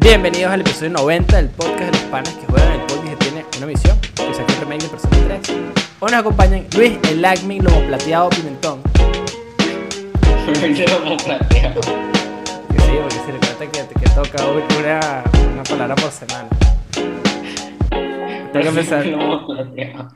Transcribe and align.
Bienvenidos 0.00 0.52
al 0.52 0.60
episodio 0.60 0.90
90 0.90 1.36
del 1.36 1.48
podcast 1.48 1.80
de 1.80 1.90
los 1.90 2.02
panas 2.02 2.32
que 2.32 2.46
juegan 2.46 2.72
el 2.72 2.80
podcast 2.82 3.08
que 3.08 3.16
tiene 3.16 3.44
una 3.56 3.66
misión, 3.66 4.00
que 4.00 4.32
saca 4.32 4.52
el 4.52 4.60
remake 4.60 4.82
de 4.84 4.88
Persona 4.90 5.16
3. 5.42 5.56
Hoy 5.98 6.10
nos 6.12 6.20
acompañan 6.20 6.66
Luis, 6.76 6.98
el 7.10 7.24
Acme, 7.24 7.58
Lomo 7.60 7.80
Plateado, 7.88 8.30
Pimentón. 8.30 8.80
Lomo 10.46 11.16
plateado. 11.16 11.80
Que 11.80 12.78
sí, 12.78 12.92
porque 13.00 13.16
si 13.16 13.32
recuerda 13.32 13.66
que, 13.72 14.00
que 14.00 14.10
toca 14.14 14.46
una, 14.46 15.24
una 15.52 15.62
palabra 15.64 15.96
por 15.96 16.12
semana. 16.12 16.48
Tengo 18.52 18.72
que 18.72 18.82
plateado. 18.84 20.08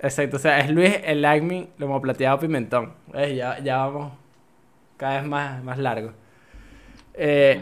Exacto, 0.00 0.36
o 0.36 0.40
sea, 0.40 0.58
es 0.58 0.68
Luis, 0.68 0.96
el 1.04 1.24
Acme, 1.24 1.68
Lomo 1.78 2.00
Plateado, 2.00 2.40
Pimentón. 2.40 2.94
¿Ves? 3.12 3.36
Ya, 3.36 3.60
ya 3.60 3.76
vamos 3.86 4.14
cada 4.96 5.20
vez 5.20 5.28
más, 5.28 5.62
más 5.62 5.78
largo. 5.78 6.10
Eh, 7.14 7.60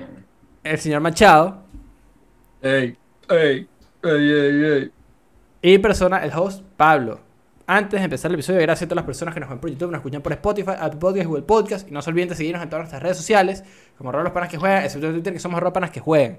el 0.64 0.78
señor 0.78 1.00
Machado 1.00 1.62
Ey, 2.62 2.96
ey, 3.30 3.68
ey, 4.02 4.30
ey, 4.30 4.64
ey. 4.64 4.92
y 5.62 5.78
persona, 5.78 6.18
el 6.18 6.30
host 6.34 6.62
Pablo. 6.76 7.20
Antes 7.66 8.00
de 8.00 8.04
empezar 8.04 8.30
el 8.30 8.34
episodio, 8.34 8.60
gracias 8.60 8.86
a 8.86 8.88
todas 8.88 8.96
las 8.96 9.06
personas 9.06 9.32
que 9.32 9.40
nos 9.40 9.48
ven 9.48 9.60
por 9.60 9.70
YouTube, 9.70 9.90
nos 9.90 10.00
escuchan 10.00 10.20
por 10.20 10.32
Spotify, 10.32 10.72
Apple 10.78 10.98
Podcasts, 10.98 11.26
Google 11.26 11.42
Podcast. 11.44 11.88
Y 11.88 11.92
no 11.92 12.02
se 12.02 12.10
olviden 12.10 12.28
de 12.28 12.34
seguirnos 12.34 12.62
en 12.62 12.68
todas 12.68 12.82
nuestras 12.82 13.02
redes 13.02 13.16
sociales, 13.16 13.64
como 13.96 14.10
arroba 14.10 14.24
los 14.24 14.32
panas 14.32 14.50
que 14.50 14.58
juegan, 14.58 14.84
excepto 14.84 15.06
en 15.06 15.14
Twitter, 15.14 15.32
que 15.32 15.38
somos 15.38 15.56
arroba 15.56 15.72
panas 15.72 15.90
que 15.90 16.00
juegan. 16.00 16.38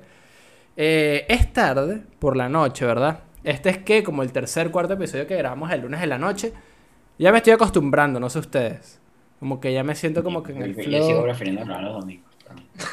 Eh, 0.77 1.25
es 1.27 1.51
tarde, 1.53 2.03
por 2.19 2.37
la 2.37 2.49
noche, 2.49 2.85
¿verdad? 2.85 3.21
Este 3.43 3.69
es 3.69 3.77
que, 3.79 4.03
como 4.03 4.21
el 4.21 4.31
tercer, 4.31 4.69
cuarto 4.69 4.93
episodio 4.93 5.25
que 5.25 5.37
grabamos 5.37 5.71
el 5.71 5.81
lunes 5.81 6.01
de 6.01 6.07
la 6.07 6.19
noche, 6.19 6.53
ya 7.17 7.31
me 7.31 7.37
estoy 7.37 7.53
acostumbrando, 7.53 8.19
no 8.19 8.29
sé 8.29 8.39
ustedes. 8.39 8.99
Como 9.39 9.59
que 9.59 9.73
ya 9.73 9.83
me 9.83 9.95
siento 9.95 10.23
como 10.23 10.43
que 10.43 10.51
en 10.51 10.61
el 10.61 10.75
Yo 10.75 11.03
sigo 11.03 11.23
prefiriendo 11.23 11.65
grabar 11.65 11.83
los 11.83 12.01
domingos. 12.01 12.30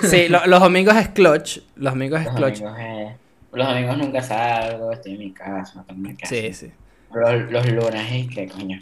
Sí, 0.03 0.29
lo- 0.29 0.47
los 0.47 0.61
domingos 0.61 0.97
es 0.97 1.09
clutch. 1.09 1.59
Los 1.77 1.95
domingos 1.95 2.21
es 2.21 2.27
Los 2.27 2.35
clutch. 2.37 2.59
domingos, 2.61 2.79
eh, 2.81 3.17
los 3.53 3.69
domingos 3.69 3.99
nunca 3.99 4.23
salgo, 4.23 4.93
estoy 4.93 5.13
en 5.13 5.19
mi 5.19 5.33
casa, 5.33 5.85
tengo 5.87 6.01
mi 6.01 6.15
casa. 6.15 6.35
Sí, 6.35 6.53
sí. 6.53 6.73
Los, 7.15 7.51
los 7.51 7.67
lunes, 7.71 8.13
¿y 8.13 8.29
qué 8.29 8.49
coño? 8.49 8.79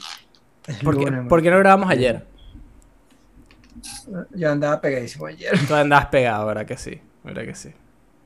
¿Por 0.82 0.98
qué, 0.98 1.12
por 1.28 1.42
qué 1.42 1.50
no 1.50 1.58
grabamos 1.58 1.88
ayer? 1.90 2.24
Yo 4.34 4.50
andaba 4.50 4.80
pegadísimo 4.80 5.26
ayer. 5.26 5.52
Tú 5.66 5.74
andabas 5.74 6.06
pegado, 6.06 6.46
¿verdad 6.46 6.66
que 6.66 6.76
sí? 6.76 7.00
¿Verdad 7.22 7.44
que 7.44 7.54
sí? 7.54 7.70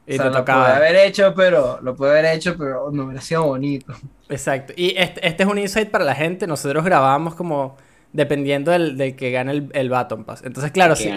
Y 0.06 0.14
o 0.14 0.16
sea, 0.16 0.25
te 0.25 0.25
lo 0.25 0.31
pude 0.33 0.41
tocaba. 0.41 0.77
haber 0.77 0.97
hecho, 0.97 1.34
pero 1.34 1.78
lo 1.83 1.94
pude 1.94 2.11
haber 2.11 2.25
hecho, 2.37 2.56
pero 2.56 2.91
no 2.91 3.05
hubiera 3.05 3.20
sido 3.20 3.44
bonito. 3.44 3.94
Exacto. 4.28 4.72
Y 4.77 4.94
este, 4.97 5.27
este 5.27 5.42
es 5.42 5.48
un 5.48 5.59
insight 5.59 5.91
para 5.91 6.05
la 6.05 6.14
gente. 6.14 6.47
Nosotros 6.47 6.84
grabamos 6.84 7.34
como 7.34 7.77
dependiendo 8.12 8.72
del, 8.72 8.97
del 8.97 9.14
que 9.16 9.30
gane 9.30 9.53
el, 9.53 9.69
el 9.72 9.89
Baton 9.91 10.25
Pass. 10.25 10.42
Entonces, 10.44 10.72
claro, 10.72 10.97
si, 10.97 11.08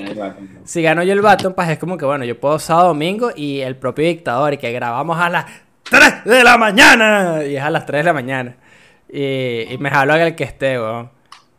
si 0.66 0.82
gano 0.82 1.04
yo 1.04 1.14
el 1.14 1.22
Baton 1.22 1.54
Pass 1.54 1.70
es 1.70 1.80
como 1.80 1.98
que, 1.98 2.06
bueno, 2.06 2.24
yo 2.26 2.40
puedo 2.40 2.60
sábado 2.60 2.90
domingo 2.90 3.32
y 3.36 3.62
el 3.62 3.76
propio 3.76 4.06
dictador 4.06 4.54
y 4.54 4.58
que 4.58 4.72
grabamos 4.72 5.18
a 5.20 5.30
las 5.30 5.46
3 5.90 6.24
de 6.26 6.44
la 6.44 6.58
mañana. 6.58 7.44
Y 7.46 7.56
es 7.56 7.64
a 7.64 7.70
las 7.70 7.86
3 7.86 8.00
de 8.00 8.04
la 8.04 8.14
mañana. 8.14 8.56
Y, 9.10 9.62
y 9.74 9.78
me 9.80 9.90
jalo 9.90 10.16
el 10.16 10.36
que 10.36 10.44
esté, 10.44 10.80
weón. 10.80 11.10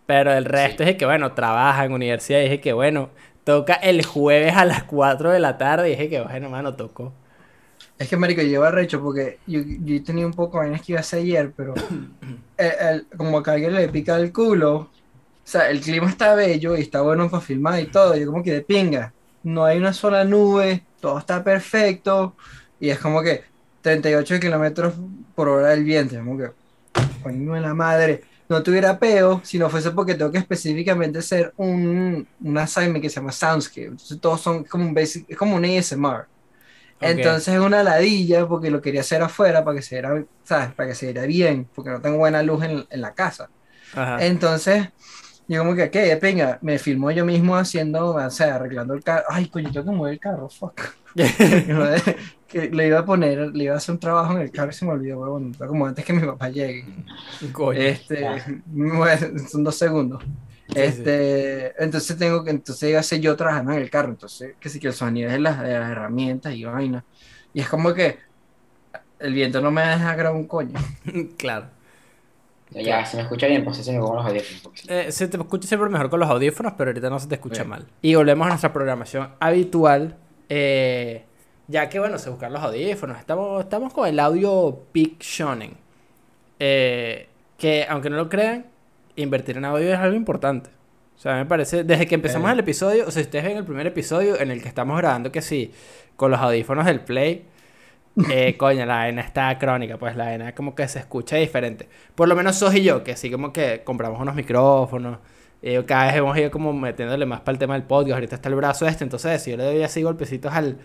Pero 0.07 0.33
el 0.33 0.45
resto 0.45 0.83
es 0.83 0.97
que, 0.97 1.07
bueno, 1.07 1.33
trabaja 1.33 1.85
en 1.85 1.93
universidad. 1.93 2.41
Y 2.41 2.43
dije 2.45 2.61
que, 2.61 2.73
bueno, 2.73 3.11
toca 3.45 3.75
el 3.75 4.05
jueves 4.05 4.55
a 4.57 4.65
las 4.65 4.85
4 4.85 5.31
de 5.31 5.41
la 5.41 5.57
tarde. 5.59 5.89
Y 5.89 5.91
dije 5.93 6.09
que, 6.11 6.21
bueno, 6.21 6.51
mano, 6.51 6.75
tocó. 6.75 7.13
Es 7.99 8.09
que, 8.09 8.17
marico, 8.17 8.43
lleva 8.43 8.71
recho 8.71 9.01
porque 9.01 9.39
yo, 9.47 9.61
yo 9.65 10.03
tenía 10.03 10.27
un 10.27 10.33
poco 10.33 10.61
de 10.63 10.73
que 10.81 10.93
iba 10.93 10.99
a 10.99 11.01
hacer 11.01 11.21
ayer, 11.21 11.53
pero 11.57 11.75
el- 12.57 12.73
el- 12.89 13.07
como 13.17 13.43
que 13.43 13.51
a 13.51 13.55
alguien 13.55 13.75
le 13.75 13.89
pica 13.89 14.17
el 14.17 14.33
culo. 14.33 14.91
O 15.45 15.47
sea, 15.47 15.69
el 15.71 15.81
clima 15.81 16.09
está 16.09 16.35
bello 16.35 16.75
y 16.77 16.81
está 16.81 17.03
bueno 17.03 17.31
para 17.31 17.43
filmar 17.43 17.79
y 17.81 17.87
todo. 17.87 18.17
Yo 18.17 18.27
como 18.27 18.43
que 18.43 18.53
de 18.53 18.61
pinga. 18.63 19.13
No 19.43 19.65
hay 19.65 19.77
una 19.77 19.93
sola 19.93 20.25
nube, 20.25 20.83
todo 21.01 21.19
está 21.19 21.45
perfecto. 21.45 22.35
Y 22.81 22.89
es 22.89 22.99
como 22.99 23.23
que 23.23 23.45
38 23.83 24.41
kilómetros 24.41 24.95
por 25.35 25.49
hora 25.49 25.69
del 25.69 25.85
viento. 25.85 26.17
Como 26.17 26.39
que, 26.39 26.51
coño 27.23 27.55
de 27.55 27.61
la 27.61 27.75
madre. 27.75 28.23
No 28.49 28.63
tuviera 28.63 28.99
peo 28.99 29.41
si 29.45 29.59
no 29.59 29.71
fuese 29.71 29.91
porque 29.91 30.15
tengo 30.15 30.31
que 30.31 30.39
específicamente 30.39 31.19
hacer 31.19 31.53
un, 31.57 32.27
un 32.43 32.59
assignment 32.59 33.03
que 33.03 33.11
se 33.11 33.17
llama 33.17 33.33
Soundscape. 33.33 33.87
Entonces 33.87 34.21
todos 34.21 34.41
son 34.41 34.65
como 34.65 34.85
un 34.85 34.95
basic, 34.95 35.27
es 35.29 35.37
como 35.37 35.57
un 35.57 35.65
ASMR. 35.65 36.27
Entonces 37.01 37.55
es 37.55 37.61
una 37.61 37.83
ladilla 37.83 38.47
porque 38.47 38.71
lo 38.71 38.81
quería 38.81 39.03
hacer 39.03 39.23
afuera 39.23 39.65
para 39.65 39.77
que 39.77 39.83
se 39.83 39.97
viera, 39.97 40.25
¿sabes? 40.45 40.73
Para 40.75 40.89
que 40.89 40.95
se 40.95 41.07
viera 41.07 41.27
bien, 41.27 41.69
porque 41.75 41.91
no 41.91 42.01
tengo 42.01 42.17
buena 42.19 42.43
luz 42.43 42.65
en, 42.65 42.87
en 42.89 43.01
la 43.01 43.15
casa. 43.15 43.51
Ajá. 43.95 44.25
Entonces, 44.25 44.89
yo 45.47 45.61
como 45.61 45.75
que, 45.75 45.91
¿qué? 45.91 46.15
Venga, 46.17 46.59
me 46.63 46.79
filmó 46.79 47.11
yo 47.11 47.25
mismo 47.25 47.57
haciendo, 47.57 48.15
o 48.15 48.31
sea, 48.31 48.57
arreglando 48.57 48.95
el 48.95 49.05
carro. 49.05 49.25
Ay, 49.29 49.47
coño, 49.49 49.71
tengo 49.71 49.91
que 49.91 49.97
mover 49.97 50.13
el 50.15 50.21
carro, 50.21 50.49
fuck. 50.49 50.81
que 52.49 52.71
le 52.71 52.87
iba 52.87 53.01
a 53.01 53.05
poner, 53.05 53.55
le 53.55 53.65
iba 53.65 53.75
a 53.75 53.77
hacer 53.77 53.93
un 53.93 54.01
trabajo 54.01 54.33
en 54.35 54.41
el 54.43 54.51
carro 54.51 54.71
y 54.71 54.75
se 54.75 54.85
me 54.85 54.93
olvidó, 54.93 55.21
huevón. 55.21 55.55
Como 55.55 55.87
antes 55.87 56.05
que 56.05 56.13
mi 56.13 56.27
papá 56.27 56.49
llegue. 56.49 56.85
Coño. 57.53 57.79
Este, 57.79 58.27
bueno, 58.67 59.39
son 59.49 59.65
dos 59.65 59.77
segundos. 59.77 60.25
Este, 60.75 61.75
entonces 61.83 62.17
tengo 62.17 62.43
que, 62.43 62.51
entonces 62.51 62.89
iba 62.89 63.01
a 63.01 63.03
ser 63.03 63.21
yo 63.21 63.37
trabajando 63.37 63.73
en 63.73 63.79
el 63.81 63.91
carro, 63.91 64.09
entonces, 64.09 64.55
que 64.59 64.69
sí 64.69 64.81
que 64.81 64.89
el 64.89 64.95
sonido 64.95 65.29
es 65.29 65.35
de 65.35 65.41
las, 65.41 65.61
de 65.63 65.79
las 65.79 65.91
herramientas 65.91 66.55
y 66.55 66.65
vaina. 66.65 67.05
Y 67.53 67.61
es 67.61 67.69
como 67.69 67.93
que 67.93 68.19
el 69.19 69.35
viento 69.35 69.61
no 69.61 69.71
me 69.71 69.83
deja 69.83 70.15
grabar 70.15 70.39
un 70.39 70.47
coño. 70.47 70.79
claro. 71.37 71.74
Ya, 72.83 73.05
si 73.07 73.17
me 73.17 73.23
escucha 73.23 73.47
bien, 73.47 73.65
pues 73.65 73.77
se 73.79 73.93
me 73.93 73.99
pongo 74.01 74.17
los 74.17 74.27
audífonos. 74.27 74.61
porque 74.63 74.81
sí. 74.81 74.87
Eh, 74.91 75.13
se 75.13 75.29
te 75.29 75.37
escucha 75.37 75.69
siempre 75.69 75.89
mejor 75.89 76.11
con 76.11 76.21
los 76.21 76.29
audífonos, 76.29 76.73
pero 76.77 76.91
ahorita 76.91 77.09
no 77.11 77.19
se 77.19 77.29
te 77.29 77.35
escucha 77.37 77.65
mal. 77.65 77.87
Y 78.03 78.15
volvemos 78.15 78.47
a 78.47 78.51
nuestra 78.51 78.73
programación 78.73 79.31
habitual. 79.41 80.17
eh, 80.49 81.25
ya 81.67 81.89
que, 81.89 81.99
bueno, 81.99 82.19
se 82.19 82.29
buscan 82.31 82.53
los 82.53 82.63
audífonos. 82.63 83.19
Estamos, 83.19 83.63
estamos 83.65 83.93
con 83.93 84.07
el 84.09 84.19
audio 84.21 84.81
Peak 84.93 85.21
Shonen. 85.23 85.77
eh, 86.61 87.29
que, 87.59 87.87
aunque 87.89 88.11
no 88.11 88.17
lo 88.17 88.29
crean, 88.29 88.67
invertir 89.17 89.57
en 89.57 89.65
audio 89.65 89.93
es 89.93 89.99
algo 89.99 90.17
importante. 90.17 90.71
O 91.17 91.19
sea, 91.19 91.37
me 91.37 91.47
parece, 91.47 91.85
desde 91.85 92.07
que 92.07 92.17
empezamos 92.17 92.51
el 92.51 92.59
episodio, 92.59 93.05
o 93.07 93.11
sea, 93.11 93.23
si 93.23 93.27
ustedes 93.29 93.45
ven 93.45 93.57
el 93.57 93.65
primer 93.65 93.87
episodio 93.87 94.39
en 94.39 94.51
el 94.51 94.61
que 94.63 94.69
estamos 94.69 94.99
grabando, 94.99 95.31
que 95.33 95.41
sí, 95.43 95.73
con 96.17 96.31
los 96.31 96.41
audífonos 96.41 96.85
del 96.87 97.01
Play, 97.01 97.45
eh, 98.31 98.57
coño, 98.57 98.87
la 98.87 98.97
vaina 98.97 99.23
está 99.23 99.59
crónica, 99.59 99.99
pues 99.99 100.17
la 100.17 100.27
vaina 100.27 100.55
como 100.55 100.75
que 100.75 100.87
se 100.87 101.01
escucha 101.01 101.37
diferente. 101.37 101.89
Por 102.15 102.29
lo 102.29 102.37
menos 102.37 102.57
Sos 102.57 102.75
y 102.75 102.83
yo, 102.83 103.03
que 103.03 103.17
sí 103.17 103.31
como 103.31 103.53
que 103.53 103.83
compramos 103.85 104.21
unos 104.21 104.35
micrófonos, 104.35 105.19
eh, 105.63 105.83
cada 105.87 106.07
vez 106.07 106.17
hemos 106.17 106.37
ido 106.39 106.51
como 106.51 106.73
metiéndole 106.73 107.27
más 107.27 107.41
para 107.41 107.55
el 107.55 107.59
tema 107.59 107.75
del 107.75 107.85
podcast, 107.85 108.15
ahorita 108.15 108.37
está 108.37 108.49
el 108.49 108.55
brazo 108.55 108.87
este, 108.87 109.03
entonces 109.05 109.43
si 109.43 109.51
yo 109.51 109.57
le 109.57 109.65
doy 109.65 109.83
así 109.83 110.03
golpecitos 110.03 110.53
al, 110.53 110.79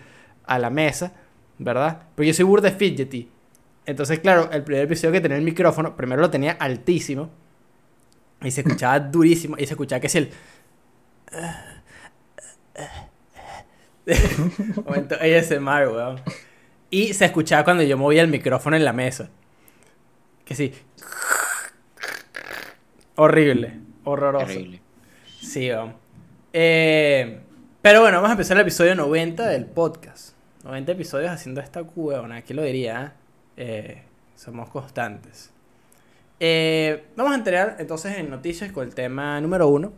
a 0.44 0.58
la 0.58 0.70
mesa, 0.70 1.12
¿verdad? 1.58 2.02
Pero 2.14 2.26
yo 2.26 2.34
soy 2.34 2.44
burde 2.44 2.72
fidgety. 2.72 3.30
Entonces, 3.86 4.18
claro, 4.20 4.50
el 4.52 4.62
primer 4.64 4.84
episodio 4.84 5.12
que 5.12 5.20
tenía 5.20 5.36
el 5.36 5.44
micrófono, 5.44 5.96
primero 5.96 6.20
lo 6.20 6.30
tenía 6.30 6.52
altísimo 6.52 7.30
y 8.42 8.50
se 8.50 8.62
escuchaba 8.62 8.98
durísimo 9.00 9.56
y 9.58 9.66
se 9.66 9.74
escuchaba 9.74 10.00
que 10.00 10.08
si 10.08 10.18
el... 10.18 10.30
Momento 14.84 15.14
ASMR, 15.16 15.88
weón. 15.88 16.20
Y 16.90 17.14
se 17.14 17.24
escuchaba 17.26 17.64
cuando 17.64 17.82
yo 17.84 17.96
movía 17.96 18.22
el 18.22 18.28
micrófono 18.28 18.76
en 18.76 18.84
la 18.84 18.92
mesa. 18.92 19.30
Que 20.44 20.54
sí. 20.54 20.72
Horrible. 23.14 23.78
Horroroso. 24.04 24.46
Terrible. 24.46 24.82
Sí. 25.40 25.70
Eh, 26.52 27.40
pero 27.80 28.00
bueno, 28.00 28.16
vamos 28.16 28.30
a 28.30 28.32
empezar 28.32 28.56
el 28.56 28.62
episodio 28.62 28.94
90 28.94 29.46
del 29.46 29.66
podcast. 29.66 30.34
90 30.64 30.92
episodios 30.92 31.30
haciendo 31.30 31.60
esta 31.60 31.82
weón. 31.82 32.32
Aquí 32.32 32.54
lo 32.54 32.62
diría. 32.62 33.14
Eh, 33.56 34.02
somos 34.34 34.68
constantes. 34.70 35.52
Eh, 36.40 37.04
vamos 37.14 37.32
a 37.32 37.36
entrar 37.36 37.76
entonces 37.78 38.16
en 38.16 38.30
noticias 38.30 38.72
con 38.72 38.86
el 38.86 38.94
tema 38.94 39.40
número 39.40 39.68
uno. 39.68 39.92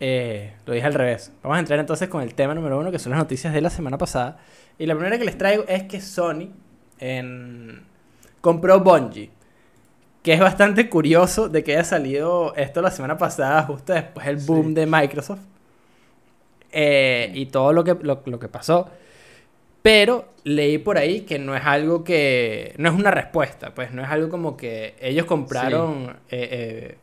Eh, 0.00 0.52
lo 0.66 0.74
dije 0.74 0.86
al 0.86 0.94
revés. 0.94 1.32
Vamos 1.42 1.56
a 1.56 1.60
entrar 1.60 1.78
entonces 1.78 2.08
con 2.08 2.22
el 2.22 2.34
tema 2.34 2.54
número 2.54 2.78
uno, 2.78 2.90
que 2.90 2.98
son 2.98 3.10
las 3.10 3.18
noticias 3.18 3.52
de 3.54 3.60
la 3.60 3.70
semana 3.70 3.96
pasada. 3.98 4.38
Y 4.78 4.86
la 4.86 4.94
primera 4.94 5.18
que 5.18 5.24
les 5.24 5.38
traigo 5.38 5.64
es 5.68 5.84
que 5.84 6.00
Sony 6.00 6.50
en- 6.98 7.82
compró 8.40 8.80
Bungie. 8.80 9.30
Que 10.22 10.34
es 10.34 10.40
bastante 10.40 10.88
curioso 10.90 11.48
de 11.48 11.62
que 11.64 11.72
haya 11.74 11.84
salido 11.84 12.52
esto 12.56 12.82
la 12.82 12.90
semana 12.90 13.16
pasada, 13.16 13.62
justo 13.62 13.92
después 13.92 14.26
del 14.26 14.36
boom 14.38 14.68
Sí. 14.68 14.74
de 14.74 14.86
Microsoft. 14.86 15.40
Eh, 16.72 17.30
y 17.34 17.46
todo 17.46 17.72
lo 17.72 17.84
que, 17.84 17.94
lo, 18.02 18.22
lo 18.26 18.38
que 18.38 18.48
pasó. 18.48 18.90
Pero 19.82 20.26
leí 20.42 20.78
por 20.78 20.98
ahí 20.98 21.20
que 21.20 21.38
no 21.38 21.54
es 21.56 21.64
algo 21.64 22.02
que. 22.02 22.74
No 22.76 22.88
es 22.90 22.94
una 22.96 23.12
respuesta, 23.12 23.72
pues 23.72 23.92
no 23.92 24.02
es 24.02 24.08
algo 24.08 24.28
como 24.28 24.56
que 24.56 24.96
ellos 25.00 25.26
compraron. 25.26 26.16
eh, 26.28 26.96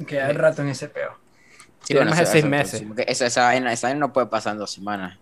eh, 0.00 0.04
Queda 0.06 0.30
el 0.30 0.36
rato 0.36 0.62
en 0.62 0.68
ese 0.68 0.88
peo. 0.88 1.16
Tiene 1.88 2.04
más 2.06 2.18
de 2.18 2.26
seis 2.26 2.44
meses. 2.44 2.80
sí, 2.80 2.86
esa, 3.06 3.26
esa 3.26 3.44
vaina, 3.44 3.72
esa 3.72 3.88
vaina 3.88 4.00
no 4.00 4.12
puede 4.12 4.26
pasar 4.28 4.52
en 4.54 4.58
dos 4.60 4.70
semanas. 4.72 5.18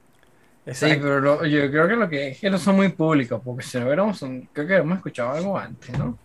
Sí, 0.71 0.97
pero 1.01 1.21
lo- 1.21 1.45
yo 1.47 1.71
creo 1.71 1.89
que 1.89 1.97
lo 1.97 2.09
que 2.09 2.29
es 2.29 2.41
que 2.41 2.51
no 2.51 2.59
son 2.59 2.77
muy 2.77 2.91
públicos, 2.91 3.41
porque 3.45 3.63
si 3.65 3.79
no 3.79 3.87
hubiéramos, 3.87 4.19
creo 4.53 4.67
que 4.67 4.77
hemos 4.77 4.97
escuchado 4.99 5.31
algo 5.33 5.59
antes, 5.59 5.97
¿no? 5.97 6.19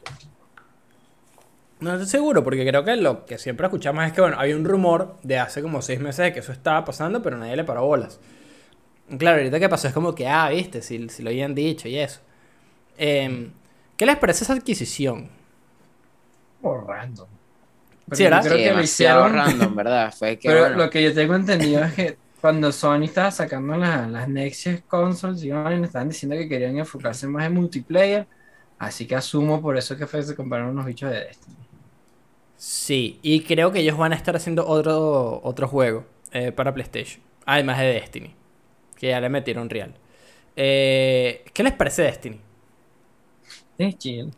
No 1.80 1.94
estoy 1.94 2.08
seguro, 2.08 2.44
porque 2.44 2.66
creo 2.68 2.84
que 2.84 2.96
lo 2.96 3.26
que 3.26 3.40
siempre 3.40 3.66
escuchamos 3.66 4.06
es 4.06 4.14
que, 4.14 4.22
bueno, 4.22 4.38
había 4.40 4.56
un 4.56 4.66
rumor 4.66 5.18
de 5.24 5.40
hace 5.40 5.62
como 5.64 5.82
seis 5.82 6.00
meses 6.00 6.26
de 6.26 6.34
que 6.34 6.40
eso 6.40 6.52
estaba 6.52 6.86
pasando, 6.86 7.24
pero 7.24 7.38
nadie 7.38 7.56
le 7.56 7.64
paró 7.64 7.86
bolas. 7.86 8.20
Claro, 9.20 9.38
ahorita 9.40 9.60
que 9.60 9.70
pasó 9.70 9.88
es 9.90 9.94
como 9.94 10.16
que, 10.16 10.28
ah, 10.28 10.50
viste, 10.50 10.82
si, 10.82 11.10
si 11.10 11.24
lo 11.24 11.30
habían 11.32 11.56
dicho 11.56 11.88
y 11.90 11.98
eso. 11.98 12.22
Em, 12.98 13.54
¿Qué 13.98 14.06
les 14.06 14.18
parece 14.18 14.46
esa 14.46 14.54
adquisición? 14.54 15.30
Por 16.62 16.86
random. 16.88 17.41
Pero 18.08 18.18
Sí, 18.18 18.24
¿verdad? 18.26 18.44
creo 18.44 18.62
Sí, 18.62 18.62
que 18.62 18.74
lo 18.74 18.82
hicieron. 18.82 19.34
random, 19.34 19.76
¿verdad? 19.76 20.14
Fue 20.18 20.38
que, 20.38 20.54
Pero 20.54 20.60
bueno, 20.60 20.86
lo 20.86 20.90
que 20.90 21.04
yo 21.04 21.14
tengo 21.14 21.36
entendido 21.36 21.84
es 21.84 21.94
que 21.96 22.20
cuando 22.40 22.72
Sony 22.72 23.04
estaba 23.06 23.32
sacando 23.32 23.78
la- 23.78 24.08
las 24.08 24.28
Next 24.30 24.64
Gen 24.64 24.84
consoles, 24.88 25.44
y 25.44 25.50
estaban 25.52 26.10
diciendo 26.10 26.36
que 26.38 26.50
querían 26.50 26.78
enfocarse 26.78 27.28
más 27.28 27.46
en 27.48 27.54
multiplayer. 27.56 28.28
Así 28.78 29.08
que 29.08 29.16
asumo 29.16 29.62
por 29.62 29.78
eso 29.78 29.98
que 29.98 30.08
fue 30.08 30.22
que 30.22 30.28
se 30.28 30.36
compraron 30.36 30.70
unos 30.72 30.86
bichos 30.86 31.12
de 31.12 31.20
Destiny. 31.26 31.70
Sí, 32.58 33.20
y 33.24 33.42
creo 33.44 33.72
que 33.72 33.80
ellos 33.80 33.98
van 33.98 34.14
a 34.14 34.16
estar 34.16 34.36
haciendo 34.36 34.68
otro, 34.68 35.42
otro 35.44 35.68
juego 35.68 36.06
eh, 36.32 36.52
para 36.52 36.74
PlayStation, 36.74 37.22
además 37.46 37.80
de 37.80 37.86
Destiny, 37.86 38.36
que 38.98 39.10
ya 39.10 39.22
le 39.22 39.30
metieron 39.30 39.70
real. 39.70 39.96
Eh, 40.56 41.46
¿Qué 41.54 41.64
les 41.64 41.74
parece 41.74 42.04
Destiny? 42.04 42.42
Es 43.78 43.98
chill. 43.98 44.32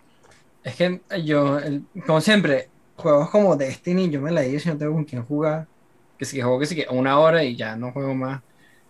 Es 0.63 0.77
que 0.77 1.03
yo, 1.25 1.59
el- 1.59 1.89
como 2.07 2.21
siempre, 2.21 2.72
juegos 2.95 3.29
como 3.29 3.55
Destiny, 3.57 4.09
yo 4.09 4.21
me 4.21 4.31
la 4.31 4.41
digo 4.41 4.59
si 4.59 4.69
no 4.69 4.77
tengo 4.77 4.93
con 4.93 5.05
quién 5.05 5.25
jugar. 5.25 5.67
Que 6.17 6.25
si 6.25 6.37
que 6.37 6.43
juego 6.43 6.59
que 6.59 6.65
si 6.67 6.75
que 6.75 6.87
una 6.89 7.19
hora 7.19 7.43
y 7.43 7.55
ya 7.57 7.75
no 7.75 7.91
juego 7.91 8.13
más. 8.15 8.43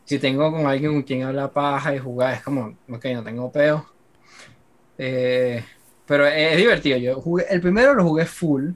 Si 0.06 0.20
tengo 0.20 0.52
con 0.52 0.68
alguien 0.68 0.94
con 0.94 1.04
quien 1.04 1.24
hablar 1.24 1.52
paja 1.54 1.96
y 1.96 2.00
jugar, 2.00 2.34
es 2.36 2.44
como, 2.44 2.78
ok, 2.90 3.06
no 3.14 3.24
tengo 3.24 3.52
peo. 3.52 3.86
Eh, 4.98 5.64
pero 6.06 6.28
es, 6.28 6.58
divertido. 6.58 6.98
Yo 6.98 7.22
jugué, 7.22 7.46
el 7.50 7.62
primero 7.62 7.94
lo 7.94 8.04
jugué 8.04 8.26
full. 8.26 8.72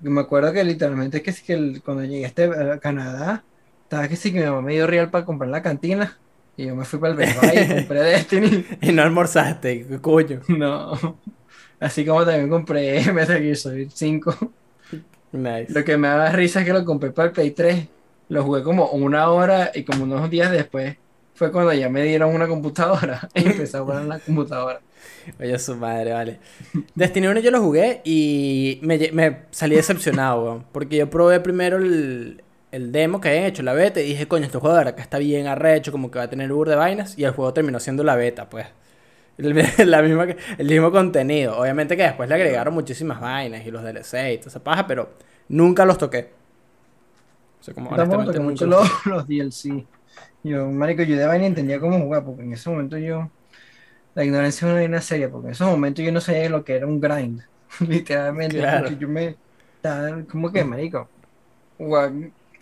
Yo 0.00 0.10
me 0.10 0.20
acuerdo 0.20 0.52
que 0.52 0.62
literalmente 0.64 1.22
que, 1.22 1.32
sí 1.32 1.44
que 1.44 1.54
el- 1.54 1.82
cuando 1.82 2.04
llegué 2.04 2.24
a, 2.24 2.28
este, 2.28 2.44
a 2.44 2.78
Canadá, 2.78 3.44
estaba 3.82 4.08
que 4.08 4.16
sí 4.16 4.32
que 4.32 4.40
mi 4.40 4.46
mamá 4.46 4.62
me 4.62 4.74
dio 4.74 4.86
real 4.86 5.10
para 5.10 5.24
comprar 5.24 5.50
la 5.50 5.62
cantina. 5.62 6.20
Y 6.56 6.66
yo 6.66 6.76
me 6.76 6.84
fui 6.84 6.98
para 7.00 7.12
el 7.12 7.16
Best 7.18 7.36
y 7.42 7.68
compré 7.68 8.00
Destiny. 8.02 8.66
Y 8.80 8.92
no 8.92 9.02
almorzaste, 9.02 9.86
coño. 10.00 10.40
No. 10.48 11.20
Así 11.80 12.04
como 12.04 12.24
también 12.24 12.48
compré 12.48 13.00
Metal 13.12 13.40
Gear 13.40 13.56
Solid 13.56 13.88
5. 13.92 14.52
Nice. 15.32 15.72
Lo 15.72 15.84
que 15.84 15.96
me 15.96 16.08
da 16.08 16.32
risa 16.32 16.60
es 16.60 16.66
que 16.66 16.72
lo 16.72 16.84
compré 16.84 17.10
para 17.10 17.28
el 17.28 17.32
Play 17.34 17.50
3. 17.50 17.86
Lo 18.30 18.44
jugué 18.44 18.62
como 18.62 18.88
una 18.90 19.30
hora 19.30 19.70
y 19.74 19.84
como 19.84 20.04
unos 20.04 20.28
días 20.30 20.50
después 20.50 20.96
fue 21.34 21.52
cuando 21.52 21.72
ya 21.72 21.88
me 21.88 22.02
dieron 22.02 22.34
una 22.34 22.48
computadora 22.48 23.28
y 23.34 23.46
empecé 23.46 23.76
a 23.76 23.80
jugar 23.80 24.02
en 24.02 24.08
la 24.08 24.18
computadora. 24.18 24.80
Oye, 25.38 25.58
su 25.58 25.76
madre, 25.76 26.12
vale. 26.12 26.38
Destiny 26.94 27.28
1 27.28 27.40
yo 27.40 27.50
lo 27.50 27.62
jugué 27.62 28.00
y 28.04 28.80
me, 28.82 29.38
salí 29.50 29.76
decepcionado, 29.76 30.44
weón, 30.44 30.64
Porque 30.72 30.96
yo 30.96 31.08
probé 31.08 31.38
primero 31.38 31.76
el, 31.76 32.42
el 32.72 32.90
demo 32.90 33.20
que 33.20 33.28
habían 33.28 33.44
hecho, 33.44 33.62
la 33.62 33.72
beta, 33.72 34.00
y 34.00 34.08
dije, 34.08 34.26
coño, 34.26 34.46
este 34.46 34.58
juego 34.58 34.76
de 34.76 34.94
que 34.94 35.00
está 35.00 35.18
bien 35.18 35.46
arrecho, 35.46 35.92
como 35.92 36.10
que 36.10 36.18
va 36.18 36.24
a 36.24 36.30
tener 36.30 36.52
bur 36.52 36.68
de 36.68 36.74
vainas, 36.76 37.16
y 37.16 37.24
el 37.24 37.30
juego 37.30 37.52
terminó 37.52 37.78
siendo 37.78 38.02
la 38.02 38.16
beta, 38.16 38.48
pues. 38.48 38.66
El, 39.38 39.54
la 39.90 40.02
misma, 40.02 40.26
el 40.58 40.66
mismo 40.66 40.90
contenido. 40.90 41.58
Obviamente 41.58 41.96
que 41.96 42.02
después 42.02 42.28
le 42.28 42.34
agregaron 42.34 42.74
muchísimas 42.74 43.20
vainas 43.20 43.64
y 43.66 43.70
los 43.70 43.82
DLC 43.82 44.34
y 44.34 44.38
toda 44.38 44.48
esa 44.48 44.64
paja, 44.64 44.86
pero 44.86 45.10
nunca 45.48 45.84
los 45.84 45.98
toqué. 45.98 46.30
O 47.60 47.62
sea, 47.62 47.74
como 47.74 47.94
Tampoco 47.94 48.24
toqué 48.26 48.40
mucho 48.40 48.66
los 48.66 48.88
los, 49.06 49.26
DLC. 49.26 49.86
Yo, 50.42 50.66
marico, 50.70 51.02
yo 51.02 51.16
de 51.16 51.26
vaina 51.26 51.46
entendía 51.46 51.80
cómo 51.80 51.98
jugar, 51.98 52.24
porque 52.24 52.42
en 52.42 52.52
ese 52.52 52.70
momento 52.70 52.98
yo... 52.98 53.30
La 54.14 54.24
ignorancia 54.24 54.58
es 54.58 54.62
una 54.64 54.74
vaina 54.80 55.00
seria, 55.00 55.30
porque 55.30 55.48
en 55.48 55.52
esos 55.52 55.68
momentos 55.68 56.04
yo 56.04 56.12
no 56.12 56.20
sabía 56.20 56.48
lo 56.50 56.64
que 56.64 56.74
era 56.76 56.86
un 56.86 57.00
grind. 57.00 57.42
Literalmente. 57.80 58.58
Claro. 58.58 58.88
porque 58.88 58.98
yo 59.00 59.08
me... 59.08 59.36
como 60.30 60.52
que, 60.52 60.64
marico, 60.64 61.08
jugar- 61.78 62.12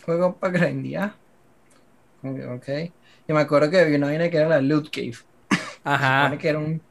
juego 0.05 0.35
para 0.35 0.53
grindear. 0.59 1.15
Ok. 2.23 2.67
Y 3.27 3.33
me 3.33 3.39
acuerdo 3.41 3.69
que 3.69 3.79
había 3.79 3.97
una 3.97 4.07
vaina 4.07 4.29
que 4.29 4.37
era 4.37 4.47
la 4.49 4.61
loot 4.61 4.89
cave. 4.91 5.17
Ajá. 5.93 6.23
Supone 6.25 6.37
que 6.39 6.49
era 6.49 6.59
un 6.59 6.81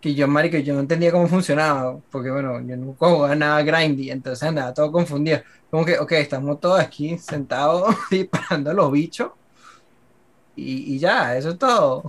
que 0.00 0.14
yo 0.14 0.28
marico 0.28 0.56
yo 0.58 0.74
no 0.74 0.80
entendía 0.80 1.10
cómo 1.10 1.26
funcionaba 1.26 1.98
porque 2.10 2.30
bueno 2.30 2.60
yo 2.60 2.76
nunca 2.76 3.06
jugaba 3.08 3.34
nada 3.34 3.62
grindy 3.62 4.10
entonces 4.10 4.48
andaba 4.48 4.72
todo 4.74 4.92
confundido. 4.92 5.40
Como 5.70 5.84
que 5.84 5.98
ok 5.98 6.12
estamos 6.12 6.60
todos 6.60 6.80
aquí 6.80 7.18
sentados 7.18 7.94
disparando 8.10 8.70
a 8.70 8.74
los 8.74 8.92
bichos 8.92 9.30
y, 10.54 10.94
y 10.94 10.98
ya 10.98 11.36
eso 11.36 11.50
es 11.50 11.58
todo. 11.58 12.04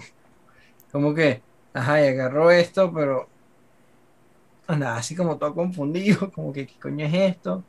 Como 0.92 1.14
que 1.14 1.42
ajá 1.74 2.04
y 2.04 2.08
agarró 2.08 2.52
esto 2.52 2.92
pero 2.94 3.28
andaba 4.68 4.98
así 4.98 5.16
como 5.16 5.38
todo 5.38 5.54
confundido 5.54 6.32
como 6.36 6.52
que 6.54 6.68
qué 6.68 6.74
coño 6.80 7.06
es 7.06 7.14
esto 7.14 7.64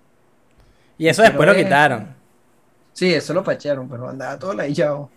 Y 0.99 1.09
eso 1.09 1.23
después 1.23 1.47
lo 1.47 1.55
es- 1.55 1.65
quitaron. 1.65 2.15
sí 2.93 3.15
eso 3.15 3.33
lo 3.35 3.45
pachearon 3.45 3.89
pero 3.89 4.09
andaba 4.09 4.39
todo 4.39 4.55
ladillado. 4.55 5.11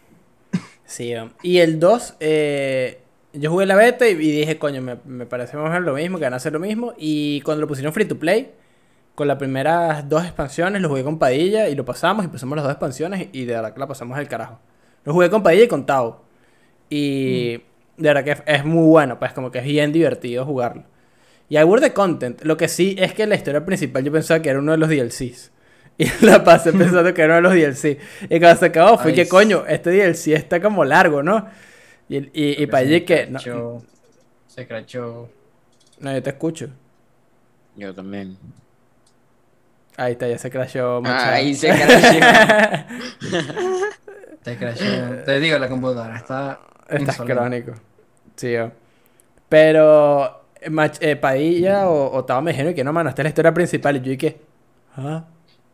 Sí, 0.85 1.13
y 1.41 1.59
el 1.59 1.79
2, 1.79 2.15
eh, 2.19 3.00
yo 3.33 3.51
jugué 3.51 3.65
la 3.65 3.75
beta 3.75 4.07
y, 4.07 4.11
y 4.11 4.31
dije, 4.31 4.57
coño, 4.57 4.81
me, 4.81 4.97
me 5.05 5.25
parece 5.25 5.57
más 5.57 5.67
o 5.67 5.69
menos 5.69 5.85
lo 5.85 5.93
mismo, 5.93 6.17
que 6.17 6.25
van 6.25 6.33
a 6.33 6.37
hacer 6.37 6.53
lo 6.53 6.59
mismo. 6.59 6.93
Y 6.97 7.41
cuando 7.41 7.61
lo 7.61 7.67
pusieron 7.67 7.93
free 7.93 8.05
to 8.05 8.17
play, 8.17 8.51
con 9.15 9.27
las 9.27 9.37
primeras 9.37 10.07
dos 10.07 10.23
expansiones, 10.23 10.81
lo 10.81 10.89
jugué 10.89 11.03
con 11.03 11.19
Padilla 11.19 11.69
y 11.69 11.75
lo 11.75 11.85
pasamos 11.85 12.25
y 12.25 12.27
pasamos 12.27 12.55
las 12.55 12.63
dos 12.63 12.71
expansiones 12.71 13.27
y 13.31 13.45
de 13.45 13.53
verdad 13.53 13.73
que 13.73 13.79
la 13.79 13.87
pasamos 13.87 14.17
al 14.17 14.27
carajo. 14.27 14.59
Lo 15.03 15.13
jugué 15.13 15.29
con 15.29 15.43
Padilla 15.43 15.65
y 15.65 15.67
con 15.67 15.85
Tao. 15.85 16.23
Y 16.89 17.61
de 17.97 18.13
verdad 18.13 18.23
que 18.23 18.51
es, 18.51 18.65
muy 18.65 18.87
bueno, 18.87 19.19
pues 19.19 19.33
como 19.33 19.51
que 19.51 19.59
es 19.59 19.65
bien 19.65 19.91
divertido 19.91 20.45
jugarlo. 20.45 20.83
Y 21.49 21.57
hay 21.57 21.63
word 21.65 21.81
de 21.81 21.93
content, 21.93 22.41
lo 22.43 22.55
que 22.55 22.67
sí 22.67 22.95
es 22.97 23.13
que 23.13 23.27
la 23.27 23.35
historia 23.35 23.65
principal 23.65 24.03
yo 24.03 24.11
pensaba 24.11 24.41
que 24.41 24.49
era 24.49 24.59
uno 24.59 24.71
de 24.71 24.77
los 24.77 24.89
DLCs. 24.89 25.51
Y 25.97 26.07
la 26.25 26.43
pasé 26.43 26.73
pensando 26.73 27.13
que 27.13 27.21
era 27.21 27.37
uno 27.37 27.49
de 27.49 27.61
los 27.61 27.75
DLC. 27.75 27.99
Y 28.23 28.39
cuando 28.39 28.59
se 28.59 28.67
acabó 28.67 28.97
fue 28.97 29.11
Ay, 29.11 29.15
que 29.17 29.27
coño, 29.27 29.65
este 29.67 29.91
DLC 29.91 30.29
está 30.29 30.59
como 30.59 30.83
largo, 30.83 31.21
¿no? 31.21 31.45
Y, 32.11 32.17
y, 32.33 32.63
y 32.63 32.67
para 32.67 32.79
allí 32.85 33.01
que... 33.01 33.27
No, 33.27 33.81
se 34.47 34.67
crachó 34.67 35.29
no, 35.99 36.11
yo 36.13 36.21
te 36.23 36.29
escucho. 36.31 36.67
yo 37.75 37.93
también. 37.93 38.37
Ahí 39.97 40.13
está, 40.13 40.27
ya 40.27 40.37
se 40.39 40.49
crashó. 40.49 41.01
Ah, 41.05 41.33
ahí 41.33 41.53
se 41.53 41.67
crashó. 41.75 42.19
se 44.43 44.57
crachó 44.57 44.83
te 45.25 45.39
digo 45.39 45.57
la 45.59 45.69
computadora 45.69 46.17
está 46.17 46.59
Estás 46.89 47.19
insolente. 47.19 47.33
crónico. 47.35 47.73
Sí, 48.35 48.51
yo. 48.53 48.71
Pero 49.47 50.41
eh, 50.59 50.69
Mach- 50.69 50.97
eh, 51.01 51.15
Padilla 51.15 51.87
o, 51.87 52.11
o 52.17 52.25
Tao 52.25 52.41
me 52.41 52.51
dijeron 52.51 52.73
que 52.73 52.83
no, 52.83 52.91
mano, 52.91 53.09
esta 53.09 53.21
es 53.21 53.25
la 53.25 53.29
historia 53.29 53.53
principal. 53.53 53.95
Y 53.97 53.99
yo 54.01 54.11
dije, 54.11 54.41
ah, 54.97 55.23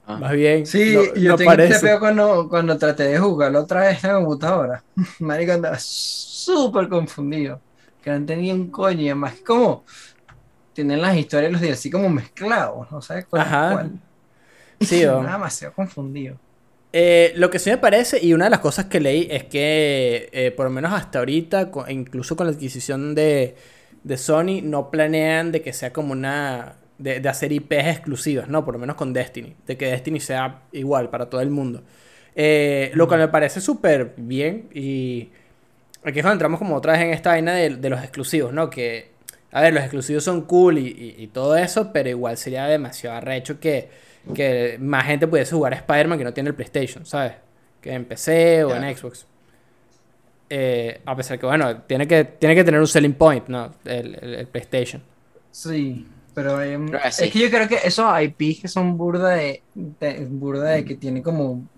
Ah. 0.08 0.18
más 0.18 0.32
bien. 0.32 0.66
Sí, 0.66 0.94
no, 0.96 1.14
yo 1.16 1.32
no 1.32 1.36
tengo 1.38 1.52
parece. 1.52 1.74
este 1.76 1.88
peo 1.88 2.00
cuando, 2.00 2.48
cuando 2.50 2.78
traté 2.78 3.04
de 3.04 3.20
jugarlo 3.20 3.60
otra 3.60 3.82
vez 3.82 4.04
en 4.04 4.12
la 4.14 4.16
computadora. 4.20 4.84
Marico 5.20 5.52
andaba 5.52 5.78
súper 5.80 6.88
confundido. 6.88 7.60
Que 8.02 8.10
no 8.12 8.16
entendía 8.16 8.54
un 8.54 8.70
coño. 8.72 9.02
Y 9.02 9.06
además, 9.10 9.34
como 9.46 9.84
tienen 10.74 11.02
las 11.02 11.18
historias 11.18 11.52
los 11.52 11.60
días 11.62 11.78
así 11.78 11.90
como 11.90 12.08
mezclados. 12.10 12.90
No 12.92 13.02
sabes 13.02 13.26
cuál 13.26 13.42
es 13.42 13.48
Ajá. 13.48 13.72
cuál. 13.74 13.92
Sí, 14.80 14.96
o- 15.06 15.18
Estaba 15.18 15.32
demasiado 15.34 15.74
confundido. 15.74 16.38
Eh, 16.94 17.34
lo 17.36 17.50
que 17.50 17.60
sí 17.60 17.70
me 17.70 17.78
parece, 17.78 18.24
y 18.24 18.34
una 18.34 18.46
de 18.46 18.50
las 18.52 18.60
cosas 18.62 18.86
que 18.86 19.02
leí 19.02 19.28
es 19.30 19.44
que, 19.44 20.30
eh, 20.32 20.52
por 20.52 20.66
lo 20.68 20.72
menos 20.72 20.94
hasta 20.94 21.20
ahorita, 21.20 21.70
co- 21.70 21.86
incluso 21.90 22.36
con 22.38 22.48
la 22.48 22.54
adquisición 22.54 23.14
de, 23.14 23.56
de 24.04 24.18
Sony, 24.18 24.62
no 24.64 24.90
planean 24.90 25.52
de 25.52 25.62
que 25.62 25.74
sea 25.74 25.92
como 25.92 26.14
una. 26.14 26.76
De, 27.00 27.20
de 27.20 27.30
hacer 27.30 27.52
IPs 27.52 27.86
exclusivas, 27.88 28.48
¿no? 28.50 28.66
Por 28.66 28.74
lo 28.74 28.80
menos 28.80 28.96
con 28.96 29.14
Destiny. 29.14 29.56
De 29.68 29.78
que 29.78 29.86
Destiny 29.88 30.20
sea 30.20 30.62
igual 30.72 31.10
para 31.10 31.30
todo 31.30 31.42
el 31.42 31.50
mundo. 31.52 31.84
Eh, 32.36 32.92
lo 32.96 33.08
cual 33.08 33.20
me 33.20 33.28
parece 33.28 33.62
súper 33.62 34.14
bien. 34.18 34.68
Y 34.74 35.30
aquí 36.04 36.20
es 36.20 36.24
cuando 36.24 36.34
entramos 36.34 36.58
como 36.60 36.76
otra 36.76 36.94
vez 36.94 37.02
en 37.02 37.12
esta 37.12 37.30
vaina 37.32 37.54
de, 37.54 37.70
de 37.76 37.90
los 37.90 38.00
exclusivos, 38.02 38.52
¿no? 38.52 38.70
Que, 38.72 39.12
a 39.52 39.62
ver, 39.62 39.74
los 39.74 39.84
exclusivos 39.84 40.24
son 40.24 40.42
cool 40.42 40.80
y, 40.80 40.88
y- 40.88 41.16
y 41.24 41.28
todo 41.28 41.56
eso, 41.56 41.92
pero 41.94 42.10
igual 42.10 42.36
sería 42.38 42.66
demasiado 42.66 43.16
arrecho 43.18 43.60
que, 43.60 43.90
que 44.34 44.78
más 44.80 45.06
gente 45.06 45.28
pudiese 45.28 45.54
jugar 45.56 45.74
a 45.74 45.78
Spider-Man 45.78 46.18
que 46.18 46.24
no 46.26 46.34
tiene 46.34 46.50
el 46.50 46.56
PlayStation, 46.56 47.06
¿sabes? 47.06 47.34
Que 47.82 47.94
en 47.94 48.06
PC 48.06 48.64
o 48.64 48.76
en. 48.76 48.96
Xbox. 48.98 49.26
Eh, 50.50 51.02
a 51.06 51.16
pesar 51.16 51.38
que, 51.40 51.46
bueno, 51.46 51.82
tiene 51.82 52.08
que, 52.08 52.24
tiene 52.24 52.56
que 52.56 52.64
tener 52.64 52.80
un 52.80 52.88
selling 52.88 53.14
point, 53.14 53.48
¿no? 53.50 53.74
El, 53.86 54.16
el- 54.22 54.34
el 54.36 54.48
PlayStation. 54.48 55.02
Sí, 55.52 56.06
pero 56.92 57.10
sí. 57.12 57.26
es 57.26 57.32
que 57.32 57.40
yo 57.40 57.50
creo 57.50 57.68
que 57.68 57.76
esos 57.84 58.06
IPs 58.22 58.62
que 58.62 58.68
son 58.68 58.98
burda 58.98 59.30
de, 59.32 59.66
de- 59.74 60.26
burda 60.30 60.70
de 60.72 60.86
que 60.86 60.96
tienen 60.98 61.24
como, 61.24 61.70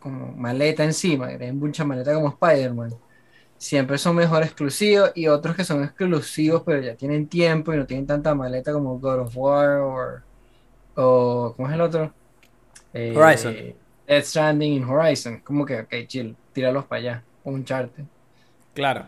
como 0.00 0.32
maleta 0.36 0.84
encima, 0.84 1.28
que 1.30 1.38
tienen 1.38 1.58
mucha 1.58 1.84
maleta 1.84 2.14
como 2.14 2.30
Spider-Man, 2.30 3.00
siempre 3.58 3.98
son 3.98 4.16
mejor 4.16 4.42
exclusivos 4.44 5.12
y 5.14 5.28
otros 5.28 5.56
que 5.56 5.64
son 5.64 5.84
exclusivos 5.84 6.62
pero 6.66 6.82
ya 6.82 6.96
tienen 6.96 7.28
tiempo 7.28 7.74
y 7.74 7.78
no 7.78 7.86
tienen 7.86 8.06
tanta 8.06 8.34
maleta 8.34 8.72
como 8.72 8.98
God 9.00 9.20
of 9.22 9.36
War 9.36 9.78
o, 9.80 10.24
o 10.96 11.54
¿cómo 11.56 11.68
es 11.68 11.74
el 11.74 11.80
otro? 11.82 12.16
Eh, 12.92 13.16
Horizon. 13.16 13.74
Death 14.06 14.24
Stranding 14.26 14.74
y 14.80 14.84
Horizon, 14.84 15.40
como 15.42 15.66
que, 15.66 15.80
ok, 15.82 15.94
chill, 16.08 16.38
tíralos 16.52 16.86
para 16.86 17.00
allá, 17.00 17.28
un 17.44 17.64
charte. 17.64 18.08
Claro. 18.74 19.06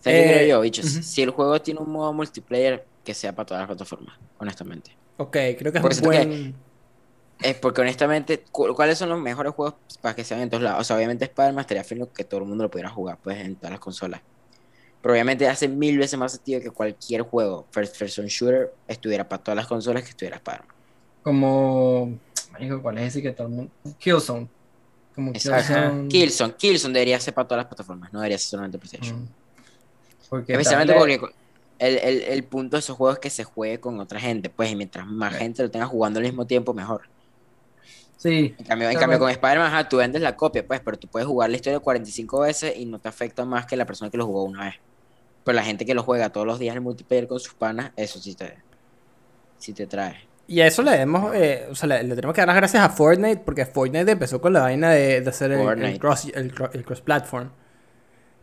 ¿Sabes 0.00 0.18
qué 0.20 0.26
Eh, 0.26 0.34
creo 0.34 0.48
yo, 0.48 0.60
bichos? 0.60 1.00
Si 1.00 1.22
el 1.22 1.30
juego 1.30 1.60
tiene 1.62 1.80
un 1.80 1.90
modo 1.92 2.12
multiplayer, 2.12 2.88
que 3.04 3.14
sea 3.14 3.34
para 3.34 3.46
todas 3.46 3.60
las 3.62 3.68
plataformas, 3.68 4.18
honestamente. 4.38 4.96
Ok, 5.18 5.36
creo 5.58 5.70
que 5.72 5.78
es 5.78 5.82
Porque 5.82 5.96
un 5.98 6.02
buen... 6.04 6.54
Es 7.42 7.56
porque 7.56 7.80
honestamente, 7.80 8.44
cu- 8.50 8.74
¿cuáles 8.74 8.96
son 8.96 9.08
los 9.08 9.20
mejores 9.20 9.52
juegos 9.52 9.74
para 10.00 10.14
que 10.14 10.22
sean 10.24 10.40
en 10.40 10.48
todos 10.50 10.62
lados? 10.62 10.80
O 10.80 10.84
sea, 10.84 10.96
obviamente 10.96 11.24
Spider-Man 11.24 11.60
estaría 11.62 11.82
fino 11.84 12.10
que 12.12 12.24
todo 12.24 12.40
el 12.40 12.46
mundo 12.46 12.64
lo 12.64 12.70
pudiera 12.70 12.88
jugar, 12.90 13.18
pues, 13.22 13.38
en 13.38 13.56
todas 13.56 13.72
las 13.72 13.80
consolas. 13.80 14.20
Pero 15.02 15.12
obviamente 15.12 15.46
hace 15.48 15.68
mil 15.68 15.98
veces 15.98 16.18
más 16.18 16.32
sentido 16.32 16.60
que 16.60 16.70
cualquier 16.70 17.22
juego 17.22 17.66
first 17.72 17.98
person 17.98 18.26
shooter 18.26 18.72
estuviera 18.88 19.28
para 19.28 19.42
todas 19.42 19.56
las 19.56 19.66
consolas 19.66 20.02
que 20.04 20.10
estuviera 20.10 20.36
Spider-Man. 20.36 20.74
Como. 21.22 22.18
Marico, 22.52 22.80
¿cuál 22.80 22.98
es 22.98 23.08
ese 23.08 23.20
que 23.20 23.32
todo 23.32 23.48
el 23.48 23.52
mundo. 23.52 23.72
Killzone. 23.98 24.48
Como. 25.14 25.32
Killzone. 25.32 26.08
Killzone, 26.08 26.54
Killzone 26.54 26.94
debería 26.94 27.18
ser 27.20 27.34
para 27.34 27.48
todas 27.48 27.64
las 27.64 27.66
plataformas, 27.66 28.12
no 28.12 28.20
debería 28.20 28.38
ser 28.38 28.48
solamente 28.50 28.78
PlayStation. 28.78 29.22
Mm. 29.24 29.28
Porque 30.30 30.52
Especialmente 30.52 30.94
darle- 30.94 31.18
porque 31.18 31.34
el, 31.78 31.98
el, 31.98 32.22
el 32.22 32.44
punto 32.44 32.76
de 32.76 32.80
esos 32.80 32.96
juegos 32.96 33.16
es 33.16 33.20
que 33.20 33.30
se 33.30 33.44
juegue 33.44 33.80
con 33.80 33.98
otra 34.00 34.20
gente, 34.20 34.50
pues, 34.50 34.70
y 34.70 34.76
mientras 34.76 35.06
más 35.06 35.32
Sí. 35.32 35.38
gente 35.38 35.62
lo 35.62 35.70
tenga 35.70 35.86
jugando 35.86 36.18
al 36.20 36.24
mismo 36.26 36.46
tiempo, 36.46 36.74
mejor. 36.74 37.02
Sí. 38.16 38.54
En 38.58 38.64
cambio, 38.64 38.88
en 38.88 38.98
cambio 38.98 39.18
con 39.18 39.30
Spider-Man, 39.30 39.88
tú 39.88 39.98
vendes 39.98 40.22
la 40.22 40.36
copia, 40.36 40.66
pues, 40.66 40.80
pero 40.80 40.98
tú 40.98 41.08
puedes 41.08 41.26
jugar 41.28 41.50
la 41.50 41.56
historia 41.56 41.80
45 41.80 42.40
veces 42.40 42.74
y 42.76 42.86
no 42.86 42.98
te 42.98 43.08
afecta 43.08 43.44
más 43.44 43.66
que 43.66 43.76
la 43.76 43.84
persona 43.86 44.10
que 44.10 44.16
lo 44.16 44.26
jugó 44.26 44.44
una 44.44 44.64
vez. 44.66 44.74
Pero 45.44 45.56
la 45.56 45.64
gente 45.64 45.84
que 45.84 45.94
lo 45.94 46.02
juega 46.02 46.30
todos 46.30 46.46
los 46.46 46.58
días 46.58 46.72
en 46.72 46.78
el 46.78 46.82
multiplayer 46.82 47.26
con 47.28 47.38
sus 47.38 47.54
panas, 47.54 47.92
eso 47.96 48.18
sí 48.18 48.34
te, 48.34 48.56
sí 49.58 49.74
te 49.74 49.86
trae. 49.86 50.16
Y 50.46 50.60
a 50.60 50.66
eso 50.66 50.82
le 50.82 50.92
demos, 50.92 51.34
eh, 51.34 51.66
o 51.70 51.74
sea, 51.74 51.86
le, 51.88 52.02
le 52.02 52.14
tenemos 52.14 52.34
que 52.34 52.40
dar 52.40 52.48
las 52.48 52.56
gracias 52.56 52.82
a 52.82 52.88
Fortnite, 52.90 53.42
porque 53.44 53.66
Fortnite 53.66 54.10
empezó 54.12 54.40
con 54.40 54.52
la 54.52 54.60
vaina 54.60 54.90
de, 54.90 55.20
de 55.20 55.30
hacer 55.30 55.52
el, 55.52 55.98
cross, 55.98 56.26
el, 56.34 56.54
el 56.72 56.84
cross-platform. 56.84 57.50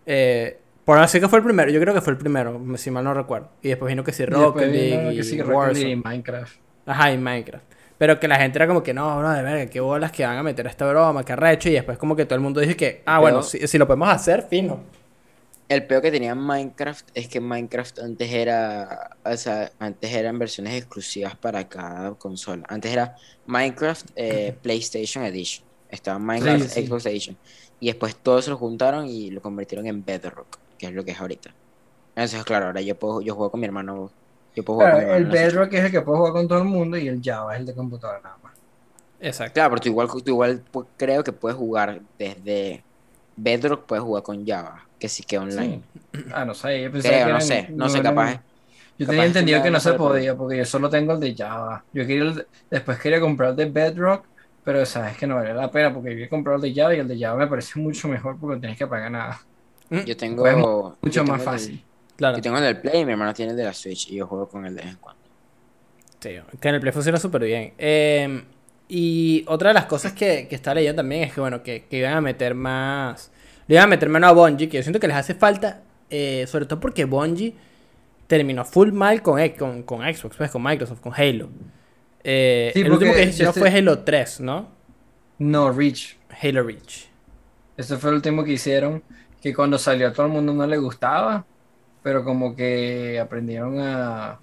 Eh, 0.06 0.60
por 0.86 0.98
así 0.98 1.20
que 1.20 1.28
fue 1.28 1.40
el 1.40 1.46
primero, 1.46 1.72
yo 1.72 1.80
creo 1.80 1.94
que 1.94 2.02
fue 2.02 2.14
el 2.14 2.18
primero, 2.20 2.60
si 2.78 2.92
mal 2.92 3.04
no 3.04 3.14
recuerdo. 3.14 3.50
Y 3.62 3.70
después 3.70 3.90
vino 3.90 4.04
que 4.04 4.12
sí 4.14 4.24
Y 4.24 4.26
Rocket 4.26 4.68
League 4.70 5.16
que 5.16 5.24
sí, 5.24 5.36
y 5.38 5.42
Rocket 5.42 5.76
League 5.76 5.86
Warzone. 5.86 5.90
y 5.92 5.96
Minecraft. 5.96 6.56
Ajá, 6.86 7.12
y 7.12 7.18
Minecraft. 7.18 7.66
Pero 7.98 8.20
que 8.20 8.28
la 8.28 8.38
gente 8.38 8.58
era 8.58 8.66
como 8.68 8.82
que 8.82 8.94
no, 8.94 9.22
no, 9.22 9.30
de 9.32 9.44
verga, 9.44 9.68
qué 9.70 9.80
bolas 9.80 10.12
que 10.12 10.26
van 10.26 10.38
a 10.38 10.44
meter 10.44 10.66
esta 10.66 10.88
broma, 10.90 11.24
qué 11.24 11.34
arrecho. 11.34 11.70
Y 11.70 11.74
después 11.74 11.98
como 12.00 12.16
que 12.16 12.26
todo 12.26 12.36
el 12.36 12.42
mundo 12.42 12.60
dice 12.60 12.76
que, 12.76 13.04
ah, 13.06 13.18
Pero- 13.18 13.22
bueno, 13.22 13.44
si, 13.44 13.68
si 13.68 13.78
lo 13.78 13.86
podemos 13.86 14.10
hacer, 14.10 14.44
fino. 14.50 14.82
El 15.70 15.86
peor 15.86 16.02
que 16.02 16.12
tenía 16.12 16.36
Minecraft 16.36 17.08
es 17.14 17.28
que 17.30 17.40
Minecraft 17.40 18.00
antes 18.00 18.30
era, 18.34 19.12
o 19.24 19.38
sea, 19.38 19.72
antes 19.80 20.12
eran 20.12 20.38
versiones 20.38 20.74
exclusivas 20.76 21.36
para 21.38 21.70
cada 21.70 22.14
consola. 22.16 22.64
Antes 22.68 22.92
era 22.92 23.16
Minecraft 23.46 24.10
eh, 24.16 24.54
PlayStation 24.62 25.24
Edition. 25.24 25.64
Estaba 25.90 26.20
Minecraft 26.20 26.66
sí. 26.68 26.86
Xbox 26.88 27.06
Edition. 27.06 27.38
Y 27.80 27.86
después 27.88 28.16
todos 28.18 28.46
se 28.46 28.52
lo 28.52 28.58
juntaron 28.58 29.08
y 29.08 29.30
lo 29.32 29.42
convirtieron 29.42 29.88
en 29.88 30.04
Bedrock, 30.04 30.60
que 30.82 30.88
es 30.88 30.94
lo 30.94 31.06
que 31.06 31.14
es 31.14 31.22
ahorita. 31.22 31.58
Entonces, 32.16 32.44
claro, 32.46 32.68
ahora 32.68 32.82
yo 32.82 33.00
puedo, 33.00 33.22
yo 33.22 33.36
juego 33.36 33.52
con 33.52 33.62
mi 33.62 33.68
hermano. 33.68 34.16
Yo 34.56 34.66
puedo 34.66 34.78
jugar 34.78 34.92
Claro, 34.92 35.00
con 35.06 35.06
mi 35.06 35.08
el 35.16 35.28
Bedrock 35.30 35.72
es 35.74 35.86
el 35.86 35.92
que 35.92 36.02
puede 36.02 36.18
jugar 36.18 36.34
con 36.34 36.48
todo 36.50 36.60
el 36.60 36.66
mundo 36.66 36.98
y 36.98 37.08
el 37.08 37.22
Java 37.24 37.54
es 37.54 37.62
el 37.62 37.66
de 37.68 37.76
computadora 37.76 38.20
nada 38.22 38.38
más. 38.40 38.54
Exacto. 39.20 39.54
Claro, 39.54 39.70
pero 39.72 39.82
tú 39.82 39.90
igual, 39.90 40.08
tú 40.10 40.24
igual 40.26 40.64
creo 40.98 41.24
que 41.24 41.32
puedes 41.34 41.58
jugar 41.58 42.02
desde 42.18 42.86
Bedrock, 43.36 43.86
puedes 43.88 44.04
jugar 44.04 44.24
con 44.24 44.46
Java, 44.46 44.90
que 44.98 45.10
sí 45.10 45.24
que 45.24 45.38
online. 45.38 45.80
Sí. 45.80 46.30
Ah, 46.30 46.46
no 46.46 46.54
sé, 46.54 46.82
yo 46.82 46.92
pensaba 46.92 47.22
Creo, 47.22 47.26
que 47.26 47.32
no 47.32 47.42
sé, 47.42 47.74
no 47.76 47.90
sé, 47.90 48.02
eran- 48.02 48.02
capaz. 48.02 48.44
Yo 48.98 49.08
tenía 49.08 49.26
entendido 49.26 49.62
que 49.62 49.72
no 49.72 49.80
no 49.80 49.80
se 49.80 49.94
sé, 49.96 49.96
podía 49.96 50.36
porque 50.38 50.58
yo 50.58 50.66
solo 50.66 50.90
tengo 50.90 51.14
el 51.14 51.20
de 51.22 51.36
Java. 51.36 51.86
Yo 51.92 52.08
quería 52.08 52.24
el 52.24 52.36
de- 52.36 52.48
después 52.70 53.00
quería 53.00 53.20
comprar 53.22 53.52
el 53.52 53.56
de 53.58 53.66
Bedrock, 53.72 54.28
pero 54.64 54.86
sabes 54.86 55.18
que 55.18 55.28
no 55.28 55.36
vale 55.38 55.54
la 55.54 55.72
pena 55.72 55.94
porque 55.94 56.18
yo 56.18 56.26
he 56.26 56.30
comprado 56.30 56.58
el 56.64 56.74
de 56.74 56.82
Java 56.82 56.96
y 56.96 57.00
el 57.00 57.08
de 57.08 57.20
Java 57.20 57.38
me 57.40 57.48
parece 57.48 57.80
mucho 57.80 58.08
mejor 58.10 58.40
porque 58.40 58.56
no 58.56 58.62
tienes 58.62 58.78
que 58.80 58.88
pagar 58.88 59.12
nada. 59.12 59.42
Yo 60.06 60.16
tengo. 60.18 60.44
Pues, 60.44 60.56
yo 60.56 60.98
Mucho 61.02 61.20
tengo 61.22 61.32
más 61.34 61.40
el- 61.42 61.46
fácil. 61.46 61.84
Claro. 62.16 62.38
Yo 62.38 62.42
tengo 62.44 62.58
el 62.58 62.64
del 62.64 62.78
Play 62.80 63.02
y 63.02 63.06
mi 63.06 63.12
hermano 63.14 63.34
tiene 63.34 63.52
el 63.52 63.58
de 63.58 63.64
la 63.64 63.74
Switch 63.74 64.10
y 64.10 64.16
yo 64.16 64.28
juego 64.28 64.48
con 64.48 64.66
él 64.66 64.76
de 64.76 64.82
vez 64.84 64.92
en 64.92 64.98
cuando. 64.98 65.22
Sí, 66.20 66.30
que 66.60 66.70
en 66.70 66.76
el 66.76 66.82
Play 66.82 66.94
funciona 66.94 67.18
súper 67.20 67.44
bien. 67.44 67.74
Eh, 67.78 68.44
y 68.88 69.44
otra 69.48 69.70
de 69.70 69.74
las 69.74 69.86
cosas 69.86 70.14
que, 70.14 70.48
que 70.48 70.56
estaba 70.56 70.76
leyendo 70.76 70.98
también 71.02 71.24
es 71.24 71.34
que, 71.34 71.42
bueno, 71.42 71.64
que, 71.64 71.86
que 71.90 71.98
iban 71.98 72.14
a 72.14 72.22
meter 72.22 72.54
más... 72.56 73.32
Le 73.68 73.76
iban 73.76 73.86
a 73.86 73.88
meter 73.88 74.10
mano 74.10 74.28
a 74.28 74.32
Bungie, 74.34 74.68
que 74.70 74.78
yo 74.78 74.84
siento 74.84 75.00
que 75.00 75.08
les 75.08 75.16
hace 75.18 75.34
falta, 75.34 75.82
eh, 76.10 76.46
sobre 76.48 76.66
todo 76.66 76.80
porque 76.80 77.06
Bungie 77.06 77.56
terminó 78.28 78.66
full 78.66 78.92
mal 78.92 79.22
con, 79.22 79.40
con, 79.52 79.84
con 79.84 80.02
Xbox, 80.02 80.36
pues, 80.38 80.52
con 80.52 80.62
Microsoft, 80.62 81.00
con 81.00 81.14
Halo. 81.16 81.50
Eh, 82.24 82.72
Sí, 82.74 82.82
el 82.82 82.92
último 82.92 83.14
que 83.14 83.24
hicieron 83.24 83.50
este- 83.50 83.60
fue 83.60 83.70
Halo 83.70 84.00
3, 84.00 84.42
¿no? 84.42 84.70
No, 85.40 85.72
Reach. 85.72 86.18
Halo 86.42 86.64
Reach. 86.64 87.08
Ese 87.78 87.98
fue 87.98 88.10
el 88.12 88.18
último 88.18 88.44
que 88.44 88.52
hicieron, 88.54 89.02
que 89.42 89.54
cuando 89.56 89.80
salió 89.80 90.10
a 90.10 90.14
todo 90.14 90.28
el 90.28 90.34
mundo 90.34 90.54
no 90.54 90.68
le 90.68 90.78
gustaba, 90.80 91.48
pero 92.02 92.24
como 92.26 92.56
que 92.56 93.20
aprendieron 93.20 93.80
a, 93.80 94.42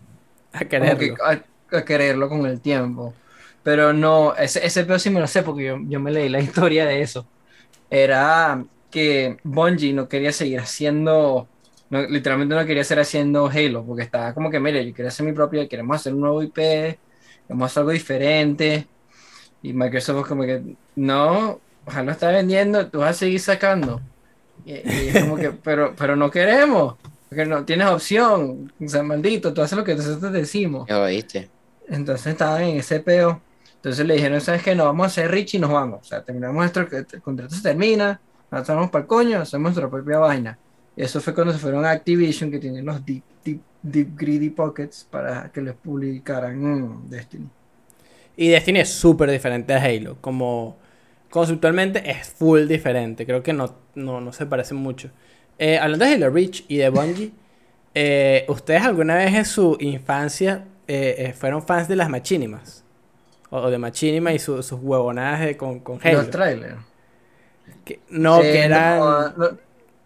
A 0.52 0.64
quererlo. 0.69 0.99
que 0.99 1.14
a, 1.23 1.45
a 1.78 1.85
quererlo 1.85 2.28
con 2.28 2.47
el 2.47 2.61
tiempo. 2.61 3.21
Pero 3.62 3.93
no, 3.93 4.35
ese, 4.37 4.64
ese 4.67 4.85
peor 4.85 5.00
sí 5.00 5.11
me 5.11 5.21
lo 5.21 5.26
sé 5.26 5.43
porque 5.43 5.64
yo, 5.67 5.76
yo 5.87 6.00
me 6.00 6.11
leí 6.11 6.28
la 6.28 6.40
historia 6.43 6.87
de 6.87 7.02
eso. 7.02 7.31
Era 7.90 8.67
que 8.90 9.38
Bungie 9.45 9.93
no 9.95 10.09
quería 10.09 10.33
seguir 10.33 10.61
haciendo, 10.61 11.50
no, 11.90 12.02
literalmente 12.09 12.55
no 12.55 12.67
quería 12.67 12.85
seguir 12.85 13.02
haciendo 13.02 13.49
Halo, 13.49 13.87
porque 13.87 14.05
estaba 14.05 14.35
como 14.35 14.50
que, 14.50 14.61
mire, 14.61 14.87
yo 14.87 14.95
quiero 14.95 15.09
hacer 15.09 15.26
mi 15.26 15.33
propio, 15.33 15.69
queremos 15.69 15.97
hacer 15.97 16.14
un 16.14 16.21
nuevo 16.21 16.43
IP, 16.43 17.00
queremos 17.47 17.71
hacer 17.73 17.81
algo 17.83 17.93
diferente. 17.93 18.90
Y 19.62 19.73
Microsoft 19.75 20.28
como 20.28 20.45
que, 20.45 20.76
no, 20.97 21.62
ojalá 21.85 22.12
está 22.12 22.31
vendiendo, 22.31 22.90
tú 22.90 23.00
vas 23.00 23.11
a 23.12 23.14
seguir 23.14 23.40
sacando. 23.40 24.07
Y, 24.68 24.72
y 24.72 25.08
es 25.08 25.25
como 25.25 25.37
que, 25.37 25.50
pero, 25.50 25.94
pero 25.96 26.14
no 26.14 26.30
queremos, 26.30 26.96
porque 27.28 27.46
no 27.46 27.64
tienes 27.64 27.87
opción. 27.88 28.70
O 28.84 28.88
sea, 28.88 29.02
maldito, 29.02 29.54
tú 29.54 29.62
haces 29.62 29.78
lo 29.78 29.84
que 29.84 29.94
nosotros 29.94 30.32
te 30.32 30.38
decimos. 30.38 30.87
¿Qué 30.87 30.94
oíste? 30.94 31.48
Entonces 31.88 32.26
estaban 32.26 32.62
en 32.62 32.76
ese 32.76 33.00
peo. 33.00 33.40
Entonces 33.76 34.04
le 34.06 34.14
dijeron, 34.14 34.40
¿sabes 34.40 34.62
qué? 34.62 34.75
No, 34.75 34.84
vamos 34.84 35.04
a 35.04 35.06
hacer 35.06 35.30
rich 35.30 35.54
y 35.54 35.58
nos 35.58 35.70
vamos. 35.70 36.00
O 36.02 36.04
sea, 36.04 36.22
terminamos 36.22 36.76
el 36.76 37.06
el 37.12 37.22
contrato 37.22 37.54
se 37.54 37.62
termina, 37.62 38.20
nos 38.50 38.66
vamos 38.66 38.90
para 38.90 39.02
el 39.02 39.08
coño, 39.08 39.40
hacemos 39.40 39.75
nuestra 39.75 39.88
propia 39.88 40.18
vaina. 40.18 40.58
Y 40.96 41.02
eso 41.02 41.20
fue 41.20 41.32
cuando 41.32 41.52
se 41.52 41.58
fueron 41.58 41.84
a 41.84 41.90
Activision, 41.90 42.50
que 42.50 42.58
tienen 42.58 42.84
los 42.84 43.04
deep, 43.06 43.22
deep, 43.44 43.60
deep 43.82 44.16
greedy 44.16 44.50
pockets 44.50 45.06
para 45.08 45.50
que 45.50 45.62
les 45.62 45.75
publicaran 45.75 46.60
mm, 46.60 47.08
Destiny. 47.08 47.48
Y 48.37 48.48
Destiny 48.48 48.80
es 48.80 48.88
súper 48.88 49.30
diferente 49.30 49.72
a 49.75 49.82
Halo. 49.82 50.16
Como 50.20 50.76
conceptualmente 51.30 52.11
es 52.11 52.28
full 52.28 52.66
diferente. 52.66 53.26
Creo 53.26 53.42
que 53.42 53.52
no, 53.52 53.75
no, 53.94 54.20
no 54.20 54.32
se 54.32 54.47
parecen 54.47 54.78
mucho. 54.78 55.11
Eh, 55.58 55.78
hablando 55.78 56.04
de 56.04 56.12
Halo 56.14 56.30
Reach 56.30 56.64
y 56.68 56.76
de 56.78 56.88
Bungie, 56.90 57.32
eh, 57.94 58.44
¿ustedes 58.49 58.82
alguna 58.82 59.16
vez 59.16 59.35
en 59.35 59.44
su 59.44 59.76
infancia 59.80 60.64
eh, 60.87 61.35
fueron 61.37 61.62
fans 61.62 61.88
de 61.88 61.97
las 61.97 62.08
Machinimas? 62.08 62.85
O, 63.50 63.58
o 63.58 63.70
de 63.70 63.78
Machinima 63.78 64.32
y 64.32 64.38
su- 64.38 64.62
sus 64.62 64.78
huevonadas 64.82 65.40
de- 65.40 65.56
con, 65.56 65.80
con 65.80 65.99
Halo. 66.02 66.18
Los 66.18 66.30
trailers. 66.30 66.76
Que- 67.85 68.00
no, 68.11 68.40
que 68.42 68.61
eran 68.61 68.99
no, 68.99 69.28
no, 69.30 69.49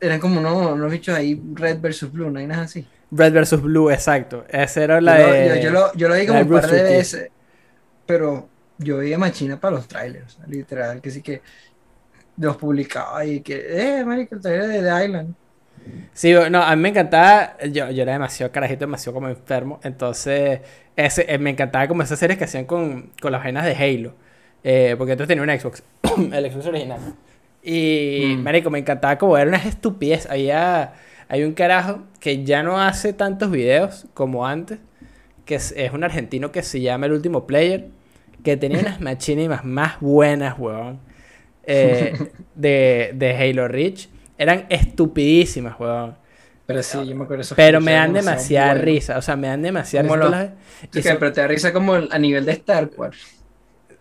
eran 0.01 0.21
como 0.21 0.39
unos, 0.41 0.73
unos 0.73 0.91
bichos 0.91 1.15
ahí, 1.17 1.41
Red 1.55 1.81
versus 1.81 2.11
Blue, 2.13 2.31
no 2.31 2.39
hay 2.39 2.47
nada 2.47 2.63
así. 2.63 2.87
Red 3.11 3.35
vs. 3.35 3.61
Blue, 3.61 3.91
exacto. 3.91 4.45
Esa 4.49 4.83
era 4.85 5.01
la 5.01 5.19
yo, 5.21 5.27
lo- 5.27 5.33
de... 5.33 5.49
yo, 5.49 5.55
yo 5.63 5.71
lo, 5.71 5.95
yo 5.95 6.09
lo 6.09 6.15
vi 6.15 6.21
la 6.21 6.27
como 6.29 6.41
un 6.41 6.49
par 6.61 6.71
de 6.71 6.83
veces, 6.83 7.31
pero 8.07 8.49
yo 8.85 8.99
veía 8.99 9.19
Machina 9.19 9.61
para 9.61 9.77
los 9.77 9.89
trailers, 9.89 10.39
literal, 10.47 11.01
que 11.01 11.11
sí 11.11 11.23
que 11.23 11.43
los 12.37 12.57
publicaba 12.59 13.25
y 13.27 13.43
que, 13.43 14.01
eh, 14.01 14.05
marico, 14.05 14.37
el 14.37 14.43
trailer 14.43 14.69
de 14.69 14.83
The 14.83 15.05
Island. 15.07 15.37
Sí, 16.15 16.33
no, 16.51 16.63
a 16.63 16.77
mí 16.77 16.83
me 16.83 16.91
encantaba, 16.91 17.57
yo, 17.71 17.91
yo 17.91 18.03
era 18.03 18.13
demasiado 18.13 18.53
carajito, 18.53 18.81
demasiado 18.81 19.15
como 19.15 19.29
enfermo, 19.29 19.81
entonces 19.83 20.61
ese, 20.95 21.25
eh, 21.33 21.39
me 21.39 21.51
encantaba 21.51 21.89
como 21.89 22.03
esas 22.03 22.19
series 22.19 22.39
que 22.39 22.45
hacían 22.45 22.67
con, 22.67 23.13
con 23.21 23.33
las 23.33 23.43
vainas 23.43 23.65
de 23.65 23.75
Halo, 23.75 24.15
eh, 24.63 24.95
porque 24.99 25.13
entonces 25.13 25.29
tenía 25.37 25.43
un 25.55 25.61
Xbox, 25.61 25.83
el 26.33 26.51
Xbox 26.53 26.67
original, 26.67 27.01
y 27.63 28.37
Mm. 28.37 28.43
marico, 28.43 28.71
me 28.71 28.79
encantaba 28.81 29.17
como 29.19 29.39
era 29.39 29.49
una 29.49 29.57
estupidez, 29.59 30.27
había, 30.31 30.95
hay 31.29 31.45
un 31.45 31.55
carajo 31.55 32.03
que 32.21 32.45
ya 32.45 32.63
no 32.63 32.79
hace 32.81 33.13
tantos 33.15 33.51
videos 33.51 34.07
como 34.15 34.47
antes, 34.47 34.79
que 35.45 35.57
es, 35.57 35.73
es 35.77 35.93
un 35.93 36.05
argentino 36.05 36.53
que 36.53 36.63
se 36.63 36.81
llama 36.81 37.07
El 37.07 37.13
Último 37.13 37.47
Player, 37.47 37.89
que 38.43 38.57
tenía 38.57 38.81
unas 38.81 39.01
machinimas 39.01 39.65
más 39.65 40.01
buenas, 40.01 40.59
weón, 40.59 41.01
eh, 41.65 42.15
de, 42.55 43.13
de 43.15 43.37
Halo 43.37 43.69
Reach, 43.69 44.09
eran 44.39 44.67
estupidísimas, 44.69 45.79
weón. 45.79 46.17
Pero 46.67 46.83
sí, 46.83 46.99
yo 47.07 47.17
me 47.17 47.25
acuerdo 47.25 47.39
de 47.39 47.43
esos 47.43 47.57
Pero 47.57 47.81
me 47.81 47.93
dan 47.93 48.13
demasiada 48.13 48.75
risa, 48.75 49.19
o 49.19 49.23
sea, 49.23 49.37
me 49.37 49.49
dan 49.49 49.63
demasiada 49.63 50.05
risa. 50.05 50.21
todas 50.21 50.31
las- 50.93 51.05
son- 51.05 51.17
pero 51.19 51.33
te 51.33 51.41
da 51.41 51.47
risa 51.49 51.73
como 51.73 51.95
a 51.95 52.19
nivel 52.19 52.45
de 52.47 52.53
Star 52.53 52.89
Wars. 52.97 53.19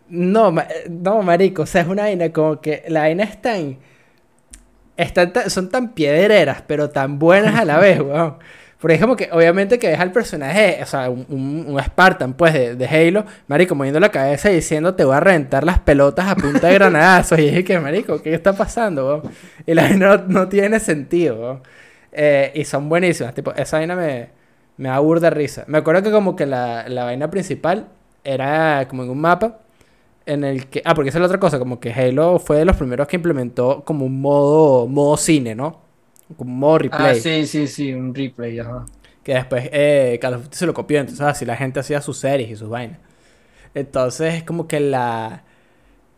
No, 0.09 0.51
ma- 0.51 0.63
eh, 0.69 0.87
no, 0.89 1.21
marico, 1.23 1.63
o 1.63 1.65
sea, 1.65 1.81
es 1.81 1.87
una 1.87 2.03
vaina 2.03 2.31
como 2.31 2.61
que 2.61 2.83
la 2.87 3.01
vaina 3.01 3.23
es 3.23 3.41
tan, 3.41 3.77
están 4.97 5.33
tan- 5.33 5.49
son 5.49 5.69
tan 5.69 5.93
piedreras, 5.93 6.63
pero 6.67 6.89
tan 6.89 7.17
buenas 7.19 7.55
a 7.55 7.65
la 7.65 7.79
vez, 7.79 7.99
weón. 8.01 8.37
Porque 8.81 8.95
es 8.95 9.01
como 9.01 9.15
que, 9.15 9.29
obviamente, 9.31 9.77
que 9.77 9.89
ves 9.89 9.99
al 9.99 10.11
personaje, 10.11 10.79
o 10.81 10.85
sea, 10.87 11.07
un, 11.11 11.65
un, 11.67 11.79
Spartan, 11.79 12.33
pues, 12.33 12.53
de, 12.53 12.75
de 12.75 12.87
Halo, 12.87 13.25
marico, 13.47 13.75
moviendo 13.75 13.99
la 13.99 14.09
cabeza 14.09 14.51
y 14.51 14.55
diciendo, 14.55 14.95
te 14.95 15.05
voy 15.05 15.15
a 15.15 15.19
reventar 15.19 15.63
las 15.63 15.77
pelotas 15.79 16.27
a 16.27 16.35
punta 16.35 16.67
de 16.67 16.73
granadazos. 16.73 17.37
Y 17.37 17.43
dije 17.43 17.63
que, 17.63 17.79
marico, 17.79 18.23
¿qué 18.23 18.33
está 18.33 18.53
pasando? 18.53 19.21
Y 19.67 19.75
la 19.75 19.83
vaina 19.83 20.17
no, 20.17 20.23
no 20.27 20.49
tiene 20.49 20.79
sentido. 20.79 21.61
Eh, 22.11 22.51
y 22.55 22.65
son 22.65 22.89
buenísimas, 22.89 23.35
tipo, 23.35 23.53
esa 23.53 23.77
vaina 23.77 23.95
me, 23.95 24.29
me 24.77 24.89
da 24.89 24.97
burda 24.97 25.29
risa. 25.29 25.63
Me 25.67 25.77
acuerdo 25.77 26.01
que 26.01 26.11
como 26.11 26.35
que 26.35 26.47
la, 26.47 26.89
la 26.89 27.03
vaina 27.03 27.29
principal 27.29 27.87
era 28.23 28.87
como 28.87 29.03
en 29.03 29.11
un 29.11 29.21
mapa 29.21 29.59
en 30.25 30.43
el 30.43 30.67
que... 30.67 30.81
Ah, 30.85 30.95
porque 30.95 31.09
esa 31.09 31.19
es 31.19 31.21
la 31.21 31.27
otra 31.27 31.39
cosa, 31.39 31.59
como 31.59 31.79
que 31.79 31.93
Halo 31.93 32.39
fue 32.39 32.57
de 32.57 32.65
los 32.65 32.77
primeros 32.77 33.07
que 33.07 33.17
implementó 33.17 33.83
como 33.85 34.05
un 34.05 34.21
modo, 34.21 34.87
modo 34.87 35.17
cine, 35.17 35.53
¿no? 35.53 35.80
Como 36.37 36.53
modo 36.53 36.79
replay. 36.79 37.17
Ah, 37.17 37.21
sí, 37.21 37.45
sí, 37.45 37.67
sí, 37.67 37.93
un 37.93 38.13
replay, 38.13 38.59
ajá. 38.59 38.85
Que 39.23 39.35
después 39.35 39.69
eh, 39.71 40.17
Call 40.21 40.33
of 40.35 40.43
Duty 40.43 40.57
se 40.57 40.65
lo 40.65 40.73
copió, 40.73 40.99
entonces 40.99 41.21
así 41.21 41.45
la 41.45 41.55
gente 41.55 41.79
hacía 41.79 42.01
sus 42.01 42.17
series 42.17 42.49
y 42.49 42.55
sus 42.55 42.69
vainas. 42.69 42.99
Entonces 43.73 44.35
es 44.35 44.43
como 44.43 44.67
que 44.67 44.79
la, 44.79 45.43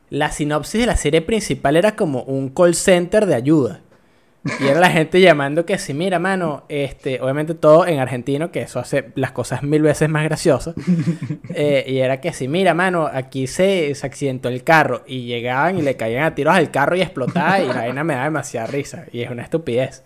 la 0.10 0.32
sinopsis 0.32 0.82
de 0.82 0.88
la 0.88 0.96
serie 0.96 1.22
principal 1.22 1.75
era 1.75 1.96
como 1.96 2.24
un 2.24 2.50
call 2.50 2.75
center 2.75 3.25
de 3.25 3.36
ayuda. 3.36 3.82
Y 4.59 4.67
era 4.67 4.79
la 4.79 4.89
gente 4.89 5.21
llamando 5.21 5.65
que 5.65 5.77
si, 5.77 5.93
mira, 5.93 6.19
mano, 6.19 6.65
este, 6.67 7.21
obviamente 7.21 7.53
todo 7.53 7.88
en 7.88 8.00
argentino, 8.00 8.51
que 8.51 8.62
eso 8.62 8.79
hace 8.79 9.12
las 9.15 9.31
cosas 9.31 9.63
mil 9.63 9.81
veces 9.81 10.09
más 10.09 10.23
graciosas. 10.23 10.75
Eh, 11.55 11.85
y 11.88 12.00
era 12.00 12.19
que 12.19 12.33
si, 12.33 12.47
mira, 12.47 12.73
mano, 12.73 13.07
aquí 13.12 13.45
se, 13.45 13.93
se 13.93 14.07
accidentó 14.07 14.50
el 14.50 14.63
carro. 14.63 15.03
Y 15.05 15.25
llegaban 15.25 15.77
y 15.77 15.81
le 15.81 15.95
caían 15.95 16.23
a 16.23 16.33
tiros 16.33 16.55
al 16.55 16.71
carro 16.71 16.95
y 16.95 17.01
explotaba. 17.01 17.59
Y 17.59 17.67
la 17.67 17.75
vaina 17.75 18.03
me 18.03 18.15
da 18.15 18.23
demasiada 18.23 18.67
risa. 18.67 19.05
Y 19.12 19.21
es 19.21 19.29
una 19.29 19.43
estupidez. 19.43 20.03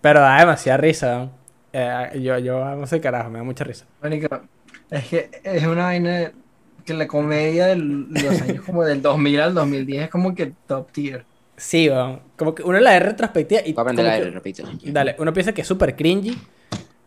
Pero 0.00 0.20
da 0.20 0.38
demasiada 0.38 0.76
risa. 0.78 1.18
¿no? 1.18 1.30
Eh, 1.72 2.20
yo, 2.20 2.38
yo 2.38 2.76
no 2.76 2.86
sé 2.86 3.00
carajo, 3.00 3.30
me 3.30 3.38
da 3.38 3.44
mucha 3.44 3.64
risa. 3.64 3.84
Es 4.90 5.04
que 5.08 5.30
es 5.42 5.66
una 5.66 5.84
vaina 5.84 6.32
que 6.84 6.94
la 6.94 7.08
comedia 7.08 7.66
de 7.66 7.76
los 7.76 8.42
años 8.42 8.64
como 8.64 8.84
del 8.84 9.02
2000 9.02 9.40
al 9.40 9.54
2010 9.54 10.04
es 10.04 10.10
como 10.10 10.34
que 10.34 10.52
top 10.66 10.92
tier. 10.92 11.24
Sí, 11.56 11.88
weón. 11.88 12.20
Como 12.36 12.54
que 12.54 12.62
uno 12.62 12.78
la 12.80 12.92
ve 12.92 13.00
retrospectiva 13.00 13.60
y. 13.64 13.72
Voy 13.72 13.84
a 13.86 14.12
aire, 14.12 14.26
que- 14.26 14.30
repito. 14.30 14.62
Dale, 14.84 15.16
uno 15.18 15.32
piensa 15.32 15.52
que 15.52 15.60
es 15.62 15.66
súper 15.66 15.94
cringy, 15.96 16.36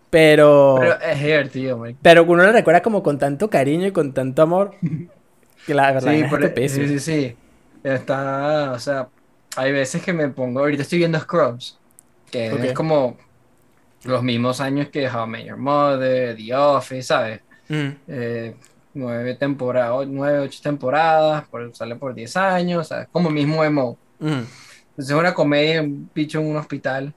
pero. 0.09 0.77
Pero 0.79 0.99
es 1.01 1.19
divertido, 1.21 1.77
marico. 1.77 1.99
Pero 2.01 2.23
uno 2.23 2.43
la 2.43 2.51
recuerda 2.51 2.81
como 2.81 3.03
con 3.03 3.17
tanto 3.19 3.49
cariño 3.49 3.87
y 3.87 3.91
con 3.91 4.13
tanto 4.13 4.41
amor. 4.41 4.75
Que 5.65 5.73
la 5.73 5.91
verdad 5.91 6.13
Sí, 6.13 6.19
es 6.21 6.29
por- 6.29 6.41
estupidísimo. 6.41 6.87
sí, 6.87 6.99
sí, 6.99 7.11
sí. 7.11 7.35
Está, 7.83 8.71
o 8.71 8.79
sea, 8.79 9.09
hay 9.57 9.73
veces 9.73 10.01
que 10.01 10.13
me 10.13 10.29
pongo, 10.29 10.61
ahorita 10.61 10.83
estoy 10.83 10.99
viendo 10.99 11.19
Scrubs, 11.19 11.77
que 12.31 12.53
Ok. 12.53 12.59
es 12.63 12.73
como 12.73 13.17
los 14.05 14.23
mismos 14.23 14.61
años 14.61 14.87
que 14.87 15.09
How 15.09 15.25
I 15.25 15.29
Met 15.29 15.45
Your 15.45 15.57
Mother, 15.57 16.37
The 16.37 16.55
Office, 16.55 17.03
¿sabes? 17.03 17.41
Mm. 17.67 17.87
Eh, 18.07 18.55
nueve 18.93 19.33
temporadas, 19.35 20.07
nueve, 20.07 20.39
ocho 20.39 20.61
temporadas, 20.63 21.43
por, 21.49 21.75
sale 21.75 21.97
por 21.97 22.13
10 22.13 22.37
años, 22.37 22.87
¿sabes? 22.87 23.09
Como 23.11 23.27
el 23.27 23.35
mismo 23.35 23.61
emo. 23.61 23.97
Mm. 24.21 24.47
Entonces 24.91 25.15
es 25.15 25.19
una 25.19 25.33
comedia, 25.33 25.81
un 25.83 26.11
bicho 26.13 26.39
en 26.39 26.47
un 26.47 26.57
hospital. 26.57 27.15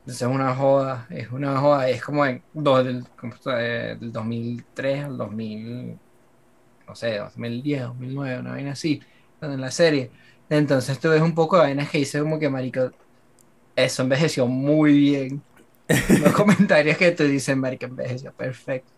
Entonces 0.00 0.22
es 0.22 0.28
una 0.34 0.54
joda, 0.56 1.06
es 1.10 1.30
una 1.32 1.58
joda, 1.60 1.88
es 1.90 2.02
como 2.04 2.26
en, 2.26 2.44
do- 2.52 2.84
del, 2.84 3.10
como, 3.16 3.34
eh, 3.58 3.96
del 4.00 4.12
2003 4.12 5.04
al 5.04 5.16
2000, 5.18 6.00
no 6.88 6.94
sé, 6.96 7.18
2010, 7.18 7.82
2009, 7.84 8.40
una 8.40 8.52
vaina 8.52 8.72
así, 8.72 9.00
en 9.42 9.60
la 9.60 9.70
serie. 9.72 10.12
Entonces 10.48 11.00
tú 11.00 11.10
ves 11.10 11.22
un 11.22 11.34
poco 11.34 11.56
de 11.58 11.62
vainas 11.64 11.90
que 11.90 11.98
dice 11.98 12.20
como 12.20 12.38
que, 12.38 12.50
marico, 12.50 12.92
eso 13.76 14.02
envejeció 14.02 14.46
muy 14.48 14.94
bien. 14.98 15.46
Los 16.16 16.32
comentarios 16.34 16.96
que 16.98 17.12
te 17.12 17.24
dicen, 17.28 17.60
marico, 17.60 17.86
envejeció 17.86 18.34
perfecto. 18.34 18.92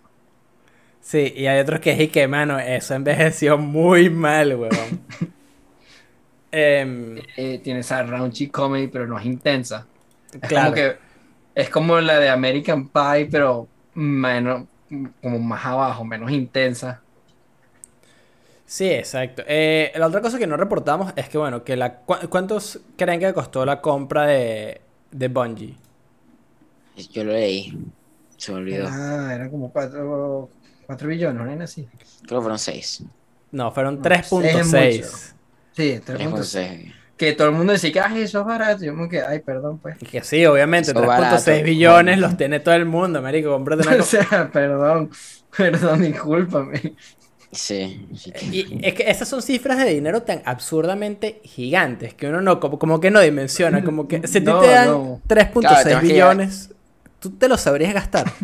Sí, 1.01 1.33
y 1.37 1.47
hay 1.47 1.61
otros 1.61 1.81
que 1.81 2.11
que, 2.11 2.29
mano, 2.29 2.59
eso 2.59 2.95
envejeció 2.95 3.59
muy 3.59 4.09
mal, 4.11 4.55
weón. 4.57 5.03
Em, 6.53 7.27
Eh, 7.37 7.61
tiene 7.63 7.81
esa 7.81 8.03
raunchy 8.03 8.51
comedy, 8.51 8.89
pero 8.89 9.07
no 9.07 9.19
es 9.19 9.27
intensa. 9.27 9.91
Es 10.41 10.51
claro. 10.51 10.53
como 10.53 10.73
que 10.73 10.99
es 11.55 11.71
como 11.71 12.01
la 12.01 12.19
de 12.21 12.31
American 12.31 12.91
Pie, 12.91 13.29
pero 13.31 13.71
menos, 13.95 14.69
como 15.23 15.39
más 15.41 15.65
abajo, 15.67 16.05
menos 16.05 16.31
intensa. 16.33 17.05
Sí, 18.67 18.89
exacto. 18.91 19.43
Eh, 19.47 19.93
la 19.97 20.07
otra 20.07 20.21
cosa 20.23 20.39
que 20.39 20.47
no 20.47 20.57
reportamos 20.57 21.13
es 21.17 21.29
que, 21.29 21.37
bueno, 21.39 21.63
que 21.65 21.77
la 21.77 22.01
¿cu- 22.01 22.29
¿cuántos 22.31 22.81
creen 22.97 23.21
que 23.21 23.35
costó 23.35 23.67
la 23.67 23.81
compra 23.81 24.27
de, 24.27 24.81
de 25.11 25.29
Bungie? 25.29 25.77
Yo 27.13 27.25
lo 27.25 27.33
leí. 27.33 27.73
Se 28.37 28.53
me 28.53 28.59
olvidó. 28.59 28.89
Ah, 28.89 29.33
eran 29.35 29.51
como 29.51 29.73
4 29.73 30.49
billones, 31.09 31.59
¿no? 31.59 31.65
así. 31.65 31.89
Creo 32.27 32.41
que 32.41 32.43
fueron 32.43 32.59
6. 32.59 33.03
No, 33.53 33.71
fueron 33.73 34.01
No, 34.01 34.03
3.6. 34.03 35.35
Sí, 35.75 36.01
3.6. 36.05 36.31
3.6. 36.33 36.95
Que 37.17 37.33
todo 37.35 37.49
el 37.49 37.55
mundo 37.55 37.73
decía 37.73 37.93
que 37.93 38.01
ah, 38.01 38.13
eso 38.17 38.41
es 38.41 38.47
barato. 38.47 38.85
Yo 38.85 38.93
como 38.95 39.09
que, 39.09 39.21
ay, 39.23 39.41
perdón, 39.41 39.79
pues. 39.79 39.97
Que 39.99 40.23
sí, 40.25 40.45
obviamente, 40.47 40.91
Eso 40.91 41.01
3.6 41.01 41.07
barato. 41.07 41.65
billones 41.65 42.19
los 42.19 42.37
tiene 42.37 42.61
todo 42.61 42.75
el 42.75 42.85
mundo, 42.87 43.23
marico. 43.23 43.51
Cómprate 43.53 43.87
una 43.87 43.97
o 44.01 44.03
sea, 44.03 44.51
perdón, 44.53 45.11
perdón, 45.57 46.03
discúlpame. 46.03 46.95
Sí. 47.53 48.09
sí. 48.17 48.33
Y 48.51 48.81
es 48.83 48.95
que 48.95 49.11
esas 49.11 49.29
son 49.29 49.43
cifras 49.43 49.77
de 49.79 49.85
dinero 49.85 50.23
tan 50.23 50.41
absurdamente 50.47 51.41
gigantes 51.45 52.15
que 52.15 52.27
uno 52.29 52.41
no, 52.41 52.59
como, 52.59 52.79
como 52.79 52.99
que 52.99 53.11
no 53.11 53.21
dimensiona. 53.21 53.85
Como 53.85 54.09
que 54.09 54.27
si 54.27 54.41
No, 54.41 54.61
te 54.61 54.69
dan 54.69 54.89
no. 54.89 55.21
3.6 55.29 55.83
Claro, 55.83 56.01
billones, 56.01 56.71
tú 57.21 57.31
te 57.31 57.49
lo 57.49 57.57
sabrías 57.57 57.95
gastar. 57.95 58.33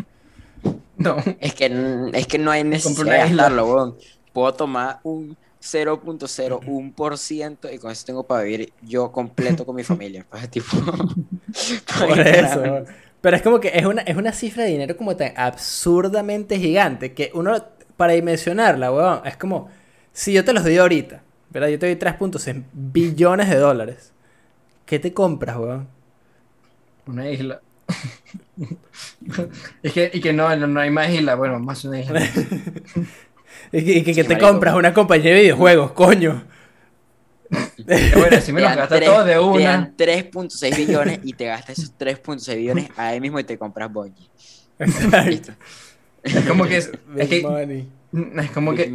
No. 0.97 1.15
Es 1.39 1.53
que, 1.53 2.09
es 2.11 2.27
que 2.27 2.37
no 2.37 2.51
hay 2.51 2.65
necesidad 2.65 3.05
de 3.05 3.17
gastarlo, 3.19 3.73
weón. 3.73 3.95
Puedo 4.33 4.53
tomar 4.53 4.99
un 5.03 5.37
0.01% 5.61 7.73
y 7.73 7.77
con 7.77 7.91
eso 7.91 8.05
tengo 8.05 8.23
para 8.23 8.43
vivir 8.43 8.71
yo 8.81 9.11
completo 9.11 9.65
con 9.65 9.75
mi 9.75 9.83
familia. 9.83 10.25
Pues, 10.29 10.49
tipo, 10.49 10.67
Por 11.99 12.19
eso. 12.19 12.85
Pero 13.21 13.35
es 13.35 13.41
como 13.41 13.59
que 13.59 13.71
es 13.73 13.85
una, 13.85 14.01
es 14.03 14.15
una 14.15 14.31
cifra 14.31 14.63
de 14.63 14.69
dinero 14.69 14.95
como 14.95 15.15
tan 15.15 15.33
absurdamente 15.35 16.57
gigante 16.57 17.13
que 17.13 17.31
uno, 17.33 17.61
para 17.97 18.13
dimensionarla, 18.13 18.91
weón, 18.91 19.21
es 19.25 19.35
como, 19.35 19.69
si 20.13 20.31
yo 20.31 20.45
te 20.45 20.53
los 20.53 20.63
doy 20.63 20.77
ahorita, 20.77 21.21
¿verdad? 21.49 21.67
Yo 21.67 21.79
te 21.79 21.87
doy 21.87 21.95
3.6 21.95 22.63
billones 22.71 23.49
de 23.49 23.57
dólares. 23.57 24.13
¿Qué 24.85 24.99
te 24.99 25.13
compras, 25.13 25.57
weón? 25.57 25.87
Una 27.07 27.29
isla. 27.29 27.61
es 29.83 29.93
que, 29.93 30.11
y 30.13 30.21
que 30.21 30.31
no, 30.31 30.55
no, 30.55 30.67
no 30.67 30.79
hay 30.79 30.89
más 30.89 31.09
isla. 31.09 31.35
Bueno, 31.35 31.59
más 31.59 31.83
una 31.83 31.99
isla. 31.99 32.21
Y 33.71 33.83
que, 33.85 33.91
y 33.91 34.03
que- 34.03 34.13
que 34.13 34.13
Sí, 34.13 34.27
te 34.27 34.33
marico. 34.35 34.47
compras 34.51 34.75
una 34.75 34.93
compañía 34.93 35.31
de 35.33 35.41
videojuegos, 35.41 35.91
coño. 35.91 36.43
bueno, 37.49 38.41
si 38.41 38.53
me 38.53 38.61
los 38.61 38.75
gasta 38.75 38.99
todos 38.99 39.25
de 39.25 39.33
Te 39.33 39.39
una. 39.39 39.63
dan 39.71 39.95
3.6 39.97 40.77
billones 40.77 41.19
y 41.23 41.33
te 41.33 41.45
gastas 41.45 41.79
esos 41.79 41.97
3.6 41.97 42.55
billones 42.55 42.89
ahí 42.95 43.19
mismo 43.19 43.39
y 43.39 43.43
te 43.43 43.57
compras 43.57 43.91
Bungie. 43.91 44.29
Listo. 45.25 45.53
Es 46.23 46.45
como 46.45 46.65
que 46.65 46.77
es, 46.77 46.91
es 47.17 47.27
que 47.29 47.41
money. 47.41 47.89
es 48.41 48.51
como 48.51 48.73
que 48.75 48.91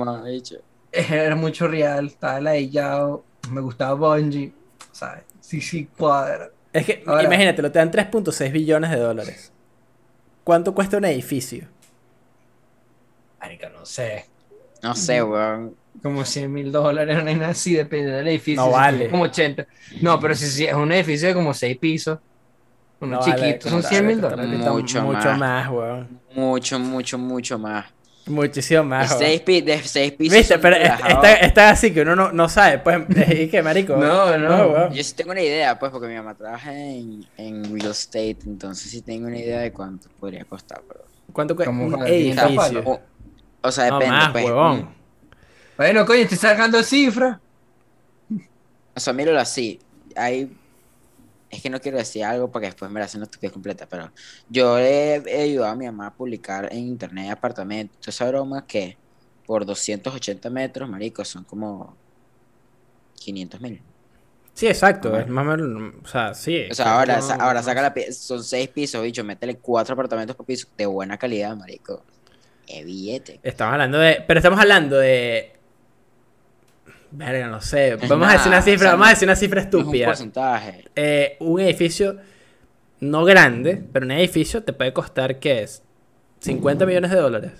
era 0.92 1.34
mucho 1.36 1.66
real, 1.68 2.06
estaba 2.06 2.40
ladillado, 2.40 3.24
me 3.50 3.60
gustaba 3.60 3.94
Bungie, 4.14 4.52
¿sabes? 4.92 5.24
Sí, 5.40 5.60
sí, 5.60 5.86
cuadra. 5.96 6.50
Es 6.72 6.86
que, 6.86 7.02
Ahora- 7.06 7.24
imagínate, 7.24 7.60
lo 7.62 7.70
te 7.72 7.78
dan 7.80 7.90
3.6 7.90 8.52
billones 8.52 8.90
de 8.90 8.96
dólares. 8.98 9.52
¿Cuánto 10.44 10.74
cuesta 10.74 10.96
un 10.98 11.04
edificio? 11.06 11.66
Marica, 13.40 13.68
no 13.70 13.84
sé. 13.84 14.26
No 14.84 14.94
sé, 14.94 15.22
weón. 15.22 15.74
Como 16.02 16.24
100 16.24 16.52
mil 16.52 16.70
dólares, 16.70 17.22
no 17.22 17.28
hay 17.28 17.34
nada 17.36 17.52
así, 17.52 17.74
depende 17.74 18.10
del 18.10 18.28
edificio. 18.28 18.62
No 18.62 18.70
vale. 18.70 19.08
Como 19.08 19.22
80. 19.24 19.66
No, 20.02 20.20
pero 20.20 20.34
si, 20.34 20.46
si 20.46 20.66
es 20.66 20.74
un 20.74 20.92
edificio 20.92 21.28
de 21.28 21.34
como 21.34 21.54
6 21.54 21.76
pisos, 21.78 22.18
uno 23.00 23.16
No 23.16 23.24
chiquito, 23.24 23.40
vale, 23.40 23.60
son 23.62 23.70
como 23.70 23.82
100 23.82 24.06
mil 24.06 24.20
dólares. 24.20 24.48
Mucho 24.58 25.02
mucho 25.02 25.28
más. 25.28 25.38
más, 25.38 25.70
weón. 25.70 26.20
Mucho, 26.34 26.78
mucho, 26.78 27.18
mucho 27.18 27.58
más. 27.58 27.86
Muchísimo 28.26 28.84
más, 28.84 29.10
weón. 29.10 29.20
6 29.22 29.40
pi- 29.42 29.60
de 29.60 29.82
seis 29.82 30.12
pisos. 30.12 30.36
Viste, 30.38 30.58
pero 30.58 30.76
está, 30.76 31.34
está 31.34 31.70
así 31.70 31.92
que 31.92 32.02
uno 32.02 32.16
no, 32.16 32.32
no 32.32 32.48
sabe, 32.48 32.78
pues, 32.78 33.02
y 33.40 33.48
que 33.48 33.62
marico. 33.62 33.96
No, 33.96 34.36
no. 34.36 34.68
weón. 34.68 34.92
Yo 34.92 35.02
sí 35.04 35.14
tengo 35.14 35.30
una 35.32 35.42
idea, 35.42 35.78
pues, 35.78 35.90
porque 35.92 36.08
mi 36.08 36.14
mamá 36.16 36.34
trabaja 36.34 36.74
en, 36.74 37.24
en 37.36 37.64
real 37.64 37.90
estate, 37.92 38.38
entonces 38.46 38.90
sí 38.90 39.00
tengo 39.02 39.26
una 39.26 39.38
idea 39.38 39.60
de 39.60 39.72
cuánto 39.72 40.08
podría 40.20 40.44
costar, 40.44 40.82
pero... 40.86 41.00
¿Cuánto 41.32 41.56
cuesta 41.56 41.70
Como 41.70 41.86
un 41.86 41.92
para 41.92 42.04
500 42.06 42.44
edificio? 42.44 43.00
O, 43.64 43.72
sea, 43.72 43.88
No 43.90 43.98
depende, 43.98 44.16
más, 44.16 44.32
pues. 44.32 44.44
huevón. 44.44 44.94
Bueno, 45.76 46.06
coño, 46.06 46.20
estoy 46.20 46.38
sacando 46.38 46.82
cifras. 46.82 47.38
O 48.96 49.00
sea, 49.00 49.12
míralo 49.12 49.40
así. 49.40 49.80
Hay... 50.16 50.56
Es 51.50 51.62
que 51.62 51.70
no 51.70 51.80
quiero 51.80 51.98
decir 51.98 52.24
algo 52.24 52.50
porque 52.50 52.66
después 52.66 52.90
me 52.90 52.98
la 53.00 53.06
hacen 53.06 53.20
una 53.20 53.26
estupidez 53.26 53.52
completa, 53.52 53.86
pero 53.88 54.12
yo 54.48 54.76
he, 54.78 55.22
he 55.26 55.42
ayudado 55.42 55.72
a 55.72 55.76
mi 55.76 55.86
mamá 55.86 56.08
a 56.08 56.14
publicar 56.14 56.68
en 56.72 56.80
internet 56.80 57.30
apartamentos. 57.30 57.96
Esa 58.08 58.26
broma 58.28 58.66
que 58.66 58.98
por 59.46 59.64
280 59.64 60.50
metros, 60.50 60.88
marico, 60.88 61.24
son 61.24 61.44
como 61.44 61.96
500 63.14 63.60
mil. 63.60 63.82
Sí, 64.54 64.66
exacto, 64.68 65.16
es 65.18 65.28
más 65.28 65.46
o 65.46 65.50
menos, 65.50 65.94
o 66.02 66.06
sea, 66.08 66.34
sí. 66.34 66.66
O 66.70 66.74
sea, 66.74 66.98
ahora, 66.98 67.16
no- 67.16 67.22
sa- 67.22 67.34
ahora 67.34 67.60
no- 67.60 67.62
saca 67.62 67.82
la 67.82 67.94
son 68.12 68.42
seis 68.44 68.68
pisos, 68.68 69.02
bicho, 69.02 69.24
métele 69.24 69.58
cuatro 69.58 69.94
apartamentos 69.94 70.36
por 70.36 70.46
piso 70.46 70.68
de 70.76 70.86
buena 70.86 71.18
calidad, 71.18 71.56
marico. 71.56 72.04
Es 72.66 72.84
billete. 72.84 73.40
Estamos 73.42 73.72
hablando 73.72 73.98
de, 73.98 74.24
pero 74.26 74.38
estamos 74.38 74.58
hablando 74.60 74.96
de... 74.96 75.52
Verga, 77.10 77.46
no 77.46 77.60
sé, 77.60 77.90
Es 77.94 78.08
vamos 78.08 78.28
a 78.28 78.32
decir 78.32 78.48
una 78.48 78.60
cifra, 78.62 78.74
o 78.74 78.78
sea, 78.80 78.90
vamos 78.92 79.06
a 79.06 79.10
decir 79.10 79.28
una 79.28 79.36
cifra 79.36 79.60
No 79.62 79.68
es 79.68 79.74
un 79.74 79.80
estúpida. 79.80 80.06
porcentaje. 80.06 80.84
Eh, 80.96 81.36
un 81.40 81.60
edificio 81.60 82.16
no 83.00 83.24
grande, 83.24 83.82
pero 83.92 84.04
un 84.04 84.10
edificio 84.12 84.64
te 84.64 84.72
puede 84.72 84.92
costar, 84.92 85.38
¿qué 85.38 85.62
es? 85.62 85.82
50 86.40 86.84
millones 86.86 87.10
de 87.12 87.16
dólares. 87.16 87.52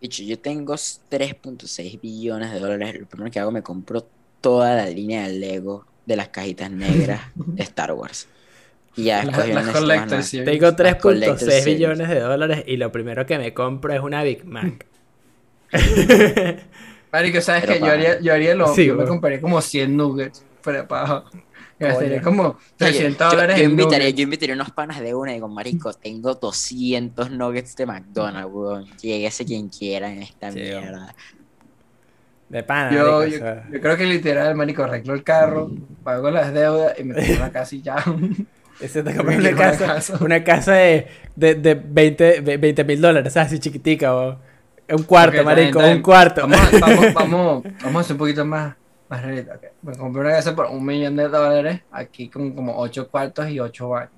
Bicho, 0.00 0.22
yo 0.22 0.38
tengo 0.38 0.74
3.6 0.74 2.00
billones 2.00 2.52
de 2.52 2.58
dólares. 2.60 3.00
Lo 3.00 3.06
primero 3.06 3.30
que 3.30 3.40
hago 3.40 3.50
me 3.50 3.62
compro 3.62 4.06
toda 4.40 4.74
la 4.76 4.86
línea 4.86 5.26
de 5.26 5.34
Lego 5.34 5.86
de 6.06 6.16
las 6.16 6.28
cajitas 6.28 6.70
negras 6.70 7.20
de 7.34 7.62
Star 7.62 7.92
Wars. 7.92 8.28
Y 8.96 9.04
ya 9.04 9.24
Las, 9.24 9.48
las 9.48 9.68
collectors, 9.70 10.26
sí. 10.26 10.44
Tengo 10.44 10.74
Collector 10.74 11.16
3.6 11.16 11.38
Series. 11.38 11.64
billones 11.64 12.08
de 12.08 12.20
dólares 12.20 12.64
y 12.66 12.76
lo 12.76 12.90
primero 12.90 13.24
que 13.24 13.38
me 13.38 13.54
compro 13.54 13.92
es 13.94 14.00
una 14.00 14.22
Big 14.22 14.44
Mac. 14.44 14.86
Marico, 17.12 17.40
¿sabes 17.40 17.64
qué? 17.64 17.74
Yo 17.74 17.80
para- 17.80 17.92
haría, 17.92 18.20
yo 18.20 18.32
haría 18.32 18.54
lo 18.54 18.68
Sí, 18.74 18.86
yo 18.86 18.92
me 18.94 18.98
weón. 19.00 19.08
compraría 19.08 19.40
como 19.40 19.60
100 19.60 19.96
nuggets 19.96 20.44
fuera 20.62 20.86
paja. 20.86 21.24
Gastaría 21.78 22.20
como 22.20 22.42
O 22.42 22.58
sea, 22.78 22.88
yo- 22.90 22.98
300 22.98 23.30
dólares 23.30 23.56
yo 23.56 23.64
en 23.64 23.70
invitaría, 23.70 23.98
nuggets. 24.00 24.16
yo 24.18 24.22
invitaría 24.24 24.54
unos 24.54 24.70
panas 24.70 25.00
de 25.00 25.14
una 25.14 25.30
y 25.32 25.34
digo, 25.36 25.48
marico, 25.48 25.92
tengo 25.94 26.34
200 26.34 27.30
nuggets 27.30 27.74
de 27.76 27.86
McDonald's, 27.86 28.50
weón. 28.52 28.84
Lléguese 29.00 29.44
quien 29.46 29.68
quiera 29.68 30.12
en 30.12 30.22
esta 30.22 30.52
Sí, 30.52 30.58
mierda. 30.60 31.14
De 32.48 32.62
pana. 32.64 32.90
Yo, 32.94 33.18
marico, 33.20 33.26
yo, 33.26 33.36
o 33.36 33.38
sea, 33.40 33.68
yo 33.72 33.80
creo 33.80 33.96
que 33.96 34.04
literal, 34.06 34.54
marico, 34.56 34.82
arreglo 34.82 35.14
el 35.14 35.22
carro, 35.24 35.70
pago 36.04 36.30
las 36.30 36.52
deudas 36.52 36.98
y 36.98 37.04
me 37.04 37.14
tengo 37.14 37.36
una 37.36 37.50
casa 37.52 37.74
y 37.76 37.82
ya. 37.82 37.96
ese 38.80 39.00
una 39.00 39.56
casa, 39.56 39.86
casa. 39.86 40.18
una 40.24 40.44
casa 40.44 40.72
de, 40.74 41.06
de, 41.36 41.54
de 41.54 41.74
20 42.56 42.84
mil 42.84 43.00
dólares, 43.00 43.32
¿sabes? 43.32 43.48
Así 43.48 43.58
chiquitica, 43.58 44.14
o 44.14 44.38
un 44.88 45.02
cuarto, 45.04 45.44
marico, 45.44 45.78
un 45.78 46.02
cuarto. 46.02 46.42
Vamos, 46.42 46.58
a- 46.58 46.78
vamos, 46.80 47.14
vamos, 47.14 47.62
vamos 47.82 47.96
a 47.96 48.00
hacer 48.00 48.12
un 48.14 48.18
poquito 48.18 48.44
más, 48.44 48.74
más 49.08 49.22
realista. 49.22 49.58
Me 49.82 49.96
compré 49.96 50.22
una 50.22 50.30
casa 50.32 50.54
por 50.56 50.66
un 50.66 50.84
millón 50.84 51.16
de 51.16 51.28
dólares, 51.28 51.80
aquí 51.92 52.28
con 52.28 52.52
como 52.52 52.76
8 52.78 53.08
cuartos 53.08 53.48
y 53.48 53.60
8 53.60 53.88
baños. 53.88 54.10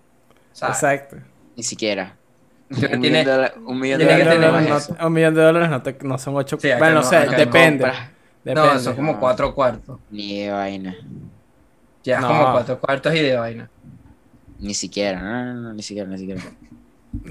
¿sabes? 0.53 0.77
Exacto. 0.77 1.17
Ni 1.57 1.63
siquiera. 1.63 2.17
Un, 2.71 2.79
tiene- 2.79 2.99
millón 3.01 3.13
de 3.25 3.31
dólares, 3.33 3.53
un 3.67 3.81
millón 3.81 3.99
de 3.99 4.07
tiene 4.07 4.19
que 4.23 4.25
dólares 4.31 4.87
tener 4.87 4.99
no 4.99 5.07
un 5.07 5.13
millón 5.13 5.35
de 5.35 5.43
dólares 5.43 5.69
no, 5.71 5.83
te- 5.83 5.97
no 6.03 6.19
son 6.19 6.37
8 6.37 6.57
Sí, 6.61 6.69
Bueno, 6.79 6.95
no 7.03 7.07
acá 7.07 7.25
no 7.27 7.33
depende. 7.33 7.85
compras 7.85 8.09
depende. 8.45 8.73
No, 8.73 8.79
son 8.81 8.97
como. 8.97 9.21
4 9.21 9.55
cuartos. 9.55 10.01
Ni 10.11 10.41
de 10.41 10.51
vaina. 10.51 10.97
Ya 12.03 12.21
No. 12.21 12.29
como 12.29 12.53
4 12.53 12.81
cuartos 12.81 13.15
y 13.15 13.21
de 13.21 13.37
vaina. 13.37 13.71
Ni 14.67 14.75
siquiera, 14.75 15.21
no, 15.21 15.55
no, 15.55 15.61
no, 15.63 15.75
ni 15.75 15.83
siquiera, 15.83 16.09
ni 16.09 16.19
siquiera. 16.19 16.41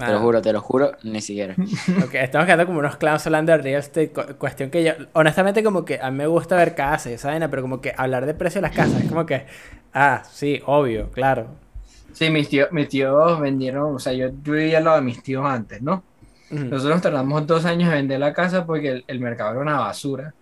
Te 0.04 0.12
lo 0.12 0.20
juro, 0.20 0.42
te 0.42 0.52
lo 0.52 0.60
juro, 0.60 0.92
ni 1.04 1.20
siquiera. 1.20 1.56
Ok, 1.98 2.14
estamos 2.14 2.46
quedando 2.46 2.66
como 2.66 2.78
unos 2.80 2.96
clowns 2.96 3.26
hablando 3.26 3.52
de 3.52 3.58
real 3.58 3.80
estate. 3.80 4.12
cu- 4.12 4.36
Cuestión 4.38 4.70
que 4.70 4.82
yo, 4.84 4.92
honestamente, 5.12 5.62
como 5.62 5.84
que 5.84 6.00
a 6.00 6.10
mí 6.10 6.18
me 6.18 6.26
gusta 6.26 6.56
ver 6.56 6.74
casas, 6.74 7.22
vaina, 7.24 7.50
pero 7.50 7.62
como 7.62 7.80
que 7.80 7.94
hablar 7.96 8.26
de 8.26 8.34
precio 8.34 8.60
de 8.60 8.62
las 8.62 8.72
casas 8.72 9.00
es 9.02 9.06
como 9.06 9.26
que, 9.26 9.46
ah, 9.92 10.22
sí, 10.30 10.60
obvio, 10.66 11.10
claro. 11.12 11.60
Sí, 12.12 12.30
mis 12.30 12.48
tíos, 12.48 12.68
mis 12.72 12.88
tíos 12.88 13.40
vendieron, 13.40 13.94
o 13.96 13.98
sea, 13.98 14.12
yo, 14.12 14.28
yo 14.42 14.52
vivía 14.52 14.78
al 14.78 14.84
lado 14.84 14.96
de 14.96 15.02
mis 15.02 15.22
tíos 15.22 15.44
antes, 15.46 15.80
¿no? 15.82 16.06
Nosotros 16.70 17.02
tardamos 17.02 17.46
dos 17.46 17.64
años 17.66 17.88
en 17.90 17.96
vender 18.00 18.20
la 18.20 18.32
casa 18.34 18.66
porque 18.66 18.90
el, 18.90 19.04
el 19.08 19.20
mercado 19.20 19.52
era 19.52 19.60
una 19.62 19.78
basura. 19.80 20.34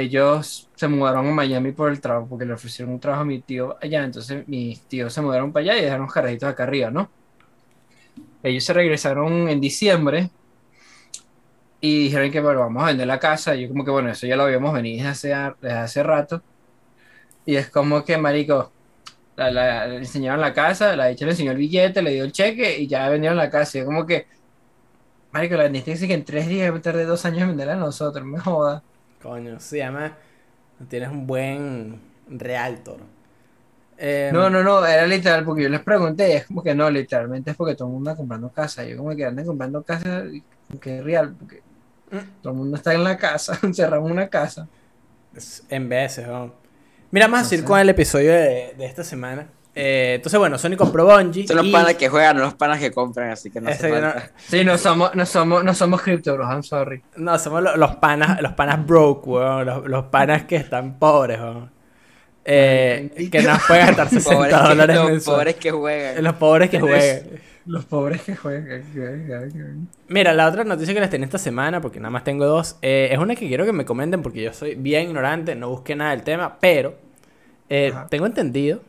Ellos 0.00 0.68
se 0.74 0.88
mudaron 0.88 1.26
a 1.28 1.30
Miami 1.32 1.72
por 1.72 1.90
el 1.90 2.00
trabajo, 2.00 2.28
porque 2.28 2.44
le 2.44 2.54
ofrecieron 2.54 2.94
un 2.94 3.00
trabajo 3.00 3.22
a 3.22 3.26
mi 3.26 3.40
tío 3.40 3.76
allá. 3.80 4.04
Entonces 4.04 4.46
mis 4.48 4.80
tíos 4.82 5.12
se 5.12 5.22
mudaron 5.22 5.52
para 5.52 5.64
allá 5.64 5.78
y 5.78 5.84
dejaron 5.84 6.06
carajitos 6.08 6.48
acá 6.48 6.64
arriba, 6.64 6.90
¿no? 6.90 7.10
Ellos 8.42 8.64
se 8.64 8.72
regresaron 8.74 9.48
en 9.48 9.60
diciembre 9.60 10.30
y 11.80 12.04
dijeron 12.04 12.30
que, 12.30 12.40
bueno, 12.40 12.60
vamos 12.60 12.82
a 12.82 12.86
vender 12.86 13.06
la 13.06 13.18
casa. 13.18 13.54
Y 13.54 13.62
yo 13.62 13.68
como 13.68 13.84
que, 13.84 13.90
bueno, 13.90 14.10
eso 14.10 14.26
ya 14.26 14.36
lo 14.36 14.44
habíamos 14.44 14.72
venido 14.72 15.06
desde 15.08 15.34
hace, 15.34 15.68
hace 15.68 16.02
rato. 16.02 16.42
Y 17.46 17.56
es 17.56 17.70
como 17.70 18.04
que, 18.04 18.16
marico, 18.18 18.72
la, 19.36 19.86
le 19.86 19.98
enseñaron 19.98 20.40
la 20.40 20.52
casa, 20.54 20.96
la 20.96 21.06
dicha 21.08 21.24
le 21.26 21.32
enseñó 21.32 21.52
el 21.52 21.58
billete, 21.58 22.02
le 22.02 22.12
dio 22.12 22.24
el 22.24 22.32
cheque 22.32 22.78
y 22.78 22.86
ya 22.86 23.08
vendieron 23.08 23.36
la 23.36 23.50
casa. 23.50 23.78
Y 23.78 23.80
yo 23.82 23.86
como 23.86 24.06
que, 24.06 24.26
marico, 25.32 25.56
la 25.56 25.64
vendiste 25.64 26.06
que 26.06 26.14
en 26.14 26.24
tres 26.24 26.48
días, 26.48 26.80
tardé 26.82 27.04
dos 27.04 27.24
años 27.26 27.42
en 27.42 27.48
venderla 27.48 27.74
a 27.74 27.76
nosotros, 27.76 28.24
me 28.24 28.38
joda. 28.40 28.82
Coño, 29.24 29.58
sí, 29.58 29.80
además, 29.80 30.12
tienes 30.88 31.08
un 31.08 31.26
buen 31.26 31.98
realtor. 32.28 32.98
Eh, 33.96 34.30
No, 34.32 34.50
no, 34.50 34.62
no, 34.62 34.84
era 34.84 35.06
literal 35.06 35.44
porque 35.44 35.62
yo 35.62 35.68
les 35.70 35.80
pregunté 35.80 36.28
y 36.28 36.32
es 36.32 36.46
como 36.46 36.62
que 36.62 36.74
no, 36.74 36.90
literalmente 36.90 37.52
es 37.52 37.56
porque 37.56 37.74
todo 37.74 37.88
el 37.88 37.94
mundo 37.94 38.10
anda 38.10 38.18
comprando 38.18 38.50
casa. 38.50 38.84
Yo 38.84 38.98
como 38.98 39.16
que 39.16 39.24
andan 39.24 39.46
comprando 39.46 39.82
casa, 39.82 40.24
que 40.80 40.98
es 40.98 41.04
real, 41.04 41.34
porque 41.38 41.62
Mm. 42.10 42.42
todo 42.42 42.52
el 42.52 42.58
mundo 42.58 42.76
está 42.76 42.92
en 42.94 43.02
la 43.02 43.16
casa, 43.16 43.58
encerrado 43.62 44.04
en 44.06 44.12
una 44.12 44.28
casa. 44.28 44.68
En 45.70 45.88
veces, 45.88 46.26
¿no? 46.28 46.52
Mira, 47.10 47.26
vamos 47.26 47.40
a 47.40 47.42
No 47.56 47.62
sé. 47.62 47.64
con 47.64 47.78
el 47.80 47.88
episodio 47.88 48.30
de, 48.32 48.74
de 48.76 48.84
esta 48.84 49.02
semana. 49.02 49.48
Eh, 49.76 50.14
entonces, 50.16 50.38
bueno, 50.38 50.56
Sony 50.56 50.76
compró 50.76 51.04
Bungie. 51.04 51.46
Son 51.48 51.56
los 51.56 51.66
y- 51.66 51.72
panas 51.72 51.94
que 51.94 52.08
juegan, 52.08 52.36
no 52.36 52.44
los 52.44 52.54
panas 52.54 52.78
que 52.78 52.92
compran, 52.92 53.30
así 53.30 53.50
que 53.50 53.60
no 53.60 53.70
Ese 53.70 53.88
no-. 54.00 54.12
Sí, 54.36 54.64
no 54.64 54.78
somos, 54.78 55.14
no 55.14 55.26
somos, 55.26 55.64
no 55.64 55.74
somos 55.74 56.00
cripto, 56.02 56.34
bros, 56.34 56.48
I'm 56.48 56.62
sorry. 56.62 57.02
No, 57.16 57.38
somos 57.38 57.62
lo- 57.62 57.76
los 57.76 57.96
panas, 57.96 58.40
los 58.40 58.52
panas 58.52 58.86
broke, 58.86 59.26
weón. 59.26 59.66
Los, 59.66 59.86
los 59.86 60.04
panas 60.06 60.44
que 60.44 60.56
están 60.56 60.98
pobres, 60.98 61.40
weón. 61.40 61.70
Eh, 62.44 63.10
Ay, 63.16 63.30
que 63.30 63.42
no 63.42 63.56
pueden 63.66 63.86
gastar 63.86 64.08
60 64.10 64.34
Pobres 64.36 64.54
que, 64.54 64.68
dólares 64.68 64.96
los 64.96 65.24
pobres 65.24 65.54
que 65.56 65.70
juegan. 65.70 66.22
Los 66.24 66.34
pobres 66.34 66.70
que 66.70 66.80
juegan. 66.80 67.22
Los 67.66 67.84
pobres 67.86 68.20
que 68.22 68.36
juegan. 68.36 69.88
Mira, 70.08 70.34
la 70.34 70.46
otra 70.48 70.62
noticia 70.64 70.92
que 70.92 71.00
les 71.00 71.08
tenía 71.08 71.24
esta 71.24 71.38
semana, 71.38 71.80
porque 71.80 71.98
nada 71.98 72.10
más 72.10 72.22
tengo 72.22 72.44
dos, 72.44 72.76
eh, 72.82 73.08
es 73.10 73.18
una 73.18 73.34
que 73.34 73.48
quiero 73.48 73.64
que 73.64 73.72
me 73.72 73.86
comenten 73.86 74.22
porque 74.22 74.42
yo 74.42 74.52
soy 74.52 74.74
bien 74.74 75.08
ignorante, 75.08 75.54
no 75.54 75.70
busqué 75.70 75.96
nada 75.96 76.10
del 76.10 76.22
tema, 76.22 76.58
pero 76.60 76.94
eh, 77.70 77.92
tengo 78.10 78.26
entendido 78.26 78.82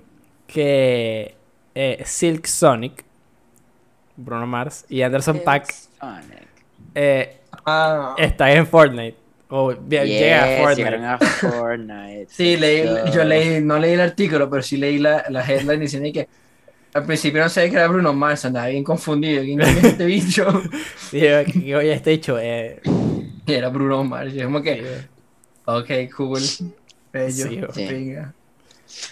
que 0.47 1.35
eh, 1.73 2.01
Silk 2.05 2.45
Sonic, 2.45 3.03
Bruno 4.17 4.47
Mars 4.47 4.85
y 4.89 5.01
Anderson 5.01 5.39
Paak 5.43 5.71
Sonic. 5.99 6.47
eh, 6.93 7.37
Ah, 7.65 8.15
están 8.17 8.49
en 8.49 8.67
Fortnite. 8.67 9.17
O 9.49 9.73
bien, 9.73 10.05
llega 10.07 10.43
a 10.43 10.63
Fortnite. 10.63 10.95
a 11.05 11.17
Fortnite. 11.17 12.27
sí, 12.29 12.57
leí, 12.57 12.83
Yo- 12.85 13.05
yo 13.11 13.23
leí, 13.23 13.61
no 13.61 13.79
leí 13.79 13.93
el 13.93 14.01
artículo, 14.01 14.49
pero 14.49 14.61
sí 14.61 14.77
leí 14.77 14.99
la, 14.99 15.25
la 15.29 15.41
headline 15.49 15.79
diciendo 15.79 16.09
que 16.13 16.27
al 16.93 17.05
principio 17.05 17.41
no 17.41 17.49
sabía 17.49 17.69
que 17.71 17.75
era 17.77 17.87
Bruno 17.87 18.13
Mars, 18.13 18.45
andaba 18.45 18.67
bien 18.67 18.83
confundido. 18.83 19.41
¿Quién 19.43 19.61
es 19.61 19.83
este 19.83 20.05
bicho? 20.05 20.45
Sí, 20.97 21.19
que- 21.21 21.45
que 21.63 21.75
hoy 21.75 21.89
este 21.89 22.11
dicho, 22.11 22.37
eh, 22.39 22.81
era 23.47 23.69
Bruno 23.69 24.03
Mars. 24.03 24.33
Y 24.33 24.39
es 24.39 24.45
como 24.45 24.61
que, 24.61 24.83
ok, 25.65 25.89
cool. 26.15 26.39
Bello. 27.11 27.71
Sí, 27.73 27.87
sí. 27.87 28.07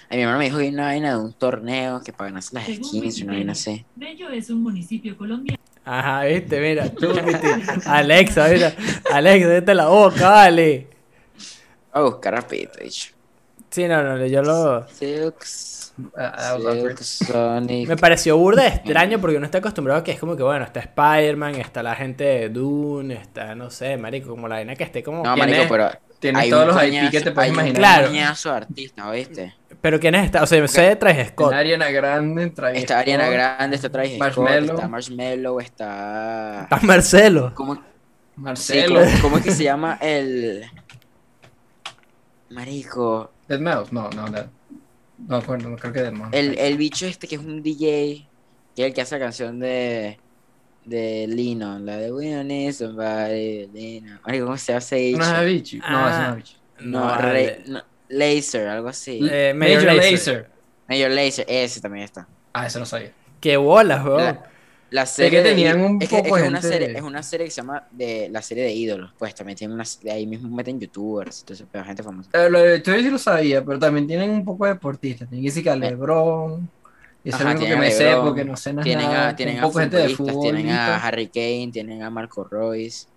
Ay, 0.10 0.18
mi 0.18 0.24
hermano 0.24 0.40
me 0.40 0.46
dijo 0.46 0.58
que 0.58 0.64
hay 0.64 0.70
una 0.70 0.86
vaina 0.86 1.10
de 1.12 1.18
un 1.18 1.34
torneo 1.34 2.02
que 2.02 2.14
para 2.14 2.30
ganarse 2.30 2.56
las 2.56 2.66
skins, 2.66 3.22
una 3.22 3.34
vaina 3.34 3.52
así. 3.54 3.86
Bello 3.96 4.30
es 4.30 4.50
un 4.50 4.64
municipio 4.64 5.18
colombiano. 5.18 5.62
Ajá, 5.86 6.24
viste, 6.24 6.60
mira, 6.62 6.90
tú, 6.90 7.08
viste. 7.14 7.48
Alexa, 7.86 8.48
mira, 8.48 8.74
Alexa, 9.12 9.48
vete 9.50 9.74
la 9.74 9.88
boca, 9.88 10.30
vale. 10.30 10.88
Voy 11.94 12.02
a 12.02 12.06
buscar 12.06 12.34
rapidito, 12.34 12.80
dicho. 12.82 13.12
Sí, 13.70 13.88
no, 13.88 14.04
no, 14.04 14.26
yo 14.26 14.42
lo... 14.44 14.76
Ah, 14.76 14.88
Silks, 14.88 15.94
awkward. 16.16 16.98
Silk 16.98 17.00
Sonic. 17.00 17.90
Me 17.90 17.98
pareció 17.98 18.38
burda 18.38 18.68
extraño 18.68 19.20
porque 19.20 19.38
uno 19.38 19.46
está 19.46 19.58
acostumbrado 19.58 20.00
a 20.02 20.04
que 20.04 20.12
es 20.12 20.20
como 20.20 20.38
que, 20.38 20.44
bueno, 20.44 20.64
está 20.64 20.80
Spider-Man, 20.80 21.56
está 21.56 21.84
la 21.84 21.96
gente 21.96 22.24
de 22.24 22.50
Dune, 22.50 23.16
está, 23.16 23.56
no 23.56 23.70
sé, 23.70 23.98
marico, 23.98 24.30
como 24.30 24.48
la 24.48 24.56
vaina 24.56 24.76
que 24.76 24.84
esté 24.84 25.04
como... 25.04 25.24
No, 25.24 25.34
¿Quién 25.34 25.50
marico, 25.50 25.66
pero 25.70 25.92
Tienes 26.24 26.50
todos 26.50 26.70
un 26.70 26.76
los 26.76 26.84
IP 26.86 27.12
que 27.12 27.20
te 27.20 27.32
puedes 27.32 27.52
un 27.52 27.56
imaginar. 27.56 28.10
Claro. 28.10 28.12
de 28.12 28.50
artistas, 28.50 29.06
¿oíste? 29.06 29.54
Pero 29.84 30.00
¿quién 30.00 30.16
es 30.16 30.26
esta? 30.26 30.42
O 30.42 30.48
sea, 30.48 30.58
yo 30.60 30.68
sé 30.68 30.82
de 30.82 30.96
Travis 30.96 31.28
Scott. 31.28 31.48
Está 31.52 31.58
Ariana 31.60 31.92
Grande, 31.92 32.50
Travis 32.52 32.80
Está 32.80 33.00
Ariana 33.00 33.26
Scott, 33.26 33.34
Grande, 33.34 33.76
está 33.76 33.90
Travis 33.90 34.12
Scott, 34.16 34.20
Marshmello. 34.38 34.74
está 34.76 34.88
Marshmello, 34.88 35.60
está... 35.60 36.62
Está 36.64 36.80
Marcelo. 36.84 37.52
¿Cómo, 37.54 37.76
sí, 37.76 37.82
Marcelo. 38.38 39.02
¿cómo, 39.02 39.22
cómo 39.22 39.38
es 39.40 39.44
que 39.44 39.52
se 39.52 39.64
llama 39.66 39.98
el... 40.02 40.64
Marico, 42.50 43.32
Deadmau5, 43.50 43.92
no, 43.92 44.10
no, 44.12 44.28
no. 44.28 44.50
No, 45.28 45.36
acuerdo, 45.38 45.70
no 45.70 45.76
creo 45.78 45.92
que 45.94 46.00
Deadmau5. 46.06 46.30
el, 46.32 46.58
el 46.58 46.78
bicho 46.78 47.06
este 47.06 47.28
que 47.28 47.36
es 47.36 47.42
un 47.42 47.62
DJ, 47.64 48.28
que 48.76 48.82
es 48.84 48.88
el 48.88 48.94
que 48.94 49.02
hace 49.02 49.16
la 49.20 49.26
canción 49.26 49.60
de... 49.60 50.18
De 50.86 51.28
Lino, 51.28 51.80
la 51.80 51.96
de 51.96 52.12
We 52.12 52.30
Don't 52.34 52.46
Need 52.48 52.74
Somebody, 52.74 53.68
Lino. 53.74 54.20
Marico, 54.26 54.46
¿cómo 54.46 54.58
se 54.58 54.74
hace 54.74 55.14
¿No 55.14 55.24
es 55.24 55.30
bicho? 55.46 55.78
Avicii? 55.78 55.80
No, 55.80 55.86
Ah. 55.90 56.10
es 56.12 56.18
Avicii. 56.34 56.56
No, 56.82 57.00
No, 57.08 57.18
Re- 57.18 57.64
no, 57.68 57.82
Laser, 58.10 58.68
algo 58.68 58.90
así. 58.90 59.20
Eh, 59.30 59.54
Major. 59.56 59.84
Lazer. 59.94 60.50
Major 60.88 61.12
Laser, 61.12 61.46
ese 61.48 61.82
también 61.82 62.06
está. 62.06 62.28
Ah, 62.54 62.68
ese 62.68 62.80
no 62.80 62.86
sabía. 62.86 63.12
Qué 63.40 63.58
bolas, 63.58 64.06
weón. 64.06 64.18
La, 64.20 64.44
la 64.92 65.06
serie 65.08 65.32
que 65.32 65.38
de- 65.44 65.50
tenían 65.50 65.82
un 65.82 66.02
es 66.02 66.08
que, 66.10 66.18
es 66.18 66.22
poco 66.24 66.36
de 66.38 66.48
una 66.48 66.62
gente- 66.62 66.78
serie, 66.78 66.98
es 66.98 67.02
una 67.02 67.24
serie 67.24 67.46
que 67.48 67.52
se 67.52 67.62
llama 67.62 67.88
de 67.92 68.30
la 68.32 68.42
serie 68.44 68.64
de 68.64 68.74
ídolos, 68.74 69.12
pues 69.18 69.34
también 69.34 69.58
tienen 69.58 69.74
una 69.74 69.84
de 70.04 70.12
ahí 70.12 70.28
mismo 70.28 70.56
meten 70.56 70.80
youtubers, 70.80 71.40
entonces 71.40 71.66
pero 71.72 71.84
gente 71.84 72.04
famosa. 72.04 72.30
Eh, 72.34 72.50
lo 72.50 72.60
de 72.60 72.84
sí 72.86 73.10
lo 73.10 73.18
sabía, 73.18 73.64
pero 73.66 73.80
también 73.80 74.06
tienen 74.06 74.30
un 74.30 74.46
poco 74.46 74.66
de 74.66 74.74
deportistas. 74.74 75.28
Tienen 75.30 75.52
que 75.64 75.70
a 75.70 75.76
LeBron. 75.76 76.70
Y 77.26 77.30
eso 77.30 77.38
Ajá, 77.38 77.46
es 77.46 77.50
algo 77.52 77.60
que 77.62 77.66
tienen 77.66 77.78
a 77.78 77.82
me 77.82 77.92
sé 77.92 78.16
porque 78.22 78.44
no 78.46 78.58
sé 78.58 78.74
nada. 78.74 78.84
Tienen 78.84 79.06
a, 79.10 79.36
tienen 79.36 79.56
un 79.56 79.64
a 79.64 79.68
poco 79.68 79.80
de 79.80 79.84
gente 79.86 79.98
de 79.98 80.10
futbolistas, 80.10 80.36
fútbol. 80.36 80.56
tienen 80.56 80.76
a. 80.76 80.98
Harry 81.08 81.28
Kane, 81.28 81.70
tienen 81.72 82.04
a 82.04 82.10
Marco 82.10 82.44
Royce. 82.44 83.08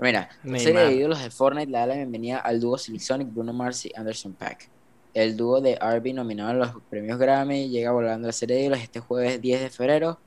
Mira, 0.00 0.28
la 0.44 0.58
serie 0.60 0.80
de 0.82 0.94
ídolos 0.94 1.20
de 1.20 1.28
Fortnite 1.28 1.72
le 1.72 1.78
da 1.78 1.86
la 1.86 1.94
bienvenida 1.96 2.38
al 2.38 2.60
dúo 2.60 2.78
Sonic, 2.78 3.34
Bruno 3.34 3.52
Mars 3.52 3.84
y 3.84 3.92
Anderson 3.96 4.32
Paak. 4.32 4.70
El 5.12 5.36
dúo 5.36 5.60
de 5.60 5.72
R&B 5.72 6.12
nominado 6.12 6.50
a 6.50 6.54
los 6.54 6.70
premios 6.88 7.18
Grammy 7.18 7.68
llega 7.68 7.90
volando 7.90 8.26
a 8.26 8.28
la 8.28 8.32
serie 8.32 8.56
de 8.56 8.62
ídolos 8.62 8.80
este 8.80 9.00
jueves 9.00 9.40
10 9.40 9.60
de 9.60 9.70
febrero 9.70 10.20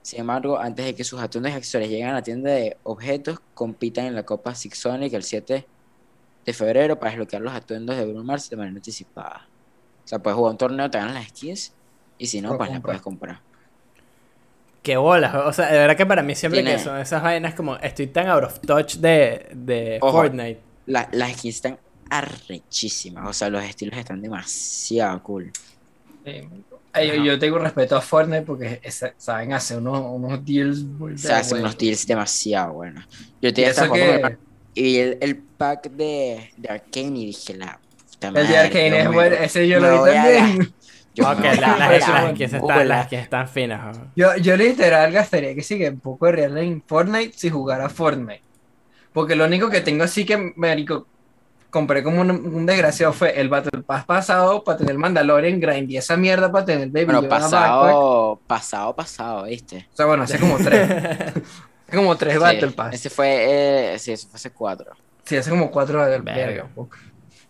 Sin 0.00 0.20
embargo, 0.20 0.58
antes 0.58 0.86
de 0.86 0.94
que 0.94 1.04
sus 1.04 1.20
atuendos 1.20 1.52
y 1.52 1.54
accesorios 1.54 1.90
lleguen 1.90 2.08
a 2.08 2.14
la 2.14 2.22
tienda 2.22 2.50
de 2.50 2.78
objetos, 2.82 3.40
compitan 3.52 4.06
en 4.06 4.14
la 4.14 4.22
Copa 4.22 4.54
Six 4.54 4.78
Sonic 4.78 5.12
el 5.12 5.22
7 5.22 5.66
de 6.46 6.52
febrero 6.54 6.98
para 6.98 7.10
desbloquear 7.10 7.42
los 7.42 7.52
atuendos 7.52 7.98
de 7.98 8.06
Bruno 8.06 8.24
Mars 8.24 8.48
de 8.48 8.56
manera 8.56 8.74
anticipada. 8.74 9.46
O 10.02 10.08
sea, 10.08 10.18
puedes 10.18 10.34
jugar 10.34 10.52
un 10.52 10.58
torneo, 10.58 10.90
te 10.90 10.96
ganan 10.96 11.12
las 11.12 11.28
skins 11.28 11.74
y 12.16 12.26
si 12.26 12.40
no, 12.40 12.56
pues 12.56 12.70
las 12.70 12.80
puedes 12.80 13.02
comprar. 13.02 13.42
Qué 14.82 14.96
bolas, 14.96 15.34
o 15.34 15.52
sea, 15.52 15.66
de 15.70 15.78
verdad 15.78 15.96
que 15.96 16.06
para 16.06 16.22
mí 16.22 16.34
siempre 16.34 16.62
Tiene- 16.62 16.76
que 16.78 16.82
son 16.82 16.98
esas 16.98 17.22
vainas 17.22 17.54
como 17.54 17.76
estoy 17.76 18.06
tan 18.06 18.28
out 18.28 18.44
of 18.44 18.60
touch 18.60 18.94
de, 18.96 19.48
de 19.52 19.98
Ojo. 20.00 20.12
Fortnite. 20.12 20.60
La- 20.86 21.08
las 21.12 21.32
skins 21.32 21.56
están 21.56 21.78
arrechísimas, 22.08 23.28
o 23.28 23.32
sea, 23.32 23.50
los 23.50 23.62
estilos 23.64 23.98
están 23.98 24.20
demasiado 24.22 25.22
cool. 25.22 25.52
Eh, 26.24 26.48
yo, 27.06 27.14
yo 27.22 27.38
tengo 27.38 27.58
respeto 27.58 27.96
a 27.96 28.00
Fortnite 28.00 28.42
porque 28.42 28.80
saben 29.16 29.52
hacer 29.52 29.78
unos, 29.78 30.02
unos 30.06 30.44
deals 30.44 30.82
muy 30.82 31.12
O 31.14 31.18
sea, 31.18 31.38
hacen 31.38 31.58
unos 31.58 31.78
deals 31.78 32.06
demasiado 32.06 32.72
buenos. 32.74 33.04
Yo 33.40 33.52
te 33.54 33.60
Y 33.60 33.64
estaba 33.64 33.86
eso 33.86 33.94
jugando 33.94 34.20
con 34.22 34.30
mi 34.32 34.36
que 34.36 34.50
y 34.74 34.82
vi 34.82 34.98
el, 34.98 35.18
el 35.20 35.36
pack 35.36 35.90
de, 35.90 36.50
de 36.56 36.68
Arcane 36.68 37.18
y 37.18 37.26
dije, 37.26 37.54
la 37.54 37.78
puta 38.12 38.28
el 38.28 38.48
de 38.48 38.56
Arcane 38.58 39.00
es 39.02 39.12
bueno, 39.12 39.36
ese 39.36 39.68
yo 39.68 39.78
lo 39.80 40.04
vi 40.04 40.10
también. 40.12 40.74
Yo 41.14 41.28
Ok, 41.28 41.40
la- 41.40 41.76
las, 41.76 42.02
skins 42.32 42.52
están, 42.52 42.88
las 42.88 43.06
skins 43.06 43.22
están 43.22 43.48
finas. 43.48 43.98
Yo, 44.14 44.36
yo 44.36 44.56
literal 44.56 45.10
gastaría 45.12 45.54
que 45.54 45.62
sí 45.62 45.76
que 45.78 45.88
un 45.90 46.00
poco 46.00 46.26
de 46.26 46.32
real 46.32 46.58
en 46.58 46.82
Fortnite 46.86 47.32
si 47.36 47.50
jugara 47.50 47.88
Fortnite. 47.88 48.42
Porque 49.12 49.34
lo 49.34 49.44
único 49.44 49.68
que 49.68 49.80
tengo 49.80 50.04
así 50.04 50.24
que, 50.24 50.52
marico, 50.54 51.06
compré 51.70 52.02
como 52.02 52.20
un, 52.20 52.30
un 52.30 52.66
desgraciado 52.66 53.12
fue 53.12 53.40
el 53.40 53.48
Battle 53.48 53.82
Pass 53.82 54.04
pasado 54.04 54.62
para 54.62 54.78
tener 54.78 54.96
Mandalorian, 54.96 55.58
grindé 55.58 55.96
esa 55.98 56.16
mierda 56.16 56.50
para 56.52 56.64
tener 56.64 56.82
el 56.84 56.90
Baby 56.90 57.06
Bueno, 57.06 57.28
pasado, 57.28 58.40
pasado, 58.46 58.94
pasado, 58.94 59.44
¿viste? 59.44 59.88
O 59.92 59.96
sea, 59.96 60.06
bueno, 60.06 60.22
hace 60.24 60.38
como 60.38 60.58
tres. 60.58 60.90
hace 61.88 61.96
como 61.96 62.16
tres 62.16 62.34
Sí, 62.34 62.40
Battle 62.40 62.70
Pass. 62.70 62.94
Ese 62.94 63.10
fue, 63.10 63.94
eh, 63.94 63.98
sí, 63.98 64.12
eso 64.12 64.28
fue 64.28 64.36
hace 64.36 64.50
cuatro. 64.50 64.92
Sí, 65.24 65.36
hace 65.36 65.50
como 65.50 65.70
cuatro 65.70 66.04
del 66.06 66.22
Verga. 66.22 66.68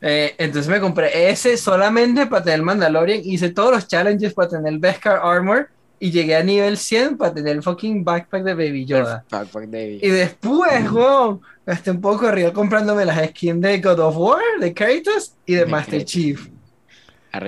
Eh, 0.01 0.35
entonces 0.39 0.71
me 0.71 0.81
compré 0.81 1.31
ese 1.31 1.57
solamente 1.57 2.27
para 2.27 2.45
tener 2.45 2.63
Mandalorian. 2.63 3.21
Hice 3.25 3.51
todos 3.51 3.73
los 3.73 3.89
challenges 3.89 4.35
para 4.35 4.49
tener 4.49 4.73
el 4.73 4.79
Beskar 4.79 5.21
Armor. 5.23 5.69
Y 6.03 6.11
llegué 6.11 6.35
a 6.35 6.43
nivel 6.43 6.79
100 6.79 7.19
para 7.19 7.35
tener 7.35 7.57
el 7.57 7.63
fucking 7.63 8.03
backpack 8.03 8.43
de 8.43 8.55
Baby 8.55 8.87
Yoda. 8.87 9.23
Backpack. 9.31 9.69
Y 10.01 10.09
después, 10.09 10.91
weón, 10.91 11.43
gasté 11.67 11.91
un 11.91 12.01
poco 12.01 12.25
de 12.25 12.33
río 12.33 12.53
comprándome 12.55 13.05
las 13.05 13.29
skins 13.29 13.61
de 13.61 13.79
God 13.81 13.99
of 14.01 14.17
War, 14.17 14.41
de 14.61 14.73
Kratos 14.73 15.35
y 15.45 15.57
de 15.57 15.67
Master. 15.67 16.03
Chief. 16.03 16.49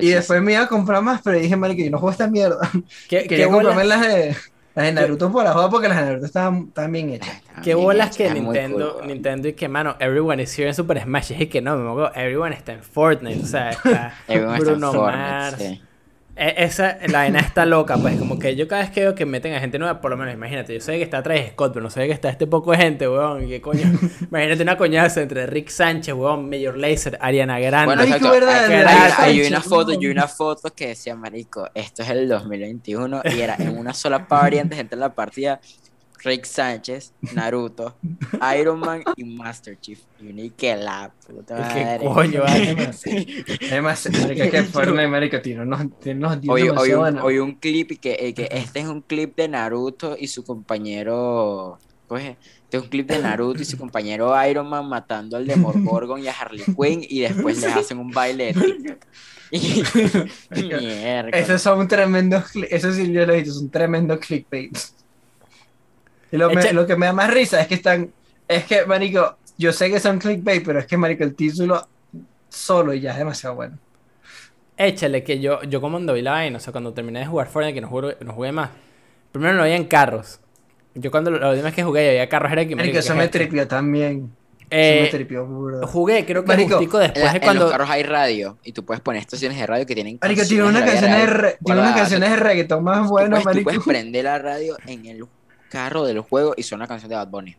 Y 0.01 0.11
después 0.11 0.43
me 0.43 0.53
iba 0.53 0.63
a 0.63 0.69
comprar 0.69 1.03
más, 1.03 1.23
pero 1.23 1.39
dije, 1.39 1.57
marico, 1.57 1.83
yo 1.83 1.91
no 1.91 1.99
juego 1.99 2.13
esta 2.13 2.29
mierda. 2.29 2.71
¿Qué, 3.09 3.27
qué 3.27 3.45
comprarme 3.45 3.83
bolas, 3.85 3.89
las 3.89 4.07
de, 4.07 4.37
las 4.75 4.87
de 4.87 4.93
Naruto 4.93 5.31
por 5.31 5.45
la 5.45 5.53
joda 5.53 5.71
porque 5.71 5.89
las 5.89 5.99
de 5.99 6.05
Naruto 6.07 6.27
estaban, 6.27 6.67
estaban 6.69 6.93
bien 6.93 7.11
hechas. 7.11 7.35
Estaban 7.35 7.63
qué 7.63 7.75
bien 7.75 7.85
bolas 7.85 8.17
hechas, 8.17 8.35
que 8.35 8.41
Nintendo, 8.41 8.95
cool. 8.99 9.07
Nintendo 9.07 9.49
y 9.49 9.53
que, 9.53 9.69
mano, 9.69 9.97
everyone 9.99 10.43
is 10.43 10.59
here 10.59 10.69
en 10.69 10.75
Super 10.75 11.01
Smash. 11.03 11.33
Y 11.33 11.43
es 11.43 11.49
que 11.49 11.61
no, 11.61 11.77
me 11.77 11.91
acuerdo, 11.91 12.13
everyone 12.15 12.55
está 12.55 12.73
en 12.73 12.83
Fortnite. 12.83 13.43
O 13.43 13.47
sea, 13.47 13.71
está 13.71 14.15
Bruno 14.29 14.93
Fortnite, 14.93 15.17
Mars. 15.17 15.57
sí. 15.59 15.83
E- 16.49 16.65
Esa, 16.65 16.99
la 17.09 17.19
vaina 17.19 17.39
está 17.39 17.65
loca, 17.67 17.97
pues 17.97 18.19
como 18.19 18.39
que 18.39 18.57
yo 18.57 18.67
cada 18.67 18.83
vez 18.83 18.91
que 18.91 19.01
veo 19.01 19.15
que 19.15 19.25
meten 19.27 19.55
a 19.55 19.61
gente 19.61 19.79
nueva, 19.79 20.01
por 20.01 20.11
lo 20.11 20.17
menos 20.17 20.35
imagínate, 20.35 20.75
yo 20.75 20.81
sé 20.81 20.97
que 20.99 21.03
está 21.05 21.23
Travis 21.23 21.51
Scott, 21.53 21.73
pero 21.73 21.83
no 21.85 21.91
sé 21.91 22.05
que 22.07 22.13
está 22.13 22.29
este 22.31 22.47
poco 22.47 22.73
de 22.73 22.79
gente, 22.79 23.09
weón, 23.09 23.45
y 23.45 23.49
qué 23.49 23.61
coño, 23.61 23.83
imagínate 24.31 24.63
una 24.63 24.77
coñaza 24.77 25.23
entre 25.23 25.47
Rick 25.47 25.69
Sánchez, 25.69 26.15
weón, 26.15 26.51
Major 26.51 26.77
Lazer, 26.77 27.17
Ariana 27.21 27.61
Grande, 27.61 27.95
Bueno, 27.95 28.29
verdad, 28.29 29.11
Hay, 29.19 29.41
hay- 29.41 29.47
una 29.47 29.61
foto, 29.61 29.93
no. 29.95 30.01
y 30.03 30.07
una 30.09 30.27
foto 30.27 30.75
que 30.75 30.89
decía, 30.89 31.15
marico, 31.15 31.69
esto 31.75 32.03
es 32.03 32.11
el 32.11 32.29
2021 32.29 33.23
y 33.25 33.41
era 33.41 33.57
en 33.59 33.77
una 33.79 33.95
sola 33.95 34.27
party 34.27 34.59
antes 34.59 34.79
de 34.79 34.83
entrar 34.83 34.99
a 35.03 35.09
la 35.09 35.15
partida, 35.15 35.61
Rick 36.25 36.45
Sánchez, 36.45 37.13
Naruto, 37.35 37.97
Iron 38.59 38.79
Man 38.81 39.03
y 39.17 39.25
Master 39.25 39.79
Chief. 39.81 39.99
Y 40.21 40.29
uní 40.29 40.51
que 40.51 40.77
la 40.77 41.11
puta 41.27 41.69
qué 41.75 41.85
madre. 41.85 42.05
coño, 42.07 42.43
vale. 42.43 42.71
Además, 43.71 44.09
marico, 44.21 44.51
que 44.51 44.63
Fortnite, 44.63 45.09
marico, 45.09 45.41
tiene 45.41 45.63
unos, 45.63 45.99
tiene 46.01 46.21
unos 46.21 46.41
deals 46.41 46.81
Hoy, 46.81 46.93
un, 46.93 46.99
buenos. 46.99 47.25
hoy 47.25 47.39
un 47.39 47.55
clip 47.57 47.93
y 47.93 47.97
que, 47.97 48.17
eh, 48.21 48.35
que 48.35 48.49
este 48.53 48.81
es 48.81 48.87
un 48.87 49.01
clip 49.03 49.35
de 49.37 49.49
Naruto 49.49 50.17
y 50.19 50.29
su 50.29 50.45
compañero. 50.45 51.79
Pues, 52.07 52.25
este 52.65 52.77
es 52.77 52.83
un 52.83 52.89
clip 52.89 53.09
de 53.09 53.19
Naruto 53.21 53.63
y 53.63 53.65
su 53.65 53.77
compañero 53.79 54.33
Iron 54.47 54.69
Man 54.69 54.89
matando 54.89 55.37
al 55.37 55.47
Demogorgon 55.47 56.23
y 56.23 56.29
a 56.29 56.33
Harley 56.33 56.65
Quinn 56.65 57.05
y 57.09 57.21
después 57.21 57.61
les 57.61 57.75
hacen 57.75 57.99
un 57.99 58.11
baile 58.11 58.53
de. 58.53 58.97
Y, 59.51 59.83
mierda. 60.57 61.31
Esos 61.37 61.61
son 61.61 61.87
tremendos, 61.89 62.45
cli- 62.55 62.69
eso 62.71 62.93
sí 62.93 63.13
yo 63.13 63.27
lo 63.27 63.35
he 63.35 63.39
visto, 63.43 63.53
son 63.55 63.71
tremendos 63.71 64.19
clickbaits. 64.21 64.95
Y 66.33 66.37
lo, 66.37 66.51
me- 66.51 66.73
lo 66.73 66.87
que 66.87 66.97
me 66.97 67.07
da 67.07 67.13
más 67.13 67.31
risa 67.33 67.61
es 67.61 67.69
que 67.69 67.75
están, 67.75 68.11
es 68.49 68.65
que, 68.65 68.85
marico, 68.87 69.37
yo 69.59 69.73
sé 69.73 69.91
que 69.91 70.01
son 70.01 70.19
clickbait, 70.19 70.65
pero 70.65 70.79
es 70.81 70.87
que, 70.87 70.97
marico, 70.97 71.23
el 71.25 71.35
título 71.35 71.87
solo 72.49 72.93
ya 72.95 73.13
es 73.13 73.19
demasiado 73.19 73.55
bueno. 73.55 73.79
Échale 74.77 75.23
que 75.23 75.39
yo, 75.39 75.63
yo 75.65 75.81
como 75.81 75.99
ando 75.99 76.15
vi 76.15 76.23
la 76.23 76.33
vaina, 76.33 76.57
o 76.57 76.61
sea, 76.61 76.73
cuando 76.73 76.93
terminé 76.93 77.21
de 77.21 77.27
jugar 77.27 77.47
Fortnite, 77.49 77.75
que 77.75 77.81
no 77.83 77.89
jugué, 77.89 78.17
no 78.21 78.33
jugué 78.33 78.51
más, 78.53 78.71
primero 79.31 79.53
no 79.55 79.63
había 79.63 79.77
en 79.77 79.85
carros, 79.85 80.41
yo 80.95 81.11
cuando 81.11 81.31
la 81.31 81.51
última 81.51 81.67
vez 81.67 81.75
que 81.75 81.85
jugué 81.85 82.05
y 82.07 82.09
había 82.09 82.29
carros 82.29 82.51
era 82.53 82.63
que 82.67 82.75
Marico, 82.75 82.95
marico, 82.95 82.99
eso 82.99 83.13
¿qué 83.13 83.19
me 83.19 83.25
esto? 83.25 83.39
tripió 83.39 83.69
también. 83.69 84.31
Eh, 84.71 84.95
eso 84.97 85.03
me 85.05 85.09
tripió. 85.11 85.47
Jugué, 85.87 86.25
creo 86.25 86.43
que 86.43 86.49
Marico, 86.49 86.77
justico 86.77 86.99
En, 87.01 87.13
después 87.13 87.31
de 87.33 87.39
en 87.39 87.45
cuando... 87.45 87.63
los 87.65 87.73
carros 87.73 87.91
hay 87.91 88.03
radio 88.03 88.59
y 88.65 88.73
tú 88.73 88.85
puedes 88.85 89.01
poner 89.03 89.21
estaciones 89.21 89.59
de 89.59 89.67
radio 89.67 89.85
que 89.87 89.95
tienen 89.95 90.19
Marico, 90.21 90.43
tiene 90.45 90.65
unas 90.65 90.83
canciones, 90.83 91.27
de 91.43 91.57
tiene 91.65 91.81
unas 91.81 91.97
canciones 91.97 92.31
de 92.31 92.37
reggaetón 92.37 92.83
más 92.85 93.03
Tú 93.07 93.09
buenas, 93.11 93.43
puedes- 93.43 93.43
tú 93.43 93.65
marico. 93.65 93.65
puedes 93.65 93.83
prender 94.03 94.25
la 94.25 94.39
radio 94.39 94.77
en 94.87 95.07
el 95.07 95.25
carro 95.73 96.05
del 96.05 96.21
juego 96.21 96.55
y 96.57 96.63
suena 96.63 96.83
una 96.85 96.89
canción 96.89 97.09
de 97.09 97.17
Bad 97.17 97.29
Bunny. 97.29 97.57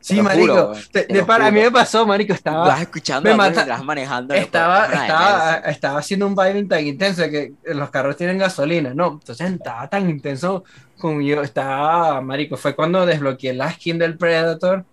Sí, 0.00 0.20
marico. 0.20 0.52
juro, 0.52 0.72
te- 0.92 1.04
te 1.04 1.24
para, 1.24 1.46
a 1.46 1.50
mí 1.50 1.60
me 1.60 1.70
pasó, 1.70 2.06
marico, 2.06 2.32
Vas 2.32 2.38
estaba, 2.38 2.82
escuchando 2.82 3.30
me 3.30 3.34
mata- 3.34 3.64
vas 3.64 3.82
manejando. 3.82 4.34
estaba, 4.34 4.84
estaba, 4.84 5.54
estaba 5.70 5.98
haciendo 5.98 6.26
un 6.26 6.34
baile 6.34 6.62
tan 6.64 6.86
intenso 6.86 7.22
que 7.30 7.54
los 7.64 7.88
carros 7.88 8.14
tienen 8.16 8.36
gasolina, 8.36 8.92
¿no? 8.92 9.12
Entonces 9.12 9.50
estaba 9.50 9.88
tan 9.88 10.10
intenso 10.10 10.62
como 10.98 11.22
yo, 11.22 11.42
estaba, 11.42 12.20
marico, 12.20 12.58
fue 12.58 12.74
cuando 12.74 13.06
desbloqueé 13.06 13.54
la 13.54 13.72
skin 13.72 13.98
del 13.98 14.18
Predator, 14.18 14.84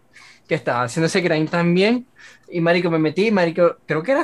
que 0.48 0.56
estaba 0.56 0.84
haciendo 0.84 1.08
ese 1.08 1.20
grind 1.20 1.50
también, 1.50 2.06
y 2.50 2.62
marico, 2.62 2.90
me 2.90 2.98
metí, 3.00 3.32
marico, 3.32 3.78
creo 3.86 4.04
que 4.04 4.14
era 4.14 4.24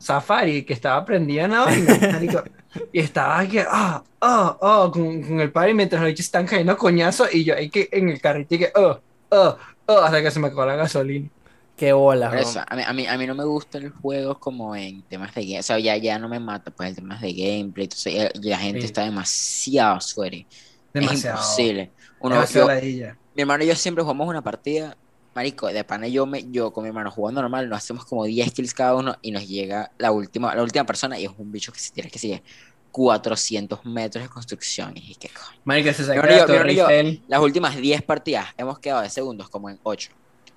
Safari, 0.00 0.64
que 0.64 0.72
estaba 0.72 1.04
prendida 1.04 1.44
en 1.44 1.50
la 1.50 1.60
vaina, 1.60 2.44
y 2.92 3.00
estaba 3.00 3.46
que, 3.46 3.60
ah, 3.68 4.02
ah, 4.20 4.58
ah, 4.60 4.90
con, 4.92 5.22
con 5.22 5.40
el 5.40 5.52
party 5.52 5.74
mientras 5.74 6.00
los 6.00 6.08
bichos 6.08 6.24
están 6.26 6.46
cayendo 6.46 6.76
coñazos, 6.76 7.32
y 7.34 7.44
yo 7.44 7.54
ahí 7.54 7.68
que 7.68 7.88
en 7.92 8.08
el 8.08 8.20
carrito, 8.20 8.54
y 8.54 8.58
que, 8.58 8.72
oh, 8.74 8.98
oh, 9.28 9.56
oh, 9.86 9.98
hasta 9.98 10.22
que 10.22 10.30
se 10.30 10.40
me 10.40 10.46
acabó 10.46 10.64
la 10.64 10.76
gasolina. 10.76 11.28
Qué 11.76 11.92
bola, 11.92 12.38
eso, 12.38 12.60
a 12.66 12.76
mí, 12.76 12.82
a, 12.86 12.92
mí, 12.92 13.06
a 13.06 13.16
mí 13.18 13.26
no 13.26 13.34
me 13.34 13.44
gustan 13.44 13.84
los 13.84 13.92
juegos 14.00 14.38
como 14.38 14.74
en 14.76 15.02
temas 15.02 15.34
de 15.34 15.42
game. 15.44 15.60
O 15.60 15.62
sea, 15.62 15.78
ya, 15.78 15.96
ya 15.96 16.18
no 16.18 16.28
me 16.28 16.38
mata, 16.40 16.70
pues, 16.70 16.90
en 16.90 16.94
temas 16.96 17.20
de 17.22 17.32
gameplay. 17.32 17.84
Entonces, 17.84 18.14
ya- 18.14 18.30
ya 18.40 18.50
la 18.50 18.58
gente 18.58 18.80
Sí. 18.80 18.86
está 18.86 19.02
demasiado 19.04 20.00
suere. 20.00 20.46
Es 20.50 20.56
Demasiado. 20.92 21.36
imposible. 21.38 21.90
Uno, 22.20 22.34
demasiado 22.34 22.68
yo- 22.80 23.06
mi 23.34 23.42
hermano 23.42 23.64
y 23.64 23.68
yo 23.68 23.74
siempre 23.76 24.02
jugamos 24.02 24.28
una 24.28 24.42
partida. 24.42 24.94
Marico, 25.34 25.68
de 25.68 25.84
pana 25.84 26.08
yo, 26.08 26.26
me, 26.26 26.44
yo 26.50 26.72
con 26.72 26.82
mi 26.82 26.88
hermano 26.88 27.10
jugando 27.10 27.40
normal, 27.40 27.68
nos 27.68 27.78
hacemos 27.78 28.04
como 28.04 28.24
10 28.24 28.52
kills 28.52 28.74
cada 28.74 28.96
uno 28.96 29.16
y 29.22 29.30
nos 29.30 29.46
llega 29.46 29.92
la 29.98 30.10
última, 30.10 30.54
la 30.54 30.62
última 30.62 30.84
persona 30.84 31.18
y 31.18 31.24
es 31.24 31.30
un 31.38 31.52
bicho 31.52 31.72
que 31.72 31.78
se 31.78 31.92
tiene 31.92 32.10
que 32.10 32.18
sigue 32.18 32.42
400 32.90 33.84
metros 33.84 34.24
de 34.24 34.28
construcción. 34.28 34.92
Y 34.96 35.14
¿qué 35.14 35.28
coño? 35.28 35.60
Marico, 35.64 35.92
se 35.92 36.04
la 36.04 36.72
yo-. 36.72 37.20
Las 37.28 37.40
últimas 37.40 37.76
10 37.76 38.02
partidas 38.02 38.48
hemos 38.56 38.78
quedado 38.78 39.02
de 39.02 39.10
segundos 39.10 39.48
como 39.48 39.70
en 39.70 39.78
8. 39.82 40.10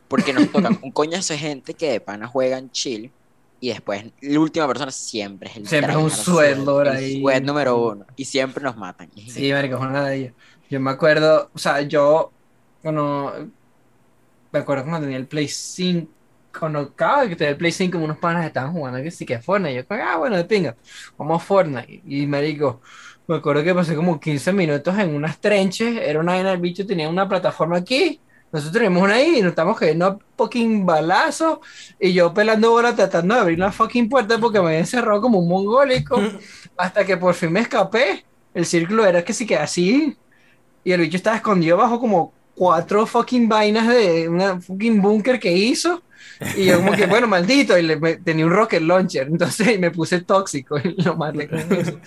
Porque 0.08 0.34
nos 0.34 0.52
tocan 0.52 0.80
un 0.82 0.92
coñazo 0.92 1.34
de 1.34 1.40
gente 1.40 1.74
que 1.74 1.92
de 1.92 2.00
pana 2.00 2.28
juegan 2.28 2.72
chill. 2.72 3.12
Y 3.60 3.70
después 3.70 4.06
la 4.20 4.40
última 4.40 4.68
persona 4.68 4.92
siempre 4.92 5.50
es 5.50 5.56
el 5.56 5.68
Siempre 5.68 5.94
es 5.94 5.98
un 5.98 6.04
el 6.08 6.88
ahí. 6.90 7.22
sweat 7.22 7.44
número 7.44 7.78
uno. 7.78 8.06
Y 8.18 8.26
siempre 8.26 8.62
nos 8.62 8.76
matan. 8.76 9.10
Sí, 9.16 9.54
marico, 9.54 9.78
es 9.78 9.82
una 9.82 10.06
de 10.06 10.16
ellas. 10.18 10.34
Yo 10.70 10.80
me 10.82 10.92
acuerdo, 10.92 11.50
o 11.54 11.58
sea, 11.58 11.82
yo, 11.82 12.32
bueno, 12.82 13.32
me 14.54 14.60
acuerdo 14.60 14.84
cuando 14.84 15.02
tenía 15.02 15.18
el 15.18 15.26
Play 15.26 15.48
5, 15.48 16.08
cuando 16.58 16.94
cada 16.94 17.28
que 17.28 17.36
tenía 17.36 17.52
el 17.52 17.58
Play 17.58 17.72
5, 17.72 17.98
unos 17.98 18.20
panas 18.20 18.46
estaban 18.46 18.72
jugando 18.72 19.02
que 19.02 19.10
sí 19.10 19.26
que 19.26 19.40
Fortnite. 19.40 19.76
Yo, 19.76 19.84
ah, 19.90 20.18
bueno, 20.18 20.38
de 20.38 20.46
pinga, 20.46 20.78
vamos 21.18 21.42
a 21.42 21.46
Fortnite. 21.46 22.04
Y 22.06 22.28
marico, 22.28 22.80
me 23.28 23.38
acuerdo 23.38 23.64
que 23.64 23.74
pasé 23.74 23.96
como 23.96 24.20
15 24.20 24.54
minutos 24.54 24.96
en 25.00 25.16
unas 25.16 25.40
trenches, 25.40 25.98
era 25.98 26.20
una 26.20 26.34
vaina, 26.34 26.52
el 26.52 26.60
bicho 26.60 26.86
tenía 26.86 27.10
una 27.10 27.28
plataforma 27.28 27.78
aquí, 27.78 28.22
nosotros 28.52 28.74
tenemos 28.74 29.02
una 29.02 29.16
ahí 29.16 29.40
y 29.40 29.42
nos 29.42 29.50
estamos 29.50 29.80
cayendo 29.80 30.06
a 30.06 30.20
fucking 30.38 30.86
balazos, 30.86 31.58
y 32.00 32.14
yo 32.14 32.32
pelando 32.32 32.70
bola 32.70 32.96
tratando 32.96 33.34
de 33.34 33.42
abrir 33.42 33.58
la 33.58 33.72
fucking 33.72 34.08
puerta 34.08 34.38
porque 34.38 34.60
me 34.60 34.68
había 34.68 34.80
encerrado 34.80 35.20
como 35.20 35.40
un 35.40 35.50
mongólico, 35.50 36.22
hasta 36.78 37.04
que 37.04 37.18
por 37.18 37.34
fin 37.34 37.52
me 37.52 37.62
escapé. 37.62 38.24
El 38.54 38.68
círculo 38.68 39.04
era 39.04 39.24
que 39.26 39.34
sí 39.34 39.48
que 39.48 39.58
así, 39.58 40.16
y 40.84 40.92
el 40.92 41.02
bicho 41.02 41.18
estaba 41.18 41.38
escondido 41.38 41.76
bajo 41.78 42.00
como 42.00 42.34
cuatro 42.54 43.06
fucking 43.06 43.50
vainas 43.50 43.88
de 43.88 44.30
una 44.30 44.60
fucking 44.62 45.02
búnker 45.02 45.40
que 45.40 45.52
hizo. 45.54 46.04
Y 46.52 46.68
yo 46.68 46.78
como 46.78 46.96
que, 46.96 47.08
bueno, 47.08 47.28
maldito, 47.28 47.78
y 47.78 47.84
le, 47.84 47.98
me- 48.00 48.18
tenía 48.18 48.46
un 48.46 48.52
rocket 48.54 48.82
launcher, 48.82 49.28
entonces 49.28 49.80
me 49.80 49.92
puse 49.92 50.22
tóxico 50.24 50.78
y 50.80 51.02
lo 51.04 51.16
maté 51.18 51.50
con 51.50 51.74
eso. 51.74 52.00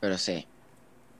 Pero 0.00 0.18
sí. 0.18 0.46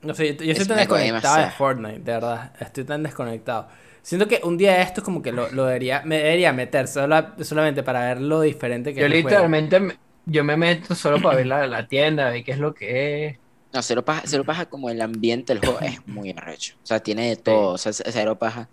No 0.02 0.14
sé, 0.14 0.36
yo, 0.36 0.44
yo 0.44 0.52
estoy 0.52 0.62
Es 0.62 0.68
tan 0.68 0.76
desconectado 0.78 1.38
de. 1.38 1.50
Fortnite, 1.50 2.00
de 2.00 2.12
verdad. 2.12 2.54
Estoy 2.60 2.84
tan 2.84 3.02
desconectado. 3.02 3.68
Siento 4.02 4.26
que 4.28 4.40
un 4.44 4.56
día 4.56 4.74
de 4.74 4.82
esto 4.82 5.02
como 5.02 5.20
que 5.22 5.32
lo, 5.32 5.50
lo 5.50 5.66
debería, 5.66 6.02
me 6.04 6.16
debería 6.18 6.52
meter 6.54 6.88
sola- 6.88 7.36
solamente 7.42 7.82
para 7.82 8.06
ver 8.06 8.20
lo 8.22 8.40
diferente 8.40 8.94
que 8.94 9.00
Yo 9.00 9.06
es 9.06 9.12
el 9.12 9.18
literalmente 9.18 9.80
me- 9.80 9.98
yo 10.26 10.44
me 10.44 10.56
meto 10.56 10.94
solo 10.94 11.20
para 11.20 11.36
ver 11.38 11.46
la, 11.46 11.66
la 11.66 11.86
tienda, 11.88 12.30
ver 12.30 12.44
qué 12.44 12.52
es 12.52 12.58
lo 12.58 12.74
que 12.74 13.26
es. 13.26 13.39
No, 13.72 13.82
Cero 13.82 14.04
Paja, 14.04 14.22
Cero 14.26 14.44
Paja 14.44 14.66
como 14.66 14.90
el 14.90 15.00
ambiente 15.00 15.52
del 15.54 15.60
juego 15.64 15.80
es 15.80 15.98
muy 16.06 16.30
arrecho. 16.30 16.74
O 16.82 16.86
sea, 16.86 17.00
tiene 17.00 17.28
de 17.28 17.36
todo. 17.36 17.74
O 17.74 17.78
sea, 17.78 17.92
Cero 17.92 18.38
Paja. 18.38 18.68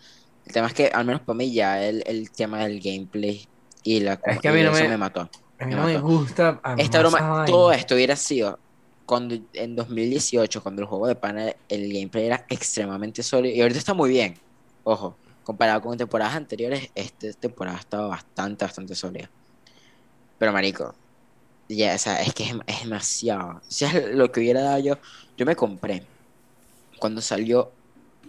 El 0.45 0.53
tema 0.53 0.67
es 0.67 0.73
que, 0.73 0.87
al 0.87 1.05
menos 1.05 1.21
para 1.21 1.35
mí, 1.37 1.53
ya 1.53 1.83
el, 1.83 2.03
el 2.07 2.31
tema 2.31 2.59
del 2.65 2.79
gameplay 2.81 3.47
y 3.83 3.99
la 3.99 4.13
Es 4.25 4.39
que 4.39 4.47
a 4.47 4.51
mí 4.53 4.61
no 4.63 4.71
eso 4.71 4.83
me- 4.83 4.89
me 4.89 4.97
mató. 4.97 5.21
A 5.59 5.65
mí 5.65 5.71
Me 5.71 5.75
no 5.75 5.85
me 5.85 5.93
mató. 5.95 6.07
gusta. 6.07 6.59
a 6.63 6.75
mí 6.75 6.81
Esta 6.81 6.99
broma, 6.99 7.45
todo 7.45 7.71
esto 7.71 7.95
hubiera 7.95 8.15
sido 8.15 8.59
cuando 9.05 9.35
en 9.53 9.75
2018, 9.75 10.61
cuando 10.63 10.81
el 10.81 10.87
juego 10.87 11.07
de 11.07 11.15
pana, 11.15 11.53
el 11.69 11.93
gameplay 11.93 12.25
era 12.27 12.45
extremadamente 12.49 13.23
sólido. 13.23 13.55
Y 13.55 13.61
ahorita 13.61 13.79
está 13.79 13.93
muy 13.93 14.09
bien. 14.09 14.35
Ojo, 14.83 15.17
comparado 15.43 15.81
con 15.81 15.97
temporadas 15.97 16.35
anteriores, 16.35 16.89
esta 16.95 17.31
temporada 17.33 17.77
ha 17.77 17.79
estado 17.81 18.09
bastante, 18.09 18.65
bastante 18.65 18.95
sólida. 18.95 19.29
Pero 20.37 20.51
marico, 20.53 20.93
ya, 21.69 21.95
o 21.95 21.97
sea, 21.97 22.21
es 22.21 22.33
que 22.33 22.43
es, 22.45 22.55
es 22.67 22.83
demasiado. 22.83 23.57
O 23.57 23.61
sea, 23.67 23.91
lo 24.13 24.31
que 24.31 24.39
hubiera 24.39 24.61
dado 24.61 24.79
yo, 24.79 24.97
yo 25.37 25.45
me 25.45 25.55
compré 25.55 26.03
cuando 26.99 27.21
salió 27.21 27.71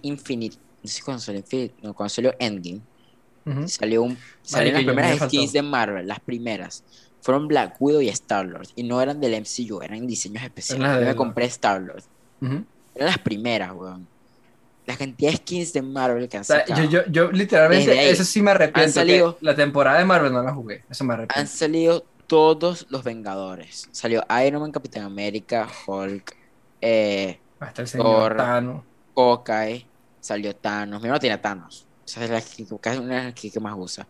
Infinite, 0.02 0.56
no 0.82 0.88
sé 0.90 1.02
cuándo 1.02 1.20
salió 1.22 1.40
Infinite, 1.40 1.74
no, 1.82 1.94
cuando 1.94 2.10
salió 2.10 2.34
Endgame. 2.38 2.80
Ujú. 3.46 3.66
Salió 3.68 4.02
un, 4.02 4.18
salieron 4.42 4.84
las 4.84 4.94
primeras 4.94 5.18
skins 5.28 5.52
de 5.52 5.62
Marvel, 5.62 6.06
las 6.06 6.20
primeras. 6.20 6.84
Fueron 7.22 7.48
Black 7.48 7.76
Widow 7.80 8.00
y 8.02 8.08
Star-Lord. 8.10 8.68
Y 8.76 8.82
no 8.82 9.00
eran 9.00 9.20
del 9.20 9.34
MCU, 9.34 9.80
eran 9.82 10.06
diseños 10.06 10.42
especiales. 10.42 10.86
Yo 10.86 11.00
me 11.00 11.04
la- 11.06 11.14
compré 11.16 11.46
Star-Lord. 11.46 12.02
Eran 12.42 12.66
las 12.94 13.18
primeras, 13.18 13.72
weón. 13.72 14.06
La 14.86 14.96
cantidad 14.96 15.30
de 15.32 15.36
skins 15.38 15.72
de 15.72 15.82
Marvel 15.82 16.28
que 16.28 16.36
han 16.38 16.40
O 16.42 16.44
sea, 16.44 16.60
sacado. 16.66 16.82
yo, 16.88 17.04
yo, 17.06 17.10
yo 17.10 17.32
literalmente, 17.32 17.98
ahí 17.98 18.08
eso 18.08 18.24
sí 18.24 18.40
me 18.40 18.50
arrepiento. 18.52 18.80
han 18.80 18.92
salido- 18.92 19.36
La 19.40 19.54
temporada 19.54 19.98
de 19.98 20.04
Marvel 20.04 20.32
no 20.32 20.42
la 20.42 20.52
jugué. 20.54 20.82
Eso 20.88 21.04
me 21.04 21.14
Han 21.14 21.20
arrepiento. 21.20 21.50
salido 21.52 22.04
todos 22.28 22.86
los 22.90 23.02
Vengadores. 23.02 23.88
Salió 23.90 24.22
Iron 24.46 24.60
Man, 24.62 24.70
Capitán 24.70 25.02
América, 25.02 25.68
Hulk, 25.86 26.36
eh, 26.80 27.40
Hasta 27.58 27.82
el 27.82 27.88
señor 27.88 28.06
Thor. 28.06 28.36
Thanos. 28.36 28.82
Hawkeye, 29.16 29.86
salió 30.20 30.54
Thanos. 30.54 31.02
Mi 31.02 31.08
no 31.08 31.18
tiene 31.18 31.38
Thanos. 31.38 31.86
Esa 32.06 32.24
es 32.24 32.30
la 32.30 32.40
que, 32.40 32.64
casi 32.80 32.98
una 33.00 33.16
de 33.16 33.24
las 33.24 33.34
que, 33.34 33.60
más 33.60 33.74
usa. 33.76 34.06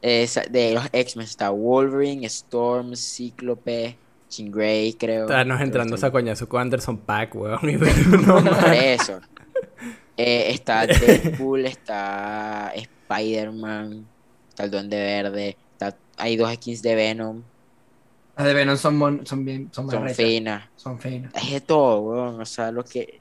Eh, 0.00 0.26
sa- 0.28 0.42
de 0.48 0.74
los 0.74 0.84
X-Men 0.92 1.24
está 1.24 1.50
Wolverine, 1.50 2.24
Storm, 2.26 2.94
Cíclope, 2.94 3.96
Jean 4.30 4.52
Grey, 4.52 4.92
creo. 4.92 5.26
Creo 5.26 5.58
entrando 5.60 5.96
esa 5.96 6.10
coñazo 6.12 6.48
con 6.48 6.60
Anderson 6.62 6.98
Pack, 6.98 7.34
weón. 7.34 7.58
Por 8.26 8.74
eso. 8.74 9.20
Eh, 10.16 10.52
está 10.52 10.86
Deadpool, 10.86 11.66
está 11.66 12.72
Spider-Man, 12.74 14.06
está 14.48 14.64
el 14.64 14.70
Duende 14.70 14.96
Verde, 14.96 15.56
hay 16.18 16.36
dos 16.36 16.52
skins 16.54 16.82
de 16.82 16.94
Venom, 16.94 17.42
Las 18.36 18.46
de 18.46 18.54
Venom 18.54 18.76
son, 18.76 18.96
mon- 18.96 19.26
son 19.26 19.44
bien, 19.44 19.68
son 19.72 19.90
son 19.90 20.08
finas. 20.10 20.64
Son 20.76 20.98
finas. 20.98 21.32
Es 21.34 21.50
de 21.50 21.60
todo, 21.60 22.00
weón. 22.00 22.40
O 22.40 22.44
sea, 22.44 22.70
lo 22.70 22.84
que. 22.84 23.20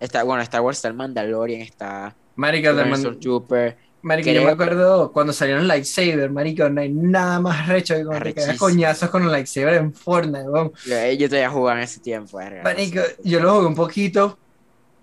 Está, 0.00 0.22
bueno, 0.22 0.42
Star 0.42 0.60
Wars 0.60 0.78
está 0.78 0.88
el 0.88 0.94
Mandalorian, 0.94 1.60
está 1.60 2.14
Marica, 2.36 2.72
de 2.72 2.82
el 2.82 2.88
man- 2.90 3.00
Stormtrooper. 3.00 3.76
Marica, 4.00 4.30
yo 4.32 4.44
me 4.44 4.50
acuerdo 4.52 5.12
cuando 5.12 5.32
salieron 5.32 5.66
lightsaber, 5.66 6.30
marica, 6.30 6.68
no 6.70 6.80
hay 6.80 6.88
nada 6.88 7.40
más 7.40 7.66
recho 7.66 7.96
que 7.96 8.04
cuando 8.04 8.24
te 8.24 8.32
cagas 8.32 8.56
coñazos 8.56 9.10
con 9.10 9.24
el 9.24 9.32
lightsaber 9.32 9.74
en 9.74 9.92
Fortnite, 9.92 10.48
weón. 10.48 10.72
Yo, 10.86 10.94
eh, 10.96 11.16
yo 11.18 11.28
todavía 11.28 11.50
jugaba 11.50 11.78
en 11.78 11.84
ese 11.84 11.98
tiempo, 11.98 12.38
verga. 12.38 12.62
Marico, 12.62 13.00
yo 13.24 13.40
lo 13.40 13.54
jugué 13.56 13.66
un 13.66 13.74
poquito, 13.74 14.38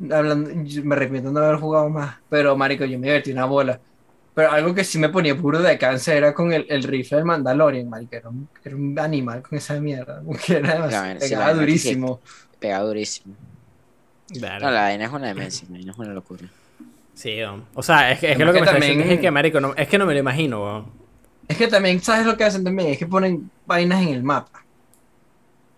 hablando, 0.09 0.49
me 0.83 0.95
arrepiento 0.95 1.27
de 1.27 1.33
no 1.33 1.39
haber 1.41 1.59
jugado 1.59 1.89
más, 1.89 2.15
pero 2.29 2.55
marico, 2.55 2.85
yo 2.85 2.97
me 2.97 3.07
divertí 3.07 3.33
una 3.33 3.43
bola. 3.45 3.81
Pero 4.35 4.51
algo 4.51 4.75
que 4.75 4.83
sí 4.83 4.99
me 4.99 5.09
ponía 5.09 5.35
puro 5.37 5.59
de 5.61 5.77
cáncer 5.77 6.17
era 6.17 6.33
con 6.33 6.51
el, 6.51 6.65
el 6.69 6.83
rifle 6.83 7.17
del 7.17 7.25
Mandalorian, 7.25 7.89
marico, 7.89 8.15
era 8.17 8.29
un, 8.29 8.47
era 8.63 8.75
un 8.75 8.99
animal 8.99 9.41
con 9.41 9.57
esa 9.57 9.79
mierda, 9.79 10.21
que 10.45 10.57
era 10.57 10.73
demasiado, 10.73 11.19
sí, 11.21 11.29
pegaba 11.29 11.53
que 11.53 11.59
durísimo. 11.59 12.19
Pega 12.59 12.79
durísimo. 12.81 13.33
Claro. 14.33 14.65
No, 14.65 14.71
la 14.71 14.81
vaina 14.81 15.05
es 15.05 15.11
una 15.11 15.27
demencia, 15.27 15.65
la 15.69 15.77
vaina 15.77 15.91
es 15.91 15.97
una 15.97 16.13
locura. 16.13 16.43
Sí. 17.13 17.37
O 17.73 17.81
sea, 17.81 18.11
es 18.11 18.19
que, 18.19 18.31
es 18.33 18.37
que 18.37 18.43
lo 18.43 18.51
que 18.51 18.57
que 18.59 18.61
me 18.61 18.65
está 18.67 18.71
también- 18.73 18.91
diciendo 18.97 19.13
es 19.13 19.19
que, 19.21 19.31
marico, 19.31 19.59
no, 19.61 19.73
es 19.75 19.87
que 19.87 19.97
no 19.97 20.05
me 20.05 20.13
lo 20.13 20.19
imagino, 20.19 20.63
weón. 20.63 20.85
Es 21.47 21.57
que 21.57 21.67
también, 21.67 22.01
¿sabes 22.01 22.25
lo 22.25 22.35
que 22.35 22.43
hacen 22.43 22.63
también? 22.63 22.89
Es 22.89 22.97
que 22.97 23.05
ponen 23.05 23.49
vainas 23.65 24.01
en 24.01 24.09
el 24.09 24.23
mapa. 24.23 24.63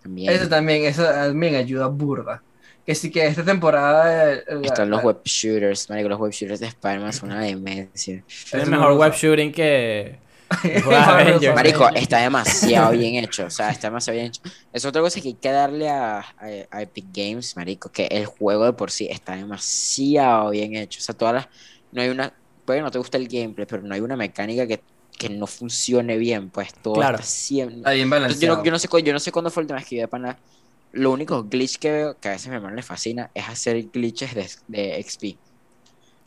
También 0.02 0.32
Eso 0.32 0.48
también, 0.48 0.84
eso 0.84 1.04
también 1.04 1.54
ayuda 1.54 1.86
burda. 1.88 2.42
Que 2.88 2.94
sí 2.94 3.10
que 3.10 3.26
esta 3.26 3.44
temporada... 3.44 4.32
eh, 4.32 4.44
la- 4.48 4.60
están 4.66 4.88
los 4.88 5.00
la- 5.00 5.04
web 5.06 5.18
shooters, 5.22 5.90
marico, 5.90 6.08
los 6.08 6.18
web 6.18 6.32
shooters 6.32 6.58
de 6.60 6.68
Spider-Man 6.68 7.12
son 7.12 7.30
una 7.32 7.42
demencia. 7.42 8.24
Es 8.26 8.54
no 8.66 8.70
mejor 8.70 8.94
web 8.94 9.12
shooting 9.12 9.52
que. 9.52 10.18
Marico, 11.54 11.88
está 11.94 12.20
demasiado 12.20 12.92
bien 12.92 13.16
hecho, 13.16 13.44
o 13.44 13.50
sea, 13.50 13.68
está 13.68 13.88
demasiado 13.88 14.14
bien 14.16 14.28
hecho. 14.28 14.40
Es 14.72 14.84
otra 14.86 15.02
cosa 15.02 15.20
que 15.20 15.28
hay 15.28 15.34
que 15.34 15.50
darle 15.50 15.90
a, 15.90 16.20
a- 16.20 16.24
a 16.70 16.80
Epic 16.82 17.04
Games, 17.12 17.54
marico, 17.56 17.90
que 17.92 18.06
el 18.06 18.24
juego 18.24 18.64
de 18.64 18.72
por 18.72 18.90
sí 18.90 19.06
está 19.10 19.36
demasiado 19.36 20.48
bien 20.50 20.74
hecho. 20.74 20.98
O 21.00 21.02
sea, 21.02 21.14
todas 21.14 21.34
las... 21.34 21.48
No 21.92 22.00
hay 22.00 22.08
una... 22.08 22.32
Puede 22.64 22.78
que 22.78 22.82
no 22.84 22.90
te 22.90 22.96
guste 22.98 23.18
el 23.18 23.28
gameplay, 23.28 23.66
pero 23.66 23.82
no 23.82 23.94
hay 23.94 24.00
una 24.00 24.16
mecánica 24.16 24.66
que, 24.66 24.80
que 25.18 25.28
no 25.28 25.46
funcione 25.46 26.16
bien, 26.16 26.48
pues 26.50 26.72
todo 26.82 26.94
Claro. 26.94 27.16
está 27.16 27.26
siempre... 27.26 27.76
Está 27.78 27.90
bien 27.90 28.04
Entonces, 28.10 28.40
yo, 28.40 28.48
balanceado. 28.48 28.56
no, 28.58 28.64
yo, 28.64 28.70
no 28.72 28.78
sé, 28.78 28.88
yo 29.04 29.12
no 29.12 29.18
sé 29.20 29.32
cuándo 29.32 29.50
fue 29.50 29.62
última 29.62 29.78
vez 29.78 29.86
que 29.86 29.96
vi 29.96 30.00
de 30.00 30.08
pana. 30.08 30.38
Lo 30.92 31.10
único 31.12 31.44
glitch 31.44 31.78
que 31.78 31.90
veo, 31.92 32.18
que 32.18 32.28
a 32.28 32.32
veces 32.32 32.46
a 32.46 32.50
mi 32.50 32.56
hermano 32.56 32.74
le 32.76 32.82
fascina, 32.82 33.30
es 33.34 33.48
hacer 33.48 33.82
glitches 33.92 34.34
de, 34.34 34.48
de 34.68 35.02
XP. 35.02 35.36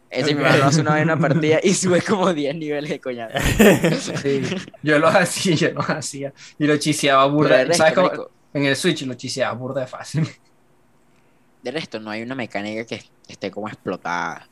Ese 0.09 0.35
mi 0.35 0.41
Ok. 0.41 0.47
hermano 0.47 0.65
hace 0.65 0.81
una 0.81 0.95
vez 0.95 1.03
una 1.03 1.17
partida 1.17 1.59
y 1.63 1.73
sube 1.73 2.01
como 2.01 2.33
10 2.33 2.55
niveles 2.55 2.89
de 2.89 2.99
coñazo. 2.99 3.37
Sí, 4.21 4.41
yo 4.83 4.99
lo 4.99 5.07
hacía, 5.07 5.55
yo 5.55 5.69
lo 5.71 5.81
hacía. 5.81 6.33
Y 6.59 6.67
lo 6.67 6.77
chiseaba 6.77 7.25
burda. 7.27 7.57
de 7.57 7.65
resto, 7.65 7.77
¿Sabes 7.83 7.93
cómo? 7.95 8.07
marico, 8.07 8.31
En 8.53 8.65
el 8.65 8.75
Switch 8.75 9.01
lo 9.03 9.13
chiseaba 9.13 9.53
burda 9.53 9.81
de 9.81 9.87
fácil. 9.87 10.27
de 11.63 11.71
resto, 11.71 11.99
no 11.99 12.09
hay 12.11 12.21
una 12.23 12.35
mecánica 12.35 12.85
que 12.85 13.03
esté 13.27 13.49
como 13.51 13.67
explotada. 13.67 14.47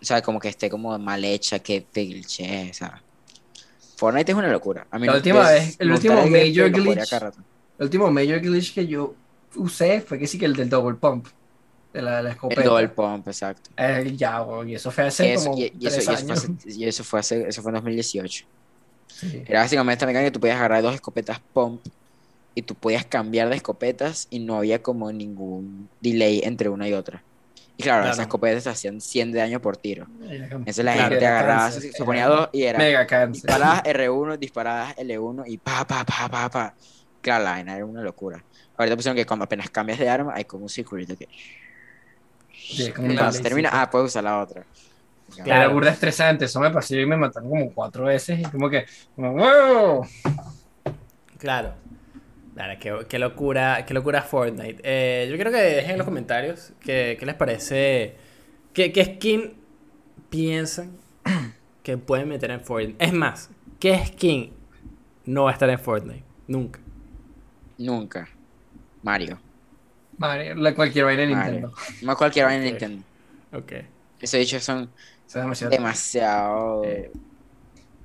O 0.00 0.04
sea, 0.04 0.20
como 0.22 0.38
que 0.38 0.48
esté 0.48 0.68
como 0.70 0.96
mal 0.98 1.24
hecha, 1.24 1.58
que 1.58 1.80
te 1.80 2.04
glitche, 2.04 2.68
o 2.70 2.74
sea. 2.74 3.02
Fortnite 3.96 4.30
es 4.32 4.38
una 4.38 4.48
locura. 4.48 4.86
A 4.90 4.98
mí 4.98 5.06
La 5.06 5.12
no- 5.12 5.16
última 5.18 5.48
vez- 5.50 5.76
el 5.78 5.90
último 5.90 6.14
major 6.26 6.70
glitch-. 6.70 7.32
El 7.78 7.84
último 7.84 8.10
major 8.12 8.40
glitch 8.40 8.74
que 8.74 8.86
yo 8.86 9.14
usé 9.56 10.00
fue 10.00 10.18
que 10.18 10.26
sí 10.26 10.38
que 10.38 10.46
el 10.46 10.54
del 10.54 10.68
double 10.68 10.96
pump. 10.96 11.26
De 11.92 12.02
la, 12.02 12.20
escopeta. 12.30 12.60
El 12.60 12.66
double 12.68 12.88
pump, 12.90 13.26
exacto. 13.28 13.70
Eh, 13.76 14.12
ya, 14.16 14.44
y 14.66 14.74
eso 14.74 14.90
fue 14.90 15.04
hace 15.04 15.32
eso, 15.32 15.46
como 15.50 15.58
y- 15.58 15.72
y 15.80 15.86
eso- 15.86 15.96
tres 15.96 15.96
y 15.96 15.98
eso 15.98 16.04
fue 16.04 16.14
años. 16.16 16.38
hace- 16.44 16.70
y 16.78 16.84
eso 16.84 17.04
fue 17.04 17.20
hace- 17.20 17.48
eso 17.48 17.62
fue 17.62 17.70
en 17.70 17.74
2018. 17.76 18.44
Sí. 19.06 19.42
Era 19.46 19.60
básicamente 19.60 19.94
esta 19.94 20.06
mecánica 20.06 20.26
que 20.28 20.32
tú 20.32 20.38
podías 20.40 20.58
agarrar 20.58 20.82
dos 20.82 20.94
escopetas 20.94 21.40
pump 21.54 21.80
y 22.54 22.62
tú 22.62 22.74
podías 22.74 23.06
cambiar 23.06 23.48
de 23.48 23.56
escopetas 23.56 24.26
y 24.30 24.38
no 24.38 24.56
había 24.58 24.82
como 24.82 25.10
ningún 25.12 25.88
delay 26.00 26.40
entre 26.44 26.68
una 26.68 26.86
y 26.88 26.92
otra. 26.92 27.22
Y 27.78 27.82
claro, 27.84 28.00
Claro. 28.02 28.12
esas 28.14 28.22
escopetas 28.26 28.66
hacían 28.66 29.00
100 29.00 29.32
de 29.32 29.38
daño 29.38 29.60
por 29.62 29.76
tiro. 29.76 30.06
Entonces 30.28 30.84
la 30.84 30.92
Claro, 30.94 31.08
gente 31.10 31.26
agarraba, 31.26 31.60
cáncer, 31.62 31.82
se, 31.82 31.92
se 31.92 32.04
ponía 32.04 32.26
dos 32.26 32.48
y 32.52 32.64
era 32.64 32.78
Mega 32.78 33.26
disparadas 33.28 33.82
R1, 33.84 34.36
disparadas 34.36 34.96
L1 34.98 35.44
y 35.46 35.56
pa, 35.58 35.86
pa, 35.86 36.04
pa, 36.04 36.28
pa, 36.28 36.50
pa. 36.50 36.74
Claro, 37.22 37.44
la 37.44 37.50
vaina 37.52 37.76
era 37.76 37.86
una 37.86 38.02
locura. 38.02 38.44
Ahorita 38.78 38.96
pusieron 38.96 39.16
que 39.16 39.26
cuando 39.26 39.44
apenas 39.44 39.70
cambias 39.70 39.98
de 39.98 40.08
arma 40.08 40.32
hay 40.34 40.44
como 40.44 40.64
un 40.64 40.68
circulito 40.70 41.16
que 41.16 41.28
Sí, 42.52 42.92
como 42.92 43.08
una 43.08 43.30
termina, 43.30 43.70
ah, 43.72 43.90
puedes 43.90 44.08
usar 44.08 44.24
la 44.24 44.40
otra. 44.40 44.64
Era 45.44 45.44
Claro. 45.44 45.72
burda 45.74 45.90
estresante, 45.90 46.46
eso 46.46 46.60
me 46.60 46.70
pasó 46.70 46.96
y 46.96 47.06
me 47.06 47.16
mataron 47.16 47.50
como 47.50 47.74
cuatro 47.74 48.04
veces 48.06 48.40
y 48.40 48.42
como 48.44 48.70
que, 48.70 48.86
como, 49.14 49.32
wow. 49.34 50.06
Claro. 51.38 51.74
Claro, 52.54 52.78
qué, 52.80 53.06
qué 53.08 53.18
locura, 53.18 53.84
qué 53.86 53.94
locura 53.94 54.22
Fortnite. 54.22 54.80
Eh, 54.82 55.28
yo 55.30 55.36
quiero 55.36 55.50
que 55.52 55.58
dejen 55.58 55.92
en 55.92 55.98
los 55.98 56.06
comentarios 56.06 56.72
qué, 56.80 57.16
qué 57.18 57.26
les 57.26 57.36
parece, 57.36 58.16
qué, 58.72 58.92
qué 58.92 59.04
skin 59.04 59.54
piensan 60.30 60.96
que 61.82 61.98
pueden 61.98 62.28
meter 62.28 62.50
en 62.50 62.60
Fortnite. 62.60 63.04
Es 63.04 63.12
más, 63.12 63.50
¿qué 63.78 64.04
skin 64.06 64.52
no 65.26 65.44
va 65.44 65.50
a 65.50 65.52
estar 65.52 65.70
en 65.70 65.78
Fortnite? 65.78 66.24
Nunca. 66.48 66.80
Nunca. 67.78 68.28
Mario. 69.02 69.38
Madre, 70.18 70.54
la 70.56 70.74
cualquier 70.74 71.04
vaina 71.04 71.22
de 71.22 71.28
Mario. 71.34 71.52
Nintendo. 71.52 71.72
No 72.02 72.16
cualquier 72.16 72.46
vaina 72.46 72.64
en 72.66 72.74
Ok. 72.74 72.80
Nintendo. 72.80 73.04
Ok. 73.52 73.72
Eso 74.20 74.36
dicho 74.36 74.58
son 74.60 74.90
demasiado. 75.32 75.70
demasiado. 75.70 76.84
Eh, 76.84 77.10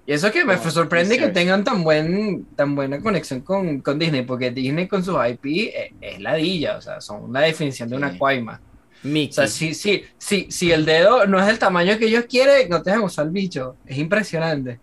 Y 0.06 0.12
eso 0.14 0.32
que 0.32 0.44
me 0.46 0.58
sorprende 0.58 1.18
que 1.18 1.30
tengan 1.30 1.64
tan 1.64 1.84
buen 1.84 2.46
tan 2.56 2.76
buena 2.76 3.00
conexión 3.02 3.42
con, 3.42 3.80
con 3.82 3.98
Disney, 3.98 4.24
porque 4.24 4.52
Disney 4.52 4.88
con 4.88 5.04
sus 5.04 5.16
IP 5.28 5.72
es, 5.74 5.92
es 6.02 6.20
ladilla, 6.20 6.78
o 6.78 6.82
sea, 6.82 7.00
son 7.02 7.32
la 7.34 7.40
definición 7.42 7.90
de 7.90 7.96
una 7.96 8.12
Sí. 8.12 8.18
cuaima. 8.18 8.60
Mickey. 9.04 9.30
O 9.32 9.34
sea, 9.34 9.48
si, 9.48 9.74
si, 9.74 10.04
si, 10.18 10.50
si 10.52 10.72
el 10.72 10.86
dedo 10.86 11.26
no 11.26 11.40
es 11.40 11.46
del 11.48 11.60
tamaño 11.60 11.98
que 11.98 12.06
ellos 12.06 12.26
quieren, 12.30 12.70
no 12.70 12.82
te 12.82 12.90
dejan 12.92 13.04
usar 13.04 13.26
el 13.26 13.32
bicho. 13.32 13.76
Es 13.86 13.98
impresionante. 13.98 14.80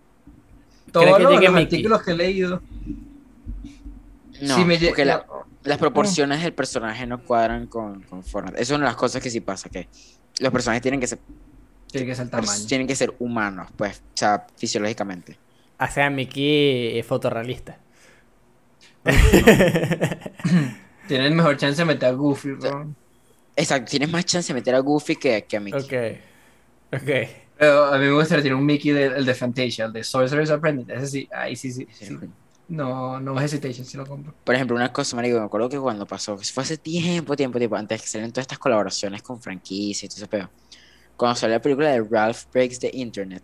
¿Crees 0.91 0.91
Todos 0.91 1.17
que 1.17 1.23
los, 1.47 1.55
artículos 1.55 2.01
que 2.03 2.11
he 2.11 2.15
leído. 2.15 2.61
No, 4.41 4.55
si 4.55 4.65
me 4.65 4.77
porque 4.79 5.05
la- 5.05 5.25
no, 5.27 5.45
las 5.63 5.77
proporciones 5.77 6.41
del 6.43 6.53
personaje 6.53 7.05
no 7.07 7.23
cuadran 7.23 7.67
con, 7.67 8.01
con 8.03 8.23
Fortnite. 8.23 8.61
Eso 8.61 8.73
es 8.73 8.77
una 8.77 8.85
de 8.85 8.91
las 8.91 8.95
cosas 8.97 9.21
que 9.21 9.29
sí 9.29 9.41
pasa, 9.41 9.69
que 9.69 9.87
los 10.39 10.51
personajes 10.51 10.81
tienen 10.81 10.99
que 10.99 11.07
ser, 11.07 11.19
Tiene 11.91 12.07
que 12.07 12.15
ser 12.15 12.29
tamaño. 12.29 12.65
tienen 12.67 12.87
que 12.87 12.95
ser 12.95 13.13
humanos, 13.19 13.69
pues, 13.75 13.99
o 13.99 14.17
sea, 14.17 14.45
fisiológicamente. 14.57 15.37
O 15.79 15.87
sea, 15.87 16.09
Mickey 16.09 16.97
es 16.99 17.05
fotorrealista. 17.05 17.77
Tienes 21.07 21.31
mejor 21.33 21.57
chance 21.57 21.81
de 21.81 21.85
meter 21.85 22.09
a 22.09 22.11
Goofy, 22.13 22.51
bro. 22.51 22.93
Exacto, 23.55 23.89
tienes 23.89 24.09
más 24.09 24.25
chance 24.25 24.53
de 24.53 24.59
meter 24.59 24.75
a 24.75 24.79
Goofy 24.79 25.15
que, 25.17 25.43
que 25.45 25.57
a 25.57 25.59
Mickey. 25.59 25.81
ok. 25.81 25.93
Ok. 26.93 27.09
Pero 27.57 27.85
a 27.85 27.97
mí 27.97 28.05
me 28.05 28.11
gustaría 28.13 28.43
tener 28.43 28.55
un 28.55 28.65
Mickey 28.65 28.91
del 28.91 29.13
el 29.13 29.25
de 29.25 29.33
Fantasia, 29.35 29.85
el 29.85 29.93
de 29.93 30.03
Sorcerer's 30.03 30.49
Apprentice. 30.51 30.93
Ese 30.93 31.07
sí, 31.07 31.29
ahí 31.31 31.55
sí, 31.55 31.71
sí. 31.71 31.87
sí. 31.91 32.17
No, 32.67 33.19
no 33.19 33.39
hesitation, 33.41 33.85
si 33.85 33.97
lo 33.97 34.05
compro. 34.05 34.33
Por 34.43 34.55
ejemplo, 34.55 34.75
una 34.75 34.93
cosa, 34.93 35.15
marico, 35.15 35.37
me 35.39 35.45
acuerdo 35.45 35.67
que 35.69 35.79
cuando 35.79 36.07
pasó, 36.07 36.37
que 36.37 36.45
fue 36.45 36.63
hace 36.63 36.77
tiempo, 36.77 37.35
tiempo, 37.35 37.57
tiempo, 37.59 37.75
antes 37.75 38.01
que 38.01 38.07
salieran 38.07 38.31
todas 38.31 38.43
estas 38.43 38.59
colaboraciones 38.59 39.21
con 39.21 39.41
franquicias 39.41 40.03
y 40.03 40.07
todo 40.07 40.17
ese 40.17 40.27
pedo. 40.27 40.51
Cuando 41.15 41.35
salió 41.35 41.55
la 41.57 41.61
película 41.61 41.89
de 41.91 42.01
Ralph 42.09 42.45
Breaks 42.53 42.79
the 42.79 42.91
Internet, 42.93 43.43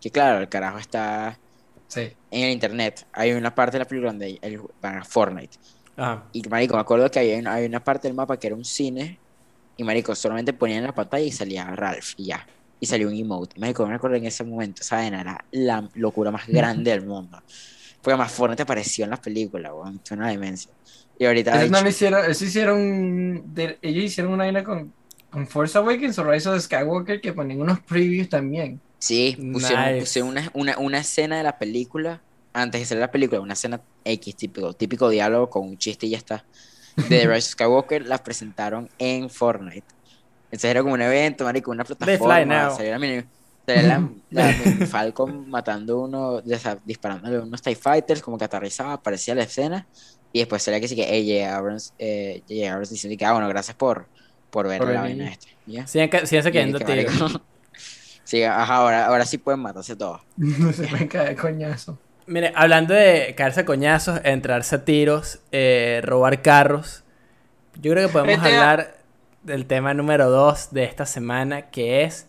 que 0.00 0.10
claro, 0.10 0.40
el 0.40 0.48
carajo 0.48 0.78
está 0.78 1.40
Sí. 1.86 2.18
en 2.30 2.44
el 2.44 2.52
internet. 2.52 3.06
Hay 3.12 3.32
una 3.32 3.54
parte 3.54 3.76
de 3.76 3.80
la 3.80 3.84
película 3.86 4.10
donde 4.12 4.38
él 4.42 4.60
para 4.80 5.04
Fortnite. 5.04 5.56
Ah, 5.96 6.28
Y 6.32 6.42
marico, 6.48 6.74
me 6.74 6.80
acuerdo 6.80 7.10
que 7.10 7.18
había 7.20 7.38
una, 7.38 7.54
había 7.54 7.68
una 7.68 7.82
parte 7.84 8.08
del 8.08 8.14
mapa 8.14 8.38
que 8.38 8.46
era 8.48 8.56
un 8.56 8.64
cine. 8.64 9.22
Y 9.76 9.84
marico, 9.84 10.14
solamente 10.14 10.52
ponían 10.52 10.84
la 10.84 10.94
pantalla 10.94 11.24
y 11.24 11.32
salía 11.32 11.64
Ralph 11.76 12.12
y 12.16 12.26
ya. 12.26 12.46
Y 12.80 12.86
salió 12.86 13.08
un 13.08 13.14
emote. 13.16 13.58
Marico, 13.60 13.86
me 13.86 13.94
acuerdo 13.94 14.16
en 14.16 14.26
ese 14.26 14.44
momento, 14.44 14.82
esa 14.82 15.06
era 15.06 15.44
la 15.52 15.88
locura 15.94 16.30
más 16.30 16.46
grande 16.48 16.90
del 16.90 17.06
mundo. 17.06 17.42
Porque 18.02 18.16
más 18.16 18.30
Fortnite 18.32 18.62
apareció 18.62 19.04
en 19.04 19.10
las 19.10 19.20
películas, 19.20 19.72
weón. 19.74 20.00
Fue 20.04 20.16
una 20.16 20.28
demencia. 20.28 20.70
Y 21.18 21.24
ahorita. 21.26 21.50
Eso 21.52 21.60
hay 21.62 21.70
no 21.70 21.80
lo 21.82 21.88
hicieron, 21.88 22.30
eso 22.30 22.44
hicieron, 22.44 23.54
de- 23.54 23.78
ellos 23.82 24.04
hicieron 24.04 24.32
una 24.32 24.44
vaina 24.44 24.62
con, 24.64 24.92
con 25.30 25.46
Force 25.46 25.76
Awakens 25.76 26.18
o 26.18 26.24
Rise 26.30 26.48
of 26.48 26.60
Skywalker 26.62 27.20
que 27.20 27.32
ponían 27.32 27.60
unos 27.60 27.80
previews 27.80 28.28
también. 28.28 28.80
Sí, 29.00 29.36
pusieron, 29.52 29.84
Nice. 29.86 30.00
pusieron 30.00 30.30
una, 30.30 30.50
una, 30.54 30.78
una 30.78 30.98
escena 31.00 31.36
de 31.38 31.42
la 31.42 31.58
película. 31.58 32.20
Antes 32.52 32.80
de 32.80 32.86
salir 32.86 33.00
la 33.02 33.10
película, 33.10 33.40
una 33.40 33.52
escena 33.52 33.80
X, 34.04 34.34
típico, 34.36 34.72
típico 34.72 35.08
diálogo 35.08 35.50
con 35.50 35.68
un 35.68 35.76
chiste 35.78 36.06
y 36.06 36.10
ya 36.10 36.18
está. 36.18 36.44
De 36.96 37.04
The 37.04 37.26
Rise 37.26 37.36
of 37.48 37.52
Skywalker, 37.52 38.06
la 38.06 38.18
presentaron 38.22 38.88
en 38.98 39.28
Fortnite. 39.30 39.84
Entonces 40.46 40.70
era 40.70 40.82
como 40.82 40.94
un 40.94 41.02
evento, 41.02 41.44
marico, 41.44 41.70
una 41.70 41.84
fly 41.84 41.94
plataforma. 41.96 42.44
now. 42.44 42.74
Salió 42.76 42.90
la, 42.92 42.98
mini- 42.98 43.14
salió 43.20 43.28
la, 43.76 44.08
la 44.30 44.52
Falcon 44.86 45.48
matando 45.48 46.00
uno, 46.00 46.34
o 46.34 46.58
sea, 46.58 46.78
disparándole 46.84 47.36
a 47.36 47.40
unos 47.40 47.62
TIE 47.62 47.74
Fighters, 47.74 48.22
como 48.22 48.38
que 48.38 48.44
aterrizaba, 48.44 48.94
aparecía 48.94 49.34
la 49.34 49.42
escena. 49.44 49.86
Y 50.32 50.40
después 50.40 50.62
salía 50.62 50.80
que 50.80 50.88
sí 50.88 50.96
que 50.96 51.04
J.J. 51.04 51.56
Abrams, 51.56 51.94
eh, 51.98 52.42
J.J. 52.48 52.70
Abrams 52.70 52.90
diciendo 52.90 53.18
que, 53.18 53.24
ah, 53.24 53.32
bueno, 53.32 53.48
gracias 53.48 53.76
por, 53.76 54.06
por 54.50 54.68
ver 54.68 54.78
Por 54.78 54.90
la 54.90 55.02
venir. 55.02 55.18
vaina 55.18 55.32
esta. 55.32 55.46
¿Y 55.66 55.72
ya? 55.72 56.50
quedando 56.50 56.78
Sí, 58.24 58.42
ajá, 58.42 58.74
ahora, 58.76 59.06
ahora 59.06 59.24
sí 59.24 59.38
pueden 59.38 59.60
matarse 59.60 59.96
todos. 59.96 60.20
No 60.36 60.72
se 60.72 60.90
me 60.90 61.08
cae 61.08 61.34
coñazo. 61.34 61.98
Mire, 62.26 62.52
hablando 62.54 62.92
de 62.92 63.34
caerse 63.34 63.60
a 63.60 63.64
coñazos, 63.64 64.20
entrarse 64.22 64.76
a 64.76 64.84
tiros, 64.84 65.40
eh, 65.50 66.02
robar 66.04 66.42
carros, 66.42 67.04
yo 67.80 67.92
creo 67.92 68.08
que 68.08 68.12
podemos 68.12 68.44
hablar 68.44 68.98
del 69.44 69.64
tema 69.64 69.94
número 69.94 70.28
2 70.28 70.72
de 70.72 70.84
esta 70.84 71.06
semana, 71.06 71.70
que 71.70 72.02
es 72.02 72.26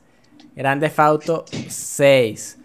Grande 0.60 0.88
Theft 0.88 1.00
Auto 1.00 1.46
6. 1.70 2.58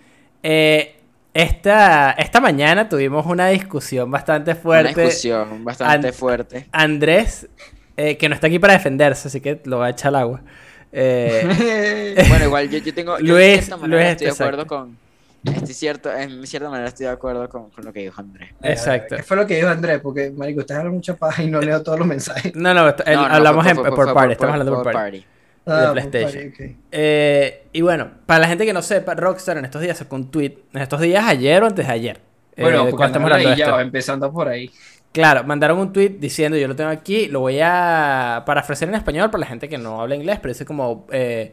Eh, 0.42 0.96
esta, 1.32 2.10
esta 2.12 2.40
mañana 2.40 2.88
tuvimos 2.88 3.24
una 3.26 3.48
discusión 3.48 4.10
bastante 4.10 4.50
Una 4.50 4.60
fuerte. 4.60 5.00
discusión 5.00 5.64
bastante 5.64 6.08
An- 6.08 6.12
fuerte. 6.14 6.66
Andrés, 6.72 7.48
eh, 7.96 8.16
que 8.16 8.28
no 8.28 8.34
está 8.34 8.48
aquí 8.48 8.58
para 8.58 8.72
defenderse, 8.72 9.28
así 9.28 9.40
que 9.40 9.60
lo 9.64 9.78
va 9.78 9.86
a 9.86 9.90
echar 9.90 10.08
al 10.08 10.16
agua. 10.16 10.40
Eh, 10.96 12.14
Bueno, 12.28 12.44
igual 12.44 12.70
yo, 12.70 12.78
yo 12.78 12.94
tengo. 12.94 13.18
Yo 13.18 13.34
Luis- 13.34 13.38
de 13.56 13.62
cierta 13.62 13.76
manera 13.78 14.00
Luis, 14.02 14.10
estoy 14.12 14.26
de 14.28 14.32
acuerdo 14.32 14.66
con. 14.68 14.96
Estoy 15.44 15.74
cierto, 15.74 16.12
en 16.12 16.46
cierta 16.46 16.70
manera 16.70 16.88
estoy 16.88 17.06
de 17.06 17.12
acuerdo 17.12 17.48
con, 17.48 17.70
con 17.70 17.84
lo 17.84 17.92
que 17.92 18.00
dijo 18.00 18.20
Andrés. 18.20 18.50
Exacto. 18.62 19.16
¿Qué 19.16 19.22
fue 19.24 19.36
lo 19.36 19.44
que 19.46 19.56
dijo 19.56 19.68
Andrés? 19.68 19.98
Porque, 20.00 20.30
marico, 20.30 20.60
ustedes 20.60 20.78
hablan 20.78 20.94
mucha 20.94 21.14
paja 21.16 21.42
y 21.42 21.48
no 21.50 21.60
leo 21.60 21.82
todos 21.82 21.98
los 21.98 22.06
mensajes. 22.06 22.54
no, 22.54 22.72
no, 22.72 22.88
está- 22.88 23.02
el- 23.04 23.16
No, 23.16 23.28
no, 23.28 23.34
hablamos 23.34 23.64
fue- 23.64 23.70
en, 23.72 23.76
fue- 23.78 23.90
por 23.94 24.14
party, 24.14 24.32
estamos 24.32 24.52
hablando 24.52 24.72
por 24.74 24.82
fue 24.84 24.92
party. 24.92 25.24
Ah, 25.66 25.90
PlayStation. 25.92 26.48
ok. 26.48 26.76
Eh, 26.92 27.66
y 27.72 27.80
bueno, 27.80 28.10
para 28.26 28.40
la 28.40 28.48
gente 28.48 28.66
que 28.66 28.72
no 28.72 28.82
sepa, 28.82 29.14
Rockstar 29.14 29.56
en 29.58 29.64
estos 29.64 29.80
días 29.80 29.96
sacó 29.98 30.16
un 30.16 30.30
tweet, 30.30 30.58
en 30.74 30.82
estos 30.82 31.00
días 31.00 31.24
ayer 31.26 31.62
o 31.62 31.66
antes 31.66 31.86
de 31.86 31.92
ayer. 31.92 32.20
eh, 32.56 32.62
Bueno, 32.62 32.84
de 32.84 32.90
porque 32.90 33.06
estamos 33.06 33.30
hablando 33.30 33.48
de 33.48 33.54
ahí 33.54 33.58
ya, 33.58 33.64
esto. 33.66 33.80
empezando 33.80 34.32
por 34.32 34.48
ahí. 34.48 34.70
Claro, 35.12 35.44
mandaron 35.44 35.78
un 35.78 35.92
tweet 35.92 36.10
diciendo, 36.18 36.58
yo 36.58 36.66
lo 36.68 36.74
tengo 36.76 36.90
aquí, 36.90 37.28
lo 37.28 37.40
voy 37.40 37.60
a 37.62 38.42
parafrasear 38.44 38.88
en 38.88 38.96
español 38.96 39.30
para 39.30 39.40
la 39.40 39.46
gente 39.46 39.68
que 39.68 39.78
no 39.78 40.00
habla 40.00 40.16
inglés, 40.16 40.38
pero 40.42 40.52
dice 40.52 40.64
como, 40.66 41.06
eh, 41.12 41.52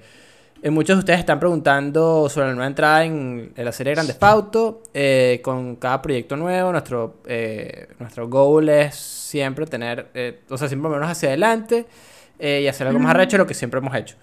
eh, 0.63 0.69
muchos 0.71 0.95
de 0.95 0.99
ustedes 0.99 1.19
están 1.19 1.39
preguntando 1.39 2.27
sobre 2.29 2.47
la 2.47 2.53
nueva 2.53 2.67
entrada 2.67 3.05
en, 3.05 3.53
en 3.55 3.65
la 3.65 3.71
serie 3.71 3.93
Grande 3.93 4.15
Auto, 4.19 4.81
eh, 4.93 5.41
con 5.43 5.75
cada 5.75 6.01
proyecto 6.01 6.35
nuevo, 6.37 6.71
nuestro, 6.71 7.17
eh, 7.27 7.87
nuestro 7.99 8.27
goal 8.29 8.69
es 8.69 8.95
siempre 8.95 9.65
tener, 9.67 10.07
eh, 10.15 10.41
o 10.49 10.57
sea, 10.57 10.67
siempre 10.67 10.87
movernos 10.89 11.11
hacia 11.11 11.29
adelante 11.29 11.85
eh, 12.41 12.61
y 12.63 12.67
hacer 12.67 12.87
algo 12.87 12.99
más 12.99 13.11
arrecho 13.15 13.37
de 13.37 13.43
lo 13.43 13.47
que 13.47 13.53
siempre 13.53 13.77
hemos 13.79 13.95
hecho. 13.95 14.15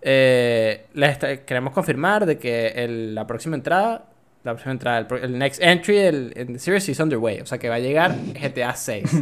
Eh, 0.00 0.86
les 0.94 1.18
queremos 1.44 1.72
confirmar 1.74 2.24
de 2.24 2.38
que 2.38 2.68
el- 2.68 3.14
la 3.14 3.26
próxima 3.26 3.56
entrada, 3.56 4.04
la 4.44 4.52
próxima 4.52 4.72
entrada, 4.72 4.98
el, 5.00 5.24
el 5.24 5.38
next 5.38 5.60
entry 5.60 5.98
el, 5.98 6.32
en 6.36 6.52
the 6.52 6.58
series 6.58 6.88
is 6.88 7.00
underway, 7.00 7.40
o 7.40 7.46
sea 7.46 7.58
que 7.58 7.68
va 7.68 7.74
a 7.74 7.78
llegar 7.80 8.14
GTA 8.34 8.74
6. 8.74 9.10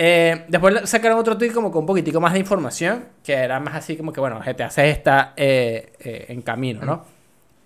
Eh, 0.00 0.44
después 0.46 0.88
sacaron 0.88 1.18
otro 1.18 1.36
tweet 1.36 1.50
como 1.50 1.72
con 1.72 1.80
un 1.80 1.86
poquitico 1.86 2.20
más 2.20 2.32
de 2.32 2.38
información, 2.38 3.06
que 3.24 3.32
era 3.32 3.58
más 3.58 3.74
así 3.74 3.96
como 3.96 4.12
que, 4.12 4.20
bueno, 4.20 4.38
GTA 4.38 4.70
6 4.70 4.96
está 4.96 5.32
en 5.36 6.40
camino, 6.42 6.82
¿no? 6.84 7.04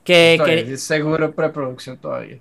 Que, 0.03 0.37
Todavía, 0.39 0.65
que- 0.65 0.77
seguro 0.79 1.33
preproducción 1.35 1.99
todavía. 1.99 2.39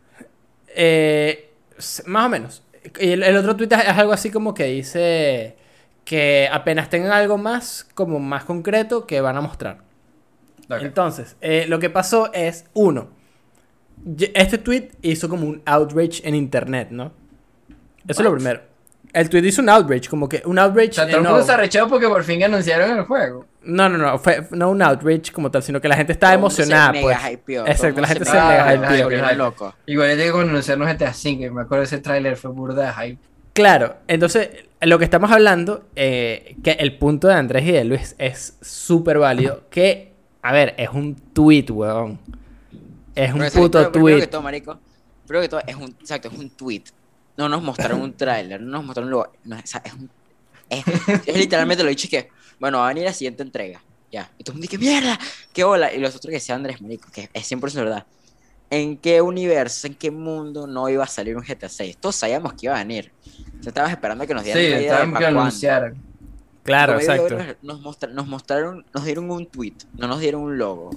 más 2.05 2.25
o 2.25 2.29
menos. 2.29 2.63
Y 3.01 3.11
el, 3.11 3.23
el 3.23 3.35
otro 3.35 3.55
tweet 3.57 3.67
es 3.71 3.89
algo 3.89 4.13
así 4.13 4.31
como 4.31 4.53
que 4.53 4.63
dice 4.65 5.57
que 6.03 6.49
apenas 6.51 6.89
tengan 6.89 7.11
algo 7.11 7.37
más, 7.37 7.87
como 7.93 8.19
más 8.19 8.43
concreto, 8.43 9.05
que 9.05 9.21
van 9.21 9.37
a 9.37 9.41
mostrar. 9.41 9.79
Entonces, 10.69 11.35
eh, 11.41 11.65
lo 11.67 11.79
que 11.79 11.89
pasó 11.89 12.31
es, 12.33 12.65
uno, 12.73 13.09
este 14.33 14.57
tweet 14.57 14.89
hizo 15.01 15.29
como 15.29 15.47
un 15.47 15.61
outrage 15.65 16.21
en 16.23 16.35
internet, 16.35 16.89
¿no? 16.91 17.11
Eso 18.07 18.21
es 18.21 18.25
lo 18.25 18.33
primero. 18.33 18.61
El 19.13 19.29
tweet 19.29 19.41
hizo 19.43 19.61
un 19.61 19.69
outrage, 19.69 20.09
como 20.09 20.29
que 20.29 20.41
un 20.45 20.57
outrage... 20.57 20.91
O 20.91 20.93
sea, 20.93 21.07
todo 21.07 21.17
el 21.17 21.23
mundo 21.23 21.43
se 21.43 21.51
arrechó 21.51 21.87
porque 21.89 22.07
por 22.07 22.23
fin 22.23 22.41
anunciaron 22.43 22.97
el 22.97 23.03
juego. 23.03 23.45
no, 23.63 23.89
no, 23.89 23.97
no, 23.97 24.17
fue 24.17 24.47
no 24.51 24.69
un 24.71 24.81
outrage 24.81 25.31
como 25.33 25.51
tal, 25.51 25.61
sino 25.61 25.81
que 25.81 25.89
la 25.89 25.97
gente 25.97 26.13
estaba 26.13 26.37
Todo 26.37 26.49
se 26.49 26.63
emocionada, 26.63 26.91
mega 26.93 27.19
pues. 27.21 27.31
hypeó, 27.33 27.67
Exacto, 27.67 28.01
la 28.01 28.07
gente 28.07 28.25
se 28.25 28.31
mega 28.31 28.65
mega 28.65 28.95
hypeó. 28.95 29.09
hype. 29.09 29.35
loco. 29.35 29.75
Igual 29.85 30.09
yo 30.11 30.15
digo 30.15 30.33
cuando 30.35 30.51
anunciaron 30.51 30.87
GTA 30.87 31.11
V, 31.11 31.51
me 31.51 31.61
acuerdo 31.61 31.83
ese 31.83 31.97
tráiler 31.99 32.37
fue 32.37 32.51
burda 32.51 32.85
de 32.87 32.93
hype. 32.93 33.21
Claro, 33.53 33.97
entonces 34.07 34.49
lo 34.81 34.97
que 34.97 35.05
estamos 35.05 35.31
hablando, 35.31 35.85
eh, 35.95 36.55
que 36.63 36.71
el 36.71 36.97
punto 36.97 37.27
de 37.27 37.35
Andrés 37.35 37.65
y 37.65 37.71
de 37.71 37.83
Luis 37.83 38.15
es 38.17 38.57
súper 38.61 39.19
válido, 39.19 39.63
que, 39.69 40.13
a 40.41 40.51
ver, 40.51 40.73
es 40.77 40.89
un 40.89 41.15
tweet, 41.15 41.65
weón. 41.69 42.19
Es 43.13 43.33
un 43.33 43.41
puto 43.53 43.77
pero, 43.79 43.91
Primero 43.91 44.17
que 44.17 44.21
tweet. 44.21 44.27
todo, 44.27 44.41
marico, 44.41 44.79
primero 45.27 45.43
que 45.43 45.49
todo, 45.49 45.61
es 45.67 45.75
un, 45.75 45.89
exacto, 45.99 46.29
es 46.29 46.37
un 46.37 46.49
tweet. 46.49 46.83
No 47.37 47.47
nos 47.47 47.61
mostraron 47.61 48.01
un 48.01 48.13
tráiler, 48.13 48.61
no 48.61 48.71
nos 48.71 48.85
mostraron 48.85 49.09
luego, 49.11 49.31
no, 49.43 49.57
o 49.57 49.61
sea, 49.63 49.81
es 49.85 49.93
un, 49.93 50.09
es, 50.69 50.83
es 51.27 51.37
literalmente 51.37 51.83
lo 51.83 51.89
dicho 51.89 52.07
que, 52.09 52.29
bueno, 52.59 52.79
va 52.79 52.85
a 52.85 52.87
venir 52.89 53.03
la 53.03 53.13
siguiente 53.13 53.43
entrega, 53.43 53.83
ya. 54.11 54.31
Y 54.37 54.43
todo 54.43 54.53
el 54.53 54.59
mundo 54.59 54.67
dice, 54.69 54.77
mierda, 54.77 55.19
qué 55.53 55.63
bola. 55.63 55.93
Y 55.93 55.99
los 55.99 56.15
otros 56.15 56.29
que 56.29 56.35
decían 56.35 56.57
Andrés, 56.57 56.81
marico, 56.81 57.09
que 57.11 57.29
es 57.33 57.51
100% 57.51 57.75
verdad. 57.75 58.05
¿En 58.71 58.97
qué 58.97 59.21
universo, 59.21 59.85
en 59.87 59.93
qué 59.95 60.09
mundo 60.09 60.65
no 60.65 60.87
iba 60.89 61.03
a 61.03 61.07
salir 61.07 61.35
un 61.37 61.43
GTA 61.43 61.67
6? 61.69 61.97
Todos 61.97 62.15
sabíamos 62.15 62.53
que 62.53 62.65
iba 62.67 62.75
a 62.75 62.79
venir. 62.79 63.11
O 63.59 63.61
sea, 63.63 63.69
estabas 63.69 63.91
esperando 63.91 64.25
que 64.25 64.33
nos 64.33 64.43
Sí, 64.43 64.49
dieran 64.53 64.63
una 64.63 64.69
idea 64.71 64.79
de 64.79 64.85
estaban 65.03 65.19
que 65.19 65.25
anunciaran. 65.25 65.95
Claro, 66.63 66.93
Como 66.93 66.99
exacto. 67.03 67.35
Nos, 67.37 67.55
nos 67.63 67.81
mostra- 67.81 68.09
nos 68.09 68.27
mostraron, 68.27 68.85
nos 68.93 69.03
dieron 69.05 69.29
un 69.29 69.45
tweet, 69.45 69.73
no 69.97 70.07
nos 70.07 70.19
dieron 70.21 70.41
un 70.43 70.57
logo, 70.57 70.91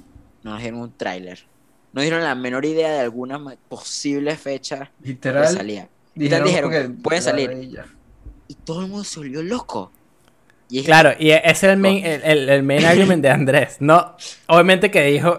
no 0.45 0.53
nos 0.53 0.61
dieron 0.62 0.81
un 0.81 0.93
tráiler, 0.97 1.41
no 1.93 2.01
dieron 2.01 2.22
la 2.22 2.35
menor 2.35 2.64
idea 2.64 2.93
de 2.93 3.01
alguna 3.01 3.43
posible 3.68 4.37
fecha 4.37 4.91
que 5.03 5.09
Literal. 5.09 5.49
salía. 5.49 5.89
Dijeron, 6.14 6.49
porque- 6.70 6.91
pueden 7.03 7.22
salir. 7.22 7.70
y 8.47 8.55
todo 8.55 8.83
el 8.83 8.89
mundo 8.89 9.03
se 9.05 9.18
volvió 9.20 9.43
loco. 9.43 9.91
Y 10.68 10.79
es 10.81 10.85
Claro, 10.85 11.11
y 11.18 11.31
ese 11.31 11.49
es 11.51 11.62
el 11.64 11.77
main, 11.79 12.05
el, 12.05 12.22
el- 12.22 12.49
el 12.49 12.62
main 12.62 12.85
argument 12.85 13.22
de 13.22 13.31
Andrés. 13.31 13.77
No, 13.81 14.14
obviamente 14.47 14.91
que 14.91 15.03
dijo 15.07 15.39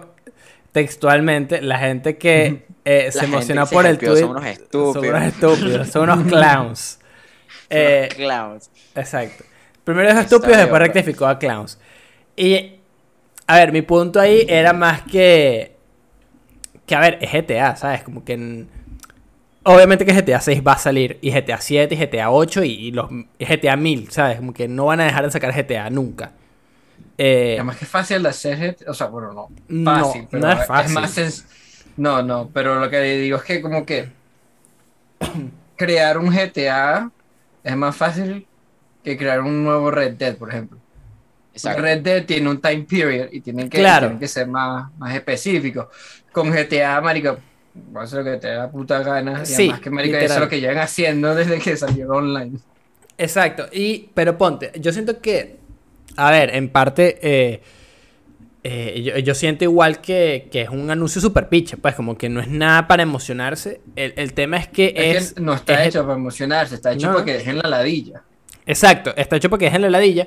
textualmente 0.76 1.62
la 1.62 1.78
gente 1.78 2.18
que 2.18 2.66
eh, 2.84 3.10
se 3.10 3.20
gente 3.20 3.34
emocionó 3.34 3.62
que 3.62 3.68
se 3.68 3.74
por 3.74 3.86
el 3.86 3.96
tweet. 3.96 4.20
son 4.20 4.30
unos 4.32 4.44
estúpidos. 4.44 4.92
Son 4.92 5.08
unos 5.08 5.22
estúpidos, 5.32 5.88
son 5.88 6.10
unos 6.10 6.26
clowns. 6.28 6.98
Eh, 7.70 8.08
clowns. 8.14 8.70
Exacto. 8.94 9.42
Primero 9.84 10.10
Está 10.10 10.20
estúpidos, 10.20 10.58
después 10.58 10.78
bien, 10.78 10.92
rectificó 10.92 11.26
a 11.28 11.38
clowns. 11.38 11.78
Y, 12.36 12.74
a 13.46 13.56
ver, 13.56 13.72
mi 13.72 13.80
punto 13.80 14.20
ahí 14.20 14.44
era 14.46 14.74
más 14.74 15.00
que. 15.00 15.76
Que, 16.84 16.94
a 16.94 17.00
ver, 17.00 17.20
es 17.22 17.32
GTA, 17.32 17.74
¿sabes? 17.76 18.02
Como 18.02 18.22
que. 18.22 18.34
en- 18.34 18.68
Obviamente 19.62 20.04
que 20.04 20.12
GTA 20.12 20.42
6 20.42 20.62
va 20.64 20.72
a 20.72 20.78
salir, 20.78 21.18
y 21.22 21.30
GTA 21.30 21.58
7, 21.58 21.94
y 21.94 21.98
GTA 21.98 22.30
8, 22.30 22.62
y, 22.64 22.72
y 22.72 22.90
los 22.92 23.10
y 23.38 23.46
GTA 23.46 23.76
1000, 23.76 24.10
¿sabes? 24.10 24.36
Como 24.36 24.52
que 24.52 24.68
no 24.68 24.84
van 24.84 25.00
a 25.00 25.06
dejar 25.06 25.24
de 25.24 25.30
sacar 25.30 25.54
GTA 25.54 25.88
nunca. 25.88 26.32
Eh, 27.18 27.54
Además 27.56 27.76
que 27.78 27.84
es 27.86 27.90
fácil 27.90 28.22
de 28.22 28.28
hacer, 28.28 28.76
o 28.86 28.92
sea, 28.94 29.06
bueno, 29.06 29.32
no, 29.32 29.48
No, 29.68 30.12
pero 30.30 30.42
no 30.46 30.52
es 30.52 30.66
fácil. 30.66 30.94
más 30.94 31.16
sens- 31.16 31.44
No, 31.96 32.22
no, 32.22 32.50
pero 32.52 32.78
lo 32.78 32.90
que 32.90 33.00
digo 33.00 33.38
es 33.38 33.42
que 33.44 33.62
como 33.62 33.86
que 33.86 34.08
crear 35.76 36.18
un 36.18 36.30
GTA 36.30 37.10
es 37.64 37.76
más 37.76 37.96
fácil 37.96 38.46
que 39.02 39.16
crear 39.16 39.40
un 39.40 39.64
nuevo 39.64 39.90
Red 39.90 40.14
Dead, 40.14 40.36
por 40.36 40.50
ejemplo. 40.50 40.78
Exacto. 41.52 41.80
Red 41.82 42.02
Dead 42.02 42.24
tiene 42.26 42.50
un 42.50 42.60
time 42.60 42.82
period 42.88 43.28
y 43.32 43.40
tienen 43.40 43.70
que, 43.70 43.78
Claro. 43.78 44.06
tienen 44.08 44.18
que 44.20 44.28
ser 44.28 44.46
más, 44.46 44.90
más 44.98 45.14
específicos. 45.14 45.86
Con 46.32 46.50
GTA, 46.52 47.00
marico, 47.00 47.38
va 47.96 48.02
a 48.02 48.04
hacer 48.04 48.18
lo 48.24 48.30
que 48.32 48.36
te 48.38 48.48
dé 48.48 48.56
la 48.56 48.70
puta 48.70 49.00
gana. 49.02 49.42
Y 49.42 49.46
Sí, 49.46 49.54
además 49.62 49.80
que, 49.80 49.90
marico, 49.90 50.16
eso 50.18 50.34
es 50.34 50.40
lo 50.40 50.48
que 50.48 50.60
llevan 50.60 50.78
haciendo 50.78 51.34
desde 51.34 51.58
que 51.58 51.76
salió 51.76 52.10
online. 52.10 52.58
Exacto, 53.16 53.66
y, 53.72 54.10
pero 54.12 54.36
ponte, 54.36 54.72
yo 54.78 54.92
siento 54.92 55.20
que, 55.22 55.58
a 56.16 56.30
ver, 56.30 56.54
en 56.54 56.68
parte, 56.68 57.18
eh, 57.22 57.60
eh, 58.64 59.02
yo, 59.02 59.18
yo 59.18 59.34
siento 59.34 59.64
igual 59.64 60.00
que, 60.00 60.48
que 60.50 60.62
es 60.62 60.68
un 60.70 60.90
anuncio 60.90 61.20
super 61.20 61.48
piche, 61.48 61.76
pues 61.76 61.94
como 61.94 62.18
que 62.18 62.28
no 62.28 62.40
es 62.40 62.48
nada 62.48 62.88
para 62.88 63.02
emocionarse. 63.04 63.80
El, 63.94 64.12
el 64.16 64.32
tema 64.32 64.56
es 64.56 64.66
que 64.68 64.92
Es, 64.96 65.16
es... 65.16 65.32
que 65.34 65.40
no 65.40 65.54
está 65.54 65.82
es- 65.82 65.88
hecho 65.88 66.02
para 66.04 66.14
emocionarse, 66.18 66.74
está 66.74 66.92
hecho 66.92 67.06
No. 67.08 67.12
para 67.14 67.24
que 67.24 67.32
dejen 67.34 67.58
la 67.58 67.68
ladilla. 67.68 68.22
Exacto, 68.66 69.12
está 69.16 69.36
hecho 69.36 69.48
porque 69.50 69.66
es 69.68 69.74
en 69.74 69.82
la 69.82 69.90
ladilla. 69.90 70.26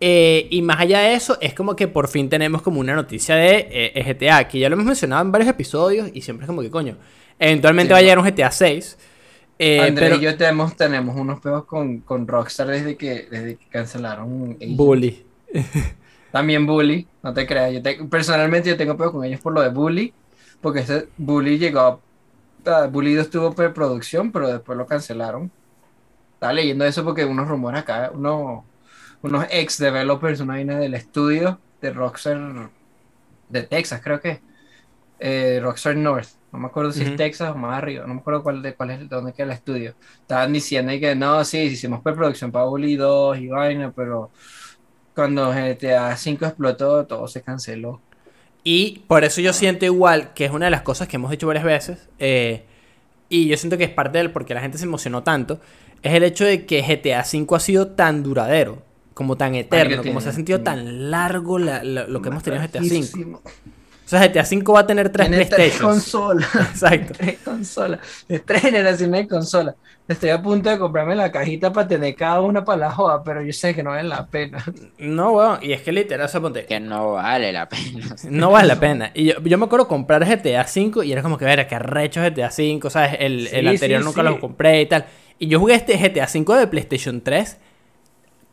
Eh, 0.00 0.46
y 0.50 0.60
más 0.62 0.80
allá 0.80 1.00
de 1.00 1.14
eso, 1.14 1.38
es 1.40 1.54
como 1.54 1.74
que 1.76 1.88
por 1.88 2.08
fin 2.08 2.28
tenemos 2.28 2.62
como 2.62 2.80
una 2.80 2.94
noticia 2.94 3.34
de 3.34 3.68
eh, 3.70 4.02
GTA, 4.04 4.46
que 4.48 4.58
ya 4.58 4.68
lo 4.68 4.74
hemos 4.74 4.86
mencionado 4.86 5.22
en 5.22 5.32
varios 5.32 5.48
episodios 5.50 6.10
y 6.12 6.20
siempre 6.22 6.44
es 6.44 6.46
como 6.46 6.60
que 6.62 6.70
coño, 6.70 6.96
eventualmente 7.38 7.88
Sí. 7.88 7.92
va 7.92 7.98
a 7.98 8.02
llegar 8.02 8.18
un 8.18 8.24
GTA 8.26 8.50
6. 8.50 8.98
Eh, 9.58 9.80
André 9.80 10.06
pero 10.06 10.16
y 10.16 10.20
yo 10.20 10.36
tenemos, 10.36 10.76
tenemos 10.76 11.16
unos 11.16 11.40
peos 11.40 11.64
con, 11.64 12.00
con 12.00 12.26
Rockstar 12.28 12.68
desde 12.68 12.96
que, 12.96 13.26
desde 13.30 13.56
que 13.56 13.68
cancelaron. 13.68 14.56
Agent. 14.60 14.76
Bully. 14.76 15.26
También 16.30 16.66
Bully, 16.66 17.08
no 17.22 17.32
te 17.32 17.46
creas. 17.46 17.72
Yo 17.72 17.82
te- 17.82 18.04
personalmente 18.04 18.68
yo 18.68 18.76
tengo 18.76 18.96
peos 18.96 19.12
con 19.12 19.24
ellos 19.24 19.40
por 19.40 19.52
lo 19.54 19.62
de 19.62 19.70
Bully, 19.70 20.12
porque 20.60 20.80
ese 20.80 21.08
Bully 21.16 21.58
llegó 21.58 21.80
a... 21.80 22.86
Bully 22.88 23.14
2 23.14 23.26
estuvo 23.26 23.54
preproducción, 23.54 24.32
pero 24.32 24.48
después 24.48 24.76
lo 24.76 24.86
cancelaron. 24.86 25.52
Estaba 26.34 26.52
leyendo 26.52 26.84
eso 26.84 27.04
porque 27.04 27.24
unos 27.24 27.48
rumores 27.48 27.80
acá, 27.82 28.10
unos, 28.12 28.64
unos 29.22 29.46
ex 29.50 29.78
developers, 29.78 30.40
una 30.40 30.54
vaina 30.54 30.78
del 30.78 30.94
estudio 30.94 31.60
de 31.80 31.92
Rockstar 31.92 32.70
de 33.48 33.62
Texas, 33.62 34.00
creo 34.02 34.20
que. 34.20 34.40
eh, 35.20 35.60
Rockstar 35.62 35.96
North. 35.96 36.28
No 36.52 36.58
me 36.58 36.66
acuerdo 36.68 36.92
si 36.92 37.04
es 37.04 37.14
Texas 37.14 37.50
o 37.54 37.56
más 37.56 37.76
arriba. 37.78 38.06
No 38.06 38.14
me 38.14 38.20
acuerdo 38.20 38.42
cuál 38.42 38.62
de 38.62 38.74
cuál 38.76 38.90
es 38.90 39.08
dónde 39.08 39.32
queda 39.34 39.46
el 39.46 39.52
estudio. 39.52 39.94
Estaban 40.20 40.52
diciendo 40.52 40.92
que 41.00 41.14
no, 41.14 41.44
sí, 41.44 41.58
hicimos 41.60 42.02
preproducción 42.02 42.52
para 42.52 42.66
Bully 42.66 42.96
2 42.96 43.38
y 43.38 43.48
vaina, 43.48 43.92
pero 43.92 44.32
cuando 45.14 45.52
GTA 45.52 46.16
5 46.16 46.46
explotó, 46.46 47.06
todo 47.06 47.28
se 47.28 47.42
canceló. 47.42 48.02
Y 48.64 49.00
por 49.08 49.24
eso 49.24 49.40
yo 49.40 49.52
siento 49.52 49.84
igual 49.84 50.34
que 50.34 50.44
es 50.46 50.50
una 50.50 50.66
de 50.66 50.70
las 50.70 50.82
cosas 50.82 51.08
que 51.08 51.16
hemos 51.16 51.30
dicho 51.30 51.46
varias 51.46 51.64
veces. 51.64 52.08
eh, 52.18 52.64
y 53.28 53.48
yo 53.48 53.56
siento 53.56 53.78
que 53.78 53.84
es 53.84 53.90
parte 53.90 54.18
del 54.18 54.32
por 54.32 54.46
qué 54.46 54.54
la 54.54 54.60
gente 54.60 54.78
se 54.78 54.84
emocionó 54.84 55.22
tanto. 55.24 55.60
Es 56.02 56.14
el 56.14 56.22
hecho 56.24 56.44
de 56.44 56.66
que 56.66 56.82
GTA 56.84 57.22
V 57.22 57.56
ha 57.56 57.60
sido 57.60 57.88
tan 57.88 58.22
duradero, 58.22 58.82
como 59.14 59.36
tan 59.36 59.54
eterno, 59.54 60.04
como 60.06 60.20
se 60.20 60.28
ha 60.30 60.32
sentido 60.32 60.60
tan 60.62 61.10
largo 61.10 61.58
la- 61.58 61.82
la- 61.84 62.06
lo 62.06 62.22
que 62.22 62.28
hemos 62.28 62.42
tenido 62.42 62.62
en 62.62 62.68
GTA 62.68 62.82
V. 62.82 63.10
O 64.06 64.08
sea, 64.08 64.24
GTA 64.24 64.42
V 64.42 64.72
va 64.72 64.80
a 64.80 64.86
tener 64.86 65.10
tres 65.10 65.28
Tiene 65.28 65.44
tres 65.46 65.80
consolas. 65.80 66.48
Exacto. 66.54 67.12
tres 67.18 67.38
consolas. 67.44 67.98
De 68.28 68.38
tres 68.38 68.62
generaciones 68.62 69.22
de 69.22 69.28
consolas. 69.28 69.74
Estoy 70.06 70.30
a 70.30 70.40
punto 70.40 70.70
de 70.70 70.78
comprarme 70.78 71.16
la 71.16 71.32
cajita 71.32 71.72
para 71.72 71.88
tener 71.88 72.14
cada 72.14 72.40
una 72.40 72.64
para 72.64 72.78
la 72.78 72.90
joda, 72.92 73.24
pero 73.24 73.42
yo 73.42 73.52
sé 73.52 73.74
que 73.74 73.82
no 73.82 73.90
vale 73.90 74.08
la 74.08 74.24
pena. 74.24 74.64
No, 74.98 75.32
weón. 75.32 75.58
Y 75.60 75.72
es 75.72 75.82
que 75.82 75.90
literal, 75.90 76.26
o 76.26 76.28
sea, 76.28 76.40
ponte, 76.40 76.64
Que 76.66 76.78
no 76.78 77.14
vale 77.14 77.52
la 77.52 77.68
pena. 77.68 78.14
No 78.30 78.52
vale 78.52 78.68
la 78.68 78.78
pena. 78.78 79.10
Y 79.12 79.24
yo, 79.24 79.40
yo 79.42 79.58
me 79.58 79.64
acuerdo 79.64 79.88
comprar 79.88 80.24
GTA 80.24 80.64
V 80.64 81.04
y 81.04 81.10
era 81.10 81.22
como 81.22 81.36
que, 81.36 81.44
ver, 81.44 81.66
que 81.66 81.74
arrecho 81.74 82.22
GTA 82.22 82.50
V, 82.56 82.88
¿sabes? 82.88 83.16
El, 83.18 83.48
el 83.48 83.66
anterior 83.66 84.02
sí, 84.02 84.06
nunca 84.06 84.22
sí. 84.22 84.28
lo 84.28 84.38
compré 84.38 84.82
y 84.82 84.86
tal. 84.86 85.06
Y 85.40 85.48
yo 85.48 85.58
jugué 85.58 85.74
este 85.74 85.96
GTA 85.96 86.28
V 86.32 86.60
de 86.60 86.66
PlayStation 86.68 87.20
3 87.20 87.56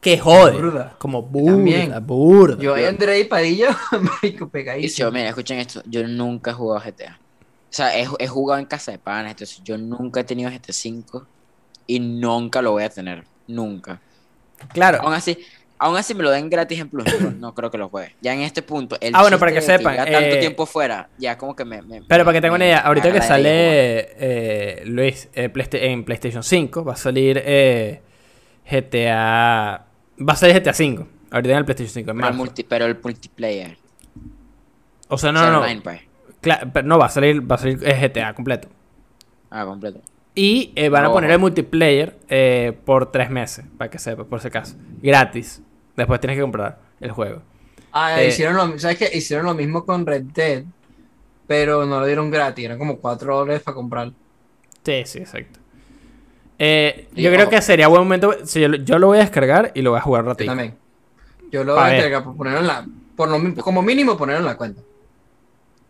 que 0.04 0.18
jode. 0.20 0.54
Burda. 0.54 0.96
Como 1.00 1.22
burda, 1.24 1.52
También. 1.52 2.00
burda. 2.00 2.62
Yo 2.62 2.78
y 2.78 2.84
André 2.86 3.20
y 3.20 3.24
Padilla, 3.26 3.78
marico, 3.92 4.46
Y 4.46 4.52
pegadísimo. 4.52 5.08
yo, 5.08 5.12
mira, 5.12 5.30
escuchen 5.30 5.60
esto, 5.60 5.82
yo 5.86 6.08
nunca 6.08 6.52
he 6.52 6.54
jugado 6.54 6.82
GTA. 6.82 7.14
O 7.14 7.76
sea, 7.76 7.98
he, 7.98 8.08
he 8.20 8.28
jugado 8.28 8.60
en 8.60 8.68
casa 8.68 8.92
de 8.92 9.00
panas, 9.00 9.32
entonces 9.32 9.62
yo 9.64 9.78
nunca 9.78 10.20
he 10.22 10.24
tenido 10.24 10.52
GTA 10.52 10.74
5 10.74 11.30
y 11.88 12.00
nunca 12.00 12.62
lo 12.62 12.72
voy 12.72 12.84
a 12.84 12.90
tener, 12.90 13.24
nunca. 13.48 14.02
Claro. 14.74 15.00
Aún 15.02 15.14
así, 15.14 15.38
aún 15.80 15.98
así 15.98 16.14
me 16.14 16.24
lo 16.24 16.32
den 16.32 16.50
gratis 16.50 16.80
en 16.80 16.90
Plus, 16.90 17.06
no, 17.20 17.32
no 17.32 17.54
creo 17.54 17.72
que 17.72 17.78
lo 17.78 17.90
juegue. 17.90 18.16
Ya 18.22 18.34
en 18.34 18.42
este 18.42 18.62
punto, 18.62 18.98
el 19.02 19.14
Ah, 19.14 19.22
bueno, 19.22 19.40
para 19.40 19.52
que 19.54 19.62
sepan, 19.62 19.94
lleva 19.96 20.06
tanto 20.06 20.36
eh, 20.36 20.40
tiempo 20.40 20.66
fuera, 20.66 21.10
ya 21.18 21.38
como 21.38 21.56
que 21.56 21.66
me... 21.66 21.82
me- 21.82 22.02
Pero 22.08 22.26
para 22.26 22.34
que 22.38 22.42
tengan 22.42 22.56
una 22.56 22.66
idea, 22.66 22.80
ahorita 22.80 23.12
que 23.12 23.22
sale 23.22 24.08
eh, 24.20 24.84
Luis 24.86 25.30
eh, 25.34 25.52
en 25.74 26.04
PlayStation 26.06 26.44
5, 26.44 26.84
va 26.84 26.94
a 26.94 26.96
salir 26.96 27.42
eh, 27.46 28.02
GTA. 28.70 29.88
Va 30.28 30.34
a 30.34 30.36
salir 30.36 30.56
GTA 30.56 30.74
5. 30.74 31.08
Ahorita 31.32 31.52
en 31.54 31.58
el 31.58 31.66
PlayStation 31.66 31.94
5, 31.94 32.12
en 32.12 32.18
Pero 32.18 32.28
el, 32.30 32.34
marzo. 32.34 32.38
multi- 32.38 32.64
pero 32.64 32.86
el 32.86 33.00
multiplayer. 33.02 33.78
O 35.10 35.18
sea, 35.18 35.30
o 35.30 35.34
no, 35.34 35.40
sea, 35.40 35.52
no, 35.52 35.62
online, 35.62 35.82
pues. 35.82 36.02
Pero 36.42 36.88
no, 36.88 36.98
va 37.00 37.06
a 37.06 37.10
salir, 37.10 37.50
va 37.50 37.56
a 37.56 37.58
salir 37.60 37.80
GTA 37.80 38.34
completo. 38.34 38.68
Ah, 39.50 39.66
completo. 39.66 40.02
Y 40.36 40.74
eh, 40.76 40.90
van 40.90 41.06
a 41.06 41.12
poner 41.12 41.30
el 41.32 41.40
multiplayer 41.40 42.18
eh, 42.28 42.78
por 42.86 43.12
tres 43.12 43.30
meses, 43.30 43.66
para 43.78 43.90
que 43.92 44.00
sepa, 44.00 44.24
por 44.26 44.42
si 44.42 44.48
acaso. 44.48 44.76
Gratis. 45.02 45.62
Después 45.96 46.20
tienes 46.20 46.38
que 46.38 46.42
comprar 46.42 46.80
el 47.00 47.12
juego. 47.12 47.44
Ah, 47.92 48.22
Eh, 48.22 48.28
hicieron 48.30 48.56
lo, 48.58 48.80
¿sabes 48.80 48.98
qué? 48.98 49.10
Hicieron 49.16 49.46
lo 49.46 49.54
mismo 49.54 49.86
con 49.86 50.06
Red 50.06 50.24
Dead, 50.34 50.66
pero 51.48 51.86
no 51.86 52.00
lo 52.02 52.06
dieron 52.06 52.32
gratis, 52.32 52.66
eran 52.66 52.80
como 52.80 53.00
4 53.00 53.38
dólares 53.38 53.64
para 53.64 53.76
comprar. 53.76 54.12
Sí, 54.84 55.04
sí, 55.06 55.20
exacto. 55.20 55.60
Eh, 56.60 57.08
yo 57.16 57.32
creo 57.32 57.44
ojo. 57.44 57.50
que 57.52 57.62
sería 57.62 57.88
buen 57.88 58.04
momento. 58.04 58.34
si 58.46 58.62
yo, 58.62 58.68
lo- 58.70 58.78
yo 58.78 59.00
lo 59.00 59.08
voy 59.08 59.18
a 59.18 59.22
descargar 59.22 59.72
y 59.76 59.82
lo 59.82 59.92
voy 59.92 60.00
a 60.00 60.02
jugar 60.02 60.22
un 60.22 60.28
Yo 60.28 60.32
ratito. 60.34 60.52
también. 60.52 60.76
Yo 61.52 61.64
lo 61.64 61.76
Pa' 61.76 61.82
voy 61.84 61.92
a 61.92 61.96
entregar 61.96 62.24
por 62.24 62.36
ponerlo 62.38 62.60
en 62.62 62.68
la, 62.68 62.86
por 63.16 63.30
lo, 63.30 63.40
mi- 63.40 63.54
como 63.56 63.82
mínimo 63.82 64.18
ponerlo 64.18 64.42
en 64.42 64.46
la 64.48 64.58
cuenta. 64.58 64.82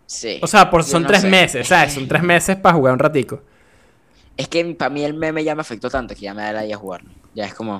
Sí. 0.06 0.40
O 0.42 0.48
sea, 0.48 0.70
por, 0.70 0.84
son 0.84 1.04
no 1.04 1.08
tres 1.08 1.22
sé. 1.22 1.30
meses, 1.30 1.68
¿sabes? 1.68 1.94
Son 1.94 2.08
tres 2.08 2.22
meses 2.24 2.56
para 2.58 2.76
jugar 2.76 2.94
un 2.94 3.00
ratico. 3.00 3.42
Es 4.36 4.48
que 4.48 4.64
para 4.76 4.90
mí 4.90 5.04
el 5.04 5.14
meme 5.14 5.44
ya 5.44 5.56
me 5.56 5.62
afectó 5.62 5.90
tanto 5.90 6.16
que 6.16 6.22
ya 6.22 6.34
me 6.34 6.42
da 6.42 6.54
la 6.54 6.66
idea 6.66 6.78
jugarlo. 6.78 7.10
Ya 7.34 7.46
es 7.46 7.54
como... 7.54 7.80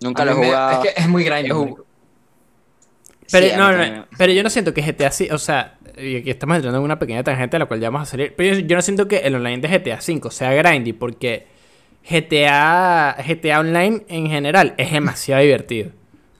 Nunca 0.00 0.22
A 0.22 0.26
lo 0.26 0.32
he 0.32 0.34
me- 0.34 0.46
jugado. 0.46 0.82
Es 0.84 0.94
que 0.94 1.00
es 1.00 1.08
muy 1.08 1.24
grande. 1.24 1.48
Pero, 3.30 3.46
Sí, 3.46 3.52
no, 3.56 3.72
no, 3.72 4.06
pero 4.18 4.32
yo 4.32 4.42
no 4.42 4.50
siento 4.50 4.74
que 4.74 4.82
GTA 4.82 5.10
sí, 5.10 5.28
o 5.30 5.38
sea, 5.38 5.78
y 5.96 6.16
aquí 6.16 6.28
estamos 6.30 6.56
entrando 6.56 6.78
en 6.78 6.84
una 6.84 6.98
pequeña 6.98 7.24
tangente 7.24 7.56
a 7.56 7.60
la 7.60 7.66
cual 7.66 7.80
ya 7.80 7.88
vamos 7.88 8.06
a 8.06 8.10
salir. 8.10 8.34
Pero 8.36 8.54
yo, 8.58 8.60
yo 8.66 8.76
no 8.76 8.82
siento 8.82 9.08
que 9.08 9.16
el 9.18 9.34
online 9.34 9.66
de 9.66 9.68
GTA 9.68 9.96
V 10.06 10.30
sea 10.30 10.52
grindy, 10.52 10.92
porque 10.92 11.46
GTA, 12.08 13.16
GTA 13.26 13.60
Online 13.60 14.02
en 14.08 14.26
general 14.28 14.74
es 14.76 14.92
demasiado 14.92 15.42
divertido. 15.42 15.90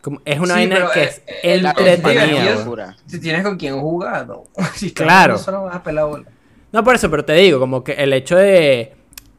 Como, 0.01 0.21
es 0.25 0.39
una 0.39 0.55
Sí, 0.57 0.67
vaina 0.67 0.89
que 0.93 1.01
eh, 1.03 1.05
es 1.05 1.23
eh, 1.43 1.61
la- 1.63 1.71
es 1.71 1.79
entretenida. 1.99 2.97
Si 3.07 3.21
tienes 3.21 3.43
con 3.43 3.57
quien 3.57 3.81
jugar, 3.81 4.27
no. 4.27 4.45
Si 4.75 4.93
Claro. 4.93 5.39
solo 5.39 5.63
vas 5.65 5.77
a 5.77 5.83
pelar 5.83 6.07
bola. 6.07 6.25
No, 6.73 6.85
por 6.85 6.95
eso, 6.97 7.11
pero 7.11 7.25
te 7.25 7.33
digo, 7.35 7.59
como 7.59 7.83
que 7.85 7.93
el 7.93 8.13
hecho 8.13 8.37
de. 8.37 8.93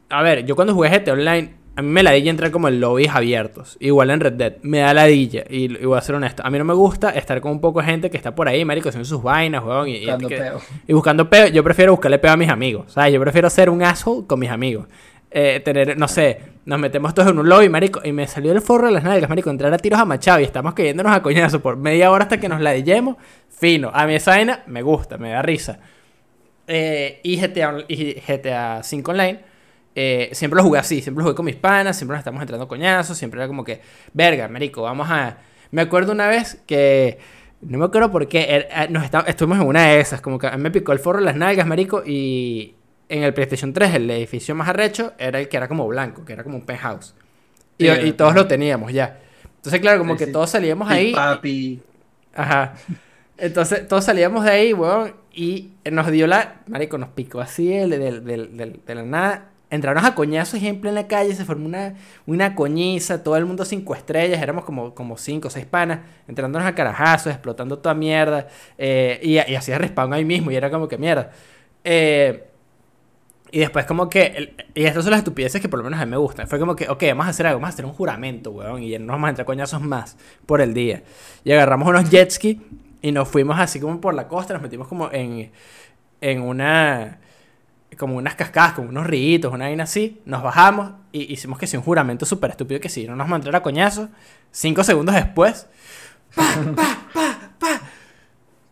A 0.08 0.22
ver, 0.22 0.44
yo 0.46 0.56
cuando 0.56 0.74
jugué 0.74 0.88
GTA 0.88 1.12
Online, 1.12 1.54
a 1.76 1.82
mí 1.82 1.88
me 1.88 2.02
ladilla 2.02 2.30
entrar 2.30 2.50
como 2.50 2.68
en 2.68 2.80
lobbies 2.80 3.10
abiertos. 3.10 3.76
Igual 3.80 4.10
en 4.10 4.20
Red 4.20 4.32
Dead, 4.32 4.54
me 4.62 4.78
da 4.78 4.94
ladilla. 4.94 5.44
Y, 5.50 5.64
y 5.80 5.84
voy 5.84 5.98
a 5.98 6.00
ser 6.00 6.14
honesto. 6.14 6.42
A 6.44 6.50
mí 6.50 6.58
no 6.58 6.64
me 6.64 6.72
gusta 6.74 7.10
estar 7.10 7.40
con 7.40 7.52
un 7.52 7.60
poco 7.60 7.80
de 7.80 7.86
gente 7.86 8.10
que 8.10 8.16
está 8.16 8.34
por 8.34 8.48
ahí, 8.48 8.64
marico, 8.64 8.88
haciendo 8.88 9.04
sus 9.06 9.22
vainas, 9.22 9.62
weón. 9.62 9.88
Y, 9.88 9.96
y- 9.96 10.00
Buscando 10.06 10.28
que- 10.28 10.36
peo. 10.38 10.60
y 10.88 10.92
buscando 10.94 11.28
peo. 11.30 11.46
Yo 11.48 11.62
prefiero 11.62 11.92
buscarle 11.92 12.18
peo 12.18 12.32
a 12.32 12.36
mis 12.36 12.48
amigos. 12.48 12.92
¿Sabes? 12.92 13.12
Yo 13.12 13.20
prefiero 13.20 13.50
ser 13.50 13.68
un 13.70 13.82
asshole 13.82 14.26
con 14.26 14.40
mis 14.40 14.50
amigos. 14.50 14.86
Eh, 15.38 15.60
tener, 15.60 15.98
no 15.98 16.08
sé, 16.08 16.40
nos 16.64 16.78
metemos 16.78 17.12
todos 17.12 17.28
en 17.30 17.38
un 17.38 17.46
lobby, 17.46 17.68
marico. 17.68 18.00
Y 18.02 18.10
me 18.12 18.26
salió 18.26 18.52
el 18.52 18.62
forro 18.62 18.86
de 18.86 18.92
las 18.94 19.04
nalgas, 19.04 19.28
marico. 19.28 19.50
Entrar 19.50 19.70
a 19.74 19.76
tiros 19.76 20.00
a 20.00 20.06
machado 20.06 20.40
y 20.40 20.44
estamos 20.44 20.72
cayéndonos 20.72 21.12
a 21.14 21.20
coñazo 21.22 21.60
por 21.60 21.76
media 21.76 22.10
hora 22.10 22.24
hasta 22.24 22.40
que 22.40 22.48
nos 22.48 22.60
ladillemos. 22.62 23.16
Fino. 23.50 23.90
A 23.92 24.06
mí 24.06 24.14
esa 24.14 24.34
me 24.66 24.80
gusta, 24.80 25.18
me 25.18 25.30
da 25.32 25.42
risa. 25.42 25.78
Eh, 26.66 27.20
y 27.22 27.36
GTA, 27.38 27.84
y 27.86 28.14
GTA 28.14 28.82
5 28.82 29.10
Online, 29.10 29.40
eh, 29.94 30.30
siempre 30.32 30.56
lo 30.56 30.64
jugué 30.64 30.78
así, 30.78 31.02
siempre 31.02 31.20
lo 31.22 31.26
jugué 31.26 31.36
con 31.36 31.44
mis 31.46 31.56
panas, 31.56 31.96
siempre 31.96 32.14
nos 32.14 32.20
estamos 32.20 32.40
entrando 32.40 32.66
coñazos, 32.66 33.16
siempre 33.18 33.38
era 33.40 33.46
como 33.46 33.62
que, 33.62 33.80
verga, 34.14 34.48
marico, 34.48 34.82
vamos 34.82 35.08
a... 35.10 35.36
Me 35.70 35.82
acuerdo 35.82 36.12
una 36.12 36.28
vez 36.28 36.62
que, 36.66 37.18
no 37.60 37.78
me 37.78 37.84
acuerdo 37.84 38.10
por 38.10 38.26
qué, 38.26 38.66
er- 38.70 38.90
nos 38.90 39.04
esta- 39.04 39.20
estuvimos 39.28 39.60
en 39.60 39.66
una 39.68 39.86
de 39.86 40.00
esas, 40.00 40.20
como 40.20 40.38
que 40.38 40.46
a 40.48 40.56
mí 40.56 40.62
me 40.62 40.70
picó 40.70 40.92
el 40.92 40.98
forro 40.98 41.18
en 41.20 41.26
las 41.26 41.36
nalgas, 41.36 41.66
marico, 41.66 42.02
y 42.04 42.75
en 43.08 43.22
el 43.22 43.32
PlayStation 43.34 43.72
3 43.72 43.94
el 43.94 44.10
edificio 44.10 44.54
más 44.54 44.68
arrecho 44.68 45.12
era 45.18 45.38
el 45.40 45.48
que 45.48 45.56
era 45.56 45.68
como 45.68 45.86
blanco, 45.86 46.24
que 46.24 46.32
era 46.32 46.42
como 46.44 46.56
un 46.56 46.64
penthouse. 46.66 47.14
Y, 47.78 47.88
Sí, 47.88 47.90
y 48.06 48.12
todos 48.12 48.34
lo 48.34 48.46
teníamos 48.46 48.92
ya. 48.92 49.18
Entonces, 49.56 49.80
claro, 49.80 49.98
como 49.98 50.16
que 50.16 50.26
todos 50.28 50.50
salíamos 50.50 50.88
ahí... 50.90 51.12
Papi. 51.12 51.82
Ajá. 52.34 52.74
Entonces, 53.38 53.86
todos 53.88 54.04
salíamos 54.04 54.44
de 54.44 54.50
ahí, 54.50 54.72
weón, 54.72 55.14
y 55.32 55.70
nos 55.90 56.10
dio 56.10 56.26
la... 56.26 56.60
Marico, 56.68 56.96
nos 56.98 57.10
picó 57.10 57.40
así 57.40 57.68
del- 57.68 57.90
del- 57.90 58.24
del- 58.56 58.80
de 58.86 58.94
la 58.94 59.02
nada 59.02 59.48
entraron 59.68 60.04
a 60.04 60.14
coñazos 60.14 60.60
y 60.62 60.68
en 60.68 60.80
plena 60.80 61.08
calle 61.08 61.34
se 61.34 61.44
formó 61.44 61.66
una, 61.66 61.94
una 62.24 62.54
coñiza, 62.54 63.24
todo 63.24 63.36
el 63.36 63.44
mundo 63.46 63.64
cinco 63.64 63.96
estrellas, 63.96 64.40
éramos 64.40 64.64
como, 64.64 64.94
como 64.94 65.16
cinco 65.18 65.48
o 65.48 65.50
seis 65.50 65.66
panas, 65.66 65.98
entrándonos 66.28 66.66
a 66.68 66.74
carajazos, 66.76 67.32
explotando 67.32 67.76
toda 67.80 67.92
mierda, 67.94 68.46
eh, 68.78 69.18
y, 69.24 69.32
y 69.34 69.54
hacía 69.56 69.76
respawn 69.78 70.12
ahí 70.14 70.24
mismo, 70.24 70.52
y 70.52 70.56
era 70.56 70.70
como 70.70 70.86
que 70.86 70.96
mierda. 70.98 71.32
Eh, 71.82 72.44
y 73.50 73.60
después 73.60 73.86
como 73.86 74.08
que, 74.08 74.54
y 74.74 74.84
estas 74.84 75.04
son 75.04 75.12
las 75.12 75.18
estupideces 75.18 75.60
que 75.60 75.68
por 75.68 75.78
lo 75.78 75.84
menos 75.84 76.00
a 76.00 76.04
mí 76.04 76.10
me 76.10 76.16
gustan, 76.16 76.48
fue 76.48 76.58
como 76.58 76.74
que, 76.74 76.88
ok, 76.88 77.02
vamos 77.08 77.26
a 77.26 77.30
hacer 77.30 77.46
algo, 77.46 77.60
vamos 77.60 77.72
a 77.72 77.74
hacer 77.74 77.84
un 77.84 77.92
juramento, 77.92 78.50
weón, 78.50 78.82
y 78.82 78.98
no 78.98 79.12
vamos 79.12 79.26
a 79.26 79.30
entrar 79.30 79.46
coñazos 79.46 79.80
más 79.80 80.16
por 80.46 80.60
el 80.60 80.74
día. 80.74 81.02
Y 81.44 81.52
agarramos 81.52 81.88
unos 81.88 82.10
jet 82.10 82.30
ski 82.30 82.60
y 83.02 83.12
nos 83.12 83.28
fuimos 83.28 83.58
así 83.58 83.80
como 83.80 84.00
por 84.00 84.14
la 84.14 84.28
costa, 84.28 84.54
nos 84.54 84.62
metimos 84.62 84.88
como 84.88 85.10
en, 85.12 85.52
en 86.20 86.42
una 86.42 87.20
como 87.96 88.16
unas 88.16 88.34
cascadas, 88.34 88.74
como 88.74 88.88
unos 88.88 89.06
ríos, 89.06 89.52
una 89.52 89.66
vaina 89.66 89.84
así, 89.84 90.20
nos 90.26 90.42
bajamos 90.42 90.92
y 91.12 91.32
hicimos 91.32 91.58
que 91.58 91.66
sí 91.66 91.76
un 91.76 91.82
juramento 91.82 92.26
súper 92.26 92.50
estúpido 92.50 92.78
que 92.80 92.90
sí, 92.90 93.06
no 93.06 93.16
nos 93.16 93.24
vamos 93.24 93.32
a 93.32 93.36
entrar 93.36 93.56
a 93.56 93.62
coñazo, 93.62 94.10
cinco 94.50 94.84
segundos 94.84 95.14
después, 95.14 95.66
pa, 96.34 96.44
pa, 96.74 97.08
pa, 97.14 97.50
pa. 97.58 97.80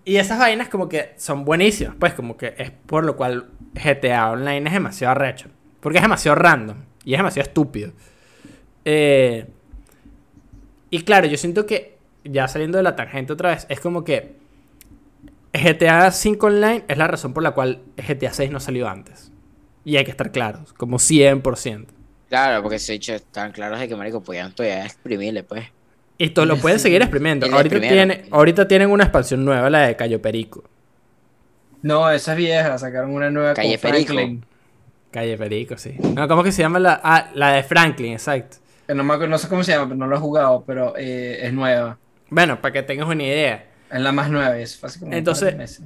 Y 0.04 0.16
esas 0.16 0.38
vainas 0.38 0.68
como 0.68 0.88
que 0.88 1.14
son 1.16 1.44
buenísimas, 1.44 1.96
pues 1.98 2.12
como 2.14 2.36
que 2.36 2.54
es 2.58 2.70
por 2.70 3.04
lo 3.04 3.16
cual 3.16 3.48
GTA 3.72 4.30
Online 4.30 4.68
es 4.68 4.74
demasiado 4.74 5.12
arrecho, 5.12 5.48
porque 5.80 5.98
es 5.98 6.02
demasiado 6.02 6.34
random 6.34 6.76
y 7.04 7.14
es 7.14 7.18
demasiado 7.18 7.48
estúpido. 7.48 7.92
Eh, 8.84 9.46
y 10.90 11.02
claro, 11.02 11.26
yo 11.26 11.36
siento 11.36 11.66
que, 11.66 11.98
ya 12.24 12.48
saliendo 12.48 12.76
de 12.76 12.84
la 12.84 12.96
tangente 12.96 13.32
otra 13.32 13.50
vez, 13.50 13.66
es 13.68 13.80
como 13.80 14.04
que 14.04 14.36
GTA 15.52 16.10
5 16.10 16.46
Online 16.46 16.84
es 16.88 16.98
la 16.98 17.06
razón 17.06 17.32
por 17.32 17.42
la 17.42 17.52
cual 17.52 17.82
GTA 17.96 18.32
6 18.32 18.50
no 18.50 18.60
salió 18.60 18.88
antes. 18.88 19.30
Y 19.84 19.96
hay 19.96 20.04
que 20.04 20.10
estar 20.10 20.32
claros, 20.32 20.72
como 20.72 20.98
100%. 20.98 21.86
Claro, 22.28 22.62
porque 22.62 22.78
se 22.78 22.92
dicho 22.92 23.14
están 23.14 23.52
claros 23.52 23.78
de 23.78 23.88
que 23.88 23.96
marico 23.96 24.22
podían 24.22 24.52
todavía 24.52 24.84
exprimirle, 24.84 25.42
pues. 25.44 25.66
Y 26.18 26.30
todo 26.30 26.46
lo 26.46 26.56
pueden 26.58 26.78
seguir 26.78 27.02
exprimiendo. 27.02 27.46
Y 27.46 27.50
la 27.50 27.56
Ahorita, 27.56 27.80
tiene, 27.80 28.24
ahorita 28.30 28.68
tienen 28.68 28.90
una 28.90 29.04
expansión 29.04 29.44
nueva, 29.44 29.68
la 29.70 29.80
de 29.88 29.96
Cayo 29.96 30.22
Perico. 30.22 30.62
No, 31.82 32.08
esa 32.10 32.32
es 32.32 32.38
vieja, 32.38 32.78
sacaron 32.78 33.10
una 33.10 33.30
nueva 33.30 33.48
con 33.54 33.56
Calle 33.62 33.78
Perico. 33.78 34.12
Franklin. 34.14 34.44
Calle 35.10 35.36
Perico, 35.36 35.76
sí. 35.76 35.96
No, 36.14 36.26
¿cómo 36.28 36.42
que 36.42 36.52
se 36.52 36.62
llama 36.62 36.78
la...? 36.78 37.00
Ah, 37.02 37.30
la 37.34 37.52
de 37.52 37.62
Franklin, 37.62 38.12
exacto. 38.12 38.56
Que 38.86 38.94
no, 38.94 39.02
me 39.04 39.14
acuerdo- 39.14 39.30
no 39.30 39.38
sé 39.38 39.48
cómo 39.48 39.62
se 39.64 39.72
llama, 39.72 39.86
pero 39.86 39.96
no 39.96 40.06
lo 40.06 40.16
he 40.16 40.20
jugado, 40.20 40.64
pero 40.66 40.94
eh, 40.96 41.40
es 41.42 41.52
nueva. 41.52 41.98
Bueno, 42.30 42.60
para 42.60 42.72
que 42.72 42.82
tengas 42.82 43.06
una 43.08 43.22
idea. 43.22 43.66
Es 43.90 44.00
la 44.00 44.12
más 44.12 44.30
nueva, 44.30 44.58
es 44.58 44.82
hace 44.82 44.98
como 44.98 45.08
un 45.08 45.10
par 45.10 45.14
de 45.14 45.18
Entonces- 45.18 45.56
meses. 45.56 45.84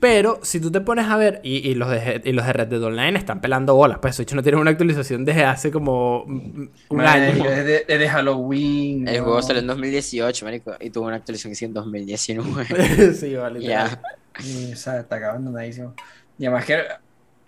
Pero 0.00 0.40
si 0.42 0.58
tú 0.60 0.72
te 0.72 0.80
pones 0.80 1.06
a 1.06 1.16
ver, 1.16 1.40
y, 1.44 1.58
y 1.68 1.74
los, 1.76 1.88
de, 1.88 2.20
y 2.24 2.32
los 2.32 2.44
de 2.44 2.52
Red 2.52 2.68
Dead 2.68 2.82
Online 2.82 3.16
están 3.16 3.40
pelando 3.40 3.76
bolas, 3.76 3.98
pues 4.00 4.16
de 4.16 4.24
hecho 4.24 4.34
no 4.34 4.42
tienen 4.42 4.60
una 4.60 4.72
actualización 4.72 5.24
desde 5.24 5.44
hace 5.44 5.70
como 5.70 6.22
un 6.24 6.72
Marico, 6.90 7.42
año. 7.42 7.48
Es 7.48 7.64
de, 7.64 7.84
es 7.86 7.98
de 8.00 8.08
Halloween. 8.08 9.06
El 9.06 9.18
¿no? 9.18 9.24
juego 9.24 9.42
salió 9.42 9.60
en 9.60 9.68
2018, 9.68 10.44
marico, 10.44 10.72
y 10.80 10.90
tuvo 10.90 11.06
una 11.06 11.16
actualización 11.16 11.54
que 11.54 11.64
en 11.64 11.74
2019. 11.74 13.14
sí, 13.14 13.34
vale. 13.36 13.62
ya. 13.62 14.00
Y, 14.44 14.72
o 14.72 14.76
sea, 14.76 15.00
está 15.00 15.16
abandonadísimo. 15.16 15.94
Y 16.38 16.46
además 16.46 16.64
que 16.64 16.78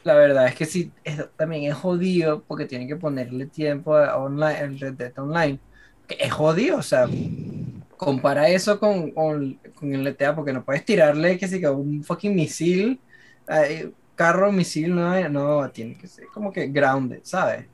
la 0.04 0.14
verdad 0.14 0.46
es 0.46 0.54
que 0.54 0.66
sí, 0.66 0.92
es- 1.02 1.24
también 1.36 1.64
es 1.70 1.74
jodido 1.76 2.44
porque 2.46 2.66
tienen 2.66 2.86
que 2.88 2.96
ponerle 2.96 3.46
tiempo 3.46 3.96
a 3.96 4.16
online, 4.16 4.60
el 4.60 4.78
Red 4.80 4.94
Dead 4.94 5.18
Online. 5.18 5.58
Que 6.06 6.16
es 6.20 6.32
jodido, 6.32 6.78
o 6.78 6.82
sea, 6.82 7.06
compara 7.96 8.48
eso 8.48 8.78
con, 8.80 9.12
con, 9.12 9.60
con 9.74 9.94
el 9.94 10.04
GTA 10.04 10.34
porque 10.34 10.52
no 10.52 10.64
puedes 10.64 10.84
tirarle 10.84 11.38
que 11.38 11.48
sí 11.48 11.60
que 11.60 11.68
un 11.68 12.02
fucking 12.04 12.34
misil, 12.34 13.02
eh, 13.48 13.92
carro, 14.14 14.52
misil, 14.52 14.94
no, 14.94 15.28
no, 15.28 15.70
tiene 15.72 15.96
que 15.96 16.08
ser 16.08 16.30
como 16.32 16.52
que 16.52 16.68
grounded, 16.68 17.20
¿sabes? 17.24 17.68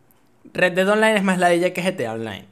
Red 0.52 0.74
Dead 0.74 0.86
Online 0.88 1.16
es 1.16 1.24
más 1.24 1.38
ladilla 1.38 1.72
que 1.72 1.82
GTA 1.82 2.12
Online. 2.12 2.46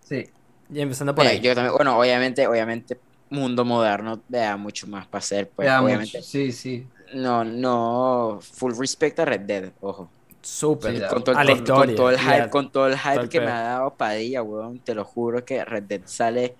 Sí. 0.00 0.24
Y 0.68 0.80
empezando 0.80 1.14
por 1.14 1.26
Eh, 1.26 1.26
ahí. 1.26 1.42
yo 1.42 1.54
también, 1.54 1.74
bueno, 1.74 1.98
obviamente, 1.98 2.46
obviamente, 2.46 3.02
mundo 3.30 3.64
moderno 3.64 4.20
te 4.20 4.38
da 4.38 4.56
mucho 4.56 4.86
más 4.86 5.08
para 5.08 5.18
hacer, 5.20 5.52
pues, 5.54 5.74
obviamente. 5.76 6.18
mucho, 6.18 6.22
sí, 6.22 6.52
sí. 6.52 6.92
No, 7.14 7.44
no, 7.44 8.40
full 8.42 8.74
respect 8.78 9.18
a 9.20 9.24
Red 9.24 9.42
Dead, 9.46 9.74
ojo. 9.80 10.14
Súper. 10.40 10.96
Sí, 10.96 11.02
Con 11.10 11.24
todo, 11.24 11.36
a 11.36 11.44
la 11.44 11.50
con- 11.52 11.58
con 11.58 11.64
historia. 11.90 11.96
todo 11.96 12.10
el 12.10 12.18
hype, 12.18 12.50
con 12.50 12.70
todo 12.72 12.86
el 12.86 12.96
hype 12.98 13.12
todo 13.14 13.22
el 13.24 13.28
que 13.28 13.40
me 13.40 13.46
ha 13.50 13.60
dado 13.62 13.94
Padilla, 13.94 14.42
weón, 14.42 14.78
te 14.78 14.94
lo 14.94 15.04
juro 15.04 15.44
que 15.44 15.64
Red 15.64 15.82
Dead 15.84 16.02
sale 16.04 16.54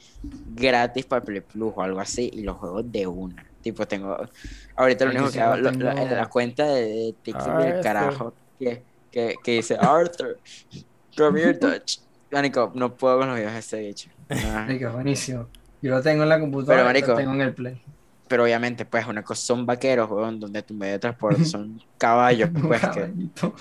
gratis 0.54 1.06
para 1.06 1.24
Play 1.24 1.40
Plus 1.40 1.72
o 1.76 1.82
algo 1.82 2.00
así 2.00 2.30
y 2.32 2.42
los 2.42 2.56
juegos 2.56 2.90
de 2.90 3.06
una. 3.06 3.44
Tipo, 3.62 3.86
tengo, 3.86 4.16
ahorita 4.76 5.04
lo 5.04 5.10
único 5.12 5.30
que 5.30 5.40
hago, 5.40 5.56
lo- 5.56 5.70
tengo- 5.70 5.84
lo- 5.84 5.90
en 5.96 6.14
la 6.16 6.26
cuenta 6.26 6.66
de, 6.66 6.82
de 6.82 7.14
TikTok 7.22 7.58
del 7.58 7.80
carajo, 7.82 8.32
que, 8.58 8.82
que, 9.10 9.34
que 9.42 9.52
dice 9.52 9.76
Arthur, 9.80 10.38
come 11.16 11.40
here, 11.40 11.54
Dutch. 11.54 11.98
Marico, 12.30 12.70
no 12.74 12.94
puedo 12.94 13.18
con 13.18 13.28
los 13.28 13.36
videos 13.36 13.52
de 13.52 13.58
ese 13.60 13.78
bicho. 13.80 14.10
Ah. 14.30 14.66
Buenísimo. 14.92 15.46
Yo 15.80 15.92
lo 15.92 16.02
tengo 16.02 16.24
en 16.24 16.28
la 16.28 16.38
computadora, 16.40 16.76
Pero, 16.78 16.86
marico, 16.86 17.10
lo 17.12 17.16
tengo 17.16 17.32
en 17.34 17.40
el 17.40 17.54
Play. 17.54 17.80
Pero 18.28 18.44
obviamente, 18.44 18.84
pues, 18.84 19.06
una 19.06 19.22
cosa 19.22 19.40
son 19.42 19.64
vaqueros, 19.64 20.10
weón, 20.10 20.38
donde 20.38 20.62
tu 20.62 20.74
medio 20.74 20.92
de 20.92 20.98
transporte 20.98 21.44
son 21.46 21.82
caballos, 21.96 22.50
pues, 22.66 22.80
que 22.80 22.86
caballito, 22.86 23.54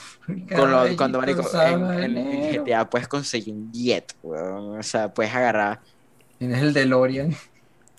con 0.55 0.71
lo- 0.71 0.97
cuando 0.97 1.19
marico, 1.19 1.41
en, 1.41 1.83
en- 1.83 2.17
en 2.17 2.23
sabanero. 2.25 2.63
GTA 2.65 2.89
puedes 2.89 3.07
conseguir 3.07 3.53
un 3.53 3.71
jet, 3.71 4.13
weón. 4.21 4.77
O 4.79 4.83
sea, 4.83 5.13
puedes 5.13 5.33
agarrar. 5.33 5.79
Tienes 6.37 6.61
el 6.61 6.73
DeLorean. 6.73 7.33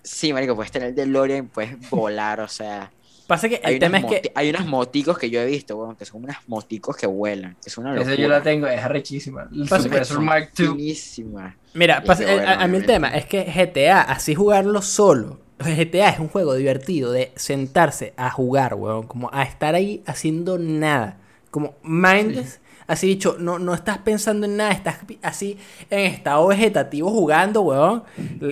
Sí, 0.03 0.31
marico, 0.31 0.55
puedes 0.55 0.71
tener 0.71 0.93
DeLorean, 0.93 1.47
puedes 1.47 1.77
volar, 1.89 2.39
o 2.41 2.47
sea. 2.47 2.91
Pasa 3.27 3.47
que 3.47 3.61
Hay 3.63 3.75
el 3.75 3.79
tema 3.79 3.99
es 3.99 4.03
unas, 4.05 4.21
que. 4.21 4.31
hay 4.33 4.49
unas 4.49 4.65
moticos 4.65 5.17
que 5.19 5.29
yo 5.29 5.39
he 5.39 5.45
visto, 5.45 5.75
weón, 5.77 5.95
que 5.95 6.03
son 6.05 6.23
unas 6.23 6.37
moticos 6.47 6.95
que 6.97 7.05
vuelan, 7.05 7.55
que 7.63 7.69
son 7.69 7.85
una 7.85 7.93
Esa 7.93 8.01
locura. 8.09 8.15
yo 8.23 8.27
la 8.27 8.41
tengo, 8.41 8.65
es 8.65 8.81
arrechísima. 8.81 9.47
El 9.51 9.67
Pasa 9.69 9.83
Super 9.83 9.99
que 9.99 10.05
Sur 10.05 10.21
Mark 10.21 10.49
II. 10.57 10.65
Finísima. 10.67 11.55
Mira, 11.75 12.03
pasa- 12.03 12.25
que 12.25 12.31
eh, 12.31 12.35
bueno, 12.37 12.49
a, 12.49 12.63
a 12.63 12.67
mí 12.67 12.77
el 12.77 12.85
tema 12.87 13.09
es 13.09 13.25
que 13.27 13.43
GTA, 13.43 14.01
así 14.01 14.33
jugarlo 14.33 14.81
solo. 14.81 15.39
GTA 15.59 16.09
es 16.09 16.19
un 16.19 16.29
juego 16.29 16.53
divertido 16.55 17.11
de 17.11 17.31
sentarse 17.35 18.13
a 18.17 18.29
jugar, 18.31 18.75
weón. 18.75 19.03
Como 19.07 19.29
a 19.33 19.43
estar 19.43 19.75
ahí 19.75 20.01
haciendo 20.05 20.57
nada. 20.57 21.17
Como 21.51 21.75
mindless. 21.83 22.59
Así 22.87 23.07
dicho, 23.07 23.35
no, 23.39 23.59
no 23.59 23.75
estás 23.75 23.99
pensando 23.99 24.47
en 24.47 24.57
nada, 24.57 24.71
estás 24.71 24.97
así 25.21 25.57
en 25.91 25.99
estado 26.11 26.47
vegetativo 26.47 27.11
jugando, 27.11 27.61
weón. 27.61 28.03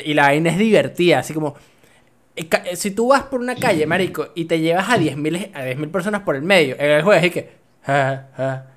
Y 0.05 0.14
la 0.14 0.24
vaina 0.28 0.51
es 0.51 0.58
divertida, 0.60 1.20
así 1.20 1.34
como... 1.34 1.55
eh, 2.36 2.47
eh, 2.66 2.76
Si 2.76 2.91
tú 2.91 3.08
vas 3.08 3.24
por 3.24 3.39
una 3.39 3.55
calle, 3.55 3.88
marico, 3.88 4.28
y 4.36 4.45
te 4.45 4.60
llevas 4.60 4.89
a 4.89 4.97
10.000 4.97 5.51
a 5.55 5.66
10.000 5.66 5.89
personas 5.91 6.22
por 6.22 6.36
el 6.36 6.43
medio, 6.43 6.76
en 6.78 6.91
el 6.91 7.01
juego 7.03 7.20
es 7.26 7.32
que... 7.32 7.49
ja, 7.84 8.28
ja. 8.38 8.68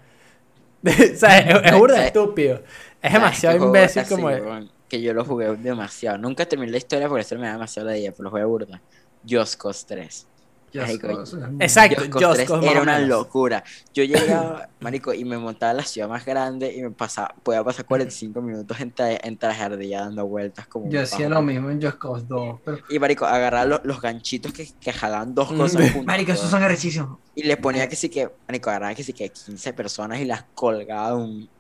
o 0.87 1.17
sea, 1.17 1.39
es, 1.41 1.73
es 1.73 1.79
burda 1.79 2.07
estúpido. 2.07 2.63
Es 3.03 3.13
demasiado 3.13 3.63
imbécil 3.67 4.05
como... 4.09 4.29
weón, 4.29 4.71
que 4.91 5.01
yo 5.03 5.15
lo 5.15 5.25
jugué 5.25 5.57
demasiado. 5.57 6.19
Nunca 6.19 6.47
terminé 6.47 6.73
la 6.73 6.79
historia 6.79 7.09
porque 7.09 7.23
eso 7.23 7.37
me 7.37 7.47
da 7.47 7.53
demasiado 7.55 7.89
la 7.89 7.97
idea, 7.99 8.13
pero 8.13 8.25
lo 8.25 8.31
jugué 8.31 8.45
burda. 8.45 8.83
Just 9.27 9.57
Cause 9.61 9.85
3. 9.87 10.27
Just 10.73 10.87
Marico, 11.03 11.25
Exacto, 11.59 11.97
Just 12.03 12.13
Cause 12.13 12.25
Just 12.27 12.37
3 12.37 12.49
Cause 12.49 12.61
más 12.63 12.71
era 12.71 12.83
una 12.83 12.99
locura. 13.01 13.65
Yo 13.93 14.05
llegaba, 14.05 14.69
marico, 14.81 15.13
y 15.13 15.25
me 15.25 15.37
montaba 15.37 15.71
a 15.71 15.75
la 15.75 15.83
ciudad 15.85 16.09
más 16.09 16.25
grande 16.25 16.73
y 16.73 16.83
me 16.83 16.91
pasaba, 16.93 17.35
podía 17.43 17.65
pasar 17.65 17.87
45 17.87 18.41
minutos 18.41 18.81
en, 18.81 18.93
tra 18.95 19.11
en 19.17 19.37
tragedia 19.37 20.01
dando 20.03 20.27
vueltas 20.29 20.69
como 20.69 20.89
Yo 20.91 21.03
hacía 21.03 21.29
lo 21.29 21.43
mismo 21.43 21.71
en 21.71 21.83
Just 21.83 21.99
Cause 21.99 22.25
2. 22.29 22.61
Pero, 22.65 22.79
Y 22.89 22.99
marico, 23.01 23.27
agarrar 23.27 23.67
lo- 23.67 23.81
los 23.85 24.01
ganchitos 24.01 24.53
que, 24.53 24.69
que 24.81 24.93
jalaban 24.93 25.35
dos 25.35 25.53
cosas 25.53 25.91
juntas. 25.91 26.05
marico, 26.07 26.33
esos 26.33 26.49
son 26.51 26.63
arrechísimos. 26.63 27.19
Y 27.35 27.43
le 27.43 27.57
ponía 27.57 27.89
que 27.89 27.97
sí 27.97 28.09
que, 28.09 28.29
marico, 28.47 28.71
agarraba 28.71 28.95
que 28.95 29.03
sí 29.03 29.13
que 29.13 29.29
15 29.31 29.73
personas 29.73 30.21
y 30.21 30.25
las 30.25 30.45
colgaba 30.55 31.11
de 31.11 31.17
un 31.17 31.51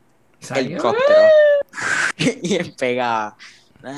Salió- 0.41 0.70
helicóptero. 0.72 1.20
y 2.18 2.59
pegaba. 2.72 3.36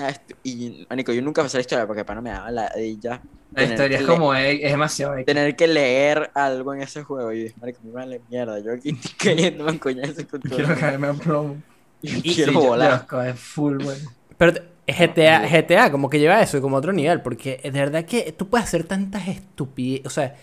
Esto- 0.09 0.35
y, 0.45 0.87
marico, 0.89 1.13
yo 1.13 1.23
nunca 1.23 1.43
pasé 1.43 1.57
la 1.57 1.63
historia 1.63 1.87
porque 1.87 2.05
para 2.05 2.17
no 2.17 2.23
me 2.23 2.31
daba 2.31 2.51
la 2.51 2.71
ya 3.01 3.21
La 3.53 3.65
historia 3.65 3.99
es 3.99 4.05
como 4.07 4.33
es, 4.35 4.61
es 4.63 4.71
demasiado 4.71 5.15
X. 5.15 5.27
tener 5.27 5.57
que 5.57 5.67
leer 5.67 6.31
algo 6.35 6.73
en 6.75 6.83
ese 6.83 7.03
juego. 7.03 7.33
Y 7.33 7.45
dije, 7.45 7.55
marico, 7.61 7.81
me 7.83 7.91
vale 7.93 8.21
mierda. 8.31 8.59
Yo 8.61 8.73
aquí 8.75 8.91
estoy 8.91 9.13
cayendo 9.35 9.69
en 9.69 9.79
coñazo 9.79 10.27
con 10.29 10.41
todo. 10.41 10.57
Quiero 10.57 10.75
caerme 10.79 11.09
a 11.09 11.13
plomo. 11.15 11.57
Yo 12.03 12.19
Y- 12.23 12.35
quiero 12.35 12.53
Sí, 12.53 12.59
volar. 12.59 13.07
Es 13.27 13.41
full, 13.41 13.83
bueno. 13.83 14.11
Pero 14.39 14.53
GTA, 14.87 15.47
GTA 15.49 15.91
como 15.91 16.11
que 16.11 16.19
lleva 16.19 16.41
eso 16.43 16.61
como 16.61 16.77
a 16.77 16.79
otro 16.81 16.93
nivel, 16.93 17.21
porque 17.23 17.61
de 17.63 17.71
verdad 17.71 18.05
que 18.05 18.33
tú 18.33 18.49
puedes 18.49 18.67
hacer 18.67 18.85
tantas 18.85 19.29
estupideces, 19.29 20.07
o 20.07 20.11
sea, 20.11 20.35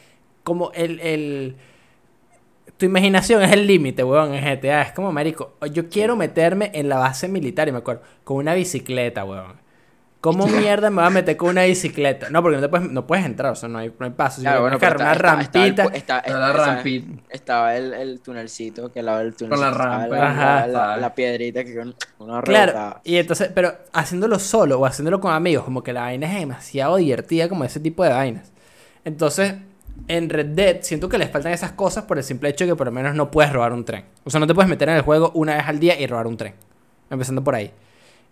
como 0.43 0.71
el, 0.73 0.99
el... 1.01 1.57
Tu 2.77 2.85
imaginación 2.85 3.41
es 3.43 3.51
el 3.51 3.67
límite, 3.67 4.03
weón, 4.03 4.33
en 4.33 4.43
GTA. 4.43 4.81
Es 4.83 4.91
como, 4.93 5.11
marico, 5.11 5.55
yo 5.71 5.89
quiero 5.89 6.15
meterme 6.15 6.71
en 6.73 6.89
la 6.89 6.97
base 6.97 7.27
militar, 7.27 7.67
y 7.67 7.71
me 7.71 7.79
acuerdo, 7.79 8.01
con 8.23 8.37
una 8.37 8.53
bicicleta, 8.53 9.23
weón. 9.25 9.59
¿Cómo 10.21 10.47
mierda 10.47 10.89
me 10.89 10.97
voy 10.97 11.05
a 11.05 11.09
meter 11.11 11.37
con 11.37 11.47
una 11.49 11.63
bicicleta? 11.63 12.29
No, 12.29 12.41
porque 12.41 12.57
no, 12.57 12.61
te 12.61 12.67
puedes, 12.67 12.91
no 12.91 13.07
puedes 13.07 13.25
entrar, 13.25 13.53
o 13.53 13.55
sea, 13.55 13.69
no 13.69 13.77
hay, 13.77 13.93
no 13.97 14.05
hay 14.05 14.11
paso. 14.11 14.41
Claro, 14.41 14.61
bueno, 14.63 14.77
tienes 14.77 14.93
que 14.93 14.97
pero 14.97 15.09
una 15.09 15.13
estaba- 15.13 15.31
el 15.31 15.37
rampita. 15.39 15.83
estaba- 15.95 16.19
estaba- 16.19 16.51
rampita. 16.65 17.21
Estaba 17.29 17.75
el, 17.77 17.93
el 17.93 18.19
tunelcito, 18.19 18.91
que 18.91 18.99
al 18.99 19.05
lado 19.05 19.19
del 19.19 19.33
túnel 19.33 19.51
Con 19.51 19.61
la 19.61 19.71
rampa, 19.71 20.07
la, 20.07 20.29
ajá. 20.29 20.67
la- 20.67 20.87
la- 20.87 20.97
la 20.97 21.15
piedrita 21.15 21.63
que 21.63 21.73
con 21.73 21.95
una 22.19 22.41
Claro, 22.41 22.71
rebotaba. 22.73 23.01
y 23.05 23.15
entonces, 23.15 23.49
pero 23.55 23.73
haciéndolo 23.93 24.39
solo 24.39 24.77
o 24.79 24.85
haciéndolo 24.85 25.21
con 25.21 25.31
amigos, 25.31 25.63
como 25.63 25.83
que 25.83 25.93
la 25.93 26.01
vaina 26.01 26.27
es 26.33 26.37
demasiado 26.37 26.97
divertida, 26.97 27.47
como 27.47 27.63
ese 27.63 27.79
tipo 27.79 28.03
de 28.03 28.09
vainas. 28.09 28.51
Entonces, 29.05 29.53
en 30.07 30.29
Red 30.29 30.47
Dead 30.47 30.77
siento 30.81 31.09
que 31.09 31.17
les 31.17 31.29
faltan 31.29 31.51
esas 31.51 31.73
cosas 31.73 32.05
por 32.05 32.17
el 32.17 32.23
simple 32.23 32.49
hecho 32.49 32.65
de 32.65 32.71
que 32.71 32.75
por 32.75 32.87
lo 32.87 32.91
menos 32.91 33.15
no 33.15 33.31
puedes 33.31 33.51
robar 33.51 33.73
un 33.73 33.85
tren. 33.85 34.05
O 34.23 34.29
sea, 34.29 34.39
no 34.39 34.47
te 34.47 34.53
puedes 34.53 34.69
meter 34.69 34.89
en 34.89 34.95
el 34.95 35.01
juego 35.01 35.31
una 35.33 35.55
vez 35.55 35.67
al 35.67 35.79
día 35.79 35.99
y 35.99 36.07
robar 36.07 36.27
un 36.27 36.37
tren. 36.37 36.53
Empezando 37.09 37.43
por 37.43 37.55
ahí. 37.55 37.71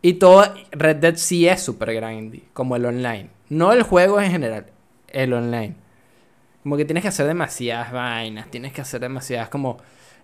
Y 0.01 0.13
todo 0.13 0.45
Red 0.72 0.97
Dead 0.97 1.15
sí 1.15 1.47
es 1.47 1.61
super 1.61 1.93
grindy, 1.93 2.45
como 2.53 2.76
el 2.76 2.86
online. 2.86 3.30
No 3.49 3.74
el 3.74 3.84
juego 3.84 4.22
en 4.22 4.32
general, 4.32 4.68
el 5.09 5.34
online. 5.34 5.76
Como 6.63 6.78
que 6.78 6.86
tienes 6.86 7.01
que 7.01 7.07
hacer 7.07 7.28
demasiadas 7.28 7.91
vainas, 7.91 8.49
tienes 8.49 8.74
que 8.74 8.82
hacer 8.82 9.01
demasiadas 9.01 9.49
como... 9.49 9.78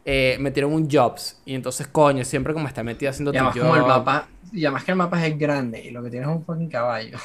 Eh, 0.05 0.35
metieron 0.41 0.73
un 0.73 0.91
jobs 0.91 1.41
y 1.45 1.55
entonces 1.55 1.87
coño, 1.87 2.25
siempre 2.25 2.53
como 2.53 2.67
está 2.67 2.83
metido 2.83 3.09
haciendo 3.09 3.33
Y 3.33 3.37
además 3.37 3.53
tu 3.53 3.61
como 3.61 3.77
el 3.77 3.83
mapa, 3.83 4.27
y 4.51 4.65
además 4.65 4.83
que 4.83 4.91
el 4.91 4.97
mapa 4.97 5.25
es 5.25 5.39
grande 5.39 5.81
y 5.81 5.91
lo 5.91 6.03
que 6.03 6.09
tienes 6.09 6.27
es 6.27 6.35
un 6.35 6.43
fucking 6.43 6.67
caballo. 6.67 7.17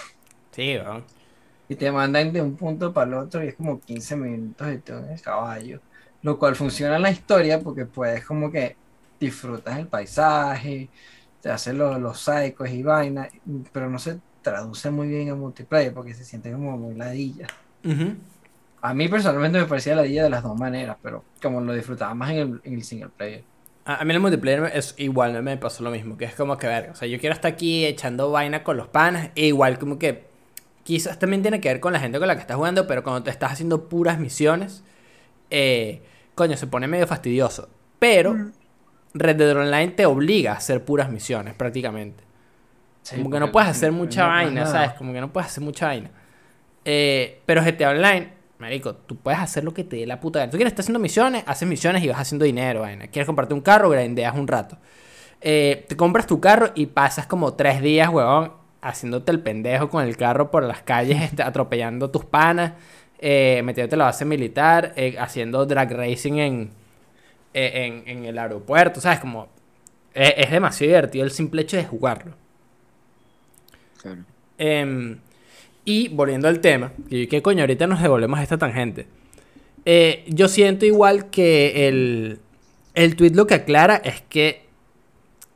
Sí, 0.52 0.76
weón. 0.76 1.04
Y 1.68 1.76
te 1.76 1.92
mandan 1.92 2.32
de 2.32 2.42
un 2.42 2.56
punto 2.56 2.92
para 2.92 3.08
el 3.08 3.14
otro 3.14 3.44
y 3.44 3.48
es 3.48 3.54
como 3.56 3.80
15 3.80 4.16
minutos 4.16 4.72
y 4.72 4.78
tú 4.78 4.94
en 4.94 5.10
el 5.10 5.20
caballo. 5.20 5.80
Lo 6.22 6.38
cual 6.38 6.56
funciona 6.56 6.96
en 6.96 7.02
la 7.02 7.10
historia 7.10 7.60
porque 7.60 7.86
puedes 7.86 8.24
como 8.24 8.50
que 8.50 8.76
disfrutas 9.20 9.78
el 9.78 9.88
paisaje, 9.88 10.90
te 11.40 11.50
haces 11.50 11.74
los, 11.74 12.00
los 12.00 12.20
psychos 12.20 12.70
y 12.70 12.82
vainas, 12.82 13.28
pero 13.72 13.90
no 13.90 13.98
se 13.98 14.20
traduce 14.42 14.90
muy 14.90 15.08
bien 15.08 15.28
en 15.28 15.38
multiplayer 15.38 15.92
porque 15.94 16.14
se 16.14 16.24
siente 16.24 16.52
como 16.52 16.76
muy 16.78 16.94
ladilla. 16.94 17.46
A 18.80 18.94
mí 18.94 19.08
personalmente 19.08 19.58
me 19.58 19.66
parecía 19.66 19.94
ladilla 19.96 20.24
de 20.24 20.30
las 20.30 20.42
dos 20.42 20.56
maneras, 20.56 20.96
pero 21.02 21.24
como 21.42 21.60
lo 21.60 21.72
disfrutaba 21.74 22.14
más 22.14 22.30
en 22.30 22.36
el, 22.38 22.60
en 22.64 22.74
el 22.74 22.84
single 22.84 23.10
player. 23.10 23.44
A, 23.84 23.96
a 24.02 24.04
mí 24.04 24.14
el 24.14 24.20
multiplayer 24.20 24.70
es 24.74 24.94
igual, 24.98 25.42
me 25.42 25.56
pasó 25.56 25.82
lo 25.82 25.90
mismo, 25.90 26.16
que 26.16 26.26
es 26.26 26.34
como 26.34 26.58
que 26.58 26.66
ver, 26.66 26.90
o 26.90 26.94
sea, 26.94 27.08
yo 27.08 27.18
quiero 27.18 27.34
estar 27.34 27.52
aquí 27.52 27.86
echando 27.86 28.30
vaina 28.30 28.62
con 28.62 28.76
los 28.76 28.88
panas, 28.88 29.30
e 29.34 29.46
igual 29.46 29.78
como 29.78 29.98
que 29.98 30.27
quizás 30.88 31.18
también 31.18 31.42
tiene 31.42 31.60
que 31.60 31.68
ver 31.68 31.80
con 31.80 31.92
la 31.92 32.00
gente 32.00 32.18
con 32.18 32.26
la 32.28 32.34
que 32.34 32.40
estás 32.40 32.56
jugando, 32.56 32.86
pero 32.86 33.02
cuando 33.02 33.22
te 33.22 33.28
estás 33.28 33.52
haciendo 33.52 33.90
puras 33.90 34.18
misiones, 34.18 34.82
eh, 35.50 36.02
coño, 36.34 36.56
se 36.56 36.66
pone 36.66 36.86
medio 36.88 37.06
fastidioso. 37.06 37.68
Pero 37.98 38.52
Red 39.12 39.36
Dead 39.36 39.54
Online 39.54 39.88
te 39.88 40.06
obliga 40.06 40.52
a 40.52 40.56
hacer 40.56 40.86
puras 40.86 41.10
misiones 41.10 41.52
prácticamente. 41.52 42.24
como 43.14 43.30
que 43.30 43.38
no 43.38 43.52
puedes 43.52 43.68
hacer 43.68 43.92
mucha 43.92 44.22
no 44.22 44.28
vaina, 44.28 44.62
nada. 44.62 44.72
¿sabes? 44.72 44.92
Como 44.94 45.12
que 45.12 45.20
no 45.20 45.30
puedes 45.30 45.48
hacer 45.50 45.62
mucha 45.62 45.88
vaina. 45.88 46.10
Eh, 46.86 47.42
pero 47.44 47.62
GTA 47.62 47.90
Online, 47.90 48.32
marico, 48.58 48.94
tú 48.94 49.16
puedes 49.16 49.40
hacer 49.40 49.64
lo 49.64 49.74
que 49.74 49.84
te 49.84 49.96
dé 49.96 50.06
la 50.06 50.18
puta 50.20 50.38
gana. 50.38 50.50
Tú 50.50 50.56
quieres 50.56 50.72
estar 50.72 50.84
haciendo 50.84 51.00
misiones, 51.00 51.44
haces 51.46 51.68
misiones 51.68 52.02
y 52.02 52.08
vas 52.08 52.18
haciendo 52.18 52.46
dinero, 52.46 52.80
vaina. 52.80 53.08
Quieres 53.08 53.26
comprarte 53.26 53.52
un 53.52 53.60
carro, 53.60 53.90
grindeas 53.90 54.34
un 54.34 54.48
rato. 54.48 54.78
Eh, 55.42 55.84
te 55.86 55.98
compras 55.98 56.26
tu 56.26 56.40
carro 56.40 56.72
y 56.74 56.86
pasas 56.86 57.26
como 57.26 57.52
tres 57.52 57.82
días, 57.82 58.08
huevón, 58.08 58.57
haciéndote 58.80 59.32
el 59.32 59.40
pendejo 59.40 59.88
con 59.90 60.04
el 60.04 60.16
carro 60.16 60.50
por 60.50 60.62
las 60.64 60.82
calles, 60.82 61.32
atropellando 61.40 62.10
tus 62.10 62.24
panas, 62.24 62.72
eh, 63.18 63.62
metiéndote 63.64 63.96
la 63.96 64.04
base 64.06 64.24
militar, 64.24 64.92
eh, 64.96 65.16
haciendo 65.18 65.66
drag 65.66 65.92
racing 65.92 66.34
en, 66.34 66.70
eh, 67.54 68.02
en, 68.06 68.18
en 68.18 68.24
el 68.24 68.38
aeropuerto, 68.38 69.00
¿sabes? 69.00 69.20
Como... 69.20 69.48
eh, 70.14 70.34
es 70.38 70.50
demasiado 70.50 70.88
divertido 70.90 71.24
el 71.24 71.30
simple 71.30 71.62
hecho 71.62 71.76
de 71.76 71.84
jugarlo. 71.84 72.34
Claro. 74.00 74.24
Em, 74.58 75.18
y 75.84 76.08
volviendo 76.08 76.48
al 76.48 76.60
tema, 76.60 76.92
que, 77.08 77.28
que 77.28 77.42
coño, 77.42 77.62
ahorita 77.62 77.86
nos 77.86 78.00
devolvemos 78.02 78.38
a 78.38 78.42
esta 78.42 78.58
tangente. 78.58 79.06
Eh, 79.84 80.24
yo 80.28 80.48
siento 80.48 80.84
igual 80.86 81.30
que 81.30 81.88
el, 81.88 82.40
el 82.94 83.16
tweet 83.16 83.30
lo 83.30 83.46
que 83.46 83.54
aclara 83.54 83.96
es 83.96 84.20
que, 84.22 84.66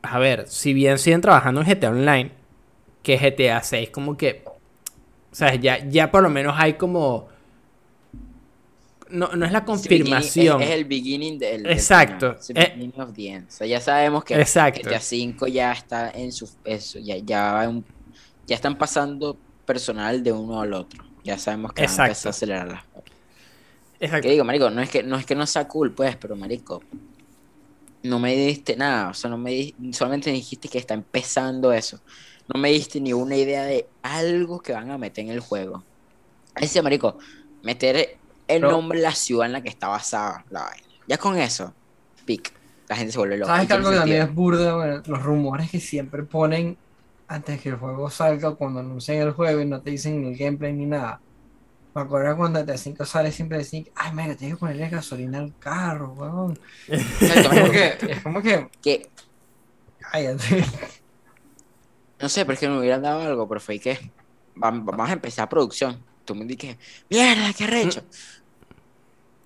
a 0.01 0.19
ver, 0.19 0.47
si 0.47 0.73
bien 0.73 0.97
siguen 0.97 1.21
trabajando 1.21 1.61
en 1.61 1.67
GTA 1.67 1.89
Online, 1.91 2.31
que 3.03 3.17
GTA 3.17 3.61
6 3.61 3.89
como 3.91 4.17
que, 4.17 4.43
o 5.31 5.35
sea, 5.35 5.53
ya, 5.55 5.87
ya 5.87 6.09
por 6.11 6.23
lo 6.23 6.29
menos 6.29 6.55
hay 6.57 6.73
como... 6.73 7.27
No, 9.09 9.27
no 9.35 9.45
es 9.45 9.51
la 9.51 9.63
confirmación. 9.63 10.61
Es, 10.61 10.69
es 10.69 10.73
el 10.75 10.85
beginning 10.85 11.37
del. 11.37 11.63
del 11.63 11.73
Exacto. 11.73 12.35
final, 12.35 12.39
es 12.39 12.49
el 12.49 12.57
Eh, 12.57 12.73
beginning 12.75 12.99
of 13.01 13.13
the 13.13 13.27
end. 13.29 13.47
O 13.47 13.51
sea, 13.51 13.67
ya 13.67 13.79
sabemos 13.79 14.23
que 14.23 14.33
Exacto. 14.35 14.89
GTA 14.89 14.99
5 14.99 15.47
ya 15.47 15.71
está 15.71 16.09
en 16.11 16.31
su. 16.31 16.49
Eso, 16.63 16.97
ya, 16.99 17.17
ya, 17.17 17.67
un- 17.69 17.85
ya 18.47 18.55
están 18.55 18.75
pasando 18.77 19.37
personal 19.65 20.23
de 20.23 20.31
uno 20.31 20.59
al 20.61 20.73
otro. 20.73 21.03
Ya 21.23 21.37
sabemos 21.37 21.73
que 21.73 21.81
van 21.83 21.89
a 21.89 21.91
Exacto. 21.91 22.09
empezar 22.11 22.27
a 22.27 22.31
acelerar 22.31 22.67
las 22.69 22.83
cosas. 22.85 23.11
Exacto. 23.99 24.23
Que 24.27 24.31
digo, 24.31 24.45
marico, 24.45 24.69
no 24.71 24.81
es 24.81 24.89
que 24.89 25.03
no 25.03 25.15
es 25.17 25.25
que 25.27 25.35
no 25.35 25.45
sea 25.45 25.67
cool, 25.67 25.91
pues, 25.93 26.15
pero 26.15 26.35
marico, 26.35 26.81
no 28.03 28.19
me 28.19 28.35
diste 28.35 28.75
nada, 28.75 29.09
o 29.09 29.13
sea, 29.13 29.29
no 29.29 29.37
me 29.37 29.73
solamente 29.91 30.29
me 30.31 30.35
dijiste 30.37 30.67
que 30.69 30.79
está 30.79 30.93
empezando 30.95 31.71
eso. 31.71 31.99
No 32.53 32.59
me 32.59 32.69
diste 32.69 32.99
ni 32.99 33.13
una 33.13 33.35
idea 33.35 33.63
de 33.63 33.87
algo 34.01 34.61
que 34.61 34.73
van 34.73 34.91
a 34.91 34.97
meter 34.97 35.25
en 35.25 35.31
el 35.31 35.39
juego. 35.39 35.83
Ese 36.55 36.81
marico, 36.81 37.17
meter 37.63 37.95
el 37.95 38.61
Pero- 38.61 38.71
nombre 38.71 38.99
de 38.99 39.03
la 39.03 39.15
ciudad 39.15 39.45
en 39.45 39.53
la 39.53 39.61
que 39.61 39.69
está 39.69 39.87
basada 39.87 40.43
la 40.49 40.63
vaina. 40.63 40.87
Ya 41.07 41.17
con 41.17 41.37
eso, 41.37 41.73
pic, 42.25 42.51
la 42.87 42.95
gente 42.95 43.11
se 43.13 43.17
vuelve 43.17 43.37
loca. 43.37 43.53
¿Sabes 43.53 43.67
que 43.67 43.73
algo 43.73 43.89
que 43.91 43.95
también 43.97 44.21
es 44.23 44.33
burda? 44.35 44.75
Bueno, 44.75 45.01
los 45.05 45.23
rumores 45.23 45.69
que 45.71 45.79
siempre 45.79 46.23
ponen 46.23 46.77
antes 47.27 47.61
que 47.61 47.69
el 47.69 47.75
juego 47.75 48.09
salga, 48.09 48.55
cuando 48.55 48.81
anuncian 48.81 49.17
el 49.17 49.31
juego 49.31 49.61
y 49.61 49.65
no 49.65 49.81
te 49.81 49.89
dicen 49.91 50.21
ni 50.21 50.29
el 50.29 50.37
gameplay 50.37 50.73
ni 50.73 50.85
nada. 50.85 51.19
Me 51.95 52.01
acuerdo 52.01 52.35
cuando 52.37 52.59
T5 52.65 53.05
sale 53.05 53.31
siempre 53.31 53.59
decían, 53.59 53.85
ay, 53.95 54.11
mira, 54.13 54.35
tienes 54.35 54.55
que 54.55 54.59
ponerle 54.59 54.89
gasolina 54.89 55.39
al 55.39 55.53
carro, 55.59 56.11
weón. 56.13 56.59
Exacto, 56.87 57.51
Es 57.51 57.59
como 57.59 57.71
que, 57.71 57.97
es 58.11 58.21
como 58.21 58.41
que, 58.41 58.67
que 58.81 59.09
cállate. 59.99 60.65
No 62.23 62.29
sé, 62.29 62.45
pero 62.45 62.53
es 62.53 62.59
que 62.61 62.69
me 62.69 62.79
hubieran 62.79 63.01
dado 63.01 63.21
algo, 63.21 63.49
pero 63.49 63.59
fue 63.59 63.79
que 63.79 63.99
vam- 64.55 64.85
vamos 64.85 65.09
a 65.09 65.13
empezar 65.13 65.49
producción. 65.49 66.01
Tú 66.23 66.33
me 66.35 66.45
dices, 66.45 66.77
mierda, 67.09 67.51
qué 67.51 67.67
recho. 67.67 68.01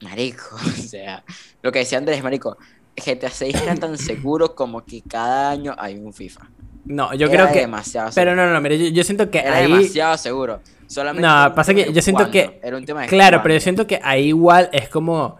Marico, 0.03 0.55
o 0.55 0.59
sea, 0.59 1.23
lo 1.63 1.71
que 1.71 1.79
decía 1.79 1.97
Andrés, 1.97 2.21
marico, 2.21 2.55
GTA 2.95 3.31
6 3.31 3.55
era 3.55 3.73
tan 3.75 3.97
seguro 3.97 4.53
como 4.53 4.85
que 4.85 5.01
cada 5.01 5.49
año 5.49 5.75
hay 5.77 5.95
un 5.97 6.13
FIFA. 6.13 6.51
No, 6.85 7.13
yo 7.15 7.25
Era 7.25 7.33
creo 7.45 7.51
que... 7.51 7.59
demasiado 7.61 8.11
Pero 8.13 8.31
seguro. 8.31 8.47
no, 8.47 8.53
no, 8.53 8.61
mire, 8.61 8.77
yo, 8.77 8.85
yo 8.89 9.03
siento 9.03 9.31
que 9.31 9.39
Era 9.39 9.55
ahí... 9.55 9.63
demasiado 9.71 10.17
seguro. 10.17 10.61
Solamente 10.87 11.27
No, 11.27 11.53
pasa 11.55 11.73
que 11.73 11.91
yo 11.91 12.01
siento 12.03 12.29
que- 12.29 12.45
cuándo, 12.45 12.67
Era 12.67 12.77
un 12.77 12.85
tema 12.85 13.01
de 13.01 13.07
Claro, 13.07 13.41
pero 13.41 13.55
yo 13.55 13.59
siento 13.59 13.87
que 13.87 13.99
ahí 14.03 14.27
igual 14.27 14.69
es 14.71 14.87
como... 14.87 15.37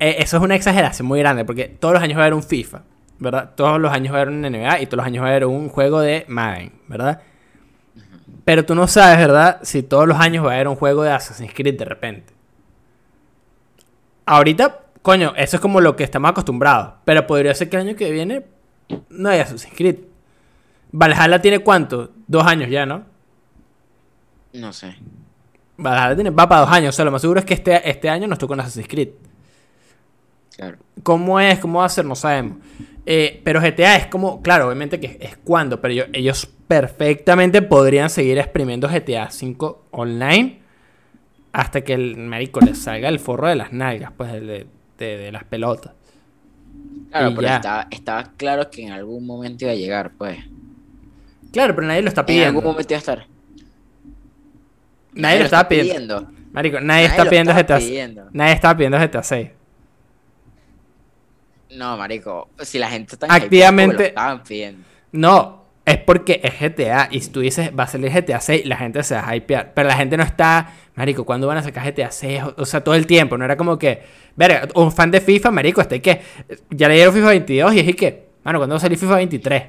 eh, 0.00 0.16
eso 0.18 0.36
es 0.36 0.42
una 0.42 0.56
exageración 0.56 1.06
muy 1.06 1.20
grande, 1.20 1.44
porque 1.44 1.66
todos 1.68 1.94
los 1.94 2.02
años 2.02 2.18
va 2.18 2.22
a 2.22 2.24
haber 2.26 2.34
un 2.34 2.42
FIFA, 2.42 2.82
¿verdad? 3.18 3.54
Todos 3.54 3.80
los 3.80 3.92
años 3.92 4.12
va 4.12 4.18
a 4.18 4.22
haber 4.22 4.34
un 4.34 4.42
NBA 4.42 4.80
y 4.80 4.86
todos 4.86 4.98
los 4.98 5.06
años 5.06 5.22
va 5.22 5.28
a 5.28 5.30
haber 5.30 5.46
un 5.46 5.68
juego 5.68 6.00
de 6.00 6.24
Madden, 6.28 6.72
¿verdad? 6.88 7.22
Pero 8.44 8.64
tú 8.64 8.74
no 8.74 8.86
sabes, 8.86 9.18
¿verdad? 9.18 9.58
Si 9.62 9.82
todos 9.82 10.06
los 10.06 10.18
años 10.18 10.44
va 10.44 10.52
a 10.52 10.54
haber 10.54 10.68
un 10.68 10.76
juego 10.76 11.02
de 11.02 11.10
Assassin's 11.10 11.52
Creed 11.52 11.78
de 11.78 11.84
repente. 11.84 12.32
Ahorita, 14.24 14.82
coño, 15.02 15.32
eso 15.36 15.56
es 15.56 15.60
como 15.60 15.80
lo 15.80 15.96
que 15.96 16.04
estamos 16.04 16.30
acostumbrados. 16.30 16.94
Pero 17.04 17.26
podría 17.26 17.54
ser 17.54 17.68
que 17.68 17.76
el 17.76 17.88
año 17.88 17.96
que 17.96 18.10
viene 18.10 18.46
no 19.08 19.28
haya 19.30 19.42
Assassin's 19.42 19.74
Creed. 19.74 19.96
Valhalla 20.92 21.40
tiene 21.40 21.58
cuánto? 21.60 22.12
Dos 22.26 22.46
años 22.46 22.70
ya, 22.70 22.86
¿no? 22.86 23.04
No 24.52 24.72
sé. 24.72 24.96
Valhalla 25.76 26.14
tiene, 26.14 26.30
va 26.30 26.48
para 26.48 26.62
dos 26.62 26.70
años. 26.70 26.94
O 26.94 26.96
sea, 26.96 27.04
lo 27.04 27.10
más 27.10 27.22
seguro 27.22 27.40
es 27.40 27.46
que 27.46 27.54
este, 27.54 27.88
este 27.88 28.08
año 28.08 28.28
nos 28.28 28.38
toca 28.38 28.54
un 28.54 28.60
Assassin's 28.60 28.88
Creed. 28.88 29.08
Claro. 30.56 30.78
¿Cómo 31.02 31.38
es? 31.40 31.58
¿Cómo 31.58 31.80
va 31.80 31.84
a 31.86 31.88
ser? 31.90 32.04
No 32.04 32.14
sabemos. 32.14 32.58
Eh, 33.04 33.40
pero 33.44 33.60
GTA 33.60 33.96
es 33.96 34.06
como, 34.06 34.42
claro, 34.42 34.66
obviamente 34.66 34.98
que 34.98 35.18
es 35.20 35.36
cuando, 35.36 35.80
pero 35.80 35.92
ellos, 35.92 36.06
ellos 36.12 36.48
perfectamente 36.66 37.62
podrían 37.62 38.10
seguir 38.10 38.38
exprimiendo 38.38 38.88
GTA 38.88 39.30
5 39.30 39.86
online 39.92 40.60
hasta 41.52 41.82
que 41.82 41.92
el 41.94 42.16
marico 42.16 42.60
les 42.60 42.78
salga 42.78 43.08
el 43.08 43.18
forro 43.20 43.46
de 43.48 43.54
las 43.56 43.72
nalgas, 43.72 44.12
pues 44.16 44.32
de, 44.32 44.40
de- 44.40 44.66
de- 44.98 45.16
de 45.18 45.32
las 45.32 45.44
pelotas. 45.44 45.92
Claro, 47.10 47.30
Y 47.30 47.34
pero 47.36 47.48
estaba, 47.48 47.86
estaba 47.90 48.32
claro 48.36 48.70
que 48.70 48.82
en 48.82 48.92
algún 48.92 49.24
momento 49.26 49.64
iba 49.64 49.72
a 49.72 49.76
llegar, 49.76 50.12
pues. 50.18 50.38
Claro, 51.52 51.74
pero 51.74 51.86
nadie 51.86 52.02
lo 52.02 52.08
está 52.08 52.22
En 52.22 52.26
pidiendo. 52.26 52.48
algún 52.48 52.64
momento 52.64 52.92
iba 52.92 52.96
a 52.96 53.00
estar. 53.00 53.26
Nadie 55.14 55.38
lo 55.38 55.44
estaba 55.44 55.68
pidiendo. 55.68 56.26
Marico, 56.52 56.80
nadie, 56.80 57.06
está 57.06 57.24
pidiendo 57.28 57.52
GTA 57.54 57.78
pidiendo. 57.78 58.28
Nadie 58.32 58.52
estaba 58.54 58.76
pidiendo 58.76 58.98
GTA 58.98 59.22
6. 59.22 59.48
No, 61.70 61.96
marico, 61.96 62.48
si 62.60 62.78
la 62.78 62.88
gente 62.88 63.14
está 63.16 63.26
Activamente- 63.28 64.14
lo 64.16 64.42
pidiendo. 64.44 64.82
No, 65.12 65.64
es 65.84 65.98
porque 65.98 66.40
es 66.42 66.58
GTA. 66.58 67.08
Y 67.10 67.20
si 67.20 67.30
tú 67.30 67.40
dices 67.40 67.70
va 67.78 67.84
a 67.84 67.86
salir 67.86 68.10
GTA 68.10 68.40
6, 68.40 68.66
la 68.66 68.76
gente 68.76 69.02
se 69.02 69.14
va 69.14 69.28
a 69.28 69.36
hypear. 69.36 69.72
Pero 69.74 69.88
la 69.88 69.96
gente 69.96 70.16
no 70.16 70.22
está, 70.22 70.72
Marico, 70.94 71.24
¿cuándo 71.24 71.46
van 71.46 71.58
a 71.58 71.62
sacar 71.62 71.84
GTA 71.84 72.10
6? 72.10 72.42
O, 72.42 72.54
o 72.62 72.64
sea, 72.64 72.82
todo 72.82 72.94
el 72.94 73.06
tiempo. 73.06 73.36
No 73.36 73.44
era 73.44 73.56
como 73.56 73.78
que, 73.78 74.02
verga, 74.36 74.68
un 74.74 74.92
fan 74.92 75.10
de 75.10 75.20
FIFA, 75.20 75.50
Marico, 75.50 75.82
ahí 75.90 76.00
que 76.00 76.20
ya 76.70 76.88
le 76.88 76.94
dieron 76.94 77.14
FIFA 77.14 77.28
22 77.28 77.74
y 77.74 77.80
es 77.80 77.96
que, 77.96 78.28
mano, 78.44 78.58
¿cuándo 78.58 78.74
va 78.74 78.78
a 78.78 78.80
salir 78.80 78.98
FIFA 78.98 79.16
23? 79.16 79.62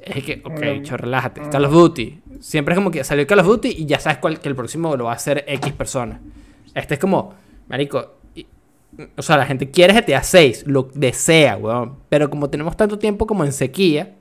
Es 0.00 0.24
que, 0.24 0.40
ok, 0.44 0.60
Mm. 0.78 0.82
cho, 0.82 0.96
relájate. 0.96 1.42
Call 1.50 1.64
of 1.66 1.72
Duty. 1.72 2.20
Siempre 2.40 2.72
es 2.74 2.78
como 2.78 2.90
que 2.90 3.04
salió 3.04 3.26
Call 3.26 3.40
of 3.40 3.46
Duty 3.46 3.68
y 3.78 3.86
ya 3.86 3.98
sabes 4.00 4.18
cuál, 4.18 4.40
que 4.40 4.48
el 4.48 4.56
próximo 4.56 4.96
lo 4.96 5.04
va 5.04 5.12
a 5.12 5.16
hacer 5.16 5.44
X 5.46 5.72
persona. 5.74 6.20
Este 6.74 6.94
es 6.94 7.00
como, 7.00 7.34
Marico. 7.68 8.19
O 9.16 9.22
sea, 9.22 9.36
la 9.36 9.46
gente 9.46 9.70
quiere 9.70 9.94
GTA 9.94 10.22
6, 10.22 10.64
lo 10.66 10.88
desea, 10.94 11.56
weón. 11.56 11.98
Pero 12.08 12.30
como 12.30 12.50
tenemos 12.50 12.76
tanto 12.76 12.98
tiempo 12.98 13.26
como 13.26 13.44
en 13.44 13.52
sequía, 13.52 14.16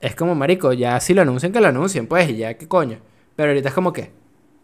es 0.00 0.14
como, 0.14 0.34
marico, 0.34 0.72
ya 0.72 1.00
si 1.00 1.14
lo 1.14 1.22
anuncian, 1.22 1.52
que 1.52 1.60
lo 1.60 1.68
anuncien, 1.68 2.06
pues, 2.06 2.28
y 2.30 2.36
ya, 2.36 2.54
¿qué 2.54 2.68
coño? 2.68 2.98
Pero 3.36 3.50
ahorita 3.50 3.68
es 3.68 3.74
como 3.74 3.92
que, 3.92 4.12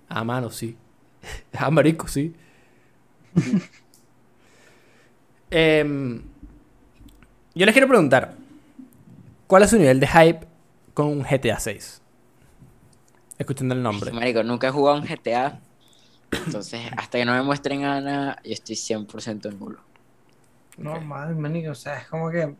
ah, 0.09 0.25
mano, 0.25 0.51
sí. 0.51 0.77
ah, 1.55 1.71
marico, 1.71 2.09
sí. 2.09 2.35
Em, 5.53 6.23
yo 7.57 7.67
les 7.67 7.73
quiero 7.73 7.89
preguntar, 7.89 8.37
¿cuál 9.49 9.65
es 9.65 9.71
su 9.71 9.79
nivel 9.79 9.99
de 9.99 10.07
hype 10.07 10.47
con 10.95 11.09
un 11.09 11.23
GTA 11.25 11.59
6? 11.59 12.01
Escuchando 13.37 13.75
el 13.75 13.83
nombre. 13.83 14.13
Marico, 14.13 14.45
nunca 14.45 14.69
he 14.69 14.71
jugado 14.71 15.01
un 15.01 15.05
GTA. 15.05 15.59
Entonces, 16.47 16.81
hasta 16.97 17.19
que 17.19 17.25
no 17.25 17.33
me 17.33 17.43
muestren 17.43 17.85
a 17.85 18.01
nada, 18.01 18.41
yo 18.45 18.53
estoy 18.53 18.77
100% 18.77 19.49
en 19.49 19.59
nulo. 19.59 19.81
Normal, 20.79 21.37
manico, 21.37 21.73
o 21.73 21.75
sea, 21.75 21.99
es 21.99 22.07
como 22.07 22.31
que. 22.31 22.55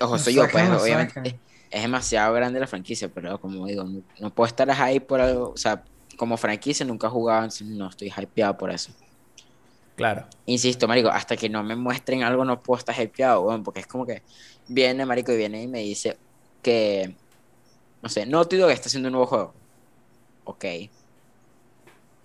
Ojo, 0.00 0.12
No 0.12 0.18
soy 0.18 0.34
yo, 0.34 0.48
pues, 0.50 0.68
no 0.68 0.76
obviamente. 0.76 1.20
Es, 1.24 1.34
es 1.70 1.82
demasiado 1.82 2.32
grande 2.34 2.60
la 2.60 2.66
franquicia, 2.66 3.08
pero 3.08 3.40
como 3.40 3.66
digo, 3.66 3.84
no, 3.84 4.02
no 4.20 4.30
puedo 4.30 4.46
estar 4.46 4.70
ahí 4.70 5.00
por 5.00 5.20
algo. 5.20 5.50
O 5.50 5.56
sea, 5.56 5.82
como 6.16 6.36
franquicia 6.36 6.84
nunca 6.84 7.06
he 7.06 7.10
jugado, 7.10 7.44
entonces 7.44 7.66
no 7.66 7.88
estoy 7.88 8.12
hypeado 8.16 8.56
por 8.56 8.70
eso. 8.70 8.92
Claro. 9.96 10.26
Insisto, 10.46 10.86
marico, 10.86 11.08
hasta 11.08 11.36
que 11.36 11.48
no 11.48 11.64
me 11.64 11.74
muestren 11.74 12.22
algo 12.22 12.44
no 12.44 12.62
puedo 12.62 12.78
estar 12.78 12.94
hypeado, 13.00 13.40
weón, 13.42 13.64
porque 13.64 13.80
es 13.80 13.86
como 13.86 14.06
que 14.06 14.22
viene, 14.68 15.04
marico, 15.04 15.32
y 15.32 15.36
viene 15.36 15.62
y 15.62 15.66
me 15.66 15.80
dice 15.80 16.16
que, 16.62 17.16
no 18.02 18.08
sé, 18.08 18.24
Naughty 18.26 18.56
Dog 18.56 18.70
está 18.70 18.88
haciendo 18.88 19.08
un 19.08 19.14
nuevo 19.14 19.26
juego. 19.26 19.54
Ok. 20.48 20.64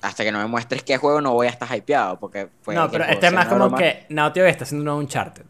Hasta 0.01 0.24
que 0.24 0.32
no 0.32 0.39
me 0.39 0.47
muestres 0.47 0.82
qué 0.84 0.95
juego 0.97 1.19
no 1.19 1.34
voy 1.34 1.47
a 1.47 1.49
estar 1.49 1.67
hypeado, 1.76 2.17
porque... 2.19 2.47
puede 2.63 2.80
no, 2.80 2.89
pero 2.89 3.03
este 3.03 3.28
es 3.28 3.34
más 3.34 3.47
como 3.47 3.65
broma. 3.65 3.78
que 3.78 4.05
Naughty 4.09 4.39
está 4.41 4.63
haciendo 4.63 4.95
un 4.95 5.01
Uncharted. 5.03 5.43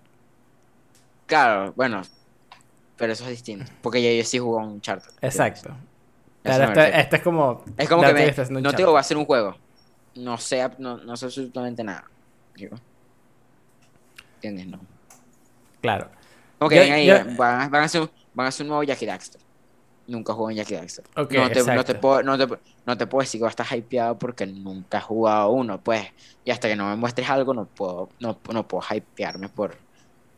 Claro, 1.27 1.71
bueno, 1.75 2.01
pero 2.97 3.13
eso 3.13 3.23
es 3.25 3.29
distinto, 3.29 3.71
porque 3.83 4.01
yo, 4.01 4.09
yo 4.19 4.27
sí 4.27 4.39
jugué 4.39 4.63
un 4.63 4.71
Uncharted. 4.73 5.11
Exacto. 5.21 5.75
Pero 6.41 6.65
este, 6.65 6.99
este 6.99 7.15
es 7.17 7.21
como... 7.21 7.63
Es 7.77 7.87
como 7.87 8.01
que 8.01 8.07
Naughty 8.13 8.25
me, 8.25 8.25
no 8.25 8.57
Uncharted. 8.59 8.71
te 8.71 8.77
digo, 8.77 8.93
va 8.93 8.99
a 8.99 9.03
ser 9.03 9.17
un 9.17 9.25
juego. 9.25 9.55
No 10.15 10.37
sé, 10.39 10.67
no, 10.79 10.97
no 10.97 11.15
sé 11.15 11.25
absolutamente 11.25 11.83
nada. 11.83 12.05
¿Entiendes? 14.35 14.67
No. 14.67 14.79
Claro. 15.81 16.09
Que 16.69 16.75
Yo- 16.75 16.81
ven 16.81 16.93
ahí, 16.93 17.05
yo- 17.05 17.17
van, 17.37 17.61
a- 17.61 17.69
van 17.69 17.81
a 17.83 17.85
hacer, 17.85 18.09
van 18.33 18.45
a 18.45 18.49
hacer 18.49 18.63
un 18.63 18.69
nuevo 18.69 18.83
Jackie 18.83 19.05
Daxter. 19.05 19.41
Nunca 20.05 20.33
jugué 20.33 20.53
en 20.53 20.57
Jackie 20.57 20.75
Daxter. 20.75 21.05
Ok, 21.15 21.31
no, 21.31 21.49
te, 21.49 21.63
no, 21.63 21.85
te 21.85 21.95
puedo, 21.95 22.23
no, 22.23 22.37
te, 22.37 22.47
no 22.85 22.97
te 22.97 23.07
puedo 23.07 23.21
decir 23.21 23.39
que 23.39 23.43
vas 23.43 23.57
a 23.57 23.63
estar 23.63 23.77
hypeado 23.77 24.19
porque 24.19 24.45
nunca 24.45 24.97
he 24.97 25.01
jugado 25.01 25.49
uno, 25.51 25.81
pues. 25.81 26.05
Y 26.43 26.51
hasta 26.51 26.67
que 26.67 26.75
no 26.75 26.89
me 26.89 26.95
muestres 26.97 27.29
algo, 27.29 27.53
no 27.53 27.65
puedo, 27.65 28.09
no, 28.19 28.37
no 28.51 28.67
puedo 28.67 28.83
hypearme 28.93 29.47
por, 29.47 29.77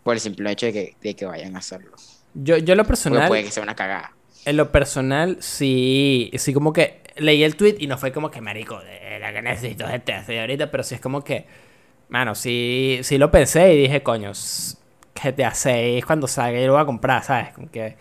por 0.04 0.14
el 0.14 0.20
simple 0.20 0.52
hecho 0.52 0.68
de 0.68 0.74
que, 0.74 0.96
de 1.02 1.16
que 1.16 1.26
vayan 1.26 1.56
a 1.56 1.60
hacerlo. 1.60 1.92
Yo, 2.36 2.58
yo 2.58 2.76
lo 2.76 2.84
Porque 2.84 2.88
personal... 2.90 3.28
puede 3.28 3.44
que 3.44 3.52
sea 3.52 3.64
una 3.64 3.76
cagada. 3.76 4.12
En 4.46 4.58
lo 4.58 4.72
personal, 4.72 5.38
sí, 5.40 6.30
sí 6.36 6.54
como 6.54 6.72
que 6.72 7.02
leí 7.16 7.44
el 7.44 7.56
tweet 7.56 7.78
y 7.80 7.88
no 7.88 7.98
fue 7.98 8.12
como 8.12 8.30
que, 8.30 8.42
marico, 8.42 8.80
de 8.80 9.20
la 9.20 9.34
que 9.34 9.42
necesito 9.42 9.86
GTA 9.88 10.24
6 10.24 10.40
ahorita, 10.42 10.70
pero 10.70 10.84
sí 10.84 10.96
es 10.96 11.02
como 11.02 11.24
que, 11.24 11.48
mano, 12.10 12.36
sí, 12.36 13.00
sí 13.02 13.18
lo 13.18 13.32
pensé 13.32 13.74
y 13.74 13.82
dije, 13.82 14.04
coño, 14.04 14.34
GTA 15.16 15.52
6 15.56 16.06
cuando 16.06 16.28
salga 16.28 16.60
yo 16.60 16.68
lo 16.68 16.74
voy 16.74 16.84
a 16.84 16.86
comprar, 16.86 17.24
¿sabes? 17.24 17.52
Como 17.54 17.72
que... 17.72 17.96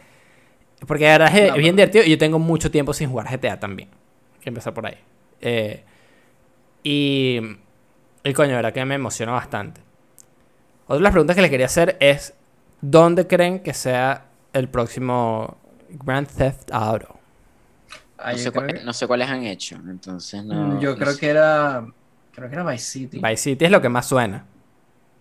Porque 0.87 1.05
de 1.05 1.11
verdad 1.11 1.29
es, 1.37 1.49
No, 1.51 1.55
es 1.57 1.63
bien 1.63 1.77
pero- 1.77 1.87
divertido 1.91 2.05
y 2.05 2.11
yo 2.11 2.19
tengo 2.19 2.39
mucho 2.39 2.71
tiempo 2.71 2.93
sin 2.93 3.09
jugar 3.11 3.27
GTA 3.31 3.59
también. 3.61 3.89
Hay 4.35 4.41
que 4.41 4.49
empezar 4.51 4.75
por 4.75 4.87
ahí. 4.87 4.97
Eh, 5.41 5.83
y, 6.83 7.41
y 8.25 8.33
coño, 8.33 8.57
verdad 8.57 8.73
que 8.73 8.85
me 8.85 8.95
emociona 8.95 9.33
bastante. 9.33 9.81
Otra 10.85 10.97
de 10.97 11.03
las 11.03 11.13
preguntas 11.13 11.37
que 11.37 11.43
les 11.43 11.51
quería 11.51 11.67
hacer 11.67 11.97
es, 12.01 12.35
¿dónde 12.81 13.27
creen 13.27 13.61
que 13.61 13.73
sea 13.73 14.27
el 14.53 14.69
próximo 14.69 15.57
Grand 15.91 16.29
Theft 16.29 16.71
Auto? 16.73 17.19
Ah, 18.19 18.33
No 18.33 18.39
sé, 18.39 18.51
creo 18.51 18.53
cuál- 18.65 18.75
que, 18.79 18.85
no 18.85 18.93
sé 18.93 19.07
cuáles 19.07 19.29
han 19.29 19.45
hecho, 19.45 19.77
entonces 19.77 20.45
no. 20.45 20.55
Mm, 20.77 20.81
yo 20.81 20.91
no 20.91 20.97
creo 20.97 21.13
sé. 21.13 21.21
que 21.21 21.29
era. 21.29 21.87
Creo 22.35 22.49
que 22.49 22.55
era 22.55 22.65
Vice 22.71 22.85
City. 22.85 23.19
Vice 23.19 23.37
City 23.37 23.65
es 23.65 23.71
lo 23.71 23.81
que 23.81 23.89
más 23.89 24.07
suena. 24.09 24.45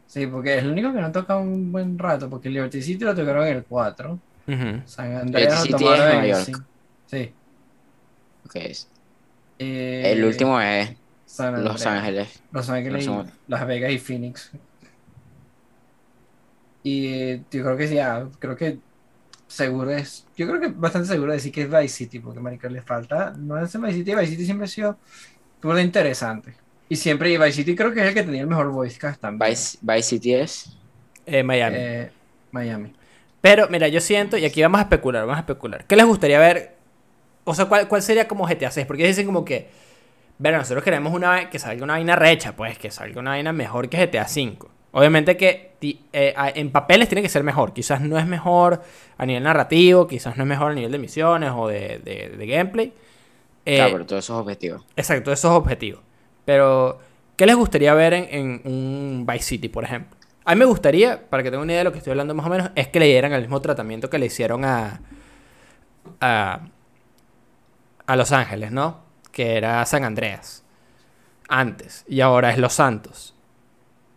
Sí, 0.08 0.28
porque 0.28 0.58
es 0.58 0.64
el 0.64 0.72
único 0.72 0.92
que 0.94 1.00
no 1.02 1.12
toca 1.12 1.38
un 1.38 1.72
buen 1.72 1.98
rato, 1.98 2.30
porque 2.30 2.50
Liberty 2.50 2.82
City 2.82 3.04
lo 3.04 3.16
tocaron 3.16 3.48
en 3.48 3.58
el 3.58 3.64
4. 3.64 4.20
San 4.86 5.16
Andreas 5.16 5.54
lo 5.56 5.62
City 5.62 5.74
es 5.74 5.80
tomaron 5.80 6.06
en 6.06 6.12
Nueva 6.12 6.24
el 6.24 6.32
York. 6.32 6.46
5. 6.46 6.64
Sí. 7.08 7.34
Eh, 9.60 10.12
El 10.12 10.26
último 10.26 10.60
es 10.60 10.92
San 11.26 11.64
Los. 11.64 11.86
Ángeles. 11.86 12.42
Los 12.52 12.70
Ángeles, 12.70 13.06
Los 13.06 13.28
y 13.28 13.30
Las 13.48 13.68
Vegas 13.68 13.92
y 13.92 14.00
Phoenix. 14.00 14.52
Y 16.84 17.08
eh, 17.08 17.44
yo 17.50 17.64
creo 17.64 17.78
que 17.78 17.88
sí, 17.88 17.98
ah, 18.00 18.28
creo 18.40 18.56
que 18.56 18.78
seguro 19.48 19.92
es, 19.92 20.26
yo 20.36 20.48
creo 20.48 20.60
que 20.60 20.68
bastante 20.68 21.08
seguro 21.08 21.32
de 21.32 21.38
decir 21.38 21.52
que 21.52 21.62
es 21.62 21.70
Vice 21.70 21.88
City, 21.88 22.20
porque 22.20 22.40
marico 22.40 22.68
le 22.68 22.82
falta, 22.82 23.34
no 23.38 23.58
es 23.58 23.72
Vice 23.80 23.94
City, 23.94 24.16
Vice 24.16 24.28
City 24.28 24.46
siempre 24.46 24.66
ha 24.66 24.68
sido 24.68 24.98
burda 25.62 25.82
interesante. 25.82 26.56
Y 26.90 26.96
siempre, 26.98 27.32
y 27.32 27.38
Vice 27.38 27.54
City 27.54 27.76
creo 27.76 27.94
que 27.94 28.02
es 28.02 28.08
el 28.08 28.14
que 28.14 28.24
tenía 28.24 28.42
el 28.42 28.48
mejor 28.48 28.70
voice 28.70 29.00
cast 29.00 29.22
también. 29.22 29.50
Vice, 29.50 29.78
Vice 29.82 30.04
City 30.04 30.34
es. 30.34 30.78
Eh, 31.26 31.42
Miami. 31.42 31.76
Eh, 31.80 32.12
Miami. 32.52 32.94
Pero, 33.44 33.68
mira, 33.70 33.90
yo 33.90 34.00
siento, 34.00 34.38
y 34.38 34.46
aquí 34.46 34.62
vamos 34.62 34.80
a 34.80 34.84
especular, 34.84 35.24
vamos 35.24 35.36
a 35.36 35.42
especular. 35.42 35.86
¿Qué 35.86 35.98
les 35.98 36.06
gustaría 36.06 36.40
ver? 36.40 36.76
O 37.44 37.54
sea, 37.54 37.66
¿cuál, 37.66 37.90
cuál 37.90 38.02
sería 38.02 38.26
como 38.28 38.48
GTA 38.48 38.72
6? 38.72 38.88
Porque 38.88 39.04
ellos 39.04 39.18
dicen 39.18 39.26
como 39.28 39.44
que, 39.44 39.68
ver, 40.40 40.54
nosotros 40.56 40.84
queremos 40.84 41.14
una, 41.14 41.50
que 41.50 41.60
salga 41.60 41.84
una 41.84 41.96
vaina 41.96 42.16
recha, 42.16 42.56
pues, 42.56 42.78
que 42.78 42.90
salga 42.90 43.20
una 43.20 43.32
vaina 43.32 43.52
mejor 43.52 43.90
que 43.90 43.98
GTA 43.98 44.28
5. 44.30 44.72
Obviamente 44.94 45.36
que 45.36 45.74
eh, 45.82 46.34
en 46.56 46.72
papeles 46.72 47.10
tiene 47.10 47.22
que 47.22 47.28
ser 47.30 47.44
mejor. 47.44 47.74
Quizás 47.74 48.00
no 48.02 48.18
es 48.18 48.28
mejor 48.28 48.82
a 49.18 49.26
nivel 49.26 49.44
narrativo, 49.44 50.08
quizás 50.08 50.38
no 50.38 50.44
es 50.44 50.48
mejor 50.50 50.72
a 50.72 50.76
nivel 50.76 50.92
de 50.92 51.00
misiones 51.00 51.52
o 51.54 51.68
de, 51.68 52.00
de- 52.04 52.30
de 52.38 52.48
gameplay. 52.48 52.94
Eh, 53.66 53.76
Claro, 53.78 53.92
pero 53.94 54.06
todos 54.06 54.24
esos 54.26 54.38
objetivos. 54.40 54.84
Exacto, 54.96 55.32
esos 55.34 55.52
objetivos. 55.52 56.02
Pero, 56.46 57.00
¿qué 57.36 57.46
les 57.46 57.56
gustaría 57.56 57.94
ver 57.94 58.14
en, 58.14 58.28
en 58.32 58.62
un 58.66 59.26
Vice 59.28 59.44
City, 59.46 59.70
por 59.70 59.84
ejemplo? 59.84 60.18
A 60.46 60.56
mí 60.56 60.60
me 60.60 60.66
gustaría, 60.66 61.30
para 61.30 61.42
que 61.42 61.50
tengan 61.50 61.64
una 61.64 61.72
idea 61.72 61.80
de 61.80 61.84
lo 61.86 61.92
que 61.92 62.00
estoy 62.00 62.12
hablando 62.12 62.34
más 62.34 62.46
o 62.46 62.50
menos, 62.50 62.72
es 62.76 62.90
que 62.90 63.00
le 63.00 63.06
dieran 63.06 63.32
el 63.32 63.42
mismo 63.42 63.62
tratamiento 63.62 64.10
que 64.10 64.20
le 64.20 64.26
hicieron 64.26 64.66
a, 64.66 65.02
a, 66.20 66.68
a 68.06 68.16
Los 68.16 68.32
Ángeles, 68.32 68.72
¿no? 68.72 69.02
Que 69.32 69.58
era 69.58 69.86
San 69.86 70.04
Andreas. 70.04 70.64
Antes. 71.48 72.04
Y 72.08 72.22
ahora 72.22 72.52
es 72.52 72.58
Los 72.58 72.74
Santos. 72.74 73.36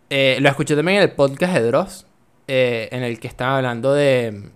Eh, 0.09 0.37
lo 0.41 0.49
escuché 0.49 0.75
también 0.75 0.97
en 0.97 1.03
el 1.03 1.11
podcast 1.11 1.53
de 1.53 1.61
Dross, 1.61 2.07
eh, 2.47 2.89
en 2.91 3.03
el 3.03 3.19
que 3.19 3.27
estaba 3.27 3.57
hablando 3.57 3.93
de... 3.93 4.51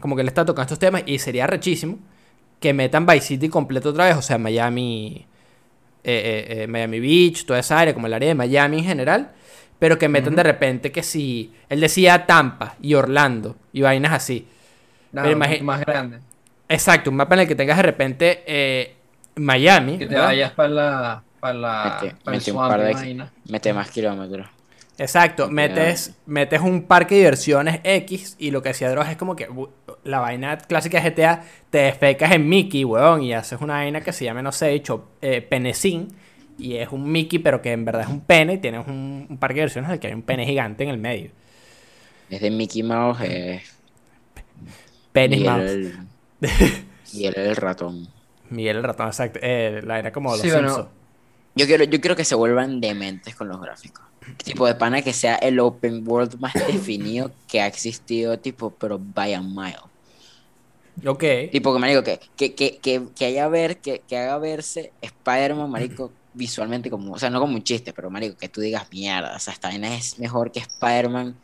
Como 0.00 0.16
que 0.16 0.24
le 0.24 0.28
está 0.28 0.44
tocando 0.44 0.64
estos 0.64 0.78
temas 0.78 1.04
y 1.06 1.18
sería 1.18 1.46
rechísimo 1.46 1.98
que 2.60 2.74
metan 2.74 3.06
Vice 3.06 3.26
City 3.28 3.48
completo 3.48 3.90
otra 3.90 4.06
vez, 4.06 4.16
o 4.16 4.22
sea, 4.22 4.38
Miami, 4.38 5.26
eh, 6.02 6.66
Miami 6.68 7.00
Beach, 7.00 7.46
toda 7.46 7.60
esa 7.60 7.78
área, 7.78 7.94
como 7.94 8.06
el 8.06 8.14
área 8.14 8.28
de 8.28 8.34
Miami 8.34 8.78
en 8.78 8.84
general, 8.84 9.32
pero 9.78 9.98
que 9.98 10.08
metan 10.08 10.32
Ujú. 10.34 10.36
de 10.36 10.42
repente 10.42 10.92
que 10.92 11.02
si 11.02 11.52
él 11.68 11.80
decía 11.80 12.26
Tampa 12.26 12.76
y 12.80 12.94
Orlando 12.94 13.56
y 13.72 13.82
vainas 13.82 14.12
así. 14.12 14.46
No, 15.12 15.22
Pero 15.22 15.36
más 15.62 15.80
grande. 15.80 16.18
Exacto, 16.68 17.10
un 17.10 17.16
mapa 17.16 17.34
en 17.34 17.42
el 17.42 17.48
que 17.48 17.54
tengas 17.54 17.76
de 17.76 17.82
repente 17.82 18.42
eh, 18.46 18.94
Miami. 19.36 19.98
Que 19.98 20.06
te 20.06 20.14
¿verdad? 20.14 20.26
vayas 20.28 20.52
para 20.52 20.68
la, 20.68 21.22
para 21.40 21.54
la, 21.54 21.84
Mete- 22.00 22.14
para 22.24 22.36
el 22.36 22.40
mete 22.40 22.52
un 22.52 22.58
par 22.58 22.80
de- 22.80 22.92
vaina. 22.94 23.32
Mete 23.48 23.72
más 23.72 23.90
kilómetros. 23.90 24.46
Exacto, 24.96 25.50
metes, 25.50 26.14
metes 26.26 26.60
un 26.60 26.84
parque 26.84 27.16
de 27.16 27.22
diversiones 27.22 27.80
X 27.82 28.36
y 28.38 28.52
lo 28.52 28.62
que 28.62 28.68
hacía 28.68 28.88
Dross 28.90 29.08
es 29.08 29.16
como 29.16 29.34
que 29.34 29.48
la 30.04 30.20
vaina 30.20 30.56
clásica 30.56 31.00
de 31.00 31.10
GTA 31.10 31.42
te 31.70 31.78
defecas 31.78 32.30
en 32.30 32.48
Mickey, 32.48 32.84
weón, 32.84 33.20
y 33.22 33.34
haces 33.34 33.60
una 33.60 33.74
vaina 33.74 34.00
que 34.02 34.12
se 34.12 34.24
llama, 34.24 34.40
no 34.40 34.52
sé, 34.52 34.68
dicho, 34.68 35.08
eh, 35.20 35.40
penecín, 35.42 36.14
y 36.58 36.76
es 36.76 36.90
un 36.90 37.10
Mickey, 37.10 37.38
pero 37.38 37.62
que 37.62 37.72
en 37.72 37.84
verdad 37.84 38.02
es 38.02 38.08
un 38.08 38.20
pene, 38.20 38.54
y 38.54 38.58
tienes 38.58 38.86
un, 38.86 39.26
un 39.28 39.38
parque 39.38 39.54
de 39.56 39.60
diversiones 39.62 39.88
en 39.88 39.94
el 39.94 40.00
que 40.00 40.06
hay 40.08 40.14
un 40.14 40.22
pene 40.22 40.46
gigante 40.46 40.84
en 40.84 40.90
el 40.90 40.98
medio. 40.98 41.30
Es 42.28 42.40
de 42.40 42.50
Mickey 42.50 42.82
Mouse. 42.82 43.18
Eh, 43.22 43.62
Pene 45.12 45.36
Miguel, 45.36 45.44
Mouse. 45.46 45.70
el, 45.70 46.08
Miguel 47.12 47.34
el 47.36 47.56
ratón. 47.56 48.08
Miguel 48.50 48.76
el 48.78 48.82
ratón, 48.82 49.08
exacto. 49.08 49.38
Eh, 49.42 49.80
la 49.84 49.94
vaina 49.94 50.12
como 50.12 50.36
los 50.36 50.40
Sí, 50.40 50.50
bueno. 50.50 50.90
Yo 51.54 51.66
quiero, 51.66 51.84
yo 51.84 52.00
quiero 52.00 52.16
que 52.16 52.24
se 52.24 52.34
vuelvan 52.34 52.80
dementes 52.80 53.34
con 53.36 53.48
los 53.48 53.60
gráficos. 53.60 54.04
Tipo 54.42 54.66
de 54.66 54.74
pana 54.74 55.02
que 55.02 55.12
sea 55.12 55.36
el 55.36 55.60
open 55.60 56.06
world 56.06 56.38
más 56.40 56.54
definido 56.66 57.32
que 57.46 57.60
ha 57.60 57.66
existido, 57.66 58.38
tipo, 58.38 58.70
pero 58.70 58.98
by 58.98 59.34
a 59.34 59.42
mile. 59.42 59.76
Ok. 61.06 61.24
Tipo 61.52 61.72
que 61.74 61.78
marico, 61.80 62.02
que, 62.02 62.20
que, 62.36 62.54
que, 62.54 62.78
que, 62.78 63.02
que 63.14 63.24
haya 63.26 63.48
ver, 63.48 63.78
que, 63.80 64.00
que 64.00 64.16
haga 64.16 64.38
verse 64.38 64.92
Spider-Man, 65.00 65.70
marico, 65.70 66.12
visualmente 66.34 66.90
como, 66.90 67.12
o 67.14 67.18
sea, 67.18 67.30
no 67.30 67.40
como 67.40 67.54
un 67.54 67.62
chiste, 67.62 67.92
pero 67.92 68.10
marico, 68.10 68.36
que 68.36 68.48
tú 68.48 68.60
digas 68.60 68.86
mierda, 68.90 69.36
o 69.36 69.38
sea, 69.38 69.52
esta 69.54 69.68
vaina 69.68 69.94
es 69.94 70.18
mejor 70.18 70.50
que 70.52 70.60
Spider-Man 70.60 71.34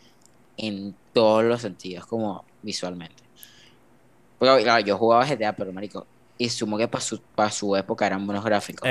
en 0.56 0.94
todos 1.12 1.44
los 1.44 1.62
sentidos, 1.62 2.06
como 2.06 2.44
visualmente. 2.62 3.22
Porque 4.38 4.62
claro, 4.62 4.84
yo 4.84 4.96
jugaba 4.96 5.26
GTA, 5.26 5.52
pero 5.54 5.72
marico, 5.72 6.06
y 6.38 6.48
sumo 6.48 6.78
que 6.78 6.88
para 6.88 7.02
su, 7.02 7.20
pa' 7.20 7.50
su 7.50 7.76
época 7.76 8.06
eran 8.06 8.26
buenos 8.26 8.44
gráficos. 8.44 8.88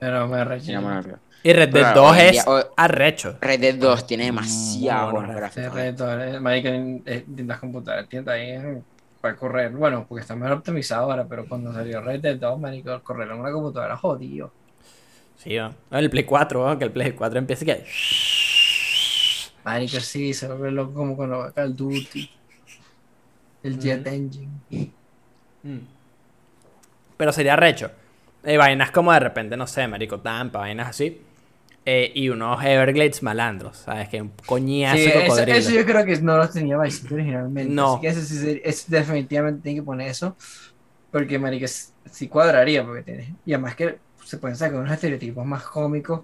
Era 0.00 0.26
más 0.26 0.40
arrecho. 0.40 0.68
Rechino. 0.70 0.82
buenos 0.82 1.04
gráficos. 1.04 1.28
Y 1.44 1.52
Red 1.52 1.70
Dead 1.70 1.82
Pero 1.90 2.00
2 2.02 2.12
hoy 2.12 2.18
en 2.20 2.26
es 2.26 2.32
día- 2.32 2.44
hoy- 2.46 2.62
arrecho. 2.76 3.38
Red 3.40 3.60
Dead 3.60 3.74
2 3.74 4.06
tiene 4.06 4.24
demasiado 4.26 5.10
buenos 5.10 5.34
gráficos. 5.34 5.74
reto, 5.74 6.22
eh, 6.22 6.38
marico, 6.38 6.68
en, 6.68 7.02
las 7.48 7.58
computadoras 7.58 8.08
tiendas 8.08 8.34
ahí 8.36 8.50
eh, 8.50 8.82
para 9.20 9.34
correr. 9.36 9.72
Bueno, 9.72 10.06
porque 10.08 10.22
está 10.22 10.36
mejor 10.36 10.58
optimizado 10.58 11.10
ahora, 11.10 11.26
pero 11.28 11.48
cuando 11.48 11.72
salió 11.72 12.00
Red 12.00 12.20
Dead 12.20 12.36
2, 12.36 12.60
marico, 12.60 13.02
correr 13.02 13.28
en 13.32 13.40
una 13.40 13.50
computadora 13.50 13.96
jodido. 13.96 14.52
Sí, 15.42 15.56
¿no? 15.56 15.74
El 15.90 16.08
Play 16.10 16.24
4, 16.24 16.68
¿no? 16.68 16.78
que 16.78 16.84
el 16.84 16.92
Play 16.92 17.12
4 17.12 17.38
empiece 17.38 17.64
que... 17.64 17.84
Marico, 19.64 20.00
sí, 20.00 20.34
se 20.34 20.48
vuelve 20.48 20.70
loco 20.72 20.94
como 20.94 21.16
cuando 21.16 21.38
va 21.38 21.52
Call 21.52 21.76
Duty. 21.76 22.30
El 23.62 23.78
Jet 23.78 24.06
Engine. 24.06 24.50
Mm. 25.62 25.78
Pero 27.16 27.32
sería 27.32 27.54
recho. 27.56 27.90
Eh, 28.44 28.56
vainas 28.56 28.90
como 28.90 29.12
de 29.12 29.20
repente, 29.20 29.56
no 29.56 29.68
sé, 29.68 29.86
marico, 29.86 30.18
Tampa, 30.18 30.60
vainas 30.60 30.88
así. 30.88 31.20
Eh, 31.84 32.10
y 32.14 32.28
unos 32.28 32.62
Everglades 32.64 33.22
malandros, 33.22 33.76
¿sabes? 33.78 34.08
Que 34.08 34.20
un 34.22 34.32
coñazo 34.46 34.96
Sí, 34.96 35.02
de 35.04 35.08
eso, 35.10 35.20
cocodrilo. 35.28 35.58
eso 35.58 35.70
yo 35.70 35.84
creo 35.84 36.04
que 36.04 36.16
no 36.20 36.36
los 36.36 36.52
tenía 36.52 36.78
Vice 36.78 36.98
City 37.02 37.14
originalmente. 37.14 37.72
No. 37.72 37.94
Así 37.94 38.00
que 38.00 38.08
ese 38.08 38.22
sí 38.72 38.84
definitivamente 38.88 39.62
tiene 39.62 39.80
que 39.80 39.84
poner 39.84 40.08
eso. 40.10 40.36
Porque, 41.12 41.38
marico, 41.38 41.64
s- 41.66 41.92
sí 42.10 42.26
cuadraría. 42.28 42.84
Porque 42.84 43.02
tiene, 43.02 43.34
y 43.46 43.52
además 43.52 43.76
que 43.76 43.98
se 44.24 44.38
pueden 44.38 44.56
sacar 44.56 44.78
unos 44.80 44.92
estereotipos 44.92 45.44
más 45.46 45.62
cómicos. 45.64 46.22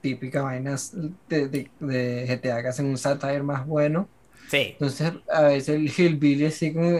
Típicas 0.00 0.42
vainas 0.42 0.92
de, 1.28 1.48
de, 1.48 1.70
de 1.78 2.26
GTA 2.26 2.62
que 2.62 2.68
hacen 2.68 2.86
un 2.86 2.96
satire 2.96 3.42
más 3.42 3.66
bueno. 3.66 4.08
Sí. 4.48 4.68
Entonces, 4.72 5.12
a 5.32 5.42
veces 5.42 5.76
el 5.76 5.88
hillbilly 5.90 6.46
así 6.46 6.72
como 6.72 6.90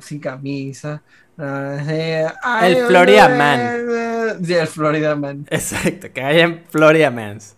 sin 0.00 0.20
camisa. 0.20 1.02
El 1.38 2.76
Florida 2.86 3.28
Man. 3.28 4.44
Sí, 4.44 4.54
el 4.54 4.66
Florida 4.66 5.16
Man. 5.16 5.46
Exacto, 5.50 6.12
que 6.12 6.20
hayan 6.22 6.62
Florida 6.68 7.10
Mans. 7.10 7.56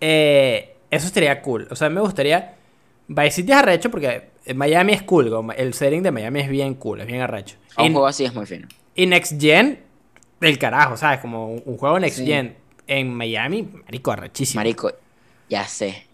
Eh, 0.00 0.76
eso 0.90 1.06
estaría 1.06 1.40
cool. 1.42 1.68
O 1.70 1.76
sea, 1.76 1.88
me 1.90 2.00
gustaría. 2.00 2.54
Vice 3.06 3.30
City 3.32 3.52
es 3.52 3.58
arrecho 3.58 3.90
porque 3.90 4.30
Miami 4.54 4.94
es 4.94 5.02
cool. 5.02 5.30
El 5.56 5.74
setting 5.74 6.02
de 6.02 6.10
Miami 6.10 6.40
es 6.40 6.48
bien 6.48 6.74
cool, 6.74 7.00
es 7.02 7.06
bien 7.06 7.20
arrecho. 7.20 7.56
Un 7.76 7.92
juego 7.92 8.06
así 8.06 8.24
es 8.24 8.34
muy 8.34 8.46
fino. 8.46 8.66
y 8.94 9.06
Next 9.06 9.40
Gen, 9.40 9.83
el 10.46 10.58
carajo, 10.58 10.96
¿sabes? 10.96 11.20
Como 11.20 11.48
un, 11.48 11.62
un 11.64 11.76
juego 11.78 11.98
Next 11.98 12.18
Sí. 12.18 12.26
Gen 12.26 12.56
en 12.86 13.14
Miami, 13.14 13.62
marico, 13.84 14.12
arrechísimo. 14.12 14.60
Marico, 14.60 14.92
ya 15.48 15.66
sé. 15.66 16.06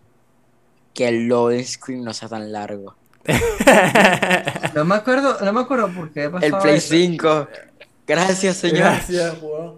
Que 0.94 1.08
el 1.08 1.28
loading 1.28 1.64
screen 1.64 2.04
no 2.04 2.12
sea 2.12 2.28
tan 2.28 2.50
largo. 2.52 2.94
No 4.74 4.84
me 4.84 4.94
acuerdo, 4.94 5.36
no 5.44 5.52
me 5.52 5.60
acuerdo 5.60 5.88
por 5.92 6.10
qué 6.12 6.24
El 6.24 6.52
Play 6.62 6.76
eso. 6.76 6.88
5. 6.90 7.48
Gracias, 8.06 8.56
señor. 8.56 8.78
Gracias, 8.78 9.36
weón. 9.42 9.76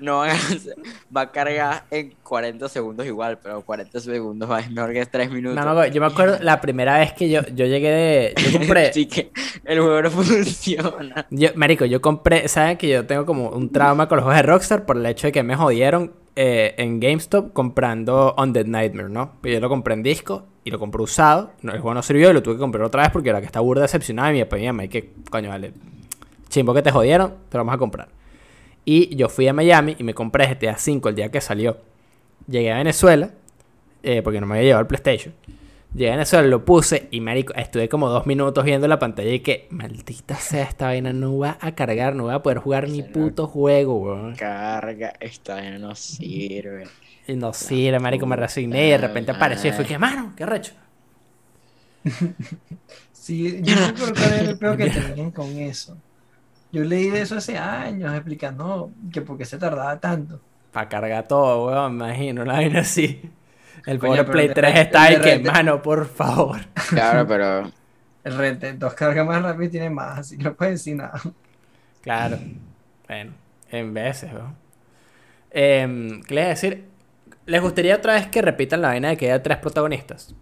No 0.00 0.18
van 0.18 0.30
a 0.30 0.32
hacer- 0.34 0.74
va 1.14 1.22
a 1.22 1.30
cargar 1.32 1.84
en 1.90 2.14
40 2.22 2.68
segundos 2.68 3.04
igual, 3.06 3.38
pero 3.42 3.62
40 3.62 4.00
segundos 4.00 4.50
va- 4.50 4.60
es 4.60 4.70
mejor 4.70 4.92
que 4.92 5.04
3 5.06 5.30
minutos. 5.30 5.64
No, 5.64 5.86
yo 5.86 6.00
me 6.00 6.06
acuerdo 6.06 6.38
la 6.40 6.60
primera 6.60 6.98
vez 6.98 7.12
que 7.12 7.28
yo, 7.28 7.40
yo 7.54 7.66
llegué 7.66 7.90
de. 7.90 8.34
Yo 8.50 8.58
compré. 8.58 8.86
Así 8.90 9.06
que 9.06 9.30
el 9.64 9.80
juego 9.80 10.02
no 10.02 10.10
funciona. 10.10 11.26
Yo, 11.30 11.48
marico, 11.56 11.84
yo 11.84 12.00
compré, 12.00 12.48
¿saben 12.48 12.76
que 12.76 12.88
yo 12.88 13.06
tengo 13.06 13.26
como 13.26 13.48
un 13.50 13.70
trauma 13.72 14.08
con 14.08 14.16
los 14.16 14.24
juegos 14.24 14.40
de 14.42 14.46
Rockstar 14.46 14.86
por 14.86 14.96
el 14.96 15.06
hecho 15.06 15.26
de 15.26 15.32
que 15.32 15.42
me 15.42 15.56
jodieron 15.56 16.12
eh, 16.36 16.74
en 16.78 17.00
GameStop 17.00 17.52
comprando 17.52 18.34
Undead 18.38 18.66
Nightmare, 18.66 19.08
¿no? 19.08 19.32
Pero 19.40 19.54
yo 19.54 19.60
lo 19.60 19.68
compré 19.68 19.94
en 19.94 20.02
disco 20.04 20.46
y 20.62 20.70
lo 20.70 20.78
compré 20.78 21.02
usado. 21.02 21.50
No, 21.62 21.72
el 21.72 21.80
juego 21.80 21.94
no 21.94 22.02
sirvió 22.02 22.30
y 22.30 22.32
lo 22.34 22.42
tuve 22.42 22.54
que 22.54 22.60
comprar 22.60 22.84
otra 22.84 23.02
vez 23.02 23.10
porque 23.10 23.30
era 23.30 23.40
que 23.40 23.46
está 23.46 23.58
burda 23.60 23.82
decepcionada 23.82 24.30
y 24.30 24.34
mi 24.34 24.44
papá 24.44 24.58
y 24.58 24.60
mi 24.60 24.66
mamá, 24.68 24.84
y 24.84 24.88
que 24.88 25.12
coño, 25.30 25.48
vale. 25.48 25.72
Chimbo 26.48 26.72
que 26.72 26.82
te 26.82 26.90
jodieron, 26.92 27.34
te 27.48 27.58
lo 27.58 27.64
vamos 27.64 27.74
a 27.74 27.78
comprar. 27.78 28.08
Y 28.84 29.14
yo 29.16 29.28
fui 29.28 29.48
a 29.48 29.52
Miami 29.52 29.96
y 29.98 30.04
me 30.04 30.14
compré 30.14 30.46
GTA 30.46 30.76
V 30.76 31.08
el 31.08 31.14
día 31.14 31.30
que 31.30 31.40
salió. 31.40 31.78
Llegué 32.46 32.72
a 32.72 32.78
Venezuela, 32.78 33.30
eh, 34.02 34.22
porque 34.22 34.40
no 34.40 34.46
me 34.46 34.54
había 34.54 34.68
llevado 34.68 34.82
el 34.82 34.86
PlayStation. 34.86 35.34
Llegué 35.94 36.10
a 36.10 36.16
Venezuela, 36.16 36.48
lo 36.48 36.64
puse 36.64 37.08
y 37.10 37.20
marico, 37.20 37.54
estuve 37.54 37.88
como 37.88 38.08
dos 38.08 38.26
minutos 38.26 38.64
viendo 38.64 38.88
la 38.88 38.98
pantalla 38.98 39.30
y 39.30 39.40
que, 39.40 39.68
maldita 39.70 40.36
sea 40.36 40.64
esta 40.64 40.86
vaina, 40.86 41.12
no 41.12 41.38
va 41.38 41.58
a 41.60 41.74
cargar, 41.74 42.14
no 42.14 42.24
voy 42.24 42.34
a 42.34 42.42
poder 42.42 42.58
jugar 42.58 42.88
mi 42.88 43.00
Será. 43.00 43.12
puto 43.12 43.46
juego, 43.46 43.98
weón. 43.98 44.36
Carga, 44.36 45.14
esta 45.20 45.62
ya 45.62 45.78
no 45.78 45.94
sirve. 45.94 46.86
Y 47.26 47.34
no 47.34 47.52
sirve, 47.52 47.98
marico, 47.98 48.26
me 48.26 48.36
resigné 48.36 48.86
y 48.86 48.90
de 48.90 48.98
repente 48.98 49.32
apareció 49.32 49.70
y 49.70 49.72
fue 49.74 49.84
que, 49.84 49.98
mano, 49.98 50.32
qué 50.36 50.46
recho. 50.46 50.72
Sí, 53.28 53.60
yo 53.62 53.74
creo 53.94 54.14
que 54.14 54.50
el 54.50 54.58
peor 54.58 54.76
que 54.78 54.88
tenían 54.88 55.30
con 55.32 55.50
eso. 55.58 55.98
Yo 56.72 56.84
leí 56.84 57.10
de 57.10 57.22
eso 57.22 57.36
hace 57.36 57.56
años 57.56 58.12
explicando 58.14 58.90
que 59.12 59.22
por 59.22 59.38
qué 59.38 59.44
se 59.44 59.56
tardaba 59.58 59.98
tanto. 60.00 60.40
Para 60.72 60.88
cargar 60.88 61.26
todo, 61.26 61.66
weón, 61.66 61.96
me 61.96 62.06
imagino, 62.06 62.42
una 62.42 62.54
vaina 62.54 62.80
así. 62.80 63.22
El 63.86 63.98
Coño, 63.98 64.16
pobre 64.16 64.24
Play 64.32 64.48
de 64.48 64.54
3 64.54 64.66
repente- 64.74 64.80
está 64.82 65.02
ahí 65.04 65.20
que, 65.20 65.38
mano, 65.50 65.80
por 65.80 66.06
favor. 66.06 66.60
Claro, 66.90 67.26
pero 67.26 67.70
El 68.24 68.36
Red 68.36 68.58
Dead 68.58 68.74
2 68.74 68.92
carga 68.94 69.24
más 69.24 69.42
rápido 69.42 69.64
y 69.64 69.68
tiene 69.70 69.88
más, 69.90 70.18
así 70.18 70.36
que 70.36 70.44
no 70.44 70.54
puedes 70.54 70.74
decir 70.74 70.96
nada. 70.96 71.18
Claro. 72.02 72.38
Bueno, 73.06 73.32
en 73.70 73.94
veces, 73.94 74.32
weón. 74.32 74.54
Em, 75.50 76.22
¿Qué 76.22 76.34
les 76.34 76.42
iba 76.42 76.46
a 76.46 76.48
decir? 76.50 76.84
¿Les 77.46 77.62
gustaría 77.62 77.96
otra 77.96 78.12
vez 78.14 78.26
que 78.26 78.42
repitan 78.42 78.82
la 78.82 78.88
vaina 78.88 79.08
de 79.08 79.16
que 79.16 79.26
haya 79.32 79.42
tres 79.42 79.56
protagonistas? 79.58 80.34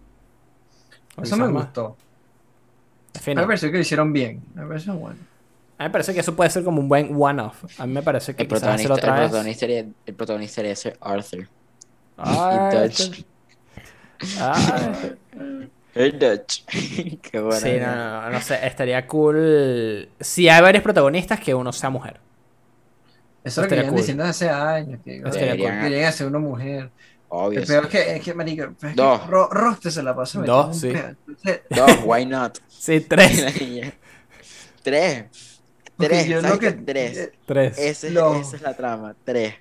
Eso 1.21 1.37
me 1.37 1.45
más. 1.47 1.63
gustó. 1.63 1.95
Me 3.27 3.35
pareció 3.45 3.69
que 3.71 3.77
lo 3.77 3.81
hicieron 3.81 4.11
bien. 4.13 4.43
Me 4.53 4.65
pareció 4.65 4.93
bueno. 4.95 5.17
A 5.79 5.83
mí 5.83 5.89
me 5.89 5.91
parece 5.91 6.13
que 6.13 6.21
eso 6.21 6.35
puede 6.35 6.49
ser 6.49 6.63
como 6.63 6.81
un 6.81 6.89
buen 6.89 7.15
one-off. 7.21 7.63
A 7.79 7.85
mí 7.85 7.93
me 7.93 8.01
parece 8.01 8.35
que 8.35 8.43
el 8.43 8.47
protagonista, 8.49 8.93
el, 8.93 8.99
otra 8.99 9.13
vez. 9.13 9.21
protagonista 9.29 9.59
sería, 9.59 9.85
el 10.05 10.15
protagonista 10.15 10.55
sería 10.55 10.75
ser 10.75 10.97
Arthur. 10.99 11.47
Ay. 12.17 13.25
El 15.93 16.19
Dutch. 16.19 16.65
Qué 17.21 17.39
bueno. 17.39 17.59
Sí, 17.59 17.77
no, 17.79 17.95
no, 17.95 18.21
no, 18.21 18.29
no 18.31 18.41
sé, 18.41 18.65
estaría 18.65 19.05
cool. 19.07 20.09
Si 20.19 20.47
hay 20.47 20.61
varios 20.61 20.83
protagonistas, 20.83 21.39
que 21.39 21.53
uno 21.55 21.71
sea 21.73 21.89
mujer. 21.89 22.19
Eso 23.43 23.63
es 23.63 23.71
lo 23.71 23.77
que 23.77 23.87
cool. 23.87 23.97
diciendo 23.97 24.23
hace 24.23 24.49
años. 24.49 24.99
Que 25.03 25.17
Estaría 25.17 25.55
que 25.55 25.63
cool. 25.63 25.81
querían 25.81 26.05
hacer 26.05 26.27
una 26.27 26.39
mujer. 26.39 26.89
Obvio. 27.29 27.59
El 27.59 27.67
peor 27.67 27.83
es 27.85 27.89
que, 27.89 28.15
es 28.15 28.23
que 28.23 28.33
marico, 28.33 28.63
es 28.63 28.77
que 28.77 28.93
Dos. 28.93 29.27
Ro- 29.27 29.49
Roster 29.49 29.91
se 29.91 30.03
la 30.03 30.15
pasó. 30.15 30.41
Dos, 30.43 30.77
sí. 30.79 30.93
Dos, 31.69 31.91
why 32.05 32.25
not? 32.25 32.57
Sí, 32.67 32.99
tres. 33.01 33.45
Tres. 34.83 35.25
Tres. 35.97 36.27
yo 36.27 36.41
¿sabes 36.41 36.55
lo 36.55 36.59
que-? 36.59 36.71
Tres. 36.73 37.31
Tres. 37.45 37.77
Ese- 37.77 38.11
Lo- 38.11 38.35
Esa 38.35 38.55
es 38.55 38.61
la 38.61 38.75
trama. 38.75 39.15
Tres. 39.23 39.55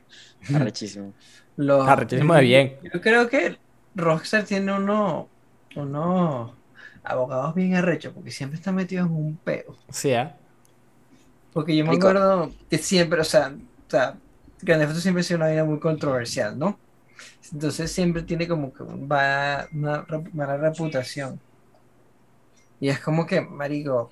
Arrechísimo. 0.54 1.12
los- 1.56 1.88
Arrechísimo 1.88 2.34
de 2.34 2.40
bien. 2.42 2.76
Yo 2.92 3.00
creo 3.00 3.28
que 3.28 3.56
Rockstar 3.94 4.44
tiene 4.44 4.72
uno, 4.74 5.28
unos 5.74 6.52
abogados 7.02 7.54
bien 7.54 7.74
arrechos 7.74 8.12
porque 8.12 8.30
siempre 8.30 8.58
están 8.58 8.74
metidos 8.74 9.06
en 9.08 9.14
un 9.14 9.36
peo. 9.36 9.76
Sí, 9.90 10.10
¿eh? 10.10 10.30
Porque 11.52 11.74
yo 11.74 11.84
me 11.86 11.96
acuerdo 11.96 12.52
que 12.68 12.76
siempre, 12.78 13.20
o 13.20 13.24
sea, 13.24 13.48
o 13.86 13.90
sea, 13.90 14.16
Grand 14.60 14.80
Theft 14.82 14.90
Auto 14.90 15.00
siempre 15.00 15.20
ha 15.20 15.24
sido 15.24 15.38
una 15.38 15.48
vida 15.48 15.64
muy 15.64 15.78
controversial, 15.80 16.58
¿no? 16.58 16.78
Entonces 17.52 17.90
siempre 17.90 18.22
tiene 18.22 18.46
como 18.46 18.72
que 18.74 18.84
va- 18.84 19.66
una 19.72 20.04
mala 20.34 20.56
reputación. 20.58 21.40
Y 22.80 22.88
es 22.90 23.00
como 23.00 23.24
que, 23.24 23.40
marico, 23.40 24.10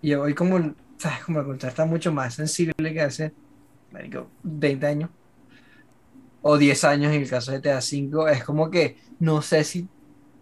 y 0.00 0.14
hoy 0.14 0.34
como, 0.34 0.74
¿sabes? 1.02 1.18
Como 1.24 1.38
la 1.38 1.44
cultura 1.44 1.68
está 1.68 1.84
mucho 1.84 2.12
más 2.12 2.34
sensible 2.34 2.92
que 2.92 3.00
hace, 3.00 3.32
marico, 3.90 4.28
20 4.42 4.86
años. 4.86 5.10
O 6.44 6.58
10 6.58 6.84
años 6.84 7.12
en 7.12 7.22
el 7.22 7.30
caso 7.30 7.52
de 7.52 7.58
GTA 7.58 7.78
V, 7.78 8.32
es 8.32 8.42
como 8.42 8.68
que 8.68 8.96
no 9.20 9.42
sé 9.42 9.62
si 9.62 9.86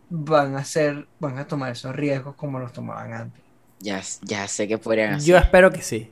van 0.09 0.57
a 0.57 0.61
hacer, 0.61 1.07
van 1.19 1.37
a 1.37 1.47
tomar 1.47 1.73
esos 1.73 1.95
riesgos 1.95 2.37
como 2.37 2.59
los 2.59 2.73
tomaban 2.73 3.13
antes. 3.13 3.43
Ya, 3.81 4.01
ya 4.23 4.49
sé 4.49 4.67
que 4.67 4.79
podrían 4.79 5.15
hacer. 5.15 5.29
Yo 5.29 5.37
espero 5.37 5.71
que 5.71 5.83
sí. 5.83 6.11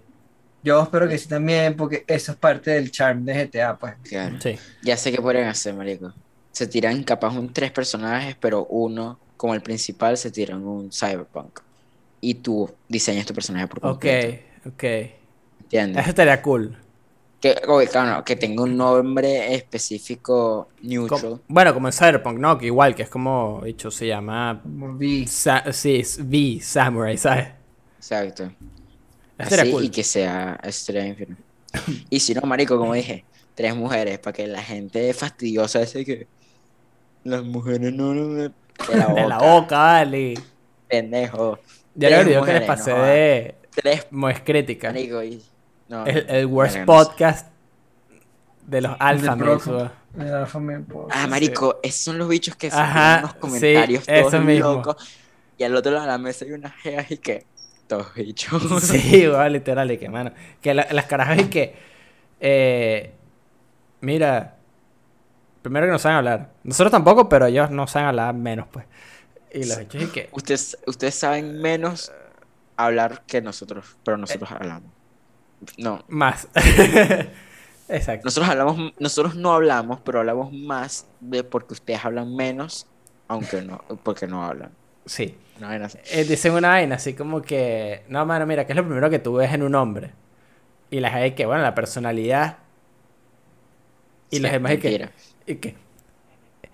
Yo 0.63 0.83
espero 0.83 1.09
que 1.09 1.17
sí 1.17 1.27
también, 1.27 1.75
porque 1.75 2.05
eso 2.07 2.33
es 2.33 2.39
parte 2.39 2.73
del 2.73 2.91
charm 2.91 3.25
de 3.25 3.47
GTA, 3.47 3.79
pues. 3.79 3.95
Claro. 4.03 4.39
Sí. 4.43 4.59
Ya 4.83 4.99
sé 4.99 5.11
que 5.11 5.23
podrían 5.23 5.49
hacer, 5.49 5.73
marico. 5.73 6.13
Se 6.53 6.67
tiran 6.67 7.03
capaz 7.03 7.31
un 7.39 7.51
tres 7.51 7.71
personajes, 7.71 8.37
pero 8.39 8.67
uno, 8.67 9.19
como 9.39 9.55
el 9.55 9.63
principal, 9.63 10.19
se 10.19 10.31
tiran 10.31 10.67
un 10.67 10.93
cyberpunk. 10.93 11.61
Y 12.21 12.37
tú 12.37 12.79
diseñas 12.89 13.27
tu 13.27 13.35
personaje 13.35 13.69
por 13.69 13.81
Ok, 13.81 14.05
completo. 14.05 14.37
ok. 14.67 14.85
¿Entiendes? 15.61 16.03
Eso 16.03 16.09
estaría 16.11 16.41
cool. 16.43 16.77
Que, 17.41 17.51
ok, 17.69 17.83
claro, 17.91 18.25
que 18.25 18.37
tenga 18.37 18.63
un 18.65 18.77
nombre 18.77 19.55
específico 19.55 20.75
Com- 21.07 21.21
neutral. 21.21 21.43
bueno, 21.49 21.75
como 21.75 21.89
en 21.89 21.93
Cyberpunk, 21.93 22.39
¿no? 22.39 22.59
Que 22.59 22.67
igual, 22.67 22.95
que 22.95 23.03
es 23.05 23.11
como, 23.11 23.63
dicho, 23.65 23.91
se 23.91 24.07
llama... 24.07 24.63
Sa- 25.27 25.73
sí, 25.73 25.97
es 25.97 26.19
V, 26.19 26.61
Samurai, 26.63 27.17
¿sabes? 27.19 27.49
Exacto. 27.99 28.45
Eso 28.45 28.57
Así, 29.39 29.55
estaría 29.55 29.71
cool. 29.71 29.85
y 29.85 29.91
que 29.91 30.05
sea 30.05 30.61
Infinite. 30.65 31.45
Y 32.11 32.21
si 32.21 32.35
no, 32.35 32.43
marico, 32.43 32.79
como 32.79 32.95
dije, 32.95 33.29
tres 33.55 33.75
mujeres, 33.77 34.19
para 34.21 34.35
que 34.35 34.47
la 34.49 34.63
gente 34.63 35.13
fastidiosa 35.15 35.83
ese 35.83 36.05
que 36.05 36.31
las 37.25 37.45
mujeres 37.45 37.93
no, 37.95 38.15
no, 38.15 38.25
no, 38.27 38.55
de 38.87 38.97
la 38.97 39.09
boca, 39.09 39.23
De 39.23 39.27
la 39.27 39.39
boca, 39.39 39.77
vale. 39.79 40.35
pendejo. 40.87 41.59
Ya 42.01 42.11
le 42.11 42.19
olvidó 42.21 42.43
que 42.45 42.53
les 42.53 42.63
pasé 42.63 42.93
no 42.93 43.03
de 43.03 43.55
Tres, 43.75 44.07
Moes 44.11 44.41
Crítica. 44.45 44.89
marico, 44.89 45.23
y 45.23 45.43
no, 45.89 46.07
El, 46.07 46.27
el 46.29 46.47
worst 46.47 46.77
no 46.79 46.87
podcast 46.87 47.49
de 48.67 48.81
los 48.81 48.97
alfa. 48.99 49.37
Ah, 51.11 51.27
marico, 51.29 51.81
esos 51.83 52.01
son 52.03 52.19
los 52.19 52.29
bichos 52.29 52.57
que 52.57 52.71
tiran 52.71 53.21
unos 53.21 53.35
comentarios 53.35 54.05
sí, 54.05 54.13
todos 54.13 54.35
eso 54.35 54.43
mismo. 54.43 54.73
locos. 54.75 54.97
Y 55.57 55.65
al 55.65 55.75
otro 55.75 55.93
lado 55.93 56.05
de 56.05 56.13
la 56.13 56.19
mesa 56.19 56.45
hay 56.45 56.53
unas 56.53 56.75
geas 56.77 57.11
y 57.11 57.19
que 57.19 57.45
todos 57.87 58.15
bichos. 58.15 58.63
Sí, 58.83 59.27
literal, 59.51 59.91
y 59.91 59.99
que, 59.99 60.09
mano. 60.09 60.33
Que 60.61 60.75
la- 60.75 60.87
las 60.91 61.07
carajas 61.07 61.39
y 61.39 61.45
que. 61.45 61.75
eh, 62.41 63.13
mira, 64.01 64.57
primero 65.63 65.87
que 65.87 65.93
no 65.93 65.99
saben 65.99 66.19
hablar. 66.19 66.51
Nosotros 66.65 66.91
tampoco, 66.93 67.29
pero 67.29 67.47
ellos 67.47 67.71
no 67.71 67.87
saben 67.87 68.09
hablar 68.09 68.35
menos, 68.35 68.67
pues. 68.71 68.87
Y 69.53 69.65
los 69.65 69.79
hechos 69.79 70.03
es 70.03 70.11
que... 70.11 70.29
Ustedes, 70.33 70.79
ustedes 70.87 71.15
saben 71.15 71.61
menos 71.61 72.13
hablar 72.77 73.23
que 73.27 73.41
nosotros, 73.41 73.97
pero 74.05 74.17
nosotros 74.17 74.51
hablamos. 74.53 74.91
No, 75.77 76.05
Más. 76.09 76.49
Exacto. 77.89 78.27
nosotros 78.27 78.51
hablamos, 78.51 78.93
nosotros 78.99 79.35
no 79.35 79.53
hablamos, 79.53 80.01
pero 80.05 80.21
hablamos 80.21 80.53
más 80.53 81.07
de 81.21 81.43
porque 81.43 81.73
ustedes 81.73 82.05
hablan 82.05 82.37
menos, 82.37 82.87
aunque 83.29 83.63
no, 83.63 83.83
porque 84.03 84.27
no 84.27 84.45
hablan. 84.45 84.73
Sí. 85.07 85.37
Una 85.57 85.69
vaina 85.69 85.87
así. 85.87 85.99
Eh, 86.11 86.25
dicen 86.25 86.53
una 86.53 86.69
vaina 86.69 86.97
así 86.97 87.15
como 87.15 87.43
que... 87.43 88.05
No, 88.09 88.25
mano, 88.27 88.47
mira, 88.47 88.67
¿qué 88.67 88.73
es 88.73 88.77
lo 88.77 88.85
primero 88.85 89.09
que 89.11 89.19
tú 89.19 89.35
ves 89.35 89.53
en 89.53 89.63
un 89.63 89.75
hombre? 89.75 90.13
Y 90.91 91.01
la 91.01 91.11
gente 91.11 91.35
que, 91.35 91.47
bueno, 91.47 91.63
la 91.63 91.75
personalidad. 91.75 92.59
Y 94.31 94.37
Sí, 94.37 94.43
los 94.43 94.53
demás 94.53 94.73
es 94.73 94.81
que... 94.81 95.11
Y 95.47 95.55
que... 95.57 95.88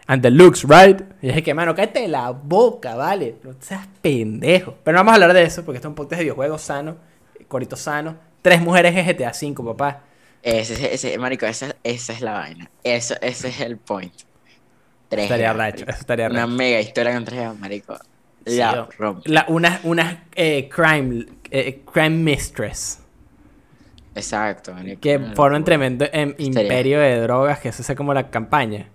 And 0.07 0.22
the 0.22 0.30
looks, 0.30 0.64
right? 0.64 1.00
Y 1.22 1.30
es 1.30 1.42
que, 1.42 1.55
mano, 1.55 1.74
cállate 1.74 2.07
la 2.09 2.30
boca, 2.30 2.94
¿vale? 2.94 3.36
No 3.42 3.55
seas 3.59 3.86
pendejo. 4.02 4.76
Pero 4.84 4.96
no 4.96 5.00
vamos 5.00 5.12
a 5.12 5.14
hablar 5.14 5.32
de 5.32 5.42
eso 5.44 5.64
porque 5.64 5.76
esto 5.78 5.88
es 5.88 5.90
un 5.90 5.94
podcast 5.94 6.18
de 6.18 6.24
videojuegos 6.24 6.61
sano, 6.62 6.96
corito 7.48 7.76
sano. 7.76 8.16
Tres 8.42 8.61
mujeres 8.61 8.94
en 8.94 9.07
GTA 9.07 9.32
V, 9.32 9.64
papá. 9.74 10.02
Ese, 10.42 10.74
ese, 10.74 10.92
ese- 10.94 11.18
marico, 11.18 11.46
esa, 11.46 11.74
esa 11.82 12.12
es 12.12 12.20
la 12.20 12.32
vaina. 12.34 12.70
Eso, 12.82 13.14
ese 13.22 13.48
es 13.48 13.61
el 13.61 13.78
point. 13.78 14.12
Tres 15.09 15.24
Estaría 15.24 15.52
racho, 15.55 15.84
eso 15.88 16.00
estaría 16.00 16.26
Una 16.28 16.40
racho. 16.42 16.48
mega 16.55 16.80
historia 16.80 17.14
con 17.14 17.24
tres 17.24 17.59
marico. 17.59 17.96
Sí, 18.44 18.57
La 18.59 18.74
yo- 18.74 18.88
rompe. 18.98 19.30
La, 19.30 19.46
unas 19.48 19.80
unas 19.84 20.16
eh, 20.34 20.68
crime, 20.68 21.24
eh, 21.50 21.80
crime 21.90 22.11
mistress. 22.11 23.00
Exacto, 24.14 24.74
marico. 24.74 25.00
Que 25.00 25.16
Una 25.16 25.34
forman 25.34 25.64
tremendo 25.64 26.05
em, 26.12 26.34
imperio 26.38 27.00
de 27.00 27.20
drogas 27.20 27.59
que 27.61 27.72
se 27.72 27.80
hace 27.82 27.96
como 27.96 28.12
la 28.12 28.28
campaña. 28.30 28.88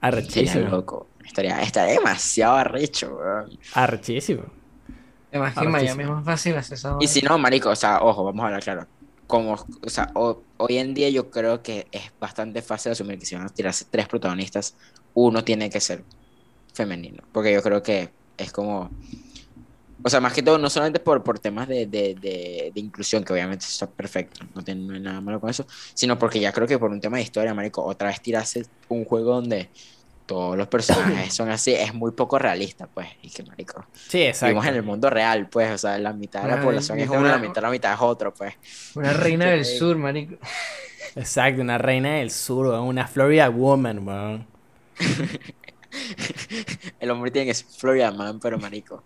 Arrechísimo. 0.00 0.68
loco. 0.70 1.12
Estaría, 1.24 1.60
estaría 1.62 1.94
demasiado 1.94 2.56
arrecho, 2.56 3.16
weón. 3.16 3.58
Arrechísimo. 3.72 4.44
Además 5.30 5.56
que 5.56 5.60
Ahora 5.60 5.66
en 5.66 5.72
sí, 5.78 5.86
Miami 5.86 6.02
sí. 6.02 6.02
es 6.04 6.08
más 6.08 6.24
fácil 6.24 6.56
hacer 6.56 6.74
esa 6.78 6.96
Y 7.00 7.08
si 7.08 7.20
no, 7.22 7.38
marico, 7.38 7.70
o 7.70 7.76
sea, 7.76 8.00
ojo, 8.02 8.24
vamos 8.24 8.42
a 8.42 8.46
hablar 8.46 8.62
claro. 8.62 8.88
Como, 9.26 9.54
o 9.54 9.90
sea, 9.90 10.10
ho- 10.14 10.46
hoy 10.56 10.78
en 10.78 10.94
día 10.94 11.10
yo 11.10 11.30
creo 11.30 11.62
que 11.62 11.86
es 11.92 12.12
bastante 12.18 12.62
fácil 12.62 12.92
asumir 12.92 13.18
que 13.18 13.26
si 13.26 13.34
van 13.34 13.44
a 13.46 13.48
tirarse 13.50 13.84
tres 13.90 14.08
protagonistas, 14.08 14.76
uno 15.12 15.44
tiene 15.44 15.68
que 15.70 15.80
ser 15.80 16.06
femenino. 16.74 17.24
Porque 17.32 17.52
yo 17.52 17.62
creo 17.62 17.82
que 17.82 18.14
es 18.36 18.52
como. 18.52 18.96
O 20.02 20.08
sea, 20.08 20.20
más 20.20 20.32
que 20.32 20.42
todo, 20.42 20.58
no 20.58 20.70
solamente 20.70 21.00
por, 21.00 21.24
por 21.24 21.40
temas 21.40 21.66
de, 21.66 21.86
de, 21.86 22.14
de, 22.14 22.70
de 22.72 22.80
inclusión, 22.80 23.24
que 23.24 23.32
obviamente 23.32 23.64
está 23.66 23.90
perfecto, 23.90 24.40
no 24.54 24.62
tiene 24.62 24.82
no 24.86 24.94
hay 24.94 25.00
nada 25.00 25.20
malo 25.20 25.40
con 25.40 25.50
eso, 25.50 25.66
sino 25.94 26.18
porque 26.18 26.38
ya 26.38 26.52
creo 26.52 26.68
que 26.68 26.78
por 26.78 26.90
un 26.90 27.00
tema 27.00 27.16
de 27.16 27.24
historia, 27.24 27.52
marico, 27.52 27.84
otra 27.84 28.08
vez 28.08 28.20
tirarse 28.22 28.64
un 28.88 29.04
juego 29.04 29.34
donde 29.34 29.70
todos 30.24 30.56
los 30.56 30.68
personajes 30.68 31.34
son 31.34 31.50
así, 31.50 31.72
es 31.74 31.92
muy 31.94 32.12
poco 32.12 32.38
realista, 32.38 32.86
pues, 32.86 33.08
y 33.22 33.30
que, 33.30 33.42
marico, 33.42 33.86
Sí, 34.08 34.22
exacto. 34.22 34.46
vivimos 34.46 34.66
en 34.66 34.74
el 34.76 34.82
mundo 34.82 35.10
real, 35.10 35.48
pues, 35.48 35.72
o 35.72 35.78
sea, 35.78 35.98
la 35.98 36.12
mitad 36.12 36.42
de 36.42 36.48
la 36.48 36.54
Ay, 36.60 36.64
población 36.64 36.98
es 37.00 37.08
uno, 37.08 37.22
la 37.22 37.36
una- 37.36 37.38
mitad, 37.38 37.62
la 37.62 37.70
mitad 37.70 37.94
es 37.94 38.00
otro, 38.00 38.32
pues. 38.34 38.54
Una 38.94 39.12
reina 39.14 39.46
del 39.46 39.64
sur, 39.64 39.96
marico. 39.96 40.36
Exacto, 41.16 41.62
una 41.62 41.78
reina 41.78 42.16
del 42.16 42.30
sur, 42.30 42.66
una 42.66 43.08
Florida 43.08 43.48
woman, 43.48 44.06
weón. 44.06 44.46
El 47.00 47.10
hombre 47.10 47.30
tiene 47.30 47.46
que 47.46 47.54
ser 47.54 47.66
Florida 47.66 48.10
Man, 48.12 48.38
pero 48.40 48.58
marico. 48.58 49.02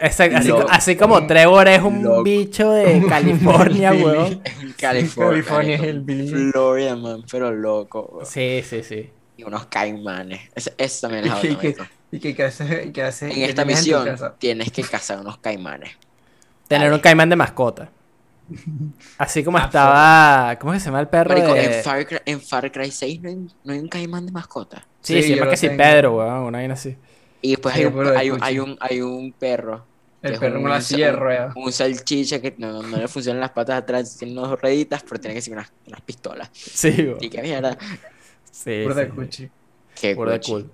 Exacto, 0.00 0.36
así, 0.38 0.48
Lo- 0.48 0.60
co- 0.62 0.66
así 0.70 0.96
como 0.96 1.26
Trevor 1.26 1.68
es 1.68 1.82
un 1.82 2.02
Lo- 2.02 2.22
bicho 2.22 2.72
de 2.72 3.04
California, 3.08 3.92
weón. 3.92 4.42
California. 4.78 5.42
California 5.42 5.74
es 5.76 5.82
el 5.82 6.00
Billy. 6.00 6.50
Florida 6.52 6.96
Man, 6.96 7.24
pero 7.30 7.50
loco. 7.52 8.08
weón. 8.12 8.26
Sí, 8.26 8.62
sí, 8.68 8.82
sí. 8.82 9.10
Y 9.36 9.44
unos 9.44 9.66
caimanes. 9.66 10.40
Eso, 10.54 10.70
eso 10.76 11.08
también 11.08 11.24
es 11.24 11.30
Y 11.44 11.48
otro, 11.48 11.60
que, 11.60 11.68
marico. 11.68 11.84
y 12.12 12.18
que, 12.20 12.34
que 12.36 12.42
hace, 12.44 12.92
que 12.92 13.02
hace 13.02 13.26
En 13.32 13.42
esta 13.48 13.64
misión 13.64 14.08
tienes 14.38 14.70
que 14.70 14.82
cazar 14.82 15.18
unos 15.20 15.38
caimanes. 15.38 15.90
Tener 16.68 16.84
Dale. 16.88 16.94
un 16.96 17.00
caimán 17.00 17.28
de 17.30 17.36
mascota. 17.36 17.88
Así 19.18 19.42
como 19.44 19.58
estaba. 19.58 20.56
¿Cómo 20.60 20.72
es 20.72 20.78
que 20.78 20.80
se 20.80 20.86
llama 20.86 21.00
el 21.00 21.08
perro? 21.08 21.30
Marico, 21.30 21.54
de- 21.54 21.78
en, 21.78 21.82
Far 21.84 22.06
Cry, 22.06 22.18
en 22.26 22.40
Far 22.40 22.70
Cry 22.72 22.90
6 22.90 23.20
no 23.22 23.28
hay, 23.28 23.36
no 23.64 23.72
hay 23.72 23.78
un 23.78 23.88
caimán 23.88 24.26
de 24.26 24.32
mascota. 24.32 24.84
Sí, 25.02 25.22
Sí, 25.22 25.30
yo 25.30 25.34
llama 25.36 25.44
lo 25.46 25.50
que 25.52 25.56
sí. 25.56 25.68
Pedro, 25.70 26.16
weón, 26.18 26.34
una 26.42 26.58
vaina 26.58 26.74
así. 26.74 26.96
Y 27.42 27.50
después 27.50 27.74
Sí, 27.74 27.80
hay, 27.80 27.86
un, 27.86 28.04
de 28.04 28.16
hay, 28.16 28.30
un, 28.30 28.38
hay, 28.42 28.58
un, 28.58 28.76
hay 28.80 29.00
un 29.00 29.32
perro. 29.32 29.86
El 30.22 30.38
perro 30.38 30.56
un- 30.56 30.62
con 30.62 30.70
la 30.70 30.80
silla 30.80 31.06
de 31.06 31.12
un- 31.14 31.18
ruedas. 31.20 31.56
Un 31.56 31.72
salchicha 31.72 32.40
que 32.40 32.54
no, 32.58 32.82
no 32.82 32.96
le 32.98 33.08
funcionan 33.08 33.40
las 33.40 33.50
patas 33.52 33.78
atrás, 33.82 34.16
tiene 34.18 34.38
unas 34.38 34.60
rueditas, 34.60 35.02
pero 35.02 35.20
tiene 35.20 35.34
que 35.34 35.42
ser 35.42 35.54
unas, 35.54 35.72
unas 35.86 36.00
pistolas. 36.02 36.50
Sí, 36.52 36.90
weón. 36.98 37.18
Y 37.20 37.30
qué 37.30 37.42
mierda. 37.42 37.76
Sí, 38.50 38.82
Puro 38.82 38.94
de 38.94 39.08
cuchi. 39.08 39.50
Qué 39.94 40.14
Burda 40.14 40.32
de 40.32 40.40
cool. 40.40 40.70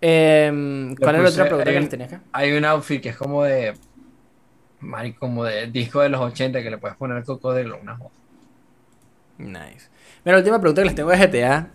¿Cuál 0.00 1.16
es 1.16 1.22
la 1.22 1.44
otra 1.44 1.48
pregunta 1.48 1.72
que 1.72 1.86
tenías 1.88 2.12
acá? 2.12 2.22
Hay 2.32 2.52
un 2.52 2.64
outfit 2.64 3.02
que 3.02 3.10
es 3.10 3.16
como 3.16 3.44
de. 3.44 3.74
Marico, 4.80 5.20
como 5.20 5.44
de 5.44 5.66
disco 5.66 6.00
de 6.00 6.08
los 6.08 6.20
80 6.20 6.62
que 6.62 6.70
le 6.70 6.78
puedes 6.78 6.96
poner 6.96 7.22
cocodrilo. 7.24 7.78
Una 7.80 7.96
joda. 7.96 8.10
Nice. 9.38 9.88
Mira, 10.24 10.36
la 10.36 10.38
última 10.38 10.60
pregunta 10.60 10.82
que 10.82 10.86
les 10.86 10.94
tengo 10.94 11.10
de 11.10 11.18
GTA 11.18 11.70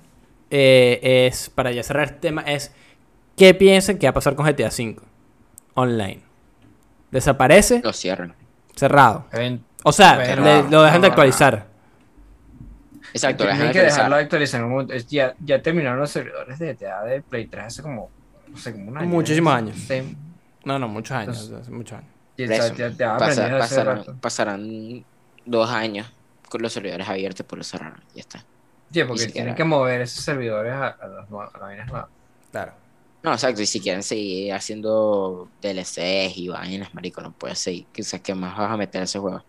eh, 0.49 1.27
es, 1.27 1.49
para 1.49 1.71
ya 1.71 1.83
cerrar 1.83 2.05
este 2.05 2.19
tema, 2.19 2.41
es 2.43 2.73
¿qué 3.36 3.53
piensan 3.53 3.97
que 3.97 4.07
va 4.07 4.11
a 4.11 4.13
pasar 4.13 4.36
con 4.36 4.45
GTA 4.45 4.67
V 4.69 4.97
online? 5.75 6.21
¿Desaparece? 7.11 7.81
Lo 7.83 7.93
cierran. 7.93 8.33
Cerrado. 8.75 9.25
O 9.83 9.91
sea, 9.91 10.17
le- 10.17 10.69
lo 10.69 10.83
dejan 10.83 11.01
de 11.01 11.07
actualizar. 11.07 11.67
Exacto, 13.13 13.45
Tienen 13.45 13.71
que 13.71 13.81
dejarlo 13.81 14.15
de 14.17 14.23
actualizar. 14.23 14.59
en 14.59 14.65
un 14.65 14.71
momento. 14.71 14.93
Es- 14.93 15.07
Ya, 15.07 15.36
ya 15.39 15.61
terminaron 15.61 15.99
los 15.99 16.09
servidores 16.11 16.59
de 16.59 16.73
GTA 16.73 17.03
de 17.03 17.21
Play 17.21 17.45
3 17.47 17.65
hace 17.65 17.81
como. 17.81 18.09
No 18.47 18.57
sé, 18.57 18.71
como 18.73 18.89
un 18.91 18.97
año. 18.97 19.07
Muchísimos 19.07 19.53
años. 19.53 19.77
Sí. 19.77 20.17
No, 20.65 20.79
no, 20.79 20.88
muchos 20.88 21.15
años. 21.15 21.38
Entonces- 21.41 21.61
hace 21.61 21.71
muchos 21.71 21.97
años. 21.99 22.09
Eso, 22.38 22.73
ya, 22.75 22.89
ya 22.89 23.17
pasarán, 24.21 25.05
dos 25.45 25.69
años 25.69 26.11
con 26.49 26.61
los 26.61 26.73
servidores 26.73 27.07
abiertos 27.07 27.45
por 27.45 27.57
los 27.57 27.67
cerraron. 27.67 28.01
Ya 28.13 28.19
está. 28.21 28.39
Sí, 28.91 29.03
porque 29.03 29.27
tienen 29.27 29.55
que 29.55 29.63
mover 29.63 30.01
esos 30.01 30.23
servidores 30.23 30.73
a, 30.73 30.88
a 30.88 31.07
las 31.07 31.29
nuevas 31.29 31.49
a 31.55 31.57
las 31.59 31.67
vainas 31.67 31.88
nuevas. 31.88 32.09
Claro. 32.51 32.73
No, 33.26 33.34
exacto. 33.34 33.61
Y 33.61 33.65
si 33.65 33.80
quieren 33.82 34.03
seguir 34.03 34.53
haciendo 34.53 35.51
DLCs 35.61 36.38
y 36.38 36.47
vainas, 36.49 36.93
marico, 36.93 37.21
no 37.21 37.32
puedes 37.34 37.59
seguir. 37.59 37.88
Sea, 38.03 38.21
¿qué 38.21 38.36
más 38.36 38.55
vas 38.57 38.71
a 38.71 38.78
meter 38.78 39.01
a 39.01 39.03
ese 39.05 39.19
juego? 39.19 39.43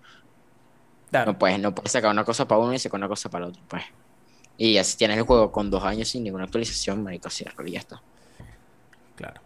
Claro. 1.10 1.32
No 1.32 1.38
puedes, 1.38 1.58
no 1.60 1.74
puedes 1.74 1.92
sacar 1.92 2.10
una 2.10 2.24
cosa 2.24 2.46
para 2.48 2.60
uno 2.60 2.72
y 2.74 2.78
sacar 2.78 2.98
una 2.98 3.08
cosa 3.08 3.28
para 3.30 3.44
el 3.46 3.50
otro, 3.50 3.62
pues. 3.68 3.82
Y 4.58 4.74
ya 4.74 4.84
si 4.84 4.96
tienes 4.98 5.18
el 5.18 5.24
juego 5.24 5.52
con 5.52 5.70
dos 5.70 5.84
años 5.84 6.08
sin 6.08 6.24
ninguna 6.24 6.44
actualización, 6.44 7.02
marico, 7.02 7.30
cierro 7.30 7.66
y 7.66 7.72
ya 7.72 7.80
está. 7.80 8.02
Claro. 9.14 9.40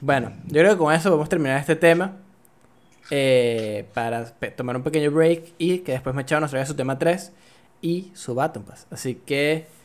Bueno, 0.00 0.32
yo 0.46 0.60
creo 0.60 0.72
que 0.72 0.78
con 0.78 0.94
eso 0.94 1.10
podemos 1.10 1.28
terminar 1.28 1.60
este 1.60 1.76
tema. 1.76 2.24
eh, 3.10 3.90
para 3.94 4.26
tomar 4.56 4.76
un 4.76 4.82
pequeño 4.82 5.10
break 5.10 5.54
y 5.58 5.80
que 5.80 5.92
después 5.92 6.14
Machado 6.14 6.40
nos 6.42 6.50
traiga 6.50 6.66
su 6.66 6.76
tema 6.76 6.98
3 6.98 7.32
y 7.80 8.12
su 8.14 8.34
Baton 8.34 8.64
Pass. 8.64 8.86
Así 8.90 9.16
que. 9.16 9.77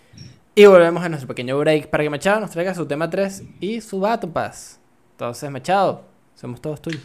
Y 0.55 0.65
volvemos 0.65 1.03
a 1.03 1.09
nuestro 1.09 1.27
pequeño 1.27 1.57
break 1.57 1.89
para 1.89 2.03
que 2.03 2.09
Machado 2.09 2.39
nos 2.41 2.51
traiga 2.51 2.75
su 2.75 2.85
tema 2.85 3.09
3 3.09 3.43
y 3.59 3.81
su 3.81 3.99
Baton 3.99 4.31
Pass. 4.31 4.80
Entonces, 5.11 5.49
Machado, 5.49 6.05
somos 6.35 6.61
todos 6.61 6.81
tuyos. 6.81 7.01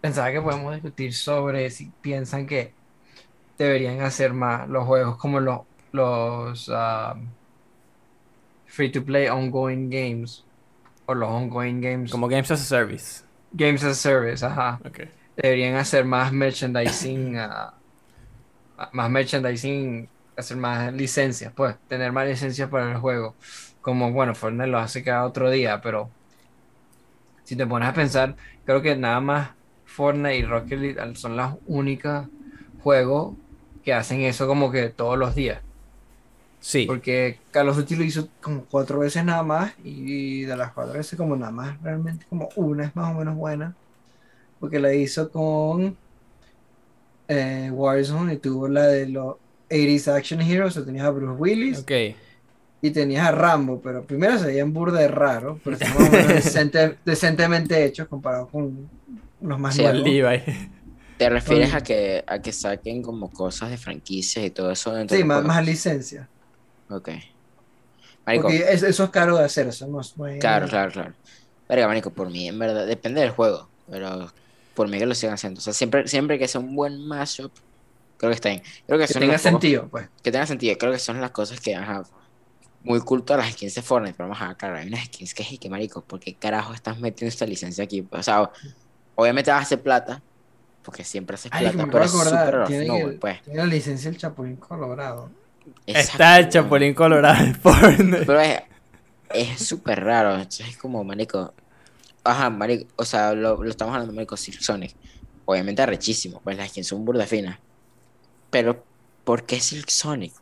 Pensaba 0.00 0.32
que 0.32 0.40
podemos 0.40 0.72
discutir 0.74 1.12
sobre 1.14 1.70
si 1.70 1.90
piensan 2.00 2.46
que 2.46 2.72
deberían 3.58 4.00
hacer 4.00 4.32
más 4.32 4.68
los 4.68 4.84
juegos 4.86 5.16
como 5.16 5.40
los, 5.40 5.60
los 5.92 6.70
ah, 6.74 7.14
free 8.66 8.90
to 8.90 9.02
play 9.04 9.28
ongoing 9.28 9.88
games 9.90 10.44
o 11.06 11.14
los 11.14 11.28
ongoing 11.30 11.80
games 11.80 12.10
Como 12.10 12.28
Games 12.28 12.50
as 12.50 12.60
a 12.60 12.64
Service. 12.64 13.22
games 13.52 13.84
as 13.84 13.92
a 13.92 13.94
service, 13.94 14.44
ajá. 14.44 14.80
Ok. 14.84 15.00
Deberían 15.36 15.74
hacer 15.76 16.04
más 16.04 16.32
merchandising, 16.32 17.36
ah, 17.38 17.74
más 18.92 19.10
merchandising, 19.10 20.08
hacer 20.36 20.56
más 20.56 20.92
licencias, 20.92 21.52
pues, 21.54 21.76
tener 21.88 22.12
más 22.12 22.26
licencias 22.26 22.68
para 22.68 22.92
el 22.92 22.98
juego. 22.98 23.34
Como, 23.80 24.12
bueno, 24.12 24.34
Fortnite 24.34 24.66
lo 24.68 24.78
hace 24.78 25.02
cada 25.02 25.24
otro 25.24 25.50
día, 25.50 25.80
pero 25.80 26.10
si 27.44 27.56
te 27.56 27.66
pones 27.66 27.88
a 27.88 27.94
pensar, 27.94 28.36
creo 28.64 28.82
que 28.82 28.96
nada 28.96 29.20
más 29.20 29.50
Fortnite 29.84 30.38
y 30.38 30.42
Rocket 30.44 30.78
League 30.78 31.16
son 31.16 31.36
los 31.36 31.54
únicos 31.66 32.26
juegos 32.82 33.34
que 33.84 33.92
hacen 33.92 34.22
eso 34.22 34.46
como 34.46 34.70
que 34.70 34.88
todos 34.88 35.18
los 35.18 35.34
días. 35.34 35.60
Sí. 36.60 36.86
Porque 36.86 37.38
Call 37.50 37.68
of 37.68 37.76
Duty 37.76 37.96
lo 37.96 38.04
hizo 38.04 38.28
como 38.40 38.64
cuatro 38.64 38.98
veces 38.98 39.22
nada 39.22 39.42
más 39.42 39.74
y 39.84 40.44
de 40.44 40.56
las 40.56 40.72
cuatro 40.72 40.94
veces 40.94 41.18
como 41.18 41.36
nada 41.36 41.52
más, 41.52 41.80
realmente 41.82 42.24
como 42.28 42.48
una 42.56 42.86
es 42.86 42.96
más 42.96 43.14
o 43.14 43.18
menos 43.18 43.36
buena. 43.36 43.74
Porque 44.58 44.80
la 44.80 44.94
hizo 44.94 45.30
con 45.30 45.94
eh, 47.28 47.70
Warzone 47.70 48.34
y 48.34 48.36
tuvo 48.38 48.68
la 48.68 48.86
de 48.86 49.08
los 49.08 49.36
80s 49.74 50.08
Action 50.08 50.40
Heroes, 50.40 50.76
o 50.76 50.84
tenías 50.84 51.04
a 51.06 51.10
Bruce 51.10 51.40
Willis 51.40 51.78
Ok. 51.80 51.90
y 52.82 52.90
tenías 52.90 53.26
a 53.26 53.32
Rambo, 53.32 53.80
pero 53.82 54.02
primero 54.04 54.38
se 54.38 54.46
veían 54.46 54.72
burda 54.72 55.00
de 55.00 55.08
raro, 55.08 55.58
pero 55.64 55.76
decente- 56.28 56.96
decentemente 57.04 57.84
hechos 57.84 58.08
comparado 58.08 58.46
con 58.48 58.88
los 59.40 59.58
más 59.58 59.74
Sí, 59.74 59.82
nuevos. 59.82 60.02
Levi. 60.02 60.42
¿Te 61.18 61.28
refieres 61.30 61.68
Oye. 61.68 61.76
a 61.76 61.80
que, 61.82 62.24
a 62.26 62.38
que 62.40 62.52
saquen 62.52 63.00
como 63.02 63.30
cosas 63.30 63.70
de 63.70 63.76
franquicias 63.76 64.44
y 64.44 64.50
todo 64.50 64.70
eso 64.72 64.92
dentro 64.92 65.16
Sí, 65.16 65.22
más, 65.24 65.44
más 65.44 65.64
licencia. 65.64 66.28
Ok. 66.90 67.10
Marico, 68.26 68.44
Porque 68.48 68.58
es- 68.72 68.82
eso 68.82 69.04
es 69.04 69.10
caro 69.10 69.36
de 69.38 69.44
hacer, 69.44 69.68
eso 69.68 69.86
no 69.86 70.00
es 70.00 70.16
muy... 70.16 70.38
claro, 70.38 70.66
claro, 70.66 70.90
claro. 70.90 71.12
Verga, 71.68 71.86
marico, 71.86 72.10
por 72.10 72.30
mí, 72.30 72.48
en 72.48 72.58
verdad, 72.58 72.86
depende 72.86 73.20
del 73.20 73.30
juego, 73.30 73.68
pero 73.90 74.30
por 74.74 74.88
mí 74.88 74.98
que 74.98 75.06
lo 75.06 75.14
sigan 75.14 75.34
haciendo. 75.34 75.58
O 75.58 75.62
sea, 75.62 75.72
siempre, 75.72 76.08
siempre 76.08 76.38
que 76.38 76.48
sea 76.48 76.60
un 76.60 76.74
buen 76.74 77.06
mashup, 77.06 77.52
creo 78.26 78.30
que 78.30 78.34
está 78.34 78.48
bien. 78.50 78.62
Creo 78.86 78.98
que, 78.98 79.06
Que 79.06 79.12
son 79.12 79.20
tenga 79.20 79.38
sentido, 79.38 79.88
pues. 79.88 80.08
que 80.22 80.32
tenga 80.32 80.46
sentido. 80.46 80.76
Creo 80.78 80.92
que 80.92 80.98
son 80.98 81.20
las 81.20 81.30
cosas 81.30 81.60
que, 81.60 81.74
ajá, 81.74 82.02
muy 82.82 83.00
culto 83.00 83.34
a 83.34 83.38
las 83.38 83.52
skins 83.52 83.74
de 83.74 83.82
Fortnite, 83.82 84.14
pero 84.16 84.28
vamos 84.28 84.42
a 84.42 84.54
claro, 84.56 84.76
hay 84.76 84.88
unas 84.88 85.04
skins 85.06 85.34
que 85.34 85.42
es 85.42 85.58
que 85.58 85.70
marico, 85.70 86.02
¿por 86.04 86.20
qué 86.20 86.34
carajo 86.34 86.74
estás 86.74 86.98
metiendo 86.98 87.30
esta 87.30 87.46
licencia 87.46 87.84
aquí? 87.84 88.06
O 88.10 88.22
sea, 88.22 88.50
obviamente 89.14 89.50
vas 89.50 89.60
a 89.60 89.62
hacer 89.62 89.82
plata, 89.82 90.22
porque 90.82 91.04
siempre 91.04 91.34
haces 91.34 91.50
Ay, 91.54 91.70
plata, 91.70 91.88
pero 91.90 92.04
es 92.04 92.14
of 92.14 92.68
tiene, 92.68 93.00
el- 93.00 93.18
pues. 93.18 93.40
tiene 93.42 93.58
la 93.60 93.66
licencia 93.66 94.10
del 94.10 94.18
Chapulín 94.20 94.56
Colorado. 94.56 95.30
Está 95.86 96.38
el 96.38 96.48
Chapulín 96.50 96.94
Colorado 96.94 97.54
Fortnite. 97.62 98.26
Pero 98.26 98.40
es 98.40 98.62
es 99.30 99.66
súper 99.66 100.04
raro. 100.04 100.36
Es 100.36 100.76
como, 100.76 101.02
marico. 101.02 101.54
Ajá, 102.22 102.50
marico. 102.50 102.86
O 102.96 103.04
sea, 103.04 103.34
lo, 103.34 103.62
lo 103.62 103.70
estamos 103.70 103.92
hablando, 103.94 104.14
marico, 104.14 104.36
Silk 104.36 104.60
Sonic. 104.60 104.94
Obviamente 105.46 105.82
arrechísimo, 105.82 106.40
pues 106.42 106.56
las 106.56 106.70
skins 106.70 106.86
son 106.88 107.04
burda 107.04 107.26
finas. 107.26 107.58
Pero, 108.54 108.84
¿por 109.24 109.42
qué 109.46 109.58
Silk 109.58 109.88
Sonic? 109.90 110.32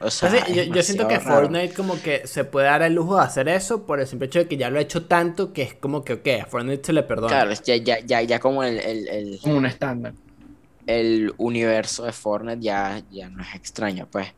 O 0.00 0.10
sea, 0.10 0.30
Entonces, 0.30 0.56
es 0.56 0.66
yo, 0.68 0.74
yo 0.74 0.82
siento 0.82 1.06
que 1.06 1.18
raro. 1.18 1.48
Fortnite 1.48 1.74
como 1.74 2.00
que 2.00 2.26
se 2.26 2.44
puede 2.44 2.66
dar 2.66 2.80
el 2.82 2.94
lujo 2.94 3.16
de 3.16 3.22
hacer 3.24 3.46
eso 3.48 3.84
por 3.84 4.00
el 4.00 4.06
simple 4.06 4.26
hecho 4.28 4.38
de 4.38 4.48
que 4.48 4.56
ya 4.56 4.70
lo 4.70 4.78
ha 4.78 4.82
hecho 4.82 5.04
tanto 5.06 5.52
que 5.52 5.62
es 5.62 5.74
como 5.74 6.02
que, 6.02 6.14
ok, 6.14 6.28
a 6.42 6.46
Fortnite 6.46 6.82
se 6.86 6.92
le 6.94 7.02
perdona. 7.02 7.44
Claro, 7.44 7.52
ya, 7.64 7.76
ya, 7.76 8.00
ya, 8.00 8.22
ya 8.22 8.40
como 8.40 8.64
el, 8.64 8.78
el, 8.80 9.08
el, 9.08 9.40
Como 9.42 9.56
un 9.56 9.66
estándar. 9.66 10.14
el 10.86 11.32
universo 11.38 12.04
de 12.04 12.12
Fortnite 12.12 12.60
ya, 12.62 13.02
ya 13.10 13.28
no 13.28 13.42
es 13.42 13.54
extraño, 13.54 14.08
pues. 14.10 14.28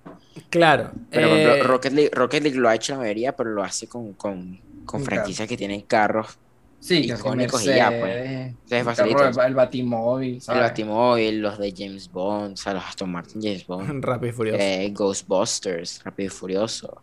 Claro. 0.50 0.92
Pero 1.10 1.28
por 1.28 1.38
eh, 1.38 1.42
ejemplo, 1.44 1.68
Rocket 1.68 1.92
League, 1.92 2.10
Rocket 2.12 2.42
League 2.42 2.58
lo 2.58 2.68
ha 2.68 2.74
hecho 2.74 2.92
la 2.94 2.98
mayoría, 3.00 3.36
pero 3.36 3.50
lo 3.50 3.62
hace 3.62 3.88
con, 3.88 4.14
con, 4.14 4.60
con 4.84 5.02
Con 5.02 5.04
franquicias 5.04 5.48
que 5.48 5.56
tienen 5.56 5.82
carros. 5.82 6.38
Sí, 6.86 7.06
que 7.06 7.14
Icónicos 7.14 7.64
Mercedes, 7.64 7.76
y 7.76 7.78
ya, 7.78 7.88
pues. 7.98 8.14
el, 8.16 8.26
Entonces, 8.26 8.68
carro, 8.70 8.84
facilito. 8.94 9.40
el, 9.40 9.46
el 9.46 9.54
Batimóvil, 9.54 10.42
El. 10.48 10.58
Batimóvil, 10.60 11.40
los 11.40 11.58
de 11.58 11.74
James 11.74 12.12
Bond, 12.12 12.52
o 12.52 12.56
sea, 12.58 12.74
los 12.74 12.84
Aston 12.84 13.10
Martin 13.10 13.40
James 13.42 13.66
Bond. 13.66 14.04
Rápido 14.04 14.28
y 14.30 14.32
Furioso. 14.34 14.58
eh, 14.60 14.90
Ghostbusters, 14.92 16.02
Rápido 16.04 16.26
y 16.26 16.30
Furioso. 16.30 17.00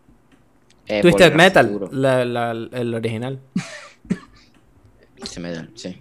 eh, 0.86 1.00
Twisted 1.02 1.34
Metal, 1.34 1.66
Futuro. 1.68 1.88
la- 1.92 2.24
la- 2.24 2.52
el 2.52 2.94
original. 2.94 3.40
Se 5.24 5.40
me 5.40 5.50
dan, 5.52 5.70
sí. 5.74 5.98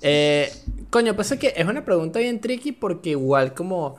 Eh, 0.00 0.50
coño, 0.90 1.14
pasa 1.16 1.38
que 1.38 1.52
es 1.56 1.66
una 1.66 1.84
pregunta 1.84 2.18
bien 2.20 2.40
tricky 2.40 2.72
porque 2.72 3.10
igual 3.10 3.54
como... 3.54 3.96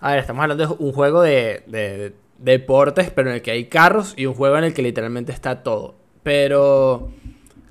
A 0.00 0.10
ver, 0.12 0.20
estamos 0.20 0.42
hablando 0.42 0.66
de 0.68 0.74
un 0.78 0.92
juego 0.92 1.22
de, 1.22 1.64
de- 1.66 1.98
de 1.98 2.14
deportes, 2.38 3.10
pero 3.10 3.28
en 3.30 3.36
el 3.36 3.42
que 3.42 3.50
hay 3.50 3.64
carros 3.66 4.14
y 4.16 4.26
un 4.26 4.34
juego 4.34 4.56
en 4.58 4.64
el 4.64 4.72
que 4.74 4.82
literalmente 4.82 5.32
está 5.32 5.62
todo. 5.62 5.96
Pero... 6.22 7.10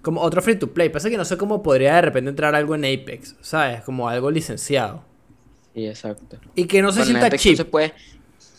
Como 0.07 0.21
otro 0.21 0.41
free 0.41 0.55
to 0.55 0.71
play. 0.73 0.87
Pasa 0.87 1.09
que 1.09 1.17
no 1.17 1.25
sé 1.25 1.35
cómo 1.35 1.61
podría 1.61 1.95
de 1.95 2.01
repente 2.01 2.29
entrar 2.29 2.55
algo 2.55 2.75
en 2.75 2.85
Apex, 2.85 3.35
¿sabes? 3.41 3.81
Como 3.81 4.07
algo 4.07 4.31
licenciado. 4.31 5.03
Sí, 5.75 5.85
exacto. 5.85 6.37
Y 6.55 6.63
que 6.63 6.81
no 6.81 6.93
se 6.93 7.01
en 7.01 7.07
sienta 7.07 7.29
cheap. 7.31 7.57
no 7.57 7.57
se 7.57 7.65
puede. 7.65 7.93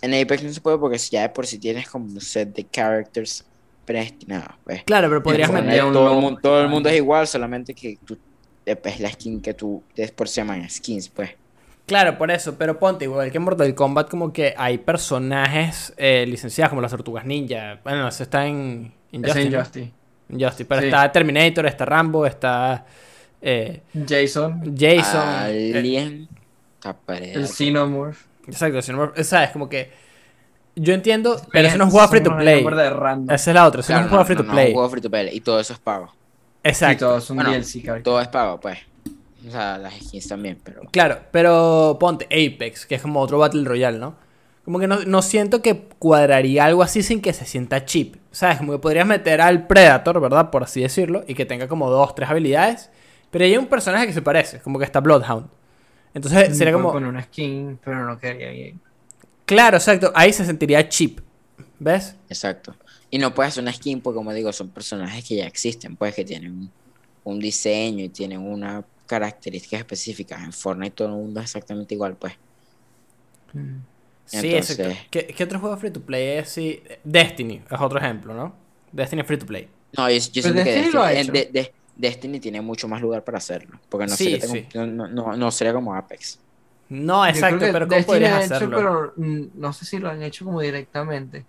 En 0.02 0.12
Apex 0.12 0.42
no 0.42 0.52
se 0.52 0.60
puede 0.60 0.76
porque 0.76 0.98
ya 0.98 1.22
de 1.22 1.30
por 1.30 1.46
si 1.46 1.58
tienes 1.58 1.88
como 1.88 2.04
un 2.04 2.20
set 2.20 2.54
de 2.54 2.64
characters 2.64 3.46
predestinados, 3.86 4.56
pues. 4.62 4.82
Claro, 4.84 5.08
pero 5.08 5.22
podrías 5.22 5.48
Sí, 5.48 5.54
meter... 5.54 5.84
un 5.84 5.94
todo, 5.94 6.02
el 6.02 6.08
logo, 6.10 6.20
mundo, 6.20 6.40
todo 6.42 6.60
el 6.60 6.68
mundo 6.68 6.90
es 6.90 6.96
igual, 6.96 7.26
solamente 7.26 7.72
que 7.72 7.96
tú 8.04 8.18
es 8.66 9.00
la 9.00 9.10
skin 9.10 9.40
que 9.40 9.54
tú 9.54 9.82
des 9.96 10.10
por 10.10 10.28
semana, 10.28 10.68
skins, 10.68 11.08
pues. 11.08 11.30
Claro, 11.86 12.18
por 12.18 12.30
eso, 12.30 12.58
pero 12.58 12.78
ponte, 12.78 13.06
igual 13.06 13.30
que 13.30 13.38
en 13.38 13.44
Mortal 13.44 13.74
Kombat, 13.74 14.10
como 14.10 14.34
que 14.34 14.52
hay 14.58 14.76
personajes 14.76 15.94
eh, 15.96 16.26
licenciados, 16.28 16.68
como 16.68 16.82
las 16.82 16.90
tortugas 16.90 17.24
ninja. 17.24 17.80
Bueno, 17.82 18.06
eso 18.06 18.22
está 18.22 18.46
en 18.46 18.92
Es 19.10 19.18
Injustice. 19.20 19.50
¿no? 19.50 19.56
Injustice. 19.56 19.97
Injustice, 20.30 20.64
pero 20.66 20.80
Sí. 20.82 20.86
está 20.88 21.10
Terminator, 21.12 21.66
está 21.66 21.84
Rambo, 21.84 22.26
está 22.26 22.84
eh, 23.40 23.82
Jason, 24.08 24.74
Jason. 24.78 25.24
Eh, 25.48 25.72
Alien. 25.76 26.28
Taparé. 26.80 27.32
el 27.32 27.46
Xenomorph. 27.48 28.18
exacto, 28.46 28.80
si 28.82 28.92
no 28.92 29.12
me- 29.16 29.24
¿sabes? 29.24 29.50
Como 29.50 29.68
que. 29.68 29.90
Yo 30.76 30.94
entiendo, 30.94 31.40
pero 31.50 31.66
eso 31.66 31.76
no 31.76 31.84
es 31.84 31.88
un 31.88 31.90
juego 31.92 32.08
free 32.08 32.22
to 32.22 32.36
play. 32.36 32.62
de. 32.64 33.34
Esa 33.34 33.50
es 33.50 33.54
la 33.54 33.66
otra, 33.66 33.80
eso 33.80 33.92
no 33.94 34.00
es 34.02 34.08
juego 34.08 34.24
free 34.24 34.36
to 34.36 34.42
no, 34.44 34.52
play. 34.52 34.66
un 34.68 34.72
juego 34.74 34.90
free 34.90 35.00
to 35.02 35.10
play. 35.10 35.28
Y 35.36 35.40
todo 35.40 35.58
eso 35.58 35.72
es 35.72 35.78
pago. 35.80 36.12
Y 36.64 36.68
Exacto. 36.68 37.06
todo 37.08 37.18
es 37.18 37.30
un 37.30 37.36
Bueno, 37.36 37.50
DLC, 37.52 37.82
cabrón. 37.84 38.02
Todo 38.04 38.20
es 38.20 38.28
pago, 38.28 38.60
pues. 38.60 38.78
O 39.46 39.50
sea, 39.50 39.78
las 39.78 39.94
skins 39.94 40.28
también, 40.28 40.58
pero. 40.62 40.82
Claro, 40.92 41.18
pero 41.32 41.96
ponte 41.98 42.26
Apex, 42.26 42.86
que 42.86 42.94
es 42.96 43.02
como 43.02 43.20
otro 43.20 43.38
Battle 43.38 43.64
Royale, 43.64 43.98
¿no? 43.98 44.14
Como 44.68 44.80
que 44.80 44.86
no, 44.86 45.02
no 45.06 45.22
siento 45.22 45.62
que 45.62 45.78
cuadraría 45.98 46.66
algo 46.66 46.82
así 46.82 47.02
sin 47.02 47.22
que 47.22 47.32
se 47.32 47.46
sienta 47.46 47.86
cheap. 47.86 48.16
¿Sabes? 48.30 48.58
Como 48.58 48.72
que 48.72 48.78
podrías 48.78 49.06
meter 49.06 49.40
al 49.40 49.66
Predator, 49.66 50.20
¿verdad? 50.20 50.50
Por 50.50 50.62
así 50.62 50.82
decirlo, 50.82 51.24
y 51.26 51.34
que 51.34 51.46
tenga 51.46 51.68
como 51.68 51.88
dos, 51.88 52.14
tres 52.14 52.28
habilidades. 52.28 52.90
Pero 53.30 53.46
hay 53.46 53.56
un 53.56 53.64
personaje 53.64 54.06
que 54.06 54.12
se 54.12 54.20
parece, 54.20 54.60
como 54.60 54.78
que 54.78 54.84
está 54.84 55.00
Bloodhound. 55.00 55.48
Entonces 56.12 56.54
sería 56.54 56.74
Puedo 56.74 56.84
como. 56.84 56.92
poner 56.92 57.08
una 57.08 57.22
skin, 57.22 57.80
pero 57.82 58.04
no 58.04 58.18
quedaría 58.18 58.50
bien. 58.50 58.78
Claro, 59.46 59.78
exacto. 59.78 60.12
Ahí 60.14 60.34
se 60.34 60.44
sentiría 60.44 60.86
cheap. 60.86 61.20
¿Ves? 61.78 62.16
Exacto. 62.28 62.76
Y 63.08 63.16
no 63.16 63.32
puedes 63.32 63.54
hacer 63.54 63.62
una 63.62 63.72
skin, 63.72 64.02
porque 64.02 64.16
como 64.16 64.34
digo, 64.34 64.52
son 64.52 64.68
personajes 64.68 65.26
que 65.26 65.36
ya 65.36 65.46
existen, 65.46 65.96
pues 65.96 66.14
que 66.14 66.26
tienen 66.26 66.70
un, 67.24 67.38
diseño 67.38 68.04
y 68.04 68.10
tienen 68.10 68.40
una 68.40 68.84
características 69.06 69.80
específicas. 69.80 70.42
En 70.42 70.52
Fortnite 70.52 70.94
todo 70.94 71.08
el 71.08 71.14
mundo 71.14 71.40
es 71.40 71.46
exactamente 71.46 71.94
igual, 71.94 72.16
pues. 72.16 72.34
Sí, 74.28 74.36
Entonces- 74.48 74.78
exacto. 74.78 75.00
¿Qué, 75.10 75.26
qué 75.26 75.44
otro 75.44 75.58
juego 75.58 75.76
free 75.76 75.90
to 75.90 76.00
play 76.02 76.38
es 76.38 76.48
así? 76.48 76.82
Destiny 77.02 77.62
es 77.70 77.80
otro 77.80 77.98
ejemplo, 77.98 78.34
¿no? 78.34 78.54
Destiny 78.92 79.22
es 79.22 79.26
free 79.26 79.38
to 79.38 79.46
play. 79.46 79.68
No, 79.96 80.08
yo, 80.10 80.16
yo 80.16 80.42
siento 80.42 80.62
que 80.62 80.70
Destiny 80.70 80.92
lo 80.92 81.02
ha 81.02 81.12
hecho. 81.12 81.20
en 81.28 81.32
de- 81.32 81.48
de- 81.52 81.72
Destiny 81.96 82.38
tiene 82.38 82.60
mucho 82.60 82.86
más 82.88 83.00
lugar 83.00 83.24
para 83.24 83.38
hacerlo. 83.38 83.78
Porque 83.88 84.06
no, 84.06 84.14
Sí, 84.14 84.38
sería, 84.38 84.46
sí. 84.48 84.66
no, 84.74 84.86
no- 84.86 85.08
no- 85.08 85.36
no 85.36 85.50
sería 85.50 85.72
como 85.72 85.94
Apex. 85.94 86.38
No, 86.90 87.26
exacto, 87.26 87.58
pero 87.72 87.86
¿cómo 87.86 87.96
Destiny 87.96 88.04
podrías 88.06 88.32
ha 88.32 88.44
hecho, 88.44 88.54
hacerlo? 88.54 88.76
pero 88.76 89.12
mm, 89.16 89.42
no 89.54 89.72
sé 89.72 89.84
si 89.84 89.98
lo 89.98 90.08
han 90.10 90.22
hecho 90.22 90.44
como 90.44 90.60
directamente. 90.60 91.44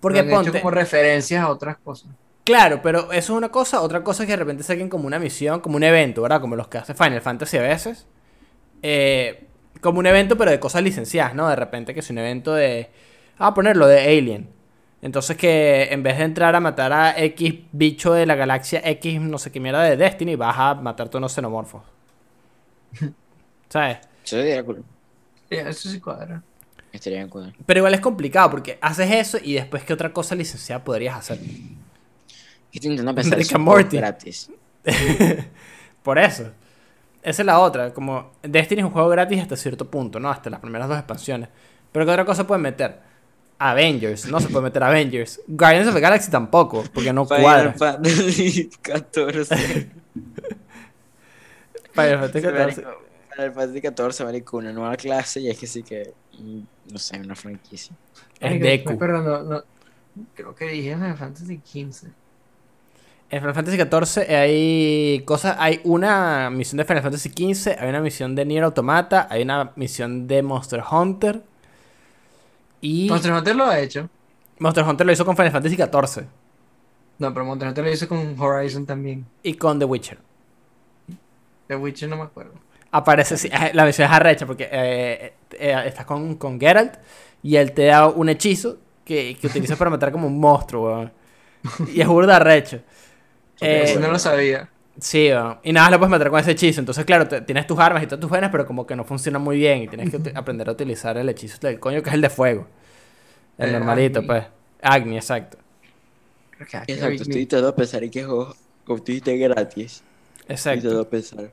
Porque 0.00 0.18
lo 0.22 0.22
han 0.22 0.28
hecho 0.28 0.36
ponte. 0.52 0.60
como 0.60 0.70
referencias 0.70 1.42
a 1.44 1.48
otras 1.50 1.76
cosas. 1.78 2.10
Claro, 2.44 2.80
pero 2.82 3.12
eso 3.12 3.32
es 3.34 3.36
una 3.36 3.50
cosa. 3.50 3.82
Otra 3.82 4.02
cosa 4.02 4.22
es 4.22 4.26
que 4.26 4.32
de 4.32 4.36
repente 4.38 4.62
saquen 4.62 4.88
como 4.88 5.06
una 5.06 5.18
misión, 5.18 5.60
como 5.60 5.76
un 5.76 5.82
evento, 5.82 6.22
¿verdad? 6.22 6.40
Como 6.40 6.56
los 6.56 6.68
que 6.68 6.78
hace 6.78 6.94
Final 6.94 7.20
Fantasy 7.20 7.58
a 7.58 7.62
veces. 7.62 8.06
Eh, 8.82 9.46
como 9.80 9.98
un 9.98 10.06
evento, 10.06 10.36
pero 10.36 10.50
de 10.50 10.60
cosas 10.60 10.82
licenciadas, 10.82 11.34
¿no? 11.34 11.48
De 11.48 11.56
repente 11.56 11.94
que 11.94 12.00
es 12.00 12.10
un 12.10 12.18
evento 12.18 12.54
de. 12.54 12.90
Ah, 13.38 13.54
ponerlo 13.54 13.86
de 13.86 14.00
Alien. 14.00 14.48
Entonces 15.00 15.36
que 15.36 15.88
en 15.92 16.02
vez 16.02 16.18
de 16.18 16.24
entrar 16.24 16.56
a 16.56 16.60
matar 16.60 16.92
a 16.92 17.18
X 17.18 17.54
bicho 17.70 18.12
de 18.12 18.26
la 18.26 18.34
galaxia 18.34 18.80
X, 18.84 19.20
no 19.20 19.38
sé 19.38 19.52
qué 19.52 19.60
mierda 19.60 19.82
de 19.82 19.96
Destiny, 19.96 20.34
vas 20.34 20.56
a 20.58 20.74
matarte 20.74 21.16
a 21.16 21.18
unos 21.18 21.32
xenomorfos. 21.32 21.82
¿Sabes? 23.68 23.98
Eso 24.24 24.36
sería 24.36 24.64
cool. 24.64 24.84
Sí, 25.48 25.56
Eso 25.56 25.88
sí 25.88 26.00
cuadra. 26.00 26.42
Estaría 26.92 27.18
bien 27.18 27.28
cool. 27.28 27.54
Pero 27.64 27.78
igual 27.78 27.94
es 27.94 28.00
complicado 28.00 28.50
porque 28.50 28.78
haces 28.80 29.10
eso 29.10 29.38
y 29.42 29.54
después 29.54 29.84
qué 29.84 29.92
otra 29.92 30.12
cosa 30.12 30.34
licenciada 30.34 30.82
podrías 30.82 31.16
hacer. 31.16 31.38
Estoy 32.72 32.90
intentando 32.90 33.14
pensar 33.14 33.38
Rick 33.38 33.52
en 33.52 33.88
gratis. 34.00 34.50
Por 36.02 36.18
eso. 36.18 36.50
Esa 37.22 37.42
es 37.42 37.46
la 37.46 37.58
otra. 37.60 37.92
Como 37.92 38.32
Destiny 38.42 38.80
es 38.80 38.84
un 38.86 38.92
juego 38.92 39.08
gratis 39.08 39.40
hasta 39.40 39.56
cierto 39.56 39.90
punto, 39.90 40.20
¿no? 40.20 40.30
Hasta 40.30 40.50
las 40.50 40.60
primeras 40.60 40.88
dos 40.88 40.98
expansiones. 40.98 41.48
Pero 41.92 42.04
¿qué 42.04 42.12
otra 42.12 42.24
cosa 42.24 42.46
pueden 42.46 42.62
meter? 42.62 43.00
Avengers. 43.58 44.26
No 44.26 44.40
se 44.40 44.48
puede 44.48 44.64
meter 44.64 44.82
Avengers. 44.84 45.40
Guardians 45.46 45.88
of 45.88 45.94
the 45.94 46.00
Galaxy 46.00 46.30
tampoco, 46.30 46.84
porque 46.94 47.12
no 47.12 47.26
cuadra. 47.26 47.72
Fantasy 47.72 48.70
14. 48.82 49.90
Final 51.92 52.18
Fantasy 52.18 52.40
XIV. 52.40 52.52
Marico, 52.52 53.08
Final 53.30 53.52
Fantasy 53.52 53.80
14, 53.80 54.24
marico, 54.24 54.56
una 54.58 54.72
nueva 54.72 54.96
clase 54.96 55.40
y 55.40 55.50
es 55.50 55.58
que 55.58 55.66
sí 55.66 55.82
que, 55.82 56.12
mm, 56.38 56.60
no 56.92 56.98
sé, 56.98 57.18
una 57.18 57.34
franquicia. 57.34 57.96
Es 58.38 58.60
Deku. 58.60 58.90
acuerdo, 58.90 59.22
no, 59.22 59.42
no, 59.42 59.64
creo 60.34 60.54
que 60.54 60.66
dije 60.66 60.94
Final 60.94 61.16
Fantasy 61.16 61.60
XV. 61.64 62.08
En 63.30 63.40
Final 63.40 63.54
Fantasy 63.54 63.76
XIV 63.76 64.30
hay 64.34 65.22
cosas. 65.26 65.56
Hay 65.58 65.80
una 65.84 66.48
misión 66.50 66.78
de 66.78 66.84
Final 66.84 67.02
Fantasy 67.02 67.28
XV, 67.28 67.76
hay 67.78 67.88
una 67.90 68.00
misión 68.00 68.34
de 68.34 68.44
Nier 68.46 68.64
Automata, 68.64 69.26
hay 69.30 69.42
una 69.42 69.72
misión 69.76 70.26
de 70.26 70.42
Monster 70.42 70.82
Hunter. 70.90 71.42
Y 72.80 73.08
Monster 73.10 73.32
Hunter 73.32 73.56
lo 73.56 73.64
ha 73.66 73.78
hecho. 73.80 74.08
Monster 74.58 74.84
Hunter 74.84 75.06
lo 75.06 75.12
hizo 75.12 75.24
con 75.26 75.36
Final 75.36 75.52
Fantasy 75.52 75.76
XIV 75.76 76.24
No, 77.18 77.32
pero 77.34 77.44
Monster 77.44 77.68
Hunter 77.68 77.84
lo 77.84 77.92
hizo 77.92 78.08
con 78.08 78.34
Horizon 78.40 78.86
también. 78.86 79.26
y 79.42 79.54
con 79.54 79.78
The 79.78 79.84
Witcher. 79.84 80.18
The 81.66 81.76
Witcher 81.76 82.08
no 82.08 82.16
me 82.16 82.22
acuerdo. 82.22 82.52
Aparece, 82.90 83.36
sí, 83.36 83.48
eh, 83.52 83.70
la 83.74 83.84
misión 83.84 84.08
es 84.08 84.14
arrecha 84.14 84.46
porque 84.46 84.68
eh, 84.72 85.34
eh, 85.52 85.82
estás 85.86 86.06
con, 86.06 86.36
con 86.36 86.58
Geralt 86.58 86.94
y 87.42 87.56
él 87.56 87.72
te 87.72 87.84
da 87.84 88.08
un 88.08 88.30
hechizo 88.30 88.78
que, 89.04 89.36
que 89.38 89.46
utilizas 89.48 89.76
para 89.76 89.90
matar 89.90 90.10
como 90.12 90.26
un 90.26 90.40
monstruo, 90.40 90.86
weón. 90.86 91.12
Y 91.92 92.00
es 92.00 92.06
burda 92.06 92.36
arrecho. 92.36 92.80
Eh, 93.60 93.82
Eso 93.84 94.00
no 94.00 94.10
lo 94.10 94.18
sabía. 94.18 94.68
Sí, 95.00 95.28
y 95.62 95.72
nada 95.72 95.86
más 95.86 95.90
lo 95.92 95.98
puedes 95.98 96.10
matar 96.10 96.30
con 96.30 96.40
ese 96.40 96.52
hechizo. 96.52 96.80
Entonces, 96.80 97.04
claro, 97.04 97.28
te- 97.28 97.40
tienes 97.42 97.66
tus 97.66 97.78
armas 97.78 98.02
y 98.02 98.06
todas 98.06 98.20
tus 98.20 98.30
venas, 98.30 98.50
pero 98.50 98.66
como 98.66 98.86
que 98.86 98.96
no 98.96 99.04
funciona 99.04 99.38
muy 99.38 99.56
bien 99.58 99.82
y 99.82 99.88
tienes 99.88 100.10
que 100.10 100.32
aprender 100.34 100.68
a 100.68 100.72
utilizar 100.72 101.16
el 101.16 101.28
hechizo 101.28 101.58
del 101.60 101.78
coño 101.78 102.02
que 102.02 102.08
es 102.10 102.14
el 102.14 102.20
de 102.20 102.30
fuego. 102.30 102.66
El 103.58 103.70
Eh, 103.70 103.72
normalito, 103.72 104.18
Agni. 104.20 104.26
pues. 104.26 104.44
Agni, 104.82 105.16
exacto. 105.16 105.58
Creo 106.50 106.68
que 106.68 106.76
Exacto, 106.92 107.04
Agni- 107.06 107.16
estoy 107.22 107.42
intentando 107.42 107.74
pensar 107.74 108.02
en 108.04 108.10
qué 108.10 108.24
juego, 108.24 108.54
como 108.84 108.98
tú 108.98 109.04
dijiste 109.06 109.36
gratis. 109.38 110.02
Estoy 110.48 110.54
Exacto. 110.54 110.76
intentando 110.78 111.08
pensar. 111.08 111.52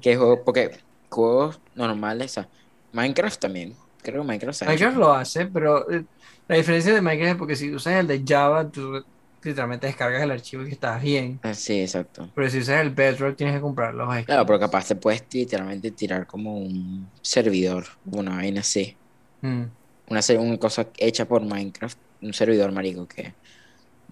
¿Qué 0.00 0.16
juego? 0.16 0.44
Porque 0.44 0.78
juegos 1.10 1.60
normales, 1.74 2.30
o 2.32 2.34
sea, 2.34 2.48
Minecraft 2.92 3.40
también. 3.40 3.74
Creo 4.02 4.22
que 4.22 4.26
Minecraft. 4.28 4.62
Minecraft 4.62 4.96
lo 4.96 5.12
hace, 5.12 5.46
pero 5.46 5.90
eh, 5.90 6.04
la 6.46 6.56
diferencia 6.56 6.94
de 6.94 7.02
Minecraft 7.02 7.32
es 7.32 7.38
porque 7.38 7.56
si 7.56 7.74
usas 7.74 7.94
el 7.94 8.06
de 8.06 8.22
Java, 8.26 8.70
tú 8.70 9.04
literalmente 9.42 9.86
descargas 9.86 10.22
el 10.22 10.30
archivo 10.30 10.66
y 10.66 10.72
estás 10.72 11.02
bien. 11.02 11.40
Ah, 11.42 11.54
sí, 11.54 11.80
exacto. 11.80 12.30
Pero 12.34 12.50
si 12.50 12.58
usas 12.58 12.80
el 12.80 12.90
Bedrock, 12.90 13.36
tienes 13.36 13.54
que 13.56 13.60
comprar 13.60 13.94
los. 13.94 14.24
Claro, 14.24 14.46
pero 14.46 14.58
capaz 14.58 14.88
te 14.88 14.96
puedes 14.96 15.24
literalmente 15.32 15.90
tirar 15.90 16.26
como 16.26 16.58
un 16.58 17.08
servidor, 17.22 17.84
una 18.06 18.36
vaina 18.36 18.60
así. 18.60 18.96
Mm. 19.40 19.64
Una, 20.08 20.20
una 20.40 20.58
cosa 20.58 20.88
hecha 20.96 21.26
por 21.26 21.42
Minecraft, 21.44 21.98
un 22.22 22.32
servidor, 22.32 22.72
marico, 22.72 23.06
que, 23.06 23.34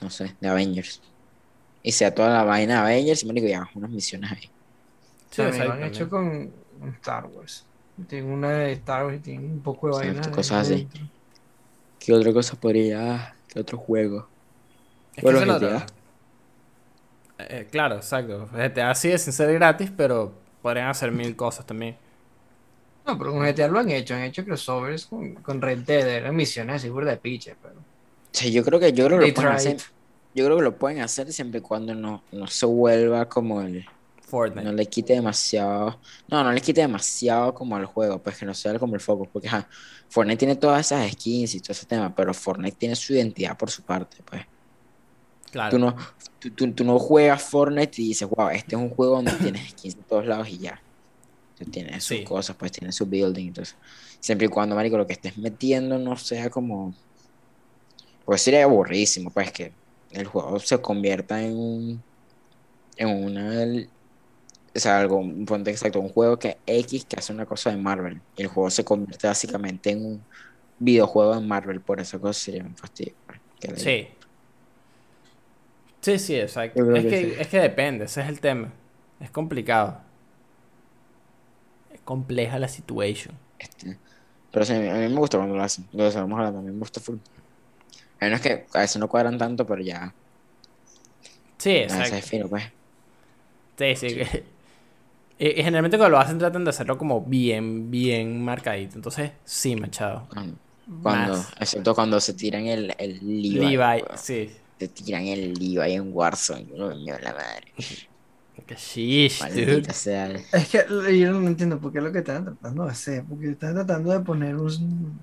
no 0.01 0.11
sé, 0.11 0.37
de 0.41 0.49
Avengers. 0.49 1.03
Y 1.83 1.93
sea 1.93 2.15
toda 2.15 2.31
la 2.31 2.45
vaina 2.45 2.75
de 2.75 2.81
Avengers, 2.95 3.23
y 3.23 3.27
marico, 3.27 3.47
y 3.49 3.53
hagas 3.53 3.75
unas 3.75 3.91
misiones 3.91 4.33
ahí. 4.33 4.51
Sí, 5.31 5.43
También 5.43 5.65
lo 5.67 5.73
han 5.73 5.83
hecho 5.85 6.09
con 6.09 6.53
Star 6.97 7.27
Wars. 7.27 7.67
Tienen 8.09 8.31
una 8.31 8.51
de 8.53 8.73
Star 8.73 9.05
Wars 9.07 9.19
y 9.19 9.21
tienen 9.21 9.51
un 9.53 9.63
poco 9.63 9.89
de 9.89 9.95
vaina. 9.95 10.31
cosas 10.31 10.63
así. 10.63 10.75
dentro. 10.77 11.11
¿Qué 11.99 12.13
otra 12.13 12.33
cosa 12.33 12.59
podría, 12.59 13.37
qué 13.49 13.61
otro 13.61 13.79
juego? 13.79 14.31
Es 15.17 15.25
que 15.25 15.31
Bueno, 15.31 15.39
esa 15.39 15.57
es 15.57 15.63
la 15.63 15.69
GTA. 15.69 15.77
otra. 15.77 15.87
Eh, 17.39 17.69
claro, 17.71 17.97
exacto. 17.97 18.49
GTA 18.53 18.95
sigue 18.95 19.19
sin 19.19 19.33
ser 19.33 19.53
gratis, 19.55 19.91
pero 19.97 20.33
podrían 20.63 20.89
hacer 20.89 21.13
mil 21.13 21.35
cosas 21.37 21.67
también. 21.67 21.97
No, 23.07 23.17
pero 23.19 23.33
con 23.33 23.45
GTA 23.45 23.69
lo 23.69 23.79
han 23.79 23.91
hecho. 23.91 24.15
Han 24.15 24.23
hecho 24.23 24.45
crossovers 24.45 25.07
con, 25.07 25.35
con 25.37 25.61
Red 25.61 25.81
Dead. 25.81 26.07
Eran 26.09 26.35
misiones 26.35 26.77
así 26.77 26.89
burda 26.89 27.11
de 27.11 27.17
piche, 27.19 27.57
pero. 27.63 27.77
Sí, 28.33 28.53
yo 28.53 28.65
creo 28.65 28.79
que, 28.79 28.93
yo 28.93 29.07
creo 29.07 29.19
que 29.19 29.25
They 29.25 29.33
lo 29.33 29.37
pueden 29.37 29.53
hacer, 29.53 29.77
yo 30.35 30.45
creo 30.45 30.57
que 30.59 30.63
lo 30.63 30.77
pueden 30.79 31.01
hacer 31.01 31.33
siempre 31.33 31.61
y 31.61 31.63
cuando 31.63 31.95
no, 31.95 32.23
no 32.33 32.47
se 32.47 32.67
vuelva 32.67 33.27
como 33.29 33.63
el, 33.63 33.87
Fortnite. 34.27 34.65
no 34.65 34.73
le 34.73 34.87
quite 34.87 35.15
demasiado, 35.15 35.99
no, 36.29 36.43
no 36.43 36.53
le 36.53 36.61
quite 36.61 36.81
demasiado 36.81 37.55
como 37.55 37.77
al 37.77 37.87
juego, 37.87 38.19
pues 38.19 38.37
que 38.37 38.45
no 38.45 38.53
sea 38.53 38.79
como 38.79 38.95
el 38.95 39.01
foco, 39.01 39.27
porque 39.33 39.49
ajá, 39.49 39.69
Fortnite 40.09 40.39
tiene 40.39 40.57
todas 40.57 40.85
esas 40.85 41.11
skins 41.13 41.55
y 41.55 41.61
todo 41.61 41.73
ese 41.73 41.87
tema, 41.87 42.15
pero 42.15 42.35
Fortnite 42.35 42.77
tiene 42.77 42.97
su 42.97 43.15
identidad 43.15 43.57
por 43.57 43.71
su 43.71 43.83
parte, 43.83 44.19
pues. 44.25 44.43
Claro. 45.51 45.71
Tú 45.71 45.79
no, 45.79 45.97
tú, 46.39 46.55
tú- 46.55 46.75
tú 46.75 46.85
no 46.85 46.99
juegas 46.99 47.43
Fortnite 47.43 48.03
y 48.03 48.09
dices, 48.09 48.29
wow, 48.29 48.49
este 48.51 48.77
es 48.77 48.83
un 48.83 48.91
juego 48.91 49.17
donde 49.17 49.33
tienes 49.39 49.71
skins 49.71 49.97
en 49.97 50.05
todos 50.05 50.27
lados 50.27 50.49
y 50.49 50.59
ya. 50.59 50.83
Tú 51.55 51.65
tienes 51.71 52.05
sus 52.05 52.19
Sí. 52.19 52.25
cosas, 52.25 52.57
pues 52.57 52.73
tienes 52.73 52.95
su 52.97 53.07
building, 53.07 53.49
entonces, 53.49 53.77
siempre 54.21 54.47
y 54.47 54.51
cuando, 54.51 54.75
marico, 54.77 54.99
lo 54.99 55.07
que 55.07 55.15
estés 55.15 55.39
metiendo 55.39 55.99
no 55.99 56.17
sea 56.17 56.51
como, 56.51 56.95
pues 58.25 58.43
sería 58.43 58.65
aburridísimo, 58.65 59.31
pues 59.33 59.53
que 59.53 59.75
el 60.11 60.27
juego 60.27 60.59
se 60.59 60.81
convierta 60.81 61.43
en 61.43 61.57
un, 61.57 62.05
en 62.97 63.09
una, 63.09 63.65
o 64.75 64.79
sea, 64.79 64.99
algo, 65.01 65.17
un 65.19 65.45
ponte 65.47 65.71
exacto, 65.71 66.01
un 66.01 66.09
juego 66.11 66.39
que 66.39 66.59
X 66.67 67.07
que 67.07 67.17
hace 67.17 67.33
una 67.33 67.47
cosa 67.47 67.71
de 67.71 67.77
Marvel, 67.77 68.23
y 68.37 68.43
el 68.43 68.49
juego 68.49 68.71
se 68.71 68.85
convierte 68.85 69.27
básicamente 69.29 69.91
en 69.91 70.05
un 70.05 70.27
videojuego 70.79 71.35
de 71.35 71.47
Marvel, 71.47 71.83
por 71.83 71.99
cosa 72.21 72.33
sería 72.33 72.65
un 72.65 72.77
fastidio. 72.77 73.17
pues, 73.59 73.83
Sí. 73.83 74.09
Sí, 76.01 76.19
sí, 76.19 76.37
exacto. 76.37 76.95
Es 76.95 77.05
que 77.05 77.09
que, 77.09 77.21
sí. 77.21 77.35
es 77.39 77.49
que 77.49 77.61
depende, 77.61 78.05
ese 78.05 78.21
es 78.23 78.29
el 78.29 78.41
tema. 78.41 78.73
Es 79.21 79.31
complicado. 79.31 80.01
Es 81.93 82.01
compleja 82.03 82.59
la 82.59 82.69
situación. 82.69 83.35
Este, 83.59 83.99
pero 84.53 84.65
sí, 84.65 84.75
a 84.75 84.79
mí, 84.79 84.89
a 84.89 84.95
me 84.95 85.09
gusta 85.15 85.39
cuando 85.39 85.57
lo 85.57 85.63
hacen. 85.63 85.87
Lo 85.93 86.07
estamos 86.07 86.39
hablando, 86.39 86.61
a 86.61 86.63
mí 86.63 86.71
me 86.71 86.79
gusta 86.79 87.01
full. 87.01 87.19
Hay 88.21 88.29
unos 88.29 88.41
que 88.41 88.67
a 88.73 88.81
veces 88.81 88.99
no 88.99 89.09
cuadran 89.09 89.39
tanto, 89.39 89.67
pero 89.67 89.83
ya. 89.83 90.15
Sí, 91.59 91.71
A 91.71 91.83
exacto. 91.85 92.17
es 92.17 92.25
fino, 92.25 92.49
pues. 92.49 92.65
Sí, 93.79 93.97
sí. 93.97 94.21
Y, 95.39 95.49
y 95.49 95.63
generalmente 95.63 95.99
cuando 95.99 96.17
lo 96.17 96.19
hacen 96.19 96.39
tratan 96.39 96.65
de 96.65 96.71
hacerlo 96.71 96.97
como 96.97 97.21
bien, 97.21 97.91
bien 97.91 98.43
marcadito. 98.43 98.97
Entonces, 98.97 99.33
sí, 99.45 99.77
machado. 99.77 100.27
Cuando, 100.31 100.57
Más. 100.87 101.53
excepto 101.61 101.95
cuando 101.95 102.21
se 102.21 102.33
tiran 102.33 102.65
el, 102.67 102.95
el 102.97 103.19
Levi. 103.21 103.77
Levi, 103.77 104.03
sí. 104.15 104.51
Se 104.79 104.89
tiran 104.89 105.27
el 105.27 105.55
Levi 105.55 105.93
en 105.93 106.13
Warzone. 106.13 106.67
Uno 106.73 106.89
me 106.89 107.19
la 107.21 107.33
madre. 107.33 107.73
Dude. 108.57 109.31
Maldita 109.41 109.93
sea. 109.93 110.33
Es 110.53 110.69
que 110.69 111.19
yo 111.19 111.33
no 111.33 111.47
entiendo 111.47 111.79
por 111.79 111.93
qué 111.93 111.99
es 111.99 112.05
lo 112.05 112.13
que 112.13 112.19
están 112.19 112.45
tratando 112.45 112.85
de 112.85 112.91
hacer. 112.91 113.25
Porque 113.25 113.51
están 113.51 113.75
tratando 113.75 114.11
de 114.11 114.21
poner 114.21 114.57
un. 114.57 115.21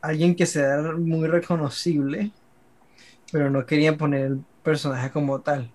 Alguien 0.00 0.34
que 0.34 0.46
sea 0.46 0.82
muy 0.98 1.28
reconocible. 1.28 2.30
Pero 3.30 3.50
no 3.50 3.64
querían 3.64 3.96
poner 3.96 4.26
el 4.26 4.44
personaje 4.62 5.10
como 5.10 5.40
tal. 5.40 5.70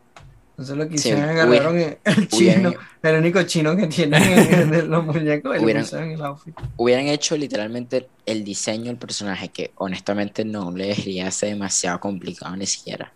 Entonces 0.59 0.75
lo 0.75 0.89
que 0.89 0.97
Sí, 0.97 1.13
hubiera- 1.13 1.29
agarraron 1.29 1.77
el, 1.77 1.97
el 2.03 2.27
chino, 2.27 2.69
hubieran- 2.69 2.75
el 3.03 3.15
único 3.19 3.43
chino 3.43 3.75
que 3.77 3.85
tienen 3.87 4.23
en- 4.23 4.71
de 4.71 4.83
los 4.83 5.05
muñecos 5.05 5.55
y 5.55 5.59
lo 5.59 5.63
Hubieran- 5.65 5.85
en 5.93 6.11
el 6.11 6.21
outfit. 6.23 6.55
Hubieran 6.77 7.05
hecho 7.07 7.37
literalmente 7.37 8.07
el 8.25 8.43
diseño 8.43 8.85
del 8.85 8.97
personaje 8.97 9.49
que 9.49 9.69
honestamente 9.75 10.43
no 10.43 10.71
le 10.71 10.87
debería 10.87 11.29
ser 11.29 11.49
demasiado 11.49 11.99
complicado 11.99 12.55
ni 12.55 12.65
siquiera. 12.65 13.13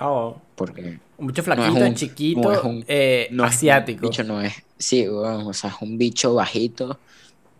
Oh, 0.00 0.36
Porque 0.56 0.98
mucho 1.18 1.42
No 1.42 1.52
es 1.52 1.58
flaquito, 1.60 1.84
un- 1.86 1.94
chiquito, 1.94 2.40
no 2.40 2.52
es 2.52 2.64
un- 2.64 2.84
eh, 2.88 3.28
no 3.30 3.44
es 3.44 3.50
un 3.50 3.54
asiático. 3.56 4.00
bicho 4.08 4.24
no 4.24 4.40
es. 4.42 4.52
Sí, 4.78 5.06
o 5.06 5.52
sea, 5.52 5.70
es 5.70 5.76
un 5.80 5.96
bicho 5.96 6.34
bajito, 6.34 6.98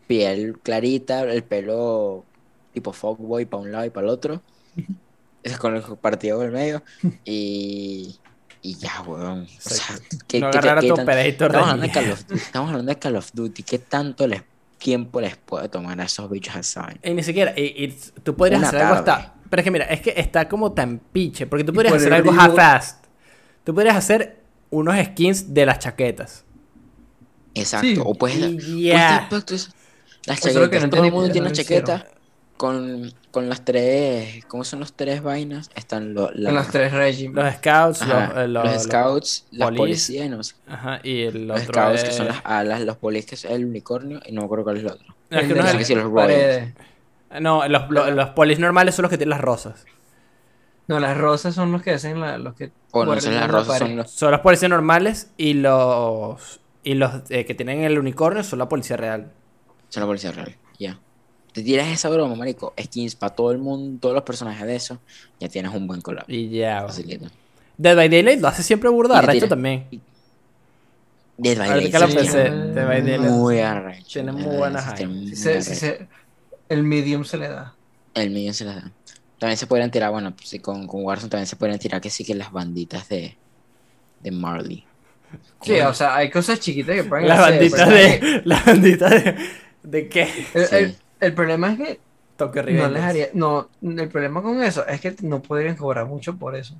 piel 0.08 0.58
clarita, 0.60 1.22
el 1.22 1.44
pelo 1.44 2.24
tipo 2.72 2.92
fuckboy 2.92 3.44
para 3.44 3.62
un 3.62 3.70
lado 3.72 3.84
y 3.86 3.90
para 3.90 4.06
el 4.08 4.12
otro. 4.12 4.42
Es 5.44 5.56
con 5.56 5.76
el 5.76 5.82
partido 6.00 6.40
del 6.40 6.50
medio. 6.50 6.82
Y. 7.24 8.16
Y 8.68 8.74
ya, 8.74 9.00
weón. 9.00 9.44
O 9.44 9.68
sea, 9.70 9.98
¿qué- 10.26 10.40
no 10.40 10.50
qué- 10.50 10.58
agarrar 10.58 10.78
a 10.78 10.80
qué 10.82 10.88
tu 10.88 10.94
tan- 10.94 11.02
Operator 11.04 11.46
Estamos 11.46 11.52
de 11.52 11.58
hablando 11.58 11.82
de 11.86 11.90
Call 11.92 12.10
of 12.12 12.18
Duty. 12.28 12.34
Estamos 12.40 12.68
hablando 12.70 12.92
de 12.92 12.98
Call 12.98 13.16
of 13.16 13.30
Duty. 13.32 13.62
¿Qué 13.62 13.78
tanto 13.78 14.26
les, 14.26 14.42
tiempo 14.76 15.20
les 15.22 15.36
puede 15.36 15.68
tomar 15.70 15.98
a 16.00 16.04
esos 16.04 16.28
bichos 16.30 16.76
a? 16.76 16.92
Y 17.02 17.14
ni 17.14 17.22
siquiera, 17.22 17.54
y, 17.56 17.62
y 17.84 17.98
tú 18.22 18.36
podrías 18.36 18.58
Una 18.58 18.68
hacer 18.68 18.82
algo 18.82 18.94
hasta. 18.96 19.34
Pero 19.48 19.60
es 19.60 19.64
que 19.64 19.70
mira, 19.70 19.84
es 19.86 20.00
que 20.02 20.12
está 20.16 20.46
como 20.48 20.72
tan 20.72 20.98
piche. 20.98 21.46
Porque 21.46 21.64
tú 21.64 21.72
podrías 21.72 21.92
por 21.92 22.00
hacer 22.00 22.12
algo 22.12 22.30
half-fast. 22.32 23.04
Tú 23.64 23.74
podrías 23.74 23.96
hacer 23.96 24.42
unos 24.68 24.94
skins 25.02 25.54
de 25.54 25.64
las 25.64 25.78
chaquetas. 25.78 26.44
Exacto. 27.54 27.86
Sí. 27.86 27.98
O 28.04 28.14
puedes. 28.14 28.36
Y 28.36 28.56
puedes 28.56 28.82
ya. 28.82 28.98
dar 28.98 29.28
pactos. 29.30 29.70
Las 30.26 30.40
chaquetas. 30.40 30.82
no 30.82 30.90
Todo 30.90 31.04
el 31.04 31.12
mundo 31.12 31.32
tiene 31.32 31.48
no 31.48 31.54
con, 32.58 33.10
con 33.30 33.48
las 33.48 33.64
tres. 33.64 34.44
¿Cómo 34.46 34.64
son 34.64 34.80
las 34.80 34.92
tres 34.92 35.22
vainas? 35.22 35.70
Están 35.74 36.12
lo- 36.12 36.30
la- 36.34 36.52
los 36.52 36.68
tres 36.68 36.92
regímenes. 36.92 37.42
Los 37.44 37.54
scouts, 37.54 38.02
ajá, 38.02 38.28
los, 38.28 38.36
eh, 38.44 38.48
los, 38.48 38.64
los- 38.74 38.82
scouts, 38.82 39.46
la 39.52 39.66
police. 39.66 39.78
policía 39.78 40.24
y 40.26 40.28
no 40.28 40.42
sé. 40.42 40.54
Ajá, 40.66 41.00
y 41.02 41.22
el 41.22 41.48
Los 41.48 41.62
otro 41.62 41.72
scouts 41.72 42.02
que 42.02 42.08
es- 42.10 42.16
son 42.16 42.26
las 42.28 42.40
alas, 42.44 42.82
los 42.82 42.96
polis 42.98 43.24
que 43.24 43.36
es 43.36 43.44
el 43.46 43.64
unicornio 43.64 44.20
y 44.26 44.32
no 44.32 44.42
me 44.42 44.44
acuerdo 44.44 44.64
cuál 44.64 44.76
es 44.76 44.82
el 44.82 44.90
otro. 44.90 45.06
No, 45.30 45.38
es 45.38 45.46
que 45.48 45.54
de 45.54 45.60
es 45.60 45.64
No 45.64 45.70
el- 45.72 45.78
sé 45.78 45.84
si 45.84 45.94
los 45.94 46.04
royals. 46.04 46.72
no, 47.40 47.66
los, 47.68 47.90
los, 47.90 48.10
los 48.12 48.28
polis 48.30 48.58
normales 48.58 48.94
son 48.94 49.04
los 49.04 49.10
que 49.10 49.16
tienen 49.18 49.30
las 49.30 49.40
rosas. 49.40 49.86
No, 50.88 50.98
las 51.00 51.16
rosas 51.18 51.54
son 51.54 51.70
los 51.72 51.82
que 51.82 51.92
hacen 51.92 52.20
la, 52.20 52.38
los 52.38 52.54
que. 52.54 52.70
O 52.92 53.00
no 53.04 53.12
guardan 53.12 53.34
las 53.34 53.40
la 53.42 53.46
rosas 53.46 53.78
son 53.78 53.96
los. 53.96 54.10
Son 54.10 54.30
los 54.30 54.40
policías 54.40 54.70
normales 54.70 55.30
y 55.36 55.54
los 55.54 56.60
y 56.82 56.94
los 56.94 57.12
eh, 57.30 57.44
que 57.44 57.54
tienen 57.54 57.82
el 57.82 57.98
unicornio 57.98 58.42
son 58.42 58.58
la 58.58 58.68
policía 58.68 58.96
real. 58.96 59.30
Son 59.90 60.00
la 60.02 60.06
policía 60.06 60.32
real. 60.32 60.56
Ya. 60.78 60.98
Te 61.58 61.64
tiras 61.64 61.88
esa 61.88 62.08
broma, 62.08 62.34
marico. 62.36 62.72
Skins 62.80 63.16
para 63.16 63.34
todo 63.34 63.50
el 63.50 63.58
mundo, 63.58 63.98
todos 64.00 64.14
los 64.14 64.22
personajes 64.24 64.64
de 64.66 64.76
eso. 64.76 64.98
Ya 65.40 65.48
tienes 65.48 65.74
un 65.74 65.86
buen 65.88 66.00
collab. 66.00 66.24
Y 66.28 66.48
ya. 66.50 66.86
Dead 67.76 67.96
by 67.96 68.08
Daylight 68.08 68.40
lo 68.40 68.48
hace 68.48 68.62
siempre 68.62 68.88
burda, 68.90 69.20
le 69.20 69.32
tira. 69.32 69.48
también. 69.48 69.86
Dead 71.36 71.56
by 71.56 71.68
que 71.68 71.74
Daylight 71.74 71.92
Dead 72.74 72.86
by. 72.86 73.30
Muy 73.30 73.58
arrecho. 73.60 74.04
Tiene 74.12 74.32
muy 74.32 74.56
buenas 74.56 74.86
el 76.68 76.82
medium 76.84 77.24
se 77.24 77.36
le 77.38 77.48
da. 77.48 77.74
El 78.14 78.30
millón 78.30 78.54
se 78.54 78.64
las 78.64 78.76
da. 78.76 78.92
También 79.38 79.56
se 79.56 79.66
podrían 79.66 79.90
tirar, 79.90 80.10
bueno, 80.10 80.34
pues 80.34 80.48
sí, 80.48 80.58
con, 80.58 80.86
con 80.86 81.04
Warzone 81.04 81.30
también 81.30 81.46
se 81.46 81.56
podrían 81.56 81.78
tirar 81.78 82.00
que 82.00 82.10
sí 82.10 82.24
que 82.24 82.34
las 82.34 82.50
banditas 82.52 83.08
de, 83.08 83.36
de 84.20 84.30
Marley. 84.30 84.84
Sí, 85.62 85.78
o 85.80 85.92
sea, 85.94 86.16
hay 86.16 86.30
cosas 86.30 86.58
chiquitas 86.58 86.94
que 86.96 87.04
pueden 87.04 87.28
Las 87.28 87.38
hacer. 87.40 87.54
banditas 87.54 87.88
pero 87.88 87.96
es 88.00 88.18
que 88.18 88.26
de. 88.26 88.42
Las 88.44 88.64
banditas 88.64 89.10
de. 89.10 89.36
¿De 89.84 90.08
qué? 90.08 90.22
El, 90.54 90.66
Sí. 90.66 90.74
el- 90.76 90.96
el 91.20 91.34
problema 91.34 91.72
es 91.72 91.78
que 91.78 92.02
Toque 92.36 92.62
no 92.68 92.88
les 92.88 93.02
haría. 93.02 93.28
No, 93.34 93.70
el 93.80 94.08
problema 94.08 94.42
con 94.42 94.62
eso 94.62 94.86
es 94.86 95.00
que 95.00 95.14
no 95.22 95.42
podrían 95.42 95.76
cobrar 95.76 96.06
mucho 96.06 96.36
por 96.38 96.56
eso. 96.56 96.74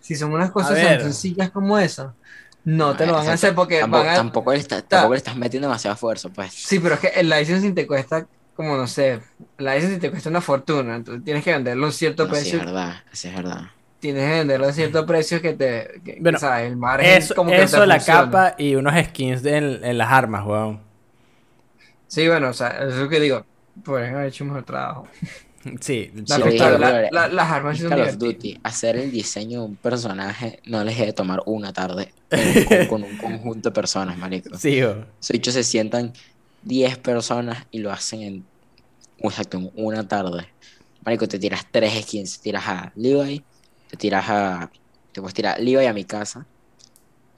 Si 0.00 0.14
son 0.16 0.32
unas 0.32 0.50
cosas 0.52 0.80
tan 0.80 1.00
sencillas 1.00 1.50
como 1.50 1.78
esa, 1.78 2.16
no 2.64 2.96
te 2.96 3.06
lo 3.06 3.14
van 3.14 3.28
a 3.28 3.32
hacer 3.32 3.54
porque 3.54 3.80
tampoco, 3.80 4.04
van 4.04 4.08
a. 4.08 4.14
tampoco, 4.14 4.52
le 4.52 4.58
está- 4.58 4.82
tampoco 4.86 5.12
le 5.14 5.18
estás 5.18 5.36
metiendo 5.36 5.68
demasiado 5.68 5.94
esfuerzo, 5.94 6.30
pues. 6.32 6.52
Sí, 6.52 6.78
pero 6.80 6.94
es 6.94 7.00
que 7.00 7.08
el 7.08 7.28
licensing 7.28 7.74
te 7.74 7.86
cuesta, 7.86 8.26
como 8.52 8.76
no 8.76 8.86
sé, 8.86 9.14
el 9.58 9.64
licensing 9.66 10.00
te 10.00 10.10
cuesta 10.10 10.30
una 10.30 10.40
fortuna, 10.40 10.96
entonces 10.96 11.24
tienes 11.24 11.44
que 11.44 11.52
venderlo 11.52 11.84
a 11.84 11.88
un 11.88 11.92
cierto 11.92 12.24
No, 12.26 12.34
sí, 12.34 12.50
es 12.50 12.54
precio, 12.54 12.58
verdad, 12.58 12.94
sí, 13.12 13.28
es 13.28 13.34
verdad. 13.34 13.62
tienes 13.98 14.24
que 14.30 14.38
venderlo 14.38 14.66
a 14.66 14.72
cierto 14.72 15.06
precio 15.06 15.40
que 15.42 15.54
te, 15.54 16.00
que, 16.04 16.18
Bueno, 16.20 16.38
¿sabes? 16.38 16.66
El 16.70 16.76
margen 16.76 17.16
Eso, 17.16 17.34
como 17.34 17.54
que 17.54 17.62
eso 17.62 17.80
te 17.80 17.86
la 17.86 17.98
funciona. 17.98 18.26
capa 18.30 18.54
y 18.58 18.74
unos 18.76 18.94
skins 19.06 19.42
de- 19.42 19.56
en, 19.56 19.84
en 19.84 19.98
las 19.98 20.10
armas, 20.12 20.44
weón. 20.46 20.80
Sí, 22.14 22.28
bueno, 22.28 22.50
o 22.50 22.52
sea, 22.52 22.68
eso 22.70 22.88
es 22.90 22.96
lo 22.96 23.08
que 23.08 23.20
digo. 23.20 23.46
Podrían 23.82 24.14
haber 24.14 24.28
hecho 24.28 24.44
un 24.44 24.50
mejor 24.50 24.64
trabajo. 24.64 25.10
Sí, 25.80 26.10
La 26.26 26.36
Sí, 26.36 26.42
dije, 26.50 26.70
la- 26.78 26.78
brother, 26.78 27.10
la- 27.10 27.28
las 27.28 27.50
armas 27.50 27.78
son 27.78 27.88
Call 27.88 28.02
of. 28.02 28.18
Duty, 28.18 28.60
hacer 28.62 28.96
el 28.96 29.10
diseño 29.10 29.60
de 29.60 29.66
un 29.66 29.78
personaje 29.78 30.60
no 30.66 30.84
les 30.84 30.98
debe 30.98 31.12
tomar 31.12 31.40
una 31.46 31.72
tarde 31.72 32.14
con, 32.64 32.84
con 32.86 33.02
un 33.02 33.16
conjunto 33.16 33.70
de 33.70 33.74
personas, 33.74 34.18
marico. 34.18 34.56
sí. 34.58 34.78
Esos 35.20 35.32
bichos 35.34 35.54
se 35.54 35.64
sientan 35.64 36.12
10 36.60 36.98
personas 36.98 37.66
y 37.70 37.78
lo 37.80 37.90
hacen 37.92 38.22
en, 38.22 38.50
exacto, 39.18 39.58
en 39.58 39.70
una 39.74 40.06
tarde. 40.08 40.48
Marico, 41.04 41.28
te 41.28 41.38
tiras 41.38 41.64
tres 41.72 42.02
skins, 42.04 42.40
te 42.40 42.44
tiras 42.50 42.64
a 42.68 42.92
Levi, 42.96 43.46
te 43.86 43.96
tiras 43.98 44.26
a, 44.28 44.70
te 45.12 45.20
puedes 45.20 45.34
tirar 45.34 45.56
a 45.56 45.58
Levi 45.60 45.86
a 45.86 45.94
mi 45.94 46.04
casa 46.06 46.48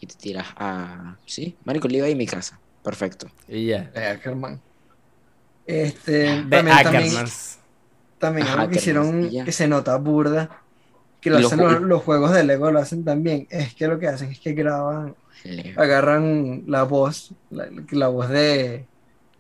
y 0.00 0.06
te 0.06 0.16
tiras 0.16 0.48
a, 0.56 1.18
sí, 1.26 1.58
Marico, 1.64 1.88
Levi 1.88 2.10
y 2.10 2.14
mi 2.16 2.26
casa, 2.26 2.60
perfecto. 2.86 3.26
y 3.48 3.66
ya. 3.66 3.90
De 3.94 4.06
Ackerman. 4.06 4.60
Este, 5.66 6.12
De 6.12 6.26
también, 6.42 6.50
también, 6.50 6.72
Ackermans. 7.04 7.58
también 8.18 8.46
algo 8.46 8.68
que 8.70 8.78
Ackerman, 8.78 9.24
hicieron 9.24 9.44
que 9.44 9.52
se 9.52 9.66
nota 9.66 9.96
burda, 9.96 10.62
que 11.20 11.30
lo 11.30 11.40
los 11.40 11.52
hacen 11.52 11.64
los, 11.64 11.72
ju- 11.74 11.80
los 11.80 12.02
juegos 12.02 12.32
de 12.32 12.44
Lego, 12.44 12.70
lo 12.70 12.78
hacen 12.78 13.04
también, 13.04 13.46
es 13.50 13.74
que 13.74 13.88
lo 13.88 13.98
que 13.98 14.06
hacen 14.08 14.30
es 14.30 14.38
que 14.38 14.52
graban, 14.52 15.16
agarran 15.76 16.62
la 16.66 16.84
voz, 16.84 17.32
la, 17.50 17.66
la 17.90 18.08
voz 18.08 18.28
de, 18.28 18.86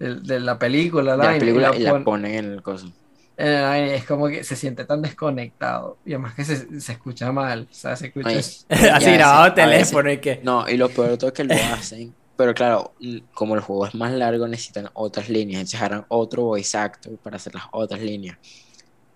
de, 0.00 0.14
de 0.16 0.40
la 0.40 0.58
película, 0.58 1.12
De 1.16 1.18
la 1.18 1.38
película 1.38 1.70
y 1.76 1.78
la 1.80 1.84
la 1.84 1.90
pon- 1.92 2.04
ponen 2.04 2.34
en 2.34 2.52
el 2.54 2.62
coso. 2.62 2.90
es 3.36 4.04
como 4.04 4.26
que 4.26 4.42
se 4.42 4.56
siente 4.56 4.84
tan 4.84 5.00
desconectado, 5.02 5.98
y 6.04 6.14
además 6.14 6.34
que 6.34 6.44
se, 6.44 6.80
se 6.80 6.92
escucha 6.92 7.30
mal, 7.30 7.68
o 7.70 7.74
sea, 7.74 7.94
se 7.94 8.08
escucha... 8.08 8.30
Así 8.96 9.12
grabado 9.12 9.54
teléfono 9.54 10.10
y 10.10 10.18
que. 10.18 10.40
No, 10.42 10.68
y 10.68 10.76
lo 10.76 10.88
peor 10.88 11.10
de 11.10 11.16
todo 11.18 11.28
es 11.28 11.34
que 11.34 11.44
lo 11.44 11.54
hacen. 11.54 12.12
Pero 12.36 12.54
claro, 12.54 12.92
como 13.32 13.54
el 13.54 13.60
juego 13.60 13.86
es 13.86 13.94
más 13.94 14.12
largo, 14.12 14.46
necesitan 14.46 14.90
otras 14.94 15.28
líneas. 15.28 15.60
Entonces 15.60 15.80
harán 15.80 16.04
otro 16.08 16.42
voice 16.44 16.76
actor 16.76 17.16
para 17.18 17.36
hacer 17.36 17.54
las 17.54 17.64
otras 17.72 18.00
líneas. 18.00 18.38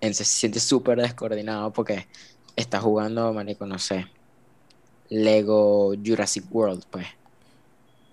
Entonces 0.00 0.28
se 0.28 0.38
siente 0.38 0.60
súper 0.60 1.00
descoordinado 1.00 1.72
porque 1.72 2.06
está 2.56 2.80
jugando, 2.80 3.32
marico, 3.32 3.66
no 3.66 3.78
sé, 3.78 4.06
Lego 5.10 5.94
Jurassic 6.02 6.44
World, 6.50 6.84
pues. 6.90 7.06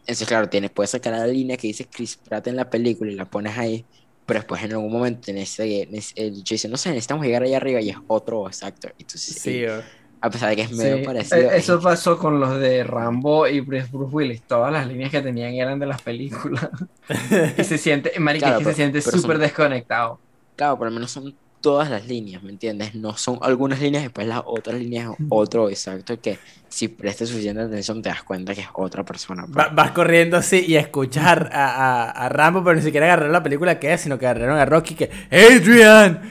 Entonces, 0.01 0.27
claro, 0.27 0.49
tienes, 0.49 0.71
puedes 0.71 0.91
sacar 0.91 1.13
la 1.13 1.27
línea 1.27 1.57
que 1.57 1.67
dice 1.67 1.85
Chris 1.85 2.17
Pratt 2.17 2.47
en 2.47 2.55
la 2.55 2.69
película 2.69 3.11
y 3.11 3.15
la 3.15 3.25
pones 3.25 3.57
ahí. 3.57 3.85
Pero 4.25 4.39
después 4.39 4.61
en 4.63 4.73
algún 4.73 4.91
momento 4.91 5.31
en 5.31 5.37
ese, 5.37 5.83
el 6.15 6.43
dice, 6.43 6.67
no 6.67 6.75
sé, 6.77 6.89
necesitamos 6.89 7.25
llegar 7.25 7.43
allá 7.43 7.57
arriba 7.57 7.79
y 7.81 7.89
es 7.89 7.97
otro 8.07 8.39
voice 8.39 8.65
actor. 8.65 8.93
Entonces, 8.97 9.35
Sí, 9.35 9.65
bo. 9.65 9.81
A 10.21 10.29
pesar 10.29 10.49
de 10.49 10.55
que 10.55 10.61
es 10.63 10.69
Sí, 10.69 10.75
medio 10.75 11.03
parecido. 11.05 11.37
eh, 11.37 11.47
es 11.57 11.63
eso 11.63 11.79
pasó 11.79 12.17
con 12.17 12.39
los 12.39 12.59
de 12.59 12.83
Rambo 12.83 13.47
y 13.47 13.59
Bruce 13.59 13.89
Willis. 13.93 14.41
Todas 14.43 14.71
las 14.73 14.87
líneas 14.87 15.11
que 15.11 15.21
tenían 15.21 15.53
eran 15.53 15.79
de 15.79 15.85
las 15.85 16.01
películas. 16.01 16.69
y 17.57 17.63
se 17.63 17.77
siente, 17.77 18.11
marica, 18.19 18.47
Claro, 18.47 18.55
es 18.55 18.59
que 18.59 18.63
pero- 18.65 18.75
se 18.75 18.81
siente 18.81 19.01
súper 19.01 19.37
desconectado. 19.37 20.19
Claro, 20.55 20.77
por 20.77 20.87
lo 20.87 20.93
menos 20.93 21.11
son 21.11 21.35
todas 21.61 21.89
las 21.89 22.07
líneas, 22.07 22.43
¿me 22.43 22.51
entiendes? 22.51 22.95
No 22.95 23.17
son 23.17 23.39
algunas 23.41 23.79
líneas, 23.81 24.03
después 24.03 24.27
las 24.27 24.41
otras 24.45 24.79
líneas, 24.79 25.11
otro 25.29 25.69
exacto, 25.69 26.19
que 26.21 26.37
si 26.69 26.87
prestas 26.87 27.29
suficiente 27.29 27.61
atención 27.61 28.01
te 28.01 28.09
das 28.09 28.23
cuenta 28.23 28.53
que 28.53 28.61
es 28.61 28.67
otra 28.73 29.03
persona. 29.03 29.45
pues. 29.45 29.57
Va- 29.57 29.69
vas 29.73 29.91
corriendo 29.91 30.37
así 30.37 30.63
y 30.67 30.75
escuchas 30.75 31.25
a, 31.25 31.39
a, 31.51 32.09
a 32.11 32.29
Rambo, 32.29 32.63
pero 32.63 32.75
ni 32.75 32.81
siquiera 32.81 33.07
agarraron 33.07 33.31
la 33.33 33.43
película 33.43 33.79
que 33.79 33.93
es, 33.93 34.01
sino 34.01 34.17
que 34.19 34.27
agarraron 34.27 34.57
a 34.59 34.65
Rocky 34.65 34.95
que 34.95 35.09
¡Adrian! 35.31 36.21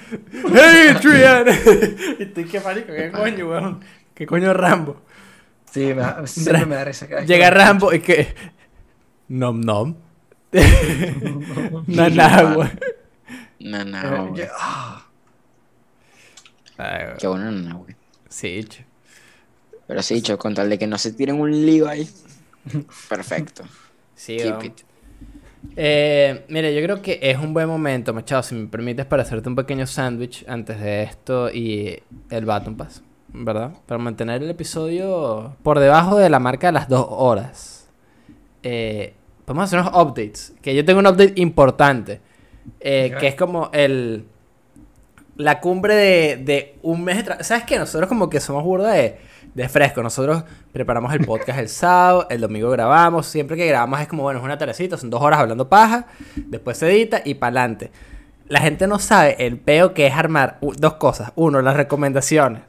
¡Adrian! 0.45 1.47
y 2.21 2.45
¿qué 2.45 2.61
marico? 2.61 2.93
¿Qué 2.93 3.11
coño, 3.13 3.49
weón? 3.49 3.81
¿Qué 4.15 4.27
coño 4.27 4.51
es 4.51 4.57
Rambo? 4.57 5.03
Sí, 5.71 5.81
me 5.87 5.95
da- 5.97 6.27
siempre 6.27 6.65
me 6.67 6.75
da 6.77 6.85
risa. 6.85 7.07
que 7.09 7.27
Llega 7.27 7.51
Rambo 7.51 7.93
y 7.93 8.01
que. 8.01 8.35
Nom 9.29 9.61
nom. 9.61 9.95
no. 11.87 12.09
No, 13.59 13.85
no. 13.85 14.35
Yo- 14.37 14.45
ah, 14.59 15.03
Ay, 15.03 15.06
weón. 16.79 17.17
Qué 17.19 17.27
bueno, 17.27 17.51
no, 17.53 17.79
güey. 17.79 17.95
Sí, 18.29 18.61
ch- 18.69 18.85
Pero 19.87 20.03
sí, 20.03 20.15
dicho, 20.15 20.39
con 20.39 20.55
tal 20.55 20.69
de 20.71 20.79
que 20.79 20.87
no 20.87 20.99
se 20.99 21.13
tiren 21.13 21.41
un 21.41 21.51
lío 21.67 21.89
ahí. 21.89 22.09
Perfecto. 23.09 23.63
sí, 24.15 24.37
Keep 24.37 24.51
weón. 24.53 24.65
it. 24.67 24.81
Eh, 25.77 26.45
mire, 26.49 26.75
yo 26.75 26.83
creo 26.83 27.03
que 27.03 27.19
es 27.23 27.39
un 27.39 27.53
buen 27.53 27.67
momento, 27.69 28.15
Machado, 28.15 28.43
si 28.43 28.55
me 28.55 28.67
permites, 28.69 29.05
para 29.07 29.23
hacerte 29.23 29.49
un 29.49 29.57
pequeño 29.57 29.87
sándwich 29.87 30.45
antes 30.49 30.81
de 30.81 31.03
esto 31.03 31.51
y 31.51 32.01
el 32.31 32.45
Baton 32.45 32.77
Pass, 32.77 33.03
¿verdad? 33.33 33.73
Para 33.87 33.99
mantener 33.99 34.43
el 34.43 34.51
episodio 34.51 35.57
por 35.63 35.79
debajo 35.81 36.17
de 36.19 36.31
la 36.31 36.39
marca 36.39 36.69
de 36.69 36.73
las 36.73 36.89
dos 36.89 37.07
horas. 37.11 37.89
Eh, 38.63 39.15
podemos 39.45 39.65
hacer 39.65 39.81
unos 39.81 39.93
updates, 39.95 40.55
que 40.63 40.75
yo 40.75 40.85
tengo 40.85 41.01
un 41.01 41.07
update 41.09 41.35
importante, 41.37 42.21
eh, 42.81 43.15
que 43.19 43.27
es 43.29 43.35
como 43.35 43.71
el... 43.73 44.25
La 45.37 45.61
cumbre 45.61 45.95
de, 45.95 46.37
de 46.39 46.79
un 46.83 47.05
mes 47.05 47.19
de 47.19 47.25
tra- 47.33 47.43
¿Sabes 47.43 47.65
qué? 47.65 47.79
Nosotros 47.79 48.09
como 48.09 48.31
que 48.31 48.41
somos 48.41 48.65
burda 48.65 48.93
de, 48.93 49.19
de 49.55 49.69
fresco. 49.69 50.03
Nosotros 50.03 50.45
preparamos 50.73 51.13
el 51.13 51.25
podcast 51.27 51.59
el 51.59 51.69
sábado, 51.69 52.27
el 52.31 52.41
domingo 52.41 52.71
grabamos. 52.71 53.27
Siempre 53.27 53.57
que 53.57 53.67
grabamos 53.67 54.01
es 54.01 54.09
como, 54.09 54.23
bueno, 54.23 54.39
es 54.41 54.45
una 54.45 54.57
tardecita, 54.57 54.97
son 54.97 55.11
dos 55.11 55.21
horas 55.23 55.41
hablando 55.41 55.69
paja. 55.69 56.07
Después 56.37 56.79
se 56.79 56.91
edita 56.91 57.21
y 57.25 57.35
pa'lante. 57.35 57.91
La 58.49 58.61
gente 58.61 58.87
no 58.87 58.99
sabe 59.01 59.37
el 59.45 59.59
peo 59.59 59.93
que 59.93 60.07
es 60.07 60.15
armar 60.15 60.59
dos 60.61 60.95
cosas. 60.95 61.33
Uno, 61.35 61.61
las 61.61 61.77
recomendaciones. 61.77 62.63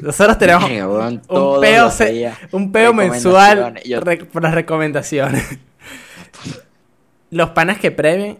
Nosotros 0.00 0.36
tenemos 0.36 0.64
un 0.68 1.20
todos 1.22 1.60
peo, 1.60 1.90
se- 1.90 2.30
un 2.52 2.72
peo 2.72 2.92
mensual. 2.92 3.80
Yo- 3.84 4.00
re- 4.00 4.24
por 4.24 4.42
las 4.42 4.52
recomendaciones. 4.54 5.44
Los 7.30 7.50
panas 7.50 7.78
que 7.78 7.90
premian, 7.90 8.38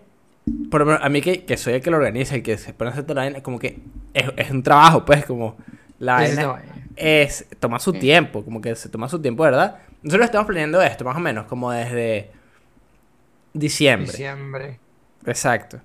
por 0.71 0.81
lo 0.81 0.87
menos 0.87 1.01
a 1.03 1.09
mí 1.09 1.21
que, 1.21 1.45
que 1.45 1.57
soy 1.57 1.75
el 1.75 1.81
que 1.83 1.91
lo 1.91 1.97
organiza, 1.97 2.35
el 2.35 2.43
que 2.43 2.59
se 2.59 2.73
pone 2.73 2.91
a 2.91 2.93
hacer 2.93 3.05
toda 3.05 3.17
la 3.17 3.21
vaina, 3.23 3.43
como 3.43 3.59
que 3.59 3.79
es, 4.15 4.27
es 4.37 4.51
un 4.51 4.63
trabajo, 4.63 5.05
pues, 5.05 5.25
como 5.25 5.57
la 5.99 6.27
sí, 6.27 6.37
vaina 6.37 6.63
sí, 6.63 6.77
es, 6.97 7.47
toma 7.61 7.79
su 7.79 7.93
tiempo, 7.93 8.45
como 8.45 8.61
que 8.61 8.75
se 8.75 8.89
toma 8.89 9.09
su 9.09 9.21
tiempo, 9.21 9.43
¿verdad? 9.43 9.79
Nosotros 10.03 10.27
estamos 10.27 10.47
planeando 10.47 10.81
esto, 10.83 11.05
más 11.05 11.17
o 11.17 11.21
menos, 11.21 11.47
como 11.47 11.71
desde 11.71 12.31
diciembre. 13.53 14.11
Diciembre. 14.11 14.79
Exacto. 15.25 15.81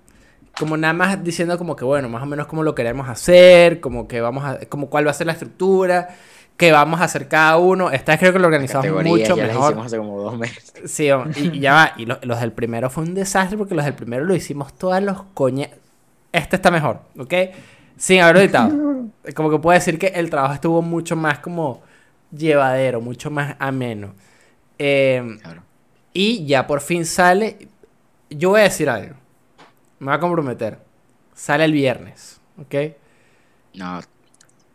Como 0.58 0.78
nada 0.78 0.94
más 0.94 1.24
diciendo 1.24 1.58
como 1.58 1.76
que 1.76 1.86
bueno, 1.86 2.10
más 2.10 2.22
o 2.22 2.26
menos 2.26 2.46
cómo 2.46 2.62
lo 2.62 2.76
queremos 2.76 3.08
hacer, 3.10 3.80
como 3.80 4.08
que 4.08 4.22
vamos 4.22 4.44
a, 4.44 4.60
como 4.68 4.90
cuál 4.90 5.08
va 5.08 5.12
a 5.12 5.14
ser 5.14 5.28
la 5.28 5.34
estructura, 5.34 6.10
qué 6.62 6.72
vamos 6.72 7.02
a 7.02 7.06
hacer 7.06 7.28
cada 7.28 7.58
uno. 7.58 7.92
Esta 7.92 8.12
vez 8.14 8.20
creo 8.20 8.34
que 8.34 8.40
lo 8.40 8.46
organizamos 8.48 8.88
mucho 9.04 9.36
ya 9.36 9.48
las 9.48 9.48
mejor. 9.56 9.72
hicimos 9.72 9.86
hace 9.88 9.98
como 9.98 10.22
dos 10.22 10.38
meses. 10.38 10.74
Sí, 10.86 11.10
y, 11.36 11.58
y 11.58 11.60
ya 11.60 11.74
va. 11.74 11.94
Y 11.98 12.06
lo- 12.06 12.20
los 12.22 12.40
del 12.40 12.52
primero 12.54 12.90
fue 12.90 13.04
un 13.04 13.14
desastre 13.14 13.58
porque 13.58 13.76
los 13.76 13.84
del 13.84 13.96
primero 13.96 14.24
lo 14.26 14.36
hicimos 14.36 14.74
todas 14.78 15.02
los 15.04 15.24
coña. 15.34 15.70
Este 16.32 16.56
está 16.56 16.72
mejor, 16.72 17.02
¿ok? 17.18 17.34
Sin 17.98 18.22
haberlo 18.22 18.42
editado. 18.42 18.72
Como 19.36 19.50
que 19.50 19.58
puedo 19.60 19.78
decir 19.78 20.00
que 20.00 20.08
el 20.08 20.30
trabajo 20.30 20.54
estuvo 20.54 20.82
mucho 20.82 21.16
más 21.16 21.40
como 21.40 21.82
llevadero, 22.32 23.02
mucho 23.02 23.30
más 23.30 23.56
ameno. 23.60 24.14
Eh, 24.80 25.38
Claro. 25.42 25.64
y 26.14 26.46
ya 26.46 26.66
por 26.68 26.82
fin 26.82 27.06
sale. 27.06 27.68
Yo 28.30 28.50
voy 28.52 28.62
a 28.62 28.64
decir 28.64 28.90
algo. 28.90 29.16
Me 30.00 30.08
voy 30.08 30.16
a 30.16 30.20
comprometer. 30.20 30.80
Sale 31.36 31.66
el 31.66 31.74
viernes, 31.74 32.40
¿ok? 32.60 32.76
No, 33.76 34.00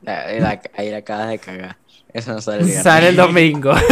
la- 0.07 0.61
ahí 0.77 0.91
la 0.91 0.99
acabas 0.99 1.29
de 1.29 1.39
cagar. 1.39 1.77
Eso 2.13 2.33
no 2.33 2.41
sale 2.41 2.59
el 2.61 2.65
viernes. 2.65 2.83
Sale 2.85 3.09
el 3.09 3.17
domingo. 3.17 3.73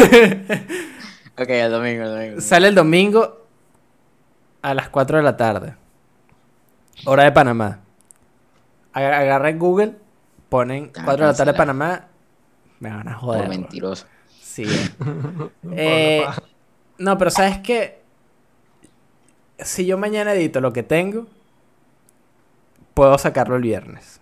Ok, 1.36 1.48
el 1.48 1.70
domingo, 1.72 2.04
el 2.04 2.10
domingo. 2.14 2.40
Sale 2.40 2.68
el 2.68 2.74
domingo 2.76 3.44
a 4.62 4.72
las 4.72 4.88
4 4.88 5.16
de 5.16 5.22
la 5.24 5.36
tarde. 5.36 5.74
Hora 7.06 7.24
de 7.24 7.32
Panamá. 7.32 7.80
Aga- 8.92 9.18
Agarren 9.18 9.58
Google, 9.58 9.96
ponen 10.48 10.92
Ah, 10.96 11.02
4 11.04 11.26
de 11.26 11.32
la 11.32 11.36
tarde 11.36 11.50
de. 11.52 11.58
Panamá. 11.58 12.06
Me 12.78 12.88
van 12.90 13.08
a 13.08 13.14
Por 13.14 13.20
joder. 13.20 13.40
bro. 13.40 13.50
mentiroso. 13.50 14.06
Sí. 14.40 14.64
Eh, 15.72 16.24
no, 16.98 17.18
pero 17.18 17.32
¿sabes 17.32 17.58
qué? 17.58 18.00
Si 19.58 19.84
yo 19.86 19.98
mañana 19.98 20.34
edito 20.34 20.60
lo 20.60 20.72
que 20.72 20.84
tengo, 20.84 21.26
puedo 22.94 23.18
sacarlo 23.18 23.56
el 23.56 23.62
viernes. 23.62 24.20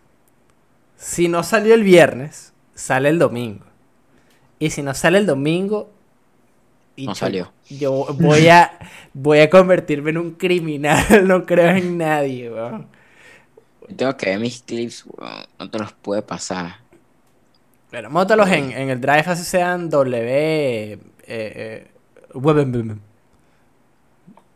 Si 1.04 1.26
no 1.28 1.42
salió 1.42 1.74
el 1.74 1.82
viernes, 1.82 2.52
sale 2.76 3.08
el 3.08 3.18
domingo. 3.18 3.64
Y 4.60 4.70
si 4.70 4.82
no 4.84 4.94
sale 4.94 5.18
el 5.18 5.26
domingo, 5.26 5.90
y 6.94 7.06
No 7.06 7.12
yo- 7.12 7.16
salió. 7.18 7.52
Yo 7.68 8.06
voy 8.20 8.46
a, 8.48 8.78
voy 9.12 9.40
a 9.40 9.50
convertirme 9.50 10.10
en 10.10 10.18
un 10.18 10.30
criminal, 10.32 11.04
no 11.26 11.44
creo 11.44 11.70
en 11.70 11.98
nadie, 11.98 12.50
weón. 12.50 12.86
Yo 13.88 13.96
tengo 13.96 14.16
que 14.16 14.26
ver 14.30 14.38
mis 14.38 14.62
clips, 14.62 15.04
weón. 15.06 15.44
No 15.58 15.68
te 15.70 15.78
los 15.80 15.92
puede 15.92 16.22
pasar. 16.22 16.76
Pero 17.90 18.08
mótalos 18.08 18.48
en, 18.50 18.70
en 18.70 18.88
el 18.88 19.00
drive 19.00 19.24
así 19.26 19.42
sean 19.42 19.90
W. 19.90 20.22
Eh, 20.22 20.98
eh, 21.26 21.88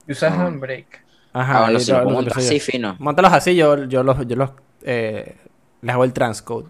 usas 0.09 0.33
Ah. 0.33 0.47
Handbrake. 0.47 1.01
Ajá, 1.33 1.59
Ah, 1.59 1.63
bueno, 1.65 1.81
si 1.81 1.93
lo- 1.93 1.99
empiezo 2.19 2.41
yo. 2.41 2.47
así 2.47 2.61
fino. 2.61 2.97
Móntalos 2.99 3.33
así, 3.33 3.55
yo, 3.57 3.85
yo 3.85 4.03
los, 4.03 4.27
yo 4.27 4.37
los 4.37 4.51
eh, 4.85 5.37
les 5.87 5.95
hago 5.95 6.05
el 6.05 6.13
transcode. 6.13 6.67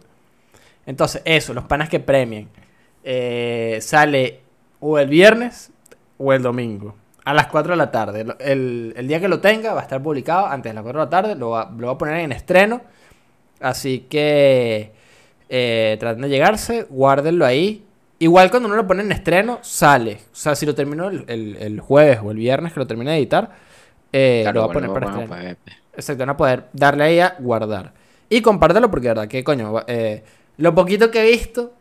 Entonces, 0.86 1.22
eso, 1.24 1.52
los 1.54 1.64
panas 1.64 1.88
que 1.88 2.00
premien. 2.00 2.48
eh, 3.08 3.78
sale 3.82 4.40
o 4.80 4.98
el 4.98 5.08
viernes 5.08 5.70
o 6.18 6.32
el 6.32 6.42
domingo. 6.42 6.94
A 7.24 7.34
las 7.34 7.46
4 7.48 7.72
de 7.72 7.76
la 7.76 7.90
tarde. 7.90 8.24
El, 8.40 8.92
el 8.96 9.08
día 9.08 9.18
que 9.20 9.28
lo 9.28 9.40
tenga 9.40 9.74
va 9.74 9.80
a 9.80 9.82
estar 9.82 10.02
publicado 10.02 10.46
antes 10.46 10.70
de 10.70 10.74
las 10.74 10.82
4 10.82 11.00
de 11.00 11.06
la 11.06 11.10
tarde. 11.10 11.34
Lo, 11.34 11.50
va- 11.50 11.70
lo 11.76 11.86
voy 11.86 11.94
a 11.94 11.98
poner 11.98 12.16
en 12.20 12.32
estreno. 12.32 12.82
Así 13.60 14.00
que 14.10 14.92
eh, 15.48 15.96
traten 15.98 16.22
de 16.22 16.28
llegarse, 16.28 16.86
guárdenlo 16.88 17.44
ahí. 17.46 17.84
Igual 18.18 18.50
cuando 18.50 18.68
uno 18.68 18.76
lo 18.76 18.86
pone 18.86 19.02
en 19.02 19.12
estreno, 19.12 19.58
sale. 19.62 20.14
O 20.32 20.34
sea, 20.34 20.54
si 20.54 20.66
lo 20.66 20.74
termino 20.74 21.08
el, 21.08 21.24
el- 21.28 21.56
el 21.60 21.80
jueves 21.80 22.20
o 22.22 22.30
el 22.30 22.36
viernes 22.38 22.72
que 22.72 22.80
lo 22.80 22.86
termine 22.86 23.10
de 23.12 23.18
editar, 23.18 23.50
eh, 24.12 24.40
Claro, 24.42 24.60
lo 24.62 24.66
voy 24.68 24.70
a 24.70 24.72
bueno, 24.80 24.88
poner 24.94 25.02
para 25.02 25.16
bueno, 25.16 25.34
estreno. 25.34 25.56
para 25.64 25.72
ver. 25.74 25.82
Exacto, 25.94 26.20
van 26.20 26.30
a 26.30 26.36
poder 26.36 26.64
darle 26.72 27.04
ahí 27.04 27.20
a 27.20 27.36
guardar. 27.38 27.92
Y 28.28 28.40
compártelo 28.42 28.90
porque, 28.90 29.08
verdad, 29.08 29.28
que 29.28 29.42
coño, 29.44 29.82
eh, 29.86 30.24
lo 30.58 30.74
poquito 30.74 31.10
que 31.10 31.20
he 31.26 31.30
visto, 31.30 31.72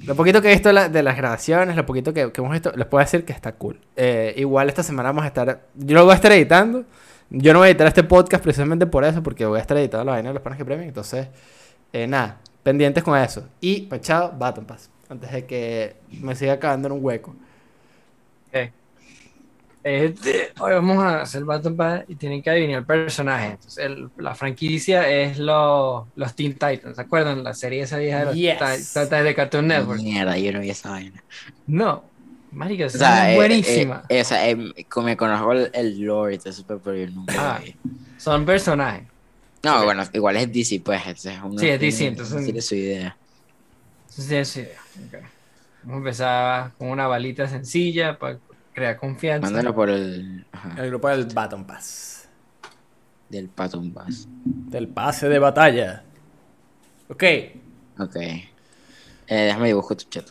lo 0.00 0.14
poquito 0.14 0.40
que 0.42 0.48
he 0.48 0.52
visto 0.52 0.68
de, 0.68 0.72
la- 0.74 0.88
de 0.88 1.02
las 1.02 1.16
grabaciones, 1.16 1.76
lo 1.76 1.86
poquito 1.86 2.12
que, 2.12 2.32
que 2.32 2.40
hemos 2.40 2.52
visto, 2.52 2.72
les 2.74 2.86
puedo 2.86 3.02
decir 3.04 3.24
que 3.24 3.32
está 3.32 3.52
cool. 3.52 3.78
Eh, 3.96 4.34
igual 4.36 4.68
esta 4.68 4.82
semana 4.82 5.10
vamos 5.10 5.24
a 5.24 5.28
estar, 5.28 5.60
yo 5.74 5.94
lo 5.94 6.04
voy 6.04 6.12
a 6.12 6.16
estar 6.16 6.32
editando. 6.32 6.84
Yo 7.32 7.52
no 7.52 7.60
voy 7.60 7.68
a 7.68 7.70
editar 7.70 7.86
este 7.86 8.02
podcast 8.02 8.42
precisamente 8.42 8.86
por 8.86 9.04
eso, 9.04 9.22
porque 9.22 9.46
voy 9.46 9.58
a 9.58 9.60
estar 9.62 9.76
editando 9.76 10.04
la 10.04 10.12
vaina 10.12 10.30
de 10.30 10.34
los 10.34 10.42
panes 10.42 10.58
que 10.58 10.64
premian. 10.64 10.88
Entonces, 10.88 11.28
eh, 11.92 12.06
nada, 12.08 12.40
pendientes 12.64 13.04
con 13.04 13.16
eso. 13.16 13.44
Y, 13.60 13.82
pues, 13.82 14.00
chao, 14.00 14.32
Baton 14.36 14.64
Pass. 14.64 14.90
Antes 15.08 15.30
de 15.30 15.46
que 15.46 15.94
me 16.20 16.34
siga 16.34 16.54
acabando 16.54 16.88
en 16.88 16.92
un 16.94 17.04
hueco. 17.04 17.36
Este, 19.82 20.52
hoy 20.58 20.72
vamos 20.74 21.02
a 21.02 21.22
hacer 21.22 21.42
Battle 21.44 21.70
Pass 21.72 22.02
y 22.06 22.14
tienen 22.14 22.42
que 22.42 22.50
adivinar 22.50 22.80
el 22.80 22.84
personaje. 22.84 23.52
Entonces, 23.52 23.78
el- 23.84 24.10
la 24.18 24.34
franquicia 24.34 25.08
es 25.08 25.38
los, 25.38 26.04
los 26.16 26.34
Teen 26.34 26.52
Titans. 26.52 26.96
¿Se 26.96 27.00
acuerdan? 27.02 27.42
La 27.42 27.54
serie 27.54 27.82
esa 27.82 27.96
vieja 27.96 28.18
de 28.20 28.24
los 28.26 28.34
Yes. 28.34 28.58
Titans 28.92 29.10
de 29.24 29.34
Cartoon 29.34 29.66
Network. 29.68 30.00
Mierda, 30.02 30.36
yo 30.36 30.52
no 30.52 30.60
vi 30.60 30.68
esa 30.70 30.90
vaina. 30.90 31.22
No, 31.66 32.04
marica, 32.52 32.86
O 32.86 32.90
sea, 32.90 33.28
es 33.30 33.32
eh, 33.32 33.36
buenísima. 33.36 34.02
eh, 34.10 34.20
o 34.20 34.24
sea, 34.24 34.50
eh, 34.50 34.84
como 34.90 35.06
me 35.06 35.16
conozco 35.16 35.52
el, 35.52 35.70
el 35.72 35.98
lore 36.00 36.38
pero 36.66 36.94
yo 36.96 37.06
nunca 37.10 37.56
Ah. 37.56 37.60
lo. 37.64 37.72
Son 38.18 38.44
personajes. 38.44 39.04
No, 39.62 39.84
bueno, 39.84 40.02
igual 40.12 40.36
es 40.36 40.52
DC, 40.52 40.80
pues. 40.84 41.00
entonces 41.06 41.38
uno 41.42 41.58
Sí, 41.58 41.68
es 41.68 41.78
tiene- 41.78 41.78
DC, 41.78 42.06
entonces- 42.06 42.44
Tiene 42.44 42.60
su 42.62 42.74
idea. 42.74 43.16
Sí, 44.08 44.44
sí, 44.44 44.60
ok. 45.06 45.22
Vamos 45.84 45.94
a 45.94 45.98
empezar 45.98 46.70
con 46.76 46.88
una 46.88 47.06
balita 47.06 47.48
sencilla 47.48 48.18
para 48.18 48.36
crear 48.72 48.96
confianza. 48.96 49.46
Mándalo 49.46 49.74
por 49.74 49.90
el. 49.90 50.46
Ajá, 50.52 50.74
El 50.82 50.88
grupo 50.90 51.08
del 51.08 51.26
Baton 51.26 51.64
Pass. 51.66 52.28
del 53.28 53.48
Patton 53.48 53.92
Bass. 53.94 54.26
Del 54.44 54.88
pase 54.88 55.28
de 55.28 55.38
batalla. 55.38 56.02
Ok. 57.08 57.24
Ok. 57.98 58.16
Eh, 58.16 58.46
déjame 59.28 59.68
dibujo 59.68 59.96
tu 59.96 60.04
chat. 60.08 60.28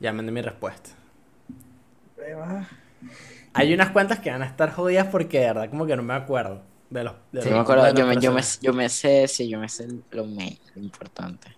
Ya 0.00 0.12
mandé 0.12 0.32
mi 0.32 0.42
respuesta. 0.42 0.90
Hay 3.54 3.72
unas 3.72 3.90
cuantas 3.90 4.18
que 4.20 4.30
van 4.30 4.42
a 4.42 4.46
estar 4.46 4.72
jodidas 4.72 5.06
porque 5.08 5.40
de 5.40 5.46
verdad 5.46 5.70
como 5.70 5.86
que 5.86 5.96
no 5.96 6.02
me 6.02 6.14
acuerdo 6.14 6.62
de 6.90 7.04
los. 7.04 7.14
de 7.32 7.42
Sí, 7.42 7.48
los 7.48 7.50
yo 7.50 7.54
me 7.54 7.60
acuerdo, 7.60 7.82
nombres 7.84 7.94
de 7.94 8.00
yo 8.00 8.06
me, 8.06 8.14
los 8.14 8.22
yo 8.22 8.30
me, 8.32 8.34
personajes. 8.36 8.60
yo 8.60 8.72
me 8.74 8.88
sé, 8.88 9.28
sí, 9.28 9.48
yo 9.48 9.58
me 9.58 9.68
sé 9.68 9.88
lo 10.10 10.26
main, 10.26 10.58
lo 10.74 10.82
importante. 10.82 11.53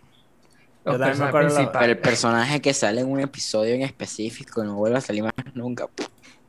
Los 0.87 0.95
Yo 0.95 0.99
también 1.01 1.19
me 1.19 1.25
personajes 1.27 1.29
acuerdo 1.29 1.49
la- 1.49 1.55
principales. 1.57 1.81
Pero 1.81 1.93
el 1.93 1.99
personaje 1.99 2.61
que 2.63 2.73
sale 2.75 3.01
en 3.03 3.09
un 3.11 3.21
episodio 3.21 3.75
en 3.75 3.83
específico 3.83 4.63
no 4.65 4.77
vuelve 4.77 4.99
a 4.99 5.01
salir 5.01 5.23
más 5.25 5.33
nunca. 5.55 5.89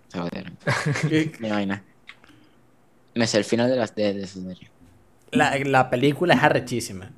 Se 0.10 0.20
jodieron. 0.20 0.58
Mi 1.40 1.50
vaina. 1.50 1.84
Me 3.16 3.26
sé 3.28 3.38
el 3.40 3.44
final 3.46 3.70
de 3.70 3.76
las 3.76 3.94
de, 3.96 4.14
de 4.14 4.24
esa 4.24 4.40
serie. 4.40 4.70
La, 5.32 5.58
la 5.58 5.90
película 5.90 6.36
es 6.36 6.44
arrechísima. 6.44 7.12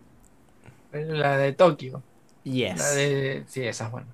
La 0.94 1.38
de 1.38 1.52
Tokio. 1.54 2.02
Yes. 2.46 2.78
La 2.80 2.90
de... 2.92 3.44
Sí, 3.48 3.62
esa 3.64 3.86
es 3.86 3.92
buena. 3.92 4.08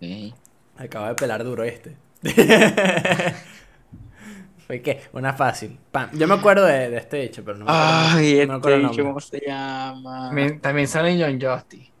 Ok. 0.00 0.34
Acabo 0.78 1.06
de 1.06 1.14
pelar 1.14 1.44
duro 1.44 1.64
este. 1.64 1.96
Fue 4.66 4.82
que, 4.82 5.00
una 5.12 5.32
fácil. 5.32 5.78
Pam. 5.92 6.10
Yo 6.12 6.26
me 6.26 6.34
acuerdo 6.34 6.64
de, 6.66 6.90
de 6.90 6.96
este 6.96 7.22
hecho, 7.22 7.44
pero 7.44 7.56
no 7.58 7.64
me 7.66 7.70
acuerdo, 7.70 8.16
Ay, 8.18 8.40
no 8.46 8.52
me 8.52 8.58
acuerdo 8.58 8.76
el 8.78 8.84
este, 8.84 8.86
nombre. 8.86 9.04
¿cómo 9.04 9.20
se 9.20 9.40
llama? 9.46 10.26
También, 10.26 10.60
también 10.60 10.88
sale 10.88 11.22
John 11.22 11.40
Justice. 11.40 11.92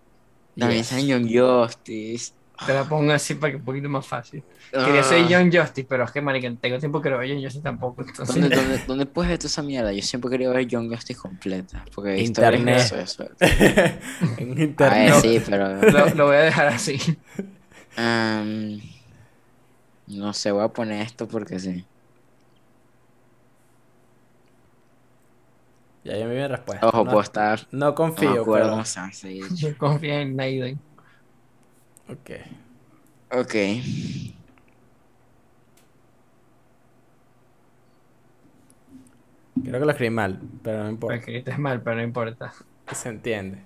También 0.58 0.80
Yes. 0.80 0.86
sale 0.88 1.06
Young 1.06 1.28
Justice. 1.32 2.32
Te 2.66 2.72
la 2.72 2.84
pongo 2.84 3.12
así 3.12 3.34
para 3.34 3.50
que 3.52 3.58
un 3.58 3.64
poquito 3.66 3.86
más 3.90 4.06
fácil. 4.06 4.42
Quería 4.72 5.02
ser 5.02 5.22
Ah. 5.24 5.26
John 5.30 5.52
Justice, 5.52 5.86
pero 5.88 6.04
es 6.04 6.10
que, 6.10 6.22
marica, 6.22 6.50
tengo 6.58 6.78
tiempo 6.78 7.02
que 7.02 7.10
no 7.10 7.18
veo 7.18 7.28
John 7.34 7.42
Justice 7.44 7.62
tampoco. 7.62 8.00
Entonces, 8.02 8.34
¿Dónde, 8.40 8.56
dónde, 8.56 8.78
¿Dónde 8.86 9.06
puedes 9.06 9.28
ver 9.28 9.38
toda 9.38 9.48
esa 9.48 9.62
mierda? 9.62 9.92
Yo 9.92 10.00
siempre 10.02 10.30
quería 10.30 10.48
ver 10.48 10.66
Young 10.66 10.90
Justice 10.92 11.20
completa. 11.20 11.84
Porque 11.94 12.16
Internet. 12.18 12.78
eso, 12.78 12.96
eso, 12.98 13.24
eso. 13.24 13.34
en 14.38 14.58
A 14.58 14.62
internet. 14.62 15.12
ver, 15.12 15.20
sí, 15.20 15.42
pero. 15.48 15.74
lo, 15.82 16.14
lo 16.14 16.26
voy 16.26 16.36
a 16.36 16.40
dejar 16.40 16.68
así. 16.68 16.98
No 20.06 20.32
sé, 20.32 20.50
voy 20.52 20.64
a 20.64 20.68
poner 20.68 21.02
esto 21.02 21.26
porque 21.28 21.58
sí. 21.58 21.84
Ya 26.06 26.16
yo 26.18 26.26
me 26.26 26.34
vi 26.36 26.40
mi 26.40 26.46
respuesta. 26.46 26.86
Ojo, 26.86 26.98
no, 26.98 27.10
puedo 27.10 27.20
estar. 27.20 27.66
no 27.72 27.86
No 27.86 27.94
confío, 27.96 28.30
me 28.30 28.38
acuerdo 28.38 28.82
pero... 29.20 29.48
Yo 29.56 29.76
confío 29.76 30.14
en 30.14 30.36
Naiden. 30.36 30.78
Ok. 32.08 32.30
Ok. 33.32 33.54
Creo 39.64 39.80
que 39.80 39.84
lo 39.84 39.90
escribí 39.90 40.10
mal, 40.10 40.40
pero 40.62 40.84
no 40.84 40.90
importa. 40.90 41.16
Porque 41.16 41.42
es 41.44 41.58
mal, 41.58 41.82
pero 41.82 41.96
no 41.96 42.02
importa. 42.04 42.52
Se 42.92 43.08
entiende. 43.08 43.58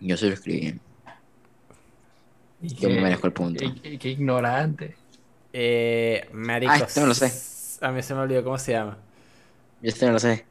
Yo 0.00 0.16
se 0.16 0.26
lo 0.26 0.34
escribí. 0.34 0.80
Y 2.60 2.74
Yo 2.74 2.88
me 2.88 3.02
merezco 3.02 3.28
el 3.28 3.32
punto. 3.32 3.64
Qué 4.00 4.08
ignorante. 4.08 4.96
Eh, 5.52 6.28
marico, 6.32 6.72
Ah, 6.72 6.78
este 6.78 7.00
me 7.00 7.06
lo 7.06 7.14
sé. 7.14 7.32
A 7.86 7.92
mí 7.92 8.02
se 8.02 8.14
me 8.14 8.20
olvidó 8.22 8.42
cómo 8.42 8.58
se 8.58 8.72
llama. 8.72 8.98
Yo 9.80 9.88
este 9.88 10.06
no 10.06 10.12
lo 10.12 10.18
sé. 10.18 10.44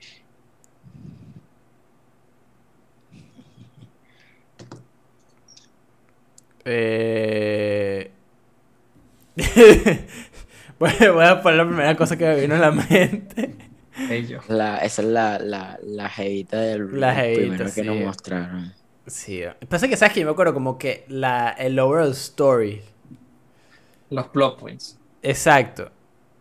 Eh... 6.66 8.12
voy 10.80 10.92
voy 11.00 11.26
a 11.26 11.42
poner 11.42 11.58
la 11.58 11.66
primera 11.66 11.96
cosa 11.96 12.18
que 12.18 12.26
me 12.26 12.42
vino 12.42 12.56
a 12.56 12.60
la 12.60 12.72
mente. 12.72 13.56
Ellos. 14.10 14.48
La, 14.50 14.78
esa 14.78 15.02
es 15.02 15.08
la, 15.08 15.40
la, 15.40 15.80
la 15.84 16.10
jevita 16.10 16.60
del 16.60 17.00
La 17.00 17.16
jevita, 17.16 17.42
primero 17.42 17.74
que 17.74 17.84
nos 17.84 17.98
mostraron. 17.98 18.74
Sí, 19.06 19.42
pasa 19.68 19.88
que 19.88 19.98
sabes 19.98 20.14
que 20.14 20.22
yo 20.22 20.26
me 20.26 20.32
acuerdo 20.32 20.54
como 20.54 20.78
que 20.78 21.06
la, 21.08 21.50
el 21.50 21.78
overall 21.80 22.12
story. 22.12 22.82
Los 24.10 24.28
plot 24.28 24.60
points. 24.60 25.00
Exacto. 25.22 25.92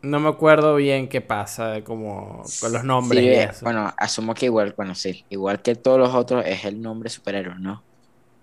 No 0.02 0.18
me 0.18 0.28
acuerdo 0.28 0.76
bien 0.76 1.08
qué 1.08 1.20
pasa, 1.20 1.82
como 1.84 2.42
con 2.60 2.72
los 2.72 2.84
nombres 2.84 3.20
Sí, 3.20 3.26
y 3.26 3.30
eh, 3.30 3.44
eso. 3.44 3.64
Bueno, 3.64 3.92
asumo 3.96 4.34
que 4.34 4.46
igual, 4.46 4.74
bueno, 4.76 4.94
sí. 4.94 5.24
Igual 5.28 5.60
que 5.62 5.74
todos 5.74 5.98
los 5.98 6.14
otros, 6.14 6.44
es 6.46 6.64
el 6.64 6.80
nombre 6.80 7.10
superhéroe, 7.10 7.56
¿no? 7.58 7.82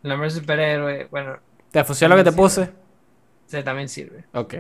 El 0.04 0.10
nombre 0.12 0.30
superhéroe, 0.30 1.08
bueno, 1.10 1.40
¿Te 1.78 1.84
funciona 1.84 2.16
lo 2.16 2.24
que 2.24 2.24
te 2.24 2.32
Sí. 2.32 2.38
puse? 2.38 2.70
se 3.46 3.62
también 3.62 3.88
sirve. 3.88 4.24
Ok. 4.34 4.56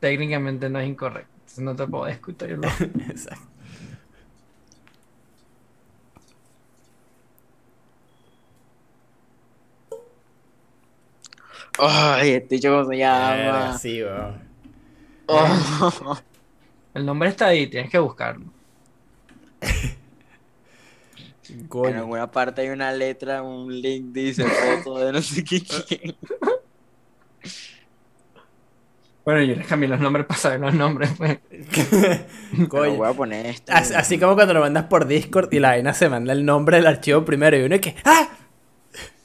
Técnicamente 0.00 0.70
no 0.70 0.78
es 0.80 0.88
incorrecto. 0.88 1.30
No 1.58 1.76
te 1.76 1.86
puedo 1.86 2.06
discutirlo. 2.06 2.66
Exacto. 3.10 3.46
Ay, 11.78 12.30
este 12.32 12.54
dicho 12.56 12.70
cómo 12.70 12.88
se 12.90 12.96
llama. 12.96 13.30
Verga, 13.34 13.78
Sí, 13.78 14.02
weón. 14.02 14.40
Oh. 15.26 16.18
El 16.94 17.04
nombre 17.04 17.28
está 17.28 17.48
ahí, 17.48 17.66
tienes 17.66 17.90
que 17.90 17.98
buscarlo. 17.98 18.46
En 21.48 21.96
alguna 21.96 22.30
parte 22.30 22.62
hay 22.62 22.68
una 22.70 22.90
letra, 22.92 23.42
un 23.42 23.72
link 23.80 24.06
dice 24.12 24.44
foto 24.44 24.98
de 24.98 25.12
no 25.12 25.22
sé 25.22 25.44
qué 25.44 25.62
quién. 25.62 26.16
Bueno, 29.24 29.42
yo 29.42 29.56
les 29.56 29.66
cambié 29.66 29.88
los 29.88 29.98
nombres 29.98 30.24
para 30.24 30.38
saber 30.38 30.60
los 30.60 30.72
nombres. 30.74 31.10
Pues. 31.18 31.38
Coño. 32.68 32.94
voy 32.94 33.08
a 33.08 33.12
poner 33.12 33.46
esto. 33.46 33.72
Así, 33.74 33.92
así 33.92 34.18
como 34.20 34.36
cuando 34.36 34.54
lo 34.54 34.60
mandas 34.60 34.84
por 34.84 35.06
Discord 35.08 35.52
y 35.52 35.58
la 35.58 35.70
vaina 35.70 35.92
se 35.94 36.08
manda 36.08 36.32
el 36.32 36.44
nombre 36.44 36.76
del 36.76 36.86
archivo 36.86 37.24
primero 37.24 37.56
y 37.56 37.62
uno 37.62 37.74
es 37.74 37.80
que 37.80 37.96
¡Ah! 38.04 38.28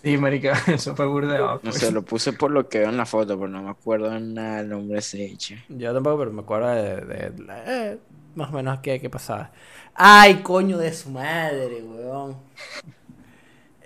Sí, 0.04 0.18
marica, 0.18 0.54
eso 0.68 0.96
fue 0.96 1.06
burdeado. 1.06 1.60
No 1.62 1.72
sé, 1.72 1.92
lo 1.92 2.02
puse 2.02 2.34
por 2.34 2.50
lo 2.50 2.68
que 2.68 2.80
veo 2.80 2.90
en 2.90 2.98
la 2.98 3.06
foto, 3.06 3.38
pero 3.38 3.48
no 3.48 3.62
me 3.62 3.70
acuerdo 3.70 4.20
nada 4.20 4.58
del 4.58 4.70
nombre 4.70 4.98
ese 4.98 5.24
hecho. 5.24 5.54
Yo 5.70 5.94
tampoco, 5.94 6.18
pero 6.18 6.32
me 6.32 6.42
acuerdo 6.42 6.70
de, 6.70 6.96
de- 7.06 7.30
de- 7.30 7.54
eh, 7.68 7.98
más 8.34 8.50
o 8.50 8.54
menos 8.54 8.80
qué, 8.80 9.00
qué 9.00 9.12
pasaba. 9.12 9.52
¡Ay, 9.94 10.36
coño 10.42 10.78
de 10.78 10.94
su 10.94 11.10
madre, 11.10 11.82
weón! 11.84 12.38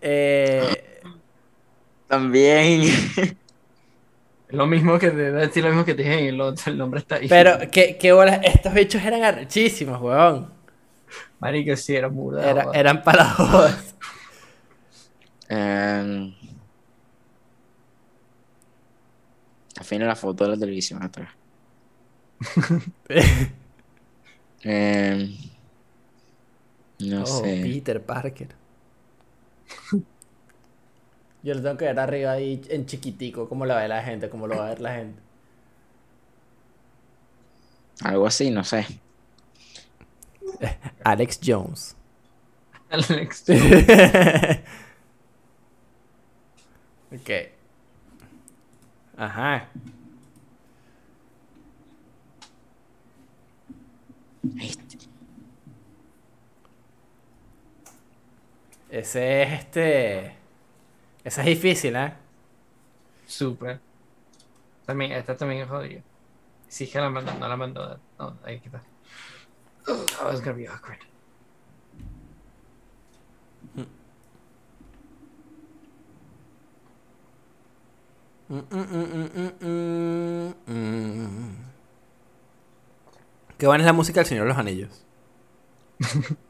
Eh, 0.02 1.02
También. 2.08 2.84
Lo 4.50 4.68
mismo 4.68 5.00
que 5.00 5.10
te 5.10 5.32
decir 5.32 5.64
lo 5.64 5.70
mismo 5.70 5.84
que 5.84 5.96
te 5.96 6.04
dije 6.04 6.20
en 6.20 6.26
el 6.36 6.40
otro, 6.42 6.72
el 6.72 6.78
nombre 6.78 7.00
está 7.00 7.16
ahí. 7.16 7.28
pero, 7.28 7.58
¿qué, 7.72 7.98
qué 7.98 8.12
bolas? 8.14 8.40
Estos 8.44 8.74
bichos 8.74 9.02
eran 9.04 9.24
arrechísimos, 9.24 10.00
weón. 10.02 10.54
Marica, 11.40 11.76
sí, 11.76 11.96
era 11.96 12.08
burdeado. 12.08 12.50
Era- 12.72 12.80
eran 12.80 13.04
para 13.04 13.26
jodas. 13.26 13.96
Em, 15.50 16.34
Afina 19.80 20.06
la 20.06 20.16
foto 20.16 20.44
de 20.46 20.52
la 20.52 20.58
televisión 20.58 21.04
atrás. 21.04 21.30
Em, 24.64 25.38
no 27.00 27.24
Oh, 27.24 27.26
sé. 27.26 27.62
Peter 27.64 28.02
Parker. 28.04 28.50
Yo 31.44 31.54
lo 31.54 31.62
tengo 31.62 31.78
que 31.78 31.86
ver 31.86 32.00
arriba 32.00 32.32
ahí 32.32 32.62
en 32.70 32.86
chiquitico, 32.88 33.48
como 33.48 33.66
lo 33.66 33.76
ve 33.76 33.88
la 33.88 34.02
gente, 34.04 34.30
como 34.30 34.48
lo 34.48 34.58
va 34.58 34.66
a 34.66 34.70
ver 34.70 34.82
la 34.82 34.96
gente. 34.96 35.22
Algo 38.04 38.26
así, 38.28 38.50
no 38.52 38.64
sé. 38.64 38.86
Alex 41.04 41.40
Jones. 41.44 41.96
Alex. 42.90 43.46
ok. 47.12 47.30
Ajá. 49.18 49.70
Este, 54.62 54.85
Ese 58.96 59.44
es 59.44 59.52
este. 59.60 60.38
Ese 61.22 61.42
es 61.42 61.46
difícil, 61.46 61.98
¿eh? 61.98 62.14
Súper. 63.26 63.82
También, 64.86 65.12
esta 65.12 65.36
también 65.36 65.64
es 65.64 65.68
jodida. 65.68 66.02
Sí 66.70 66.88
que 66.88 67.00
la 67.02 67.10
mandó, 67.10 67.34
no 67.34 67.46
la 67.46 67.58
mandó. 67.58 68.00
No, 68.18 68.38
ahí 68.46 68.62
está. 68.64 68.82
Oh, 69.90 70.06
that 70.06 70.24
was 70.24 70.40
gonna 70.40 70.54
be 70.54 70.66
awkward. 70.66 71.00
Mm, 78.48 78.64
mm, 78.70 78.94
mm. 80.68 81.56
Qué 83.58 83.68
buena 83.68 83.84
es 83.84 83.86
la 83.88 83.94
música 83.94 84.22
del 84.22 84.28
Señor 84.28 84.46
de 84.46 84.50
los 84.50 84.58
Anillos. 84.58 85.06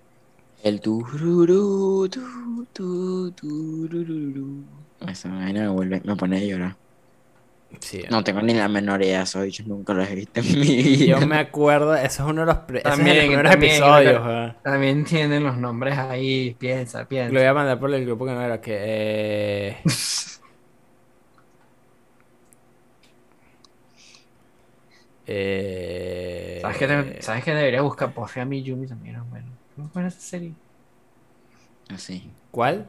El 0.65 0.81
tururú, 0.81 2.09
tu, 2.09 2.65
tu, 2.73 3.31
tururú. 3.33 4.65
Esa 5.07 5.29
vaina 5.29 5.61
me 5.61 5.67
vuelve, 5.67 6.01
me 6.03 6.15
pone 6.15 6.37
a 6.37 6.39
llorar. 6.39 6.75
Sí. 7.79 8.01
No 8.09 8.23
tengo 8.23 8.41
ni 8.41 8.55
la 8.55 8.67
menor 8.67 9.03
idea 9.03 9.19
de 9.19 9.23
esos 9.25 9.43
bichos, 9.45 9.67
nunca 9.67 9.93
los 9.93 10.09
he 10.09 10.15
visto 10.15 10.39
en 10.39 10.45
mi 10.47 10.55
vida. 10.65 11.19
Yo 11.19 11.27
me 11.27 11.37
acuerdo, 11.37 11.93
eso 11.93 12.23
es 12.23 12.29
uno 12.31 12.41
de 12.41 12.47
los, 12.47 12.57
es 12.73 12.81
También, 12.81 13.15
de 13.15 13.15
los 13.15 13.25
primeros 13.27 13.51
también, 13.51 13.73
episodios. 13.73 14.55
También 14.63 15.05
tienen 15.05 15.43
los 15.43 15.55
nombres 15.55 15.99
ahí. 15.99 16.55
Piensa, 16.57 17.07
piensa. 17.07 17.31
Lo 17.31 17.39
voy 17.41 17.47
a 17.47 17.53
mandar 17.53 17.79
por 17.79 17.93
el 17.93 18.03
grupo 18.03 18.25
que 18.25 18.31
no 18.31 18.41
era 18.41 18.59
que. 18.59 18.75
Eh... 18.81 19.77
eh... 25.27 26.57
¿Sabes 26.59 26.77
que, 26.77 26.87
te- 26.87 27.21
¿Sabes 27.21 27.43
que 27.43 27.53
debería 27.53 27.83
buscar 27.83 28.11
Buffy 28.15 28.39
a 28.39 28.45
mi 28.45 28.63
Yumi 28.63 28.87
también? 28.87 29.21
bueno. 29.29 29.54
¿Cómo 29.75 29.89
fue 29.89 30.07
esa 30.07 30.19
serie? 30.19 30.55
Así. 31.89 32.31
¿Cuál? 32.51 32.87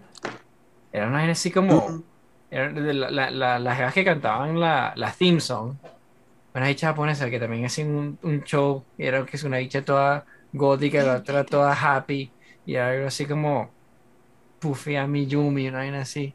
Era 0.92 1.08
una 1.08 1.30
así 1.30 1.50
como. 1.50 2.04
Era 2.50 2.72
de 2.72 2.94
la, 2.94 3.10
la, 3.10 3.30
la- 3.30 3.58
las 3.58 3.94
que 3.94 4.04
cantaban 4.04 4.58
la, 4.60 4.92
la 4.96 5.12
theme 5.12 5.40
song. 5.40 5.76
Una 6.54 6.68
bicha 6.68 6.88
japonesa 6.88 7.28
que 7.28 7.38
también 7.38 7.66
hacían 7.66 7.88
un, 7.90 8.18
un 8.22 8.42
show. 8.44 8.84
Y 8.96 9.04
era 9.06 9.24
que 9.26 9.36
es 9.36 9.44
una 9.44 9.58
bicha 9.58 9.84
toda 9.84 10.24
gótica, 10.52 11.02
la 11.02 11.16
otra 11.16 11.44
toda 11.44 11.72
happy. 11.74 12.32
Y 12.64 12.74
era 12.74 12.90
algo 12.90 13.06
así 13.08 13.26
como. 13.26 13.74
Puffy 14.58 14.96
a 14.96 15.06
mi 15.06 15.26
Yumi, 15.26 15.68
una 15.68 15.78
vaina 15.78 16.00
así. 16.02 16.34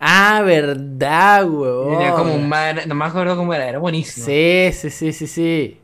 Ah, 0.00 0.42
verdad, 0.44 1.44
huevón. 1.48 1.98
tenía 1.98 2.12
como 2.14 2.34
un 2.34 2.48
man, 2.48 2.78
no 2.86 2.94
me 2.94 3.04
acuerdo 3.04 3.36
cómo 3.36 3.52
era, 3.52 3.68
era 3.68 3.78
buenísimo. 3.78 4.26
Sí, 4.26 4.70
sí, 4.72 4.90
sí, 4.90 5.12
sí, 5.12 5.26
sí. 5.26 5.80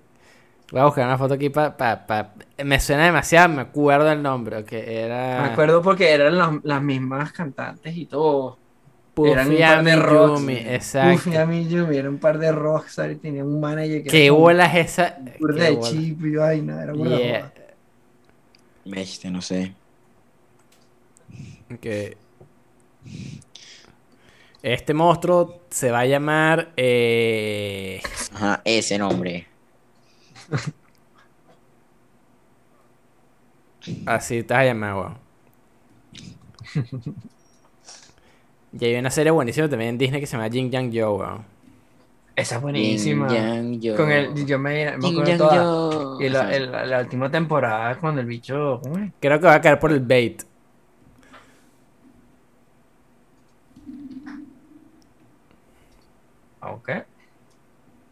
Voy 0.74 0.80
a 0.80 0.86
buscar 0.86 1.06
una 1.06 1.16
foto 1.16 1.34
aquí 1.34 1.50
para... 1.50 1.76
Pa, 1.76 2.04
pa- 2.04 2.32
Me 2.64 2.80
suena 2.80 3.04
demasiado, 3.04 3.48
me 3.48 3.62
acuerdo 3.62 4.10
el 4.10 4.20
nombre, 4.20 4.64
que 4.64 5.04
era... 5.04 5.42
Me 5.42 5.52
acuerdo 5.52 5.80
porque 5.80 6.10
eran 6.10 6.36
las, 6.36 6.50
las 6.64 6.82
mismas 6.82 7.30
cantantes 7.30 7.96
y 7.96 8.06
todo. 8.06 8.58
eran 9.18 9.46
un 9.46 9.52
Puffy 9.54 9.62
par 9.62 9.84
de 9.84 9.94
rocks. 9.94 10.40
Yumi, 10.40 10.56
exacto. 10.56 11.30
Puffy 11.30 11.68
Yumi, 11.68 11.96
era 11.96 12.10
un 12.10 12.18
par 12.18 12.38
de 12.38 12.50
rockstar 12.50 13.12
y 13.12 13.14
tenía 13.14 13.44
un 13.44 13.60
manager 13.60 14.02
que 14.02 14.08
¿Qué 14.10 14.24
era 14.24 14.30
como 14.32 14.40
bola 14.40 14.66
es 14.66 14.90
esa? 14.90 15.16
Qué 15.16 15.52
de 15.52 15.70
bola. 15.70 15.88
chip 15.88 16.24
y 16.24 16.34
vaina, 16.34 16.82
era 16.82 16.92
burda 16.92 17.18
Yeah. 17.18 17.52
Bestia, 18.84 19.30
no 19.30 19.42
sé. 19.42 19.74
Ok. 21.72 21.86
Este 24.60 24.92
monstruo 24.92 25.60
se 25.70 25.92
va 25.92 26.00
a 26.00 26.06
llamar... 26.06 26.72
Eh... 26.76 28.02
Ajá, 28.32 28.60
ese 28.64 28.98
nombre. 28.98 29.53
Así 34.06 34.42
te 34.42 34.54
vas 34.54 34.62
a 34.62 34.64
llamar, 34.66 34.94
weón. 34.94 35.18
Y 38.72 38.84
hay 38.86 38.96
una 38.96 39.10
serie 39.10 39.30
buenísima 39.30 39.68
también 39.68 39.90
en 39.90 39.98
Disney 39.98 40.20
que 40.20 40.26
se 40.26 40.36
llama 40.36 40.48
Jin 40.50 40.70
Yang 40.70 40.90
Yo, 40.90 41.14
weón. 41.14 41.44
Esa 42.36 42.56
es 42.56 42.62
buenísima. 42.62 43.28
Yang 43.32 43.80
Yo. 43.80 43.96
Con 43.96 44.10
el, 44.10 44.46
yo 44.46 44.58
me, 44.58 44.96
me 44.96 45.08
Yin 45.08 45.12
acuerdo 45.20 45.24
Yang 45.26 45.38
toda. 45.38 45.54
Yo. 45.56 46.18
Y 46.20 46.28
la, 46.28 46.40
Ajá. 46.40 46.56
el- 46.56 46.90
la 46.90 47.00
última 47.00 47.30
temporada 47.30 47.98
cuando 47.98 48.20
el 48.20 48.26
bicho, 48.26 48.80
¿cómo 48.82 48.98
es? 48.98 49.12
Creo 49.20 49.38
que 49.38 49.46
va 49.46 49.54
a 49.54 49.60
caer 49.60 49.78
por 49.78 49.92
el 49.92 50.00
bait. 50.00 50.42
Ah, 56.60 56.72
Ok. 56.72 56.88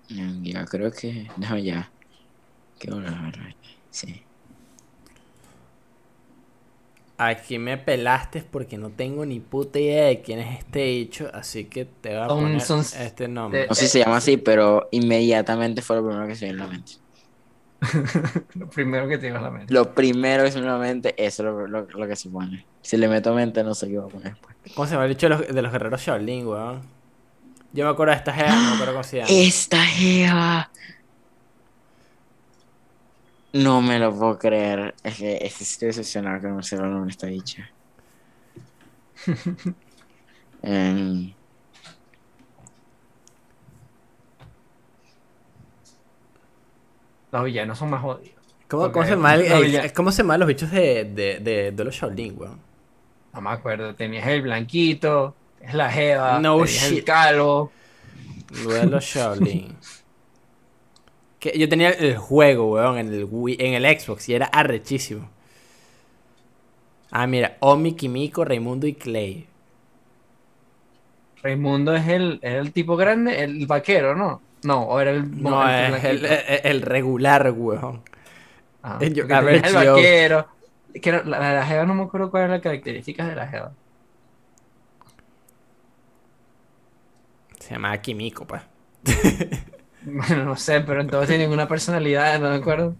Yang 0.08 0.44
Yo, 0.44 0.64
creo 0.66 0.90
que. 0.92 1.28
No, 1.38 1.56
ya. 1.58 1.91
Qué 2.82 2.90
bola, 2.90 3.32
Sí. 3.90 4.22
Aquí 7.18 7.58
me 7.58 7.78
pelaste 7.78 8.42
porque 8.42 8.76
no 8.76 8.90
tengo 8.90 9.24
ni 9.24 9.38
puta 9.38 9.78
idea 9.78 10.06
de 10.06 10.20
quién 10.22 10.40
es 10.40 10.58
este 10.58 10.80
dicho, 10.80 11.30
así 11.32 11.66
que 11.66 11.84
te 11.84 12.08
voy 12.08 12.18
a 12.18 12.26
Son- 12.26 12.40
poner 12.40 12.60
son- 12.62 12.84
este 12.98 13.28
nombre. 13.28 13.66
No 13.68 13.74
sé 13.76 13.82
si 13.84 13.90
se 13.92 13.98
llama 14.00 14.16
así, 14.16 14.36
pero 14.38 14.88
inmediatamente 14.90 15.82
fue 15.82 15.96
lo 15.96 16.06
primero 16.08 16.26
que 16.26 16.34
se 16.34 16.46
me 16.46 16.52
vino 16.54 16.64
a 16.64 16.66
la 16.66 16.72
mente. 16.72 16.92
Lo 18.54 18.68
primero 18.68 19.06
que 19.08 19.18
te 19.18 19.28
iba 19.28 19.38
a 19.38 19.42
la 19.42 19.50
mente. 19.50 19.72
Lo 19.72 19.94
primero 19.94 20.42
que 20.42 20.50
se 20.50 20.56
me 20.56 20.62
vino 20.62 20.74
a 20.74 20.78
la 20.78 20.84
mente, 20.84 21.14
eso 21.16 21.42
es 21.42 21.46
lo, 21.46 21.66
lo- 21.68 21.86
lo 21.88 22.08
que 22.08 22.16
se 22.16 22.28
pone. 22.30 22.66
Si 22.80 22.96
le 22.96 23.06
meto 23.06 23.32
mente, 23.34 23.62
no 23.62 23.74
sé 23.74 23.88
qué 23.88 23.98
va 23.98 24.06
a 24.06 24.08
poner 24.08 24.32
después. 24.32 24.56
¿Cómo 24.74 24.86
se 24.88 24.94
llama 24.94 25.04
el 25.04 25.10
dicho 25.10 25.28
de 25.28 25.36
los, 25.36 25.46
de 25.54 25.62
los 25.62 25.70
guerreros 25.70 26.00
Shaolin, 26.00 26.46
weón? 26.48 26.80
Yo 27.72 27.84
me 27.84 27.90
acuerdo 27.92 28.10
de 28.12 28.18
esta 28.18 28.32
jeva, 28.32 28.48
no 28.54 28.60
me 28.70 28.74
acuerdo 28.74 28.92
cómo 28.94 29.04
se 29.04 29.18
llama. 29.18 29.28
Esta 29.30 29.84
jeva. 29.84 30.70
No 33.52 33.82
me 33.82 33.98
lo 33.98 34.16
puedo 34.16 34.38
creer. 34.38 34.94
Es 35.02 35.16
que, 35.16 35.38
es 35.42 35.56
que 35.56 35.64
estoy 35.64 35.88
decepcionado 35.88 36.40
que 36.40 36.48
no 36.48 36.56
me 36.56 36.62
sepa 36.62 36.84
el 36.84 36.90
nombre 36.90 37.06
de 37.06 37.10
esta 37.12 37.26
dicha. 37.26 37.70
Em, 40.64 41.34
Los 47.32 47.44
villanos 47.44 47.78
son 47.78 47.90
más 47.90 48.02
jodidos. 48.02 48.36
¿Cómo, 48.68 48.84
se 49.04 49.70
ya. 49.70 49.92
¿Cómo 49.92 50.12
se 50.12 50.22
llaman 50.22 50.40
los 50.40 50.48
bichos 50.48 50.70
de, 50.70 51.04
de, 51.04 51.40
de, 51.40 51.72
de 51.72 51.84
los 51.84 51.94
Shaolin, 51.94 52.38
weón? 52.38 52.58
No 53.32 53.40
me 53.40 53.50
acuerdo. 53.50 53.94
Tenías 53.94 54.26
el 54.26 54.42
blanquito, 54.42 55.34
es 55.60 55.74
la 55.74 55.90
jeva, 55.90 56.38
No 56.40 56.58
tenías 56.58 56.90
el 56.90 57.04
calvo. 57.04 57.72
De 58.50 58.86
los 58.86 59.04
Shaolin. 59.04 59.76
Que 61.42 61.58
yo 61.58 61.68
tenía 61.68 61.90
el 61.90 62.16
juego, 62.16 62.70
weón, 62.74 62.98
en 62.98 63.12
el, 63.12 63.28
Wii- 63.28 63.56
en 63.58 63.74
el 63.74 64.00
Xbox 64.00 64.28
y 64.28 64.34
era 64.34 64.46
arrechísimo. 64.46 65.28
Ah, 67.10 67.26
mira, 67.26 67.56
Omi, 67.58 67.94
Kimiko, 67.94 68.44
Raimundo 68.44 68.86
y 68.86 68.94
Clay. 68.94 69.48
Raimundo 71.42 71.96
es 71.96 72.06
el, 72.06 72.38
era 72.42 72.60
el 72.60 72.72
tipo 72.72 72.96
grande, 72.96 73.42
el 73.42 73.66
vaquero, 73.66 74.14
¿no? 74.14 74.40
No, 74.62 74.82
o 74.84 75.00
era 75.00 75.10
el, 75.10 75.42
No, 75.42 75.68
es 75.68 76.04
el, 76.04 76.24
el- 76.24 76.60
el 76.62 76.82
regular, 76.82 77.50
weón. 77.50 78.02
Ah, 78.84 79.00
yo- 79.00 79.26
porque 79.26 79.44
tenías 79.60 79.64
el 79.66 79.74
Joe. 79.74 79.86
vaquero. 79.90 80.46
Que 81.02 81.10
la, 81.10 81.22
la, 81.54 81.66
jeva 81.66 81.84
no 81.86 81.94
me 81.94 82.04
acuerdo 82.04 82.30
cuáles 82.30 82.44
eran 82.44 82.56
las 82.58 82.62
características 82.62 83.26
de 83.28 83.34
la 83.34 83.48
jeva. 83.48 83.72
Se 87.58 87.74
llamaba 87.74 87.98
Kimiko, 88.00 88.46
pues. 88.46 88.62
Bueno, 90.04 90.44
no 90.44 90.56
sé, 90.56 90.80
pero 90.80 91.00
entonces 91.00 91.28
tienen 91.28 91.50
una 91.50 91.68
personalidad, 91.68 92.38
no 92.40 92.50
me 92.50 92.56
acuerdo. 92.56 92.96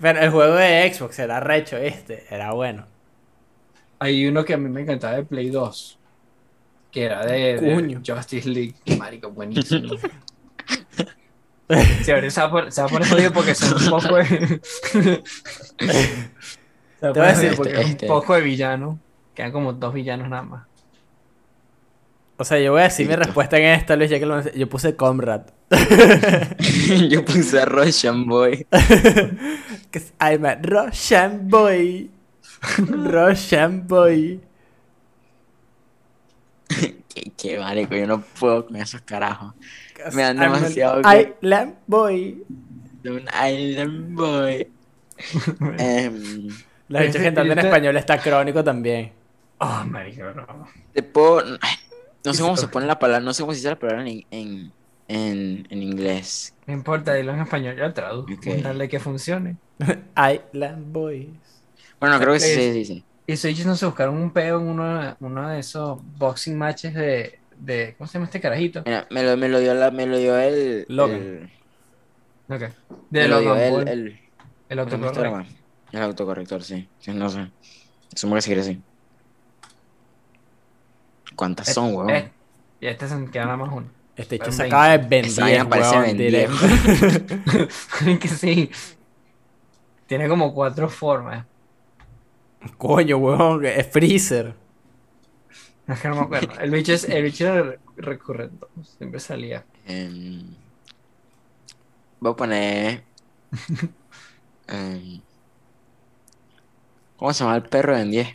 Pero 0.00 0.18
el 0.20 0.30
juego 0.30 0.54
de 0.54 0.92
Xbox 0.92 1.18
era 1.18 1.40
recho, 1.40 1.76
este, 1.76 2.24
era 2.34 2.52
bueno. 2.52 2.86
Hay 3.98 4.26
uno 4.26 4.44
que 4.44 4.54
a 4.54 4.56
mí 4.56 4.68
me 4.70 4.80
encantaba 4.80 5.16
de 5.16 5.24
Play 5.24 5.50
2, 5.50 5.98
que 6.90 7.04
era 7.04 7.24
de. 7.26 8.00
Justice 8.06 8.48
League. 8.48 8.74
Marico, 8.98 9.30
buenísimo. 9.30 9.94
Sí, 12.02 12.10
ahorita 12.12 12.30
se 12.30 12.40
va 12.40 12.46
a 12.46 12.50
poner, 12.50 12.72
se 12.72 12.80
va 12.80 12.86
a 12.86 12.90
poner 12.90 13.08
jodido 13.08 13.32
porque 13.32 13.54
son 13.54 13.82
un 13.82 13.90
poco 13.90 14.16
de... 14.16 14.60
se 16.98 17.06
va 17.06 17.10
a 17.10 17.12
poner 17.12 17.34
jodido 17.36 17.56
porque 17.56 17.80
este- 17.80 18.06
es 18.06 18.10
un 18.10 18.16
poco 18.16 18.34
de 18.34 18.40
villano. 18.40 18.98
Quedan 19.34 19.52
como 19.52 19.72
dos 19.74 19.92
villanos 19.92 20.28
nada 20.30 20.42
más. 20.42 20.69
O 22.40 22.44
sea, 22.44 22.58
yo 22.58 22.72
voy 22.72 22.80
a 22.80 22.84
decir 22.84 23.06
mi 23.06 23.14
respuesta 23.16 23.58
en 23.58 23.64
esta, 23.66 23.96
Luis, 23.96 24.08
ya 24.08 24.18
que 24.18 24.24
lo 24.24 24.40
Yo 24.54 24.66
puse 24.66 24.96
Comrade. 24.96 25.44
Yo 27.10 27.22
puse 27.22 27.60
a 27.60 27.66
Russian 27.66 28.24
Boy. 28.26 28.66
I'm 30.18 30.46
a 30.46 30.54
Russian 30.54 31.48
boy. 31.50 32.10
Russian 32.78 33.86
boy. 33.86 34.40
Qué, 37.14 37.32
qué 37.36 37.58
marico, 37.58 37.94
yo 37.94 38.06
no 38.06 38.22
puedo 38.22 38.64
con 38.66 38.76
esos 38.76 39.00
carajos. 39.02 39.52
Me 40.14 40.22
dan 40.22 40.38
I'm 40.38 40.52
an 40.54 40.62
demasiado 40.62 41.02
que- 41.02 41.34
Island 41.42 41.74
boy. 41.86 42.42
De 43.02 43.10
un 43.10 43.22
Island 43.22 44.14
Boy. 44.14 44.66
Em, 45.78 46.48
La 46.88 47.00
gente 47.02 47.18
en 47.26 47.50
ese- 47.52 47.60
español 47.66 47.96
está 47.98 48.16
crónico 48.18 48.64
también. 48.64 49.12
Oh, 49.58 49.84
marico, 49.86 50.24
no. 50.34 50.66
te 50.94 51.02
puedo. 51.02 51.42
No 52.24 52.34
sé 52.34 52.42
cómo 52.42 52.56
se 52.56 52.68
pone 52.68 52.86
la 52.86 52.98
palabra, 52.98 53.24
no 53.24 53.32
sé 53.34 53.42
cómo 53.42 53.52
se 53.52 53.58
dice 53.58 53.70
la 53.70 53.78
palabra 53.78 54.02
en, 54.08 54.22
en, 54.30 54.74
en, 55.08 55.66
en 55.70 55.82
inglés. 55.82 56.56
No 56.66 56.74
importa, 56.74 57.14
dilo 57.14 57.32
en 57.32 57.40
español, 57.40 57.76
yo 57.76 57.92
traduzco. 57.92 58.34
Ok. 58.34 58.44
con 58.44 58.60
tal 58.62 58.78
de 58.78 58.88
que 58.88 59.00
funcione. 59.00 59.58
Island 60.16 60.92
boys. 60.92 61.64
Bueno, 62.00 62.18
creo 62.18 62.32
que 62.34 62.40
sí, 62.40 62.52
Es- 62.54 62.56
sí, 62.56 62.72
sí, 62.72 62.84
sí. 62.84 63.06
Y 63.26 63.36
Switch 63.36 63.64
no 63.64 63.76
se 63.76 63.86
buscaron 63.86 64.16
un 64.16 64.32
peo 64.32 64.60
en 64.60 64.66
uno, 64.68 65.16
uno 65.20 65.48
de 65.48 65.60
esos 65.60 66.00
boxing 66.02 66.58
matches 66.58 66.94
de, 66.94 67.40
de. 67.56 67.94
¿Cómo 67.96 68.08
se 68.08 68.14
llama 68.14 68.26
este 68.26 68.40
carajito? 68.40 68.84
Mira, 68.84 69.06
me 69.10 69.22
lo, 69.22 69.36
me 69.36 69.48
lo 69.48 69.58
dio 69.60 69.74
la, 69.74 69.90
me 69.90 70.06
lo 70.06 70.16
dio 70.18 70.38
el. 70.38 70.86
Logan. 70.88 71.32
el- 71.44 71.50
Ok. 72.48 72.62
me 73.18 73.22
De 73.22 73.28
lo 73.28 73.38
dio 73.40 73.54
Logan 73.54 73.58
el, 73.58 73.88
el, 73.88 74.20
el 74.68 74.78
¿cómo 74.80 74.90
se 74.90 74.96
llama 74.98 75.12
autocorrecto. 75.12 75.18
broma? 75.18 75.48
El 75.92 76.02
autocorrector, 76.02 76.62
sí. 76.64 76.90
Sí, 76.98 77.12
no 77.14 77.28
sé. 77.30 77.52
Supongo 78.16 78.36
que 78.36 78.42
sí 78.42 78.48
quiere 78.48 78.62
así. 78.62 78.84
¿Cuántas 81.36 81.72
son, 81.72 81.94
weón? 81.94 82.10
Eh, 82.10 82.30
y 82.80 82.86
este 82.86 83.08
se 83.08 83.24
queda 83.26 83.44
nada 83.44 83.56
más 83.56 83.70
uno. 83.72 83.86
Este 84.16 84.36
hecho 84.36 84.52
se 84.52 84.64
acaba 84.64 84.88
de 84.90 84.98
vender. 84.98 85.68
Parece 85.68 86.50
que 88.20 88.28
sí. 88.28 88.70
Tiene 90.06 90.28
como 90.28 90.52
cuatro 90.52 90.88
formas. 90.88 91.46
Coño, 92.76 93.16
weón, 93.16 93.64
es 93.64 93.86
Freezer. 93.90 94.54
Es 95.86 96.00
que 96.00 96.08
no 96.08 96.14
me 96.16 96.20
acuerdo. 96.22 96.60
El 96.60 96.70
bicho, 96.70 96.92
es, 96.92 97.04
el 97.08 97.22
bicho 97.22 97.46
era 97.46 97.62
re- 97.62 97.78
recurrente. 97.96 98.66
Siempre 98.98 99.18
salía. 99.20 99.64
Em, 99.86 100.54
voy 102.20 102.32
a 102.32 102.36
poner. 102.36 103.04
em, 104.68 105.20
¿Cómo 107.16 107.32
se 107.32 107.42
llama 107.44 107.56
el 107.56 107.62
perro 107.62 107.92
de 107.94 107.98
Ben 108.00 108.10
10? 108.10 108.28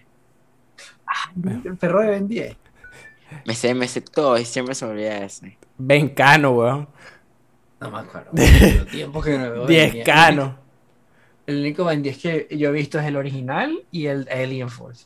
El 1.66 1.78
perro 1.78 2.02
de 2.02 2.08
Ben 2.10 2.28
10. 2.28 2.58
Me 3.46 3.54
sé, 3.56 3.74
me 3.74 3.88
sé 3.88 4.02
todo 4.02 4.38
y 4.38 4.46
siempre 4.46 4.76
se 4.76 4.86
me 4.86 4.92
olvida 4.92 5.18
ese. 5.26 5.58
Bencano, 5.78 6.52
weón. 6.52 6.88
No 7.80 7.92
me 7.92 8.00
acuerdo. 8.00 8.32
Tiempo 8.92 9.22
que 9.22 9.38
no 9.38 9.52
veo 9.52 9.66
Ben 9.66 9.68
10. 9.68 9.94
Diezcano. 9.94 10.58
El 11.48 11.60
único 11.60 11.86
Ben 11.86 12.02
10 12.02 12.18
que 12.18 12.48
yo 12.58 12.70
he 12.70 12.72
visto 12.72 13.00
es 13.00 13.06
el 13.06 13.16
original 13.18 13.84
y 13.92 14.08
el 14.08 14.28
Alien 14.32 14.70
Force. 14.70 15.06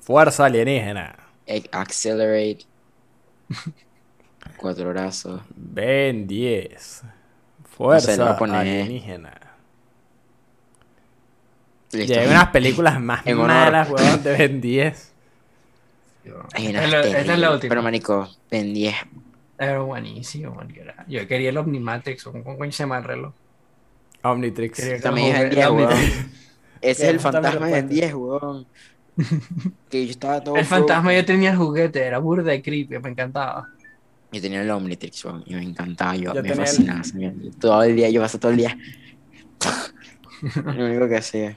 Fuerza 0.00 0.44
alienígena. 0.46 1.16
Accelerate. 1.72 2.64
Cuatro 4.58 4.88
brazos. 4.90 5.40
Ben 5.54 6.26
10. 6.26 6.72
No 7.04 7.08
sé, 7.08 7.68
Fuerza 7.76 8.30
a 8.30 8.36
poner- 8.38 8.56
alienígena. 8.60 9.40
Listo. 11.92 12.12
Y 12.12 12.16
hay 12.16 12.26
unas 12.28 12.48
películas 12.48 13.00
más 13.00 13.24
En 13.26 13.38
malas, 13.38 13.88
weón, 13.88 14.22
de 14.22 14.32
Ben 14.36 14.60
10. 14.60 15.13
Unas 16.32 16.54
Es 16.54 16.72
la- 16.72 16.82
esta 16.82 16.98
es 17.00 17.12
la 17.12 17.22
terribles. 17.24 17.50
última. 17.50 17.68
Pero, 17.70 17.82
manico, 17.82 18.28
Ben 18.50 18.74
10. 18.74 18.94
Era 19.58 19.80
buenísimo, 19.80 20.54
man, 20.54 20.68
que 20.68 20.80
era- 20.80 21.04
Yo 21.08 21.26
quería 21.28 21.50
el 21.50 21.56
Omnimatrix, 21.58 22.26
o 22.26 22.32
¿cómo 22.32 22.56
coño 22.58 22.72
se 22.72 22.82
llama 22.82 22.98
el 22.98 23.04
reloj? 23.04 23.32
Omnitrix. 24.22 24.78
Quería 24.80 25.00
También 25.00 25.28
es 25.28 25.36
jugué- 25.36 25.50
10, 25.50 25.66
el 25.66 25.72
weón. 25.72 25.92
Ese 26.80 27.02
es 27.04 27.08
el 27.10 27.20
fantasma 27.20 27.66
de 27.66 27.72
Ben 27.72 27.88
respuesta. 27.88 27.94
10, 27.94 28.14
weón. 28.14 28.66
Que 29.90 30.04
yo 30.06 30.10
estaba 30.10 30.42
todo. 30.42 30.56
El 30.56 30.64
fantasma 30.64 31.14
yo 31.14 31.24
tenía 31.24 31.50
el 31.52 31.56
juguete, 31.56 32.02
era 32.02 32.18
burda 32.18 32.50
de 32.50 32.62
creepy, 32.62 32.98
me 32.98 33.10
encantaba. 33.10 33.68
Yo 34.32 34.40
tenía 34.40 34.62
el 34.62 34.70
Omnitrix, 34.70 35.24
weón, 35.24 35.44
y 35.46 35.54
me 35.54 35.62
encantaba, 35.62 36.16
yo, 36.16 36.34
Yo 36.34 36.42
me 36.42 36.48
el- 36.48 36.54
fascinaba. 36.56 37.00
esa 37.02 37.14
mierda. 37.16 37.38
Todo 37.60 37.82
el 37.84 37.94
día, 37.94 38.10
yo 38.10 38.20
pasé 38.20 38.38
todo 38.38 38.50
el 38.50 38.56
día. 38.56 38.76
Lo 40.64 40.86
único 40.86 41.08
que 41.08 41.16
hacía. 41.16 41.56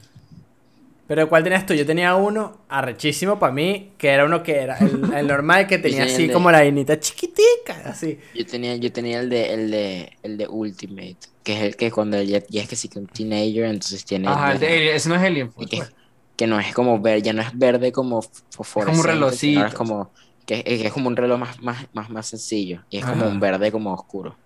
Pero 1.08 1.30
¿cuál 1.30 1.44
tenías 1.44 1.66
tú? 1.66 1.74
Yo 1.74 1.86
tenía 1.86 2.16
uno 2.16 2.66
arrechísimo 2.70 3.40
para 3.40 3.54
mí, 3.54 3.94
que 3.98 4.10
era 4.10 4.26
uno 4.26 4.44
que 4.44 4.58
era 4.60 4.78
el, 4.86 5.08
el 5.14 5.28
normal 5.28 5.68
que 5.68 5.78
tenía 5.78 6.04
tenía 6.04 6.04
así 6.04 6.28
de- 6.28 6.34
como 6.34 6.52
la 6.52 6.60
vainita 6.60 7.00
chiquitica, 7.00 7.82
así. 7.86 8.20
Yo 8.34 8.46
tenía, 8.46 8.76
yo 8.76 8.92
tenía 8.92 9.20
el 9.22 9.30
de, 9.30 9.54
el 9.54 9.72
de, 9.72 10.12
el 10.22 10.38
de 10.38 10.48
Ultimate, 10.48 11.18
que 11.44 11.54
es 11.54 11.62
el 11.64 11.76
que 11.78 11.92
cuando 11.92 12.22
ya, 12.22 12.42
ya 12.50 12.62
es 12.64 12.68
que 12.70 12.76
sí 12.76 12.90
que 12.90 13.00
un 13.00 13.08
teenager, 13.08 13.66
entonces 13.66 14.04
tiene. 14.06 14.28
Ajá, 14.28 14.52
el 14.54 14.60
de 14.60 14.96
ese 14.96 15.10
no 15.10 15.16
es 15.16 15.22
Alien 15.22 15.52
Force, 15.52 15.70
que, 15.70 15.78
pues. 15.78 15.90
que 16.36 16.48
no 16.48 16.60
es 16.60 16.74
como 16.74 17.00
ver, 17.02 17.22
ya 17.22 17.34
no 17.34 17.42
es 17.42 17.58
verde 17.58 17.92
como 17.92 18.22
fosforescente, 18.52 19.04
sino 19.04 19.14
relojcito. 19.14 19.60
ahora 19.60 19.70
es 19.70 19.76
como 19.76 20.14
que, 20.46 20.64
que 20.64 20.88
es 20.88 20.94
como 20.94 21.08
un 21.08 21.16
reloj 21.16 21.40
más, 21.40 21.60
más, 21.62 21.86
más, 21.94 22.10
más 22.10 22.28
sencillo 22.28 22.84
y 22.90 22.98
es 22.98 23.06
como 23.06 23.28
un 23.28 23.40
verde 23.40 23.72
como 23.72 23.94
oscuro. 23.94 24.40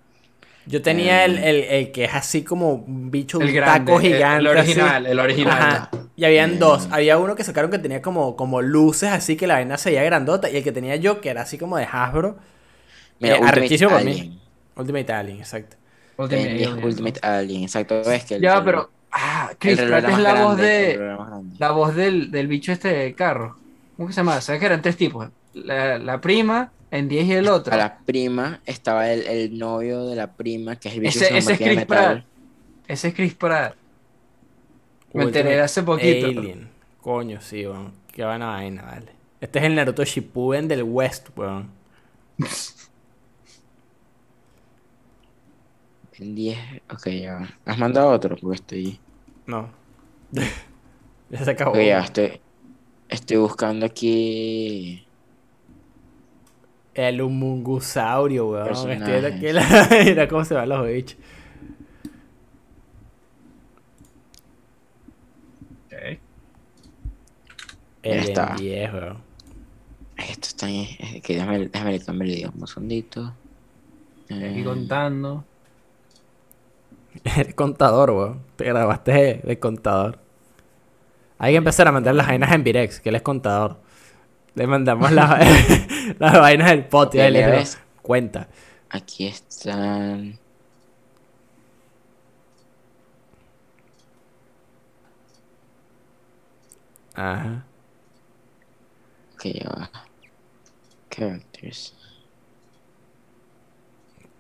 Yo 0.68 0.82
tenía 0.82 1.26
el, 1.26 1.38
Eh. 1.38 1.50
el, 1.50 1.56
el 1.64 1.92
que 1.92 2.04
es 2.06 2.14
así 2.14 2.44
como 2.44 2.74
un 2.74 3.10
bicho, 3.12 3.38
un 3.40 3.44
El 3.46 3.54
grande, 3.54 3.92
taco 3.92 4.00
el- 4.00 4.14
gigante. 4.14 4.40
el, 4.42 4.58
así. 4.58 4.60
original, 4.72 5.06
el 5.08 5.20
original. 5.20 5.58
Ajá. 5.62 5.90
Y 6.16 6.26
habían 6.26 6.54
Eh. 6.54 6.58
dos. 6.60 6.88
Había 6.92 7.18
uno 7.18 7.36
que 7.36 7.44
sacaron 7.44 7.72
que 7.72 7.80
tenía 7.80 8.02
como, 8.02 8.36
como 8.36 8.62
luces 8.62 9.10
así 9.12 9.36
que 9.36 9.48
la 9.48 9.56
vaina 9.56 9.78
se 9.78 9.90
veía 9.90 10.04
grandota. 10.04 10.50
Y 10.50 10.58
el 10.58 10.64
que 10.64 10.72
tenía 10.72 10.96
yo, 10.98 11.20
que 11.22 11.30
era 11.30 11.42
así 11.42 11.58
como 11.58 11.78
de 11.78 11.86
Hasbro. 11.92 12.38
Mira, 13.20 13.36
Eh, 13.36 13.40
Ultimate 13.40 13.60
arrechísimo 13.60 13.90
para 13.92 14.04
mí. 14.04 14.12
Alien. 14.12 14.40
Ultimate 14.76 15.14
Alien, 15.14 15.38
exacto. 15.40 15.78
Ultimate 16.18 16.48
Ben 16.48 16.58
10 16.58 16.70
Alien, 16.70 16.86
Ultimate 16.86 17.20
Alien, 17.24 17.64
exacto. 17.64 18.02
Es 18.02 18.26
que 18.26 18.36
el, 18.36 18.42
Ya, 18.42 18.58
el- 18.58 18.64
pero. 18.64 18.90
Ah, 19.12 19.52
Chris 19.60 19.82
Pratt 19.82 20.06
es 20.10 20.18
la 20.20 20.34
voz 20.46 20.58
grande, 20.58 20.98
de. 20.98 21.18
La 21.60 21.72
voz 21.72 21.96
del, 21.96 22.32
del 22.32 22.48
bicho 22.48 22.72
este 22.72 22.88
de 22.90 23.14
carro. 23.14 23.58
¿Cómo 23.98 24.08
que 24.08 24.14
se 24.14 24.22
llama? 24.22 24.40
¿Sabes 24.42 24.60
que 24.60 24.66
eran 24.68 24.82
tres 24.82 24.96
tipos? 24.96 25.28
La, 25.54 25.98
la 26.00 26.22
prima, 26.22 26.72
en 26.92 27.08
10 27.08 27.26
y 27.28 27.32
el 27.34 27.48
otro. 27.48 27.74
A 27.74 27.78
la 27.78 27.98
prima 28.00 28.62
estaba 28.66 29.10
el, 29.12 29.26
el 29.28 29.58
novio 29.58 30.06
de 30.06 30.16
la 30.16 30.34
prima, 30.34 30.76
que 30.76 30.90
es 30.90 30.96
el 30.96 31.00
bicho 31.02 31.20
Ese- 31.20 31.38
ese 31.38 31.54
es 31.54 31.58
Chris. 31.60 31.86
Pratt. 31.86 32.24
Ese 32.88 33.08
es 33.08 33.14
Chris 33.14 33.34
Pratt. 33.34 33.76
Me 35.14 35.24
enteré 35.24 35.60
hace 35.62 35.84
poquito. 35.84 36.28
Alien. 36.28 36.70
Coño, 37.02 37.42
sí, 37.42 37.66
weón. 37.66 37.94
Qué 38.12 38.24
buena 38.26 38.48
vaina, 38.48 38.84
vale. 38.84 39.12
Este 39.40 39.60
es 39.60 39.66
el 39.66 39.76
Naruto 39.76 40.04
Shippuden 40.04 40.68
del 40.68 40.84
West, 40.84 41.30
weón. 41.36 41.70
En 46.20 46.36
10, 46.36 46.58
ok, 46.92 47.08
ya. 47.10 47.34
va. 47.36 47.50
¿Has 47.66 47.78
mandado 47.78 48.10
otro? 48.10 48.36
Porque 48.38 48.56
estoy. 48.56 49.00
No. 49.48 49.70
ya 51.30 51.44
se 51.44 51.52
acabó. 51.52 51.76
Ya, 51.80 52.02
estoy. 52.02 52.40
Estoy 53.10 53.38
buscando 53.38 53.86
aquí. 53.86 55.06
El 56.94 57.22
humungusaurio, 57.22 58.50
weón. 58.50 58.68
Estoy 58.72 58.98
Personajes. 58.98 59.26
aquí 59.26 59.52
la... 59.52 59.88
Mira 60.06 60.28
cómo 60.28 60.44
se 60.44 60.54
van 60.54 60.70
los 60.70 60.86
bichos. 60.86 61.18
Ok. 65.88 66.20
El 68.04 68.20
está. 68.20 68.48
Ben 68.48 68.56
10, 68.58 68.94
weón. 68.94 69.18
Esto 70.18 70.48
está 70.48 70.66
ahí. 70.68 70.98
es 71.00 71.22
que 71.22 71.34
déjame, 71.36 71.68
déjame 71.68 71.92
le 71.94 72.00
cambiar 72.00 72.30
el 72.30 72.36
idioma 72.38 72.58
un 72.60 72.68
segundito. 72.68 73.34
Aquí 74.26 74.62
Eh, 74.62 74.64
contando. 74.64 75.46
El 77.38 77.56
contador, 77.56 78.12
weón. 78.12 78.42
Te 78.56 78.66
grabaste 78.66 79.12
de, 79.12 79.34
de 79.44 79.60
contador. 79.60 80.20
Hay 81.38 81.54
que 81.54 81.58
empezar 81.58 81.88
a 81.88 81.92
mandar 81.92 82.16
las 82.16 82.28
vainas 82.28 82.52
en 82.52 82.64
Virex, 82.64 83.00
que 83.00 83.10
él 83.10 83.16
es 83.16 83.22
contador. 83.22 83.78
Le 84.56 84.68
mandamos 84.68 85.12
las, 85.12 85.40
las 86.20 86.34
vainas 86.40 86.70
del 86.72 86.86
pot 86.86 87.14
y 87.16 87.20
Ok, 87.20 87.24
ahí 87.24 87.32
le 87.32 87.48
ves. 87.48 87.80
cuenta. 88.02 88.48
Aquí 88.90 89.28
están. 89.28 90.38
Ajá. 97.14 97.66
Ok, 99.36 99.44
ya 99.46 99.70
va. 99.70 99.90
Characters. 101.10 101.94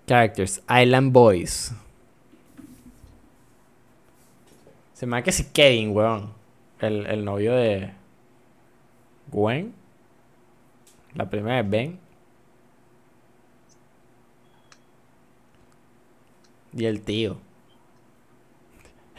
Characters. 0.08 0.62
Island 0.70 1.12
Boys. 1.12 1.74
Se 4.94 5.06
me 5.06 5.18
da 5.18 5.24
que 5.24 5.32
si 5.32 5.46
Kevin, 5.46 5.96
weón. 5.96 6.34
El, 6.80 7.06
el 7.08 7.26
novio 7.26 7.54
de 7.54 7.92
Gwen. 9.32 9.74
La 11.14 11.30
primera 11.30 11.60
es 11.60 11.70
Ben. 11.70 12.00
Y 16.74 16.86
el 16.86 17.02
tío. 17.02 17.38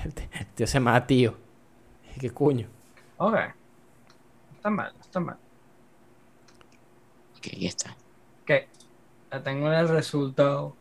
El 0.05 0.12
tío 0.55 0.66
se 0.66 0.74
llama 0.74 1.06
tío. 1.06 1.36
¿Qué 2.19 2.31
coño? 2.31 2.69
Ok. 3.19 3.36
Está 4.56 4.70
mal, 4.70 4.93
está 5.01 5.20
mal. 5.20 5.36
Ok, 7.36 7.47
aquí 7.47 7.66
está. 7.66 7.97
¿Qué? 8.47 8.69
Ya 9.31 9.43
tengo 9.43 9.73
el 9.73 9.89
resultado. 9.89 10.74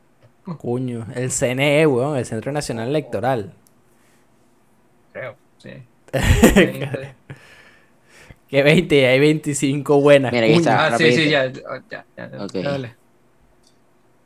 Cuño. 0.57 1.05
El 1.13 1.31
CNE, 1.31 1.85
weón, 1.87 2.17
el 2.17 2.25
Centro 2.25 2.51
Nacional 2.51 2.89
Electoral. 2.89 3.53
Creo, 5.13 5.35
sí. 5.57 5.83
Que 8.51 8.61
20, 8.63 9.07
hay 9.07 9.19
25 9.19 10.01
buenas. 10.01 10.31
Mira, 10.33 10.45
aquí 10.45 10.55
está. 10.55 10.87
ah, 10.87 10.97
sí, 10.97 11.11
sí, 11.13 11.31
rapidito. 11.33 11.61
ya. 11.89 12.05
ya, 12.17 12.31
ya, 12.31 12.43
Ok. 12.43 12.53
Dale. 12.55 12.95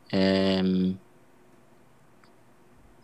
Em, 0.10 0.98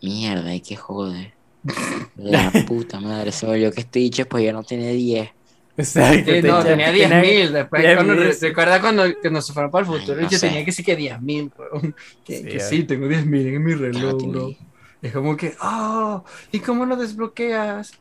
mierda, 0.02 0.50
hay 0.50 0.60
que 0.60 0.76
joder. 0.76 1.32
La 2.16 2.50
puta 2.66 2.98
madre, 3.00 3.30
se 3.30 3.46
me 3.46 3.52
olvidó 3.52 3.70
que 3.72 3.80
este 3.82 4.00
dicho 4.00 4.26
pues 4.26 4.44
ya 4.44 4.52
no 4.52 4.64
tiene 4.64 4.92
10. 4.92 5.30
Exacto. 5.76 6.32
Sí, 6.32 6.42
no, 6.42 6.62
tenía 6.62 6.92
tiene- 6.92 7.22
10.000. 7.22 7.50
Después, 7.52 7.82
10.000, 7.82 7.94
cuando, 7.94 8.14
recuerda 8.14 8.80
cuando 8.80 9.20
que 9.20 9.30
nos 9.30 9.46
se 9.46 9.52
fueron 9.52 9.70
para 9.70 9.86
el 9.86 9.92
futuro, 9.92 10.18
Ay, 10.18 10.24
no 10.24 10.30
yo 10.30 10.38
sé. 10.38 10.48
tenía 10.48 10.64
que 10.64 10.72
sí 10.72 10.82
que 10.82 10.98
10.000, 10.98 11.52
weón. 11.56 11.94
Que, 12.24 12.36
Sí, 12.38 12.44
que 12.44 12.60
sí, 12.60 12.82
tengo 12.84 13.06
10.000 13.06 13.46
en 13.54 13.62
mi 13.64 13.72
no 13.72 13.78
reloj, 13.78 14.22
bro. 14.26 14.46
10. 14.48 14.58
Es 15.02 15.12
como 15.12 15.36
que, 15.36 15.54
oh, 15.62 16.24
¿y 16.50 16.58
cómo 16.60 16.84
lo 16.84 16.96
desbloqueas? 16.96 17.92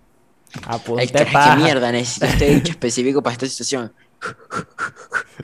Apunte 0.67 1.01
Ay, 1.01 1.07
qué, 1.07 1.25
paja. 1.31 1.55
qué 1.55 1.63
mierda, 1.63 1.91
necesito 1.91 2.25
este 2.25 2.45
dicho 2.55 2.71
específico 2.71 3.21
para 3.23 3.33
esta 3.33 3.47
situación. 3.47 3.91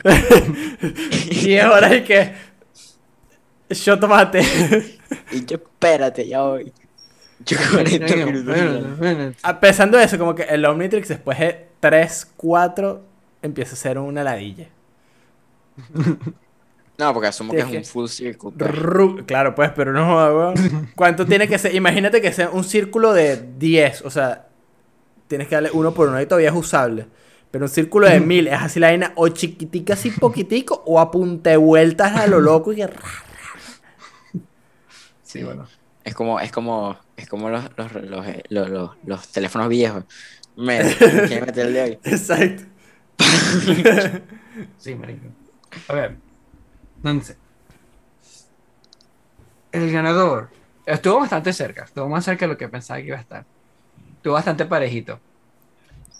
Y 1.31 1.57
ahora 1.57 1.88
hay 1.88 2.03
que. 2.03 2.34
Yo 3.69 3.99
tomate. 3.99 4.41
Y 5.31 5.45
yo, 5.45 5.55
espérate, 5.57 6.27
ya 6.27 6.41
voy. 6.41 6.71
Yo 7.45 7.57
40 7.73 8.05
Venga, 8.05 8.25
minutos. 8.25 8.97
bueno. 8.97 9.34
Pensando 9.59 9.99
eso, 9.99 10.17
como 10.17 10.35
que 10.35 10.43
el 10.43 10.65
Omnitrix 10.65 11.07
después 11.09 11.38
de 11.39 11.67
3, 11.79 12.31
4 12.38 13.03
empieza 13.41 13.73
a 13.73 13.77
ser 13.77 13.97
una 13.99 14.23
ladilla. 14.23 14.67
No, 16.97 17.13
porque 17.13 17.27
asumo 17.27 17.53
que 17.53 17.59
es 17.59 17.65
un 17.65 17.84
full 17.85 18.07
circle. 18.07 18.51
pues. 18.57 19.25
Claro, 19.27 19.53
pues, 19.53 19.71
pero 19.75 19.93
no 19.93 20.07
weón. 20.15 20.89
¿Cuánto 20.95 21.25
tiene 21.25 21.47
que 21.47 21.57
ser? 21.59 21.75
Imagínate 21.75 22.21
que 22.21 22.31
sea 22.31 22.49
un 22.49 22.63
círculo 22.63 23.13
de 23.13 23.38
10, 23.57 24.01
o 24.03 24.09
sea, 24.09 24.47
tienes 25.27 25.47
que 25.47 25.55
darle 25.55 25.71
uno 25.73 25.93
por 25.93 26.09
uno 26.09 26.21
y 26.21 26.25
todavía 26.25 26.49
es 26.49 26.55
usable. 26.55 27.07
Pero 27.51 27.65
un 27.65 27.69
círculo 27.69 28.07
de 28.07 28.19
1000 28.19 28.47
es 28.47 28.53
así 28.61 28.79
la 28.79 28.87
vaina, 28.87 29.13
o 29.15 29.29
chiquitica 29.29 29.93
así 29.93 30.11
poquitico, 30.11 30.83
o 30.85 30.99
a 30.99 31.09
punta 31.11 31.49
de 31.49 31.57
vueltas 31.57 32.15
a 32.15 32.27
lo 32.27 32.41
loco 32.41 32.73
y 32.73 32.77
que... 32.77 32.89
Sí, 35.23 35.43
bueno. 35.43 35.67
Es 36.03 36.13
como, 36.15 36.39
es 36.39 36.51
como, 36.51 36.97
es 37.17 37.27
como 37.27 37.49
los, 37.49 37.65
los, 37.77 37.93
los, 37.93 38.27
eh, 38.27 38.43
los, 38.49 38.69
los- 38.69 38.91
los 39.05 39.27
teléfonos 39.29 39.67
viejos. 39.67 40.03
Me, 40.55 40.79
quiero 41.27 41.45
meterle 41.45 41.81
hoy. 41.83 41.99
Exacto. 42.03 42.63
Sí, 44.77 44.95
marico. 44.95 45.27
A 45.87 45.93
ver. 45.93 46.17
Entonces. 46.97 47.37
El 49.71 49.91
ganador. 49.91 50.49
Estuvo 50.85 51.19
bastante 51.19 51.53
cerca. 51.53 51.85
Estuvo 51.85 52.07
más 52.09 52.25
cerca 52.25 52.45
de 52.45 52.53
lo 52.53 52.57
que 52.57 52.69
pensaba 52.69 52.99
que 52.99 53.07
iba 53.07 53.17
a 53.17 53.21
estar. 53.21 53.45
Estuvo 54.18 54.34
bastante 54.34 54.65
parejito. 54.65 55.19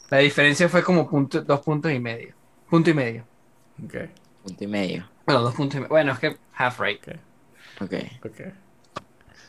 La 0.10 0.20
diferencia 0.20 0.70
fue 0.70 0.84
como 0.84 1.10
punto, 1.10 1.42
dos 1.42 1.60
puntos 1.60 1.92
y 1.92 2.00
medio. 2.00 2.34
Punto 2.70 2.90
y 2.90 2.94
medio. 2.94 3.24
Ok, 3.84 3.96
Punto 4.44 4.64
y 4.64 4.68
medio. 4.68 5.10
Bueno, 5.26 5.42
dos 5.42 5.56
puntos 5.56 5.76
y 5.76 5.80
medio. 5.80 5.90
Bueno, 5.90 6.14
es 6.14 6.20
que 6.20 6.38
half 6.56 6.80
rate. 6.80 7.20
Ok. 7.82 7.94
ok. 8.26 8.54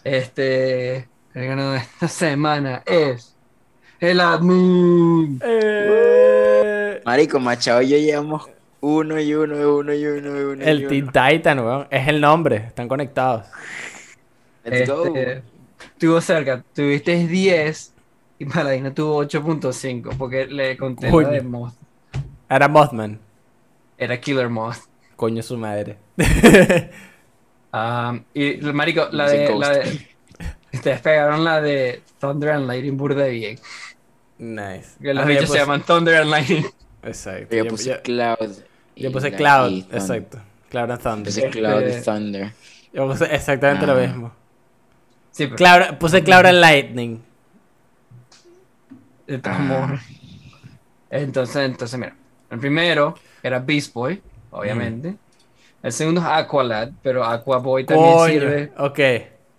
Este. 0.03 1.09
El 1.35 1.47
ganador 1.47 1.75
de 1.75 1.79
esta 1.79 2.09
semana 2.09 2.83
es. 2.85 3.37
El 4.01 4.21
admin. 4.21 5.41
Eh, 5.45 7.03
Marico, 7.05 7.39
Machado 7.39 7.83
y 7.83 7.89
yo 7.89 7.99
llevamos 7.99 8.49
uno 8.81 9.21
y 9.21 9.35
uno 9.35 9.57
y 9.57 9.65
uno 9.65 9.95
y 9.95 10.07
uno 10.07 10.29
y 10.29 10.43
uno. 10.43 10.65
y 10.65 10.69
el 10.69 10.79
uno. 10.79 10.89
Teen 10.89 11.07
Titan, 11.07 11.59
weón. 11.61 11.87
Es 11.91 12.09
el 12.09 12.21
nombre, 12.21 12.57
están 12.57 12.89
conectados. 12.89 13.47
Let's 14.65 14.89
go. 14.89 15.07
Este, 15.07 15.43
Estuvo 15.93 16.21
cerca. 16.21 16.65
Tuviste 16.75 17.27
10 17.27 17.95
y 18.39 18.45
Paladino 18.45 18.93
tuvo 18.93 19.25
8.5 19.25 20.17
porque 20.17 20.47
le 20.47 20.77
conté 20.77 21.11
Coño. 21.11 21.29
la 21.29 21.35
de 21.35 21.43
Moth. 21.43 21.75
Era 22.49 22.69
Mothman. 22.69 23.19
Era 23.97 24.21
Killer 24.21 24.49
Moth. 24.49 24.79
Coño 25.17 25.43
su 25.43 25.57
madre. 25.57 25.99
Um, 27.71 28.23
y 28.33 28.55
marico, 28.73 29.09
la 29.13 29.29
de, 29.29 29.55
la 29.59 29.69
de 29.69 30.07
ustedes 30.73 31.01
pegaron 31.03 31.45
la 31.45 31.61
de 31.61 32.01
Thunder 32.19 32.51
and 32.53 32.67
Lightning 32.67 32.97
burda 32.97 33.27
bien. 33.27 33.59
nice. 34.39 34.97
Que 35.03 35.13
los 35.13 35.23
Ah, 35.25 35.29
bichos 35.29 35.51
se 35.51 35.59
llaman 35.59 35.83
Thunder 35.83 36.23
and 36.23 36.31
Lightning. 36.31 36.65
Exacto. 37.03 37.55
Yo 37.55 37.65
Yo, 37.65 37.71
puse 37.71 37.91
yo- 37.91 38.03
Cloud. 38.03 38.57
yo 38.97 39.13
puse 39.13 39.33
Cloud, 39.33 39.85
exacto. 39.93 40.39
Cloud 40.71 40.91
and 40.93 41.03
Thunder. 41.03 41.25
Puse 41.27 41.51
Cloud 41.51 41.83
Este- 41.83 42.01
y 42.01 42.03
Thunder. 42.05 42.53
Yo 42.95 43.07
puse 43.07 43.35
exactamente 43.35 43.87
lo 43.87 43.93
Ah. 43.93 43.97
mismo. 43.97 44.33
Sí, 45.31 45.45
pero 45.45 45.57
Cloud, 45.57 45.99
puse 45.99 46.25
Cloud 46.25 46.47
and 46.47 46.61
Lightning. 46.61 47.23
De 49.29 49.51
modos. 49.51 50.01
Entonces, 51.11 51.57
entonces, 51.57 51.99
mira. 51.99 52.15
El 52.51 52.59
primero 52.59 53.15
era 53.43 53.59
Beast 53.59 53.93
Boy, 53.93 54.23
obviamente. 54.51 55.17
El 55.83 55.93
segundo 55.93 56.21
es 56.21 56.27
Aqualad, 56.27 56.91
pero 57.03 57.25
Aqua 57.25 57.59
Boy 57.59 57.85
también 57.85 58.13
Coño. 58.15 58.27
sirve. 58.33 58.73
Ok. 58.79 58.99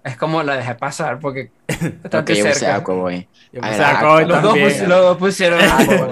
Es 0.04 0.18
como 0.18 0.41
la 0.44 0.56
dejé 0.58 0.76
pasar 0.76 1.20
porque 1.20 1.52
bastante 1.68 2.18
Ok, 2.34 2.40
yo 2.40 2.46
puse 2.46 2.56
cerca. 2.60 2.76
Aquaboy. 2.78 3.28
Yo 3.54 3.62
A 3.64 3.68
puse 3.68 3.80
ver, 3.80 3.88
Aqua 3.88 4.22
Los 4.22 4.41
dos, 4.41 4.52
también. 4.54 4.70
pus- 4.80 4.88
los 4.88 5.02
dos 5.02 5.18
pusieron 5.18 5.60
Aqualad. 5.64 6.10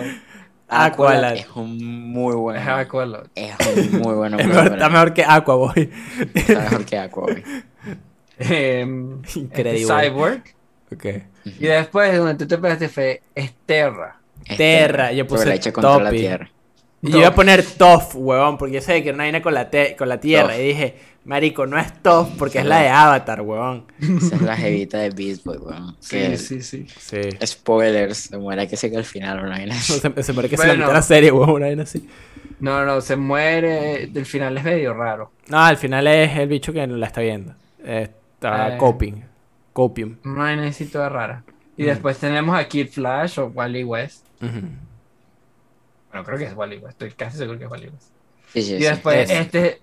Aqualad. 0.70 1.36
Es 1.36 1.48
un 1.56 2.12
muy 2.12 2.36
buen. 2.36 2.58
Es 2.58 2.68
Aqualad. 2.68 3.26
Es 3.36 3.56
un 3.94 4.02
muy 4.02 4.14
buen 4.14 4.34
Es 4.34 4.38
nombre, 4.40 4.48
mejor- 4.48 4.64
pero 4.64 4.76
está 4.76 4.90
mejor 4.90 5.14
que 5.14 5.24
Aqua 5.26 5.56
Boy. 5.56 5.92
Está 6.36 6.60
mejor 6.62 6.86
que 6.86 6.98
Aquaboy. 7.00 7.44
Em, 8.40 9.22
Increíble. 9.36 9.82
este 9.82 10.10
Cyborg. 10.10 10.44
Ok. 10.94 11.06
Y 11.60 11.66
después, 11.68 12.16
donde 12.18 12.36
tú 12.36 12.48
te 12.48 12.58
pegaste 12.58 12.90
fue 12.90 13.22
es 13.36 13.54
Terra. 13.66 14.18
Es 14.46 14.58
Terra, 14.58 15.12
yo 15.12 15.28
puse 15.28 15.46
la 15.46 15.72
contra 15.72 16.00
la 16.04 16.10
tierra. 16.10 16.50
Y 17.02 17.12
yo 17.12 17.20
iba 17.20 17.28
a 17.28 17.36
poner 17.36 17.64
Toff, 17.64 18.16
huevón, 18.16 18.58
porque 18.58 18.76
yo 18.76 18.82
sabía 18.82 19.04
que 19.04 19.10
era 19.10 19.16
una 19.16 19.24
vaina 19.26 19.42
con 19.42 19.54
la, 19.54 19.70
te- 19.70 19.96
con 19.96 20.10
la 20.10 20.20
tierra. 20.20 20.58
Y 20.58 20.68
dije, 20.70 20.96
marico, 21.26 21.68
no 21.68 21.78
es 21.78 21.94
Toff 22.02 22.30
porque 22.40 22.58
es 22.60 22.66
la 22.66 22.80
de 22.82 22.90
Avatar, 22.90 23.42
huevón. 23.42 23.86
Esa 24.00 24.36
es 24.36 24.42
la 24.42 24.56
jevita 24.58 24.98
de 25.00 25.10
Beast 25.12 25.44
Boy, 25.46 25.58
weón. 25.58 25.96
Que- 26.10 26.38
Sí, 26.38 26.62
sí, 26.62 26.86
sí. 26.88 26.88
Sí. 27.00 27.46
Spoilers, 27.46 28.18
se 28.18 28.38
muere 28.38 28.68
que 28.68 28.76
sé 28.78 28.90
que 28.90 28.98
al 28.98 29.06
final 29.06 29.40
una 29.42 29.50
vaina 29.58 29.76
así. 29.76 29.94
Se, 30.00 30.24
se 30.24 30.34
muere 30.34 30.50
que 30.50 30.58
se 30.58 30.64
Bueno. 30.64 30.74
la 30.74 30.78
mitad 30.80 30.88
de 30.88 30.94
la 30.94 31.02
serie, 31.04 31.32
huevón, 31.32 31.50
una 31.56 31.66
vaina 31.68 31.84
así. 31.84 32.08
No, 32.60 32.84
no, 32.84 33.00
se 33.02 33.16
muere. 33.16 34.08
Del 34.08 34.26
final 34.26 34.58
es 34.58 34.64
medio 34.64 34.94
raro. 34.96 35.32
No, 35.50 35.60
al 35.60 35.78
final 35.78 36.08
es 36.08 36.36
el 36.38 36.48
bicho 36.48 36.74
que 36.74 36.86
la 36.88 37.06
está 37.06 37.22
viendo. 37.22 37.54
Está 37.86 38.74
Eh. 38.74 38.78
coping. 38.78 39.22
Copium. 39.78 40.18
Una 40.26 40.46
vainecita 40.46 41.08
rara. 41.08 41.44
Y 41.78 41.84
después 41.84 42.18
tenemos 42.18 42.58
a 42.58 42.68
Kid 42.68 42.90
Flash 42.90 43.40
o 43.40 43.46
Wally 43.54 43.84
West. 43.84 44.26
Bueno, 44.42 46.26
creo 46.26 46.40
que 46.40 46.46
es 46.46 46.56
Wally 46.56 46.78
West. 46.78 46.94
Estoy 47.00 47.12
casi 47.12 47.38
seguro 47.38 47.60
que 47.60 47.66
es 47.66 47.70
Wally 47.70 47.90
West. 47.90 48.10
Sí, 48.54 48.64
sí, 48.64 48.74
Y 48.74 48.80
después, 48.80 49.30
es. 49.30 49.40
este. 49.40 49.82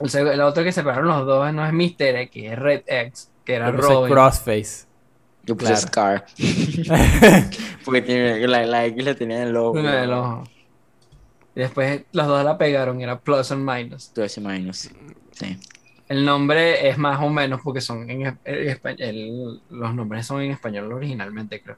El, 0.00 0.28
el 0.28 0.40
otro 0.40 0.64
que 0.64 0.72
separaron 0.72 1.06
los 1.06 1.26
dos 1.26 1.52
no 1.52 1.66
es 1.66 1.72
Mister 1.74 2.16
X, 2.16 2.50
es 2.50 2.58
Red 2.58 2.82
X, 2.86 3.30
que 3.44 3.56
era 3.56 3.70
Robin. 3.72 4.10
Crossface. 4.10 4.86
Yo 5.44 5.54
puse 5.54 5.74
claro. 5.90 6.22
Scar. 6.22 6.26
Porque 7.84 8.00
tiene, 8.00 8.48
la, 8.48 8.64
la 8.64 8.86
X 8.86 9.04
la 9.04 9.14
tenía 9.14 9.42
en 9.42 9.48
el 9.48 9.52
logo. 9.52 9.72
Uno 9.72 9.90
del 9.90 10.12
ojo. 10.14 10.44
Y 11.54 11.60
después 11.60 12.04
los 12.12 12.26
dos 12.26 12.42
la 12.42 12.56
pegaron, 12.56 13.02
era 13.02 13.20
Plus 13.20 13.52
and 13.52 13.70
Minus. 13.70 14.14
Tú 14.14 14.22
ese 14.22 14.40
minus. 14.40 14.88
Sí. 15.32 15.58
El 16.08 16.24
nombre 16.24 16.88
es 16.88 16.98
más 16.98 17.20
o 17.22 17.28
menos 17.30 17.60
porque 17.62 17.80
son 17.80 18.08
en, 18.10 18.38
el- 18.44 19.62
los 19.70 19.94
nombres 19.94 20.26
son 20.26 20.42
en 20.42 20.50
español 20.52 20.92
originalmente, 20.92 21.62
creo. 21.62 21.76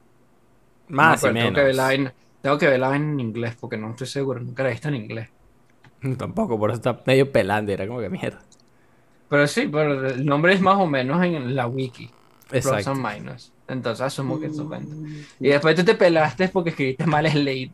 Más 0.87 1.23
No 1.23 1.29
y 1.29 1.33
me 1.33 1.39
acuerdo, 1.39 1.39
Tengo 1.39 1.53
que, 1.53 1.61
ver 1.63 1.75
la 1.75 1.83
menos. 1.83 1.87
vaina, 1.87 2.15
tengo 2.41 2.57
que 2.57 2.67
ver 2.67 2.79
la 2.79 2.89
vaina 2.89 3.05
en 3.11 3.19
inglés 3.19 3.57
porque 3.59 3.77
no 3.77 3.91
estoy 3.91 4.07
seguro, 4.07 4.39
nunca 4.41 4.63
la 4.63 4.69
he 4.69 4.73
visto 4.73 4.89
en 4.89 4.95
inglés. 4.95 5.29
Tampoco, 6.17 6.57
por 6.59 6.71
eso 6.71 6.77
está 6.77 7.01
medio 7.05 7.31
pelando. 7.31 7.71
Era 7.71 7.87
como 7.87 7.99
que 7.99 8.09
mierda. 8.09 8.41
Pero 9.29 9.47
sí, 9.47 9.67
pero 9.71 10.07
el 10.09 10.25
nombre 10.25 10.53
es 10.53 10.61
más 10.61 10.77
o 10.77 10.85
menos 10.87 11.23
en 11.23 11.55
la 11.55 11.67
wiki. 11.67 12.15
Plus 12.61 12.61
Exacto. 12.65 12.91
and 12.91 12.99
Minus. 13.05 13.53
Entonces 13.67 14.01
asumo 14.05 14.39
que 14.39 14.47
eso 14.47 14.67
cuenta. 14.67 14.97
Y 15.39 15.49
después 15.49 15.75
tú 15.75 15.83
te 15.85 15.95
pelaste 15.95 16.49
porque 16.49 16.71
escribiste 16.71 17.05
mal 17.05 17.27
Slade. 17.29 17.71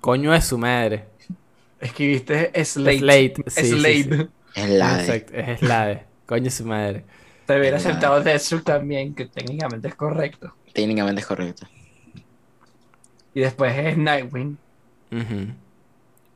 Coño 0.00 0.34
es 0.34 0.44
su 0.44 0.58
madre. 0.58 1.08
Escribiste 1.80 2.52
Slade. 2.64 2.98
Slate. 2.98 3.44
Sí, 3.46 3.78
sí. 3.78 4.16
Es 4.54 4.70
la 4.70 4.96
de. 4.96 5.02
Exacto. 5.02 5.32
Es 5.36 5.60
Slade. 5.60 6.04
Coño 6.26 6.50
su 6.50 6.64
madre. 6.64 7.04
Te 7.46 7.58
hubiera 7.58 7.78
Slade. 7.78 7.92
aceptado 7.92 8.20
Deathstroke 8.22 8.64
también, 8.64 9.14
que 9.14 9.26
técnicamente 9.26 9.88
es 9.88 9.94
correcto. 9.94 10.54
Técnicamente 10.72 11.20
es 11.20 11.26
correcto. 11.26 11.66
Y 13.34 13.40
después 13.40 13.76
es 13.76 13.96
Nightwing. 13.96 14.58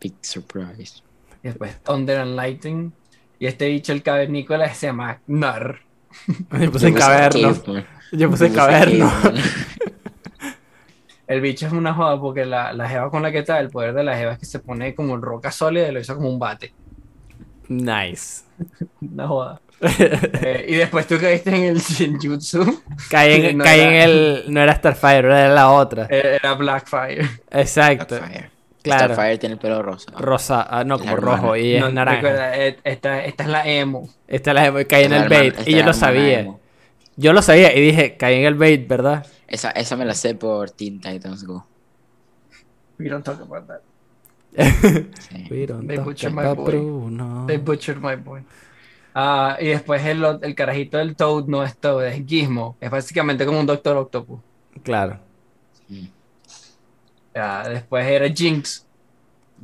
Big 0.01 0.15
surprise. 0.23 1.03
Y 1.43 1.49
después 1.49 1.83
Thunder 1.83 2.21
and 2.21 2.35
Lightning. 2.37 2.93
Y 3.39 3.47
este 3.47 3.69
bicho, 3.69 3.93
el 3.93 4.03
cavernícola, 4.03 4.73
se 4.75 4.87
llama 4.87 5.21
Nar. 5.27 5.81
Yo 6.27 6.73
puse 6.73 6.91
Yo 6.91 6.93
puse 6.93 6.93
caverno. 6.95 7.55
Yo 8.13 8.31
puse 8.31 8.53
caverno. 8.53 9.13
El 11.27 11.41
bicho 11.41 11.67
es 11.67 11.73
una 11.73 11.93
joda 11.93 12.21
porque 12.21 12.47
la, 12.47 12.73
la 12.73 12.89
jeva 12.89 13.11
con 13.11 13.21
la 13.21 13.33
que 13.33 13.39
está, 13.41 13.59
el 13.59 13.69
poder 13.69 13.95
de 13.95 14.05
la 14.05 14.17
jeva 14.17 14.35
es 14.35 14.39
que 14.39 14.47
se 14.47 14.61
pone 14.61 14.95
como 14.95 15.17
roca 15.17 15.51
sólida 15.51 15.89
y 15.89 15.93
lo 15.93 15.99
hizo 15.99 16.15
como 16.15 16.31
un 16.31 16.39
bate. 16.39 16.73
Nice. 17.69 18.45
No 19.01 19.29
joda. 19.29 19.61
Eh, 19.79 20.65
y 20.69 20.75
después 20.77 21.07
tú 21.07 21.19
caíste 21.21 21.51
en 21.55 21.65
el 21.65 21.79
Shinjutsu. 21.81 22.83
Caí 23.11 23.45
en, 23.47 23.59
No 23.59 23.65
caí 23.65 23.81
en 23.81 23.93
el. 23.95 24.45
No 24.49 24.63
era 24.63 24.75
Starfire, 24.75 25.19
era 25.19 25.49
la 25.51 25.71
otra. 25.71 26.07
Era 26.09 26.55
Blackfire. 26.55 27.29
Exacto. 27.51 28.17
Starfire. 28.17 28.51
Claro. 28.83 29.15
Starfire 29.15 29.39
tiene 29.39 29.53
el 29.55 29.59
pelo 29.61 29.83
rosa. 29.83 30.13
Rosa, 30.17 30.67
ah, 30.71 30.83
no, 30.85 30.95
La 30.97 31.01
como 31.03 31.13
hermana. 31.15 31.37
rojo 31.43 31.57
y 31.57 31.75
es 31.75 31.81
No, 31.83 31.91
naranja. 31.91 32.17
recuerda, 32.23 32.57
eh, 32.57 32.79
esta, 32.85 33.25
esta 33.25 33.43
es 33.43 33.49
la 33.51 33.67
emo. 33.69 34.09
Esta 34.29 34.55
la 34.55 34.81
y 34.81 34.85
caí 34.87 35.05
en 35.05 35.13
el 35.13 35.23
hermana- 35.25 35.41
bait. 35.41 35.55
Y 35.69 35.73
es 35.75 35.81
yo 35.81 35.85
lo 35.85 35.93
sabía. 35.93 36.41
emo. 36.41 36.61
Yo 37.17 37.33
lo 37.35 37.43
sabía 37.43 37.77
y 37.77 37.81
dije, 37.83 38.17
caí 38.17 38.37
en 38.37 38.47
el 38.47 38.55
bait, 38.55 38.87
¿verdad? 38.89 39.27
Esa, 39.49 39.71
esa 39.73 39.97
me 39.97 40.05
la 40.07 40.15
sé 40.15 40.35
por 40.37 40.71
Teen 40.71 41.01
Titans 41.01 41.45
Go. 41.45 41.67
We 42.99 43.09
don't 43.11 43.25
talk 43.25 43.41
about 43.43 43.67
that. 43.67 43.81
Sí. 44.57 45.47
We 45.51 45.67
don't 45.67 45.87
They 45.87 45.99
butchered 45.99 46.33
my 46.33 46.55
boy. 46.55 47.47
They 47.47 47.59
butchered 47.59 48.01
my 48.01 48.17
boy. 48.17 48.43
Ah, 49.15 49.57
y 49.61 49.69
después 49.69 50.05
el, 50.05 50.55
carajito 50.55 50.99
del 50.99 51.17
Toad 51.17 51.47
no 51.47 51.63
es 51.63 51.77
Toad, 51.77 52.07
es 52.07 52.27
Gizmo. 52.27 52.77
Es 52.81 52.91
básicamente 52.91 53.47
como 53.47 53.61
un 53.61 53.67
Doctor 53.67 53.97
Octopus. 53.97 54.41
Claro. 54.83 55.19
Después 57.69 58.07
era 58.07 58.29
Jinx, 58.29 58.87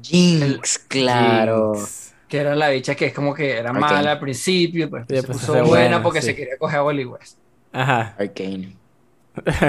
Jinx, 0.03 0.79
claro. 0.79 1.75
Jinx. 1.75 2.15
que 2.29 2.39
era 2.39 2.55
la 2.55 2.69
bicha 2.69 2.95
que 2.95 3.07
es 3.07 3.15
como 3.15 3.35
que 3.35 3.51
era 3.59 3.73
mala 3.73 4.13
al 4.13 4.21
principio, 4.21 4.91
pues 4.91 5.05
Y 5.05 5.09
se 5.09 5.15
después 5.15 5.39
puso 5.39 5.53
se 5.53 5.59
fue 5.59 5.69
buena 5.69 5.85
buena, 5.85 6.03
porque 6.03 6.21
sí. 6.21 6.27
se 6.29 6.37
quería 6.37 6.59
coger 6.59 6.79
a 6.81 6.85
Wally 6.85 7.05
West. 7.07 7.39
Ajá. 7.73 8.15
Arcane. 8.19 8.77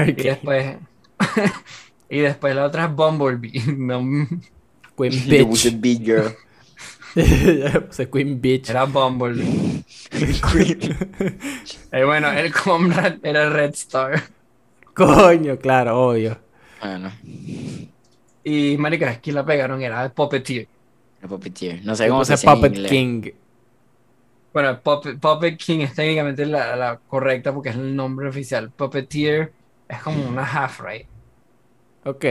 Y 0.08 0.12
después. 0.12 0.76
y 2.10 2.20
después 2.20 2.56
la 2.56 2.66
otra 2.66 2.86
es 2.86 2.92
Bumblebee. 2.94 3.62
No, 3.78 4.02
Queen 4.98 5.24
puse 5.50 5.72
Bitch. 5.72 5.82
Big 5.82 6.04
Girl. 6.06 6.36
Ya 7.16 7.82
puse 7.88 8.10
Queen 8.10 8.42
Bitch. 8.42 8.70
era 8.70 8.86
Bumblebee. 8.86 9.84
Y 11.94 12.04
bueno, 12.04 12.32
el 12.32 12.52
Comrade 12.54 13.20
era 13.24 13.50
Red 13.50 13.74
Star. 13.74 14.24
Coño, 14.94 15.58
claro, 15.58 16.10
obvio. 16.10 16.40
Bueno, 16.82 17.12
Y 18.44 18.78
marica, 18.78 19.10
aquí 19.10 19.32
la 19.32 19.46
pegaron, 19.46 19.82
era 19.82 20.12
Puppeteer. 20.14 20.68
el 21.22 21.30
Puppeteer. 21.30 21.84
No 21.86 21.96
sé 21.96 22.08
cómo 22.10 22.26
se 22.26 22.34
en 22.36 22.40
Puppet. 22.42 22.88
King. 22.88 23.32
Bueno, 24.54 24.80
Puppet, 24.82 25.20
Puppet 25.20 25.58
King 25.58 25.80
es 25.80 25.96
técnicamente 25.96 26.46
la, 26.46 26.76
la 26.76 26.98
correcta 27.00 27.54
porque 27.54 27.70
es 27.70 27.76
el 27.76 27.96
nombre 27.96 28.28
oficial. 28.30 28.72
Puppeteer 28.72 29.52
es 29.88 30.02
como 30.04 30.28
una 30.28 30.44
half 30.46 30.82
right. 30.82 31.08
Ok. 32.06 32.26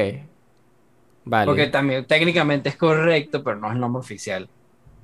Vale. 1.25 1.47
Porque 1.47 1.67
también 1.69 2.05
técnicamente 2.07 2.69
es 2.69 2.77
correcto, 2.77 3.43
pero 3.45 3.57
no 3.57 3.69
es 3.69 3.75
el 3.75 3.81
nombre 3.81 4.01
oficial. 4.01 4.49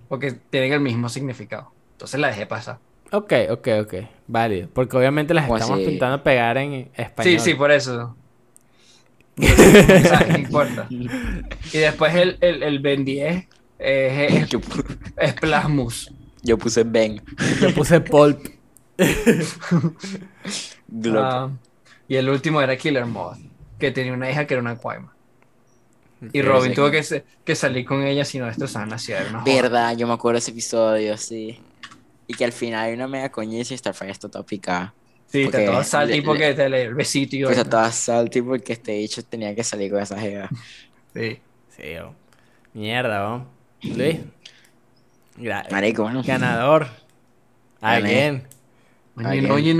Porque 0.08 0.32
tienen 0.32 0.72
el 0.72 0.80
mismo 0.80 1.08
significado. 1.08 1.70
Entonces 1.92 2.18
la 2.20 2.28
dejé 2.28 2.46
pasar. 2.46 2.78
Ok, 3.12 3.32
ok, 3.50 3.68
ok. 3.82 3.94
Válido. 4.26 4.68
Porque 4.72 4.96
obviamente 4.96 5.32
las 5.34 5.44
¿Cómo 5.44 5.56
estamos 5.56 5.74
así? 5.76 5.84
intentando 5.84 6.22
pegar 6.22 6.58
en 6.58 6.90
español. 6.94 7.40
Sí, 7.40 7.50
sí, 7.50 7.54
por 7.54 7.70
eso. 7.70 8.16
O 9.40 9.44
sea, 9.44 10.26
no 10.28 10.36
importa. 10.38 10.86
Y 10.90 11.78
después 11.78 12.14
el, 12.14 12.38
el, 12.40 12.62
el 12.62 12.78
Ben 12.80 13.04
10 13.04 13.46
es, 13.78 14.32
es, 14.32 14.48
Yo, 14.50 14.60
pu- 14.60 14.98
es 15.16 15.34
Plasmus. 15.34 16.12
yo 16.42 16.58
puse 16.58 16.82
Ben. 16.84 17.22
Yo 17.60 17.72
puse 17.74 18.00
Pulp. 18.00 18.40
Glock. 20.88 21.24
Ah, 21.24 21.50
y 22.08 22.16
el 22.16 22.28
último 22.28 22.60
era 22.60 22.76
Killer 22.76 23.06
Moth, 23.06 23.38
que 23.78 23.90
tenía 23.90 24.12
una 24.12 24.30
hija 24.30 24.46
que 24.46 24.54
era 24.54 24.60
una 24.62 24.76
cuaima. 24.76 25.12
Y 26.32 26.42
Robin 26.42 26.74
tuvo 26.74 26.90
que, 26.90 27.02
se- 27.02 27.24
que 27.44 27.54
salir 27.54 27.84
con 27.84 28.02
ella, 28.02 28.24
si 28.24 28.38
no 28.38 28.46
destrozaban 28.46 28.90
la 28.90 28.98
ciudad. 28.98 29.24
Joda. 29.30 29.42
Verdad, 29.44 29.96
yo 29.96 30.06
me 30.06 30.14
acuerdo 30.14 30.34
de 30.34 30.38
ese 30.40 30.50
episodio, 30.50 31.16
sí. 31.16 31.60
Y 32.26 32.34
que 32.34 32.44
al 32.44 32.52
final 32.52 32.86
hay 32.86 32.94
una 32.94 33.06
mega 33.08 33.30
coñiza 33.30 33.74
y 33.74 33.78
Starfire 33.78 34.10
está 34.10 34.28
toda 34.28 34.44
picada. 34.44 34.94
Sí, 35.26 35.42
está 35.42 35.64
todo 35.64 35.84
salty 35.84 36.16
le- 36.16 36.22
porque 36.22 36.54
te 36.54 36.68
le 36.68 36.82
el 36.84 36.94
besito 36.94 37.36
y 37.36 37.40
Pues 37.42 37.50
vaina. 37.56 37.62
estaba 37.62 37.92
salty 37.92 38.42
porque 38.42 38.72
este 38.72 38.96
bicho 38.98 39.22
tenía 39.22 39.54
que 39.54 39.62
salir 39.62 39.90
con 39.90 40.02
esa 40.02 40.18
jeva. 40.18 40.48
Sí. 41.14 41.38
Sí, 41.76 41.96
oh. 42.02 42.14
Mierda, 42.74 43.34
oh. 43.34 43.46
Luis. 43.82 44.18
Gra- 45.36 45.70
Marico, 45.70 46.02
bueno. 46.02 46.22
Ganador. 46.26 46.88
Again. 47.80 48.46
Oye, 49.16 49.42
no, 49.42 49.54
oye, 49.54 49.74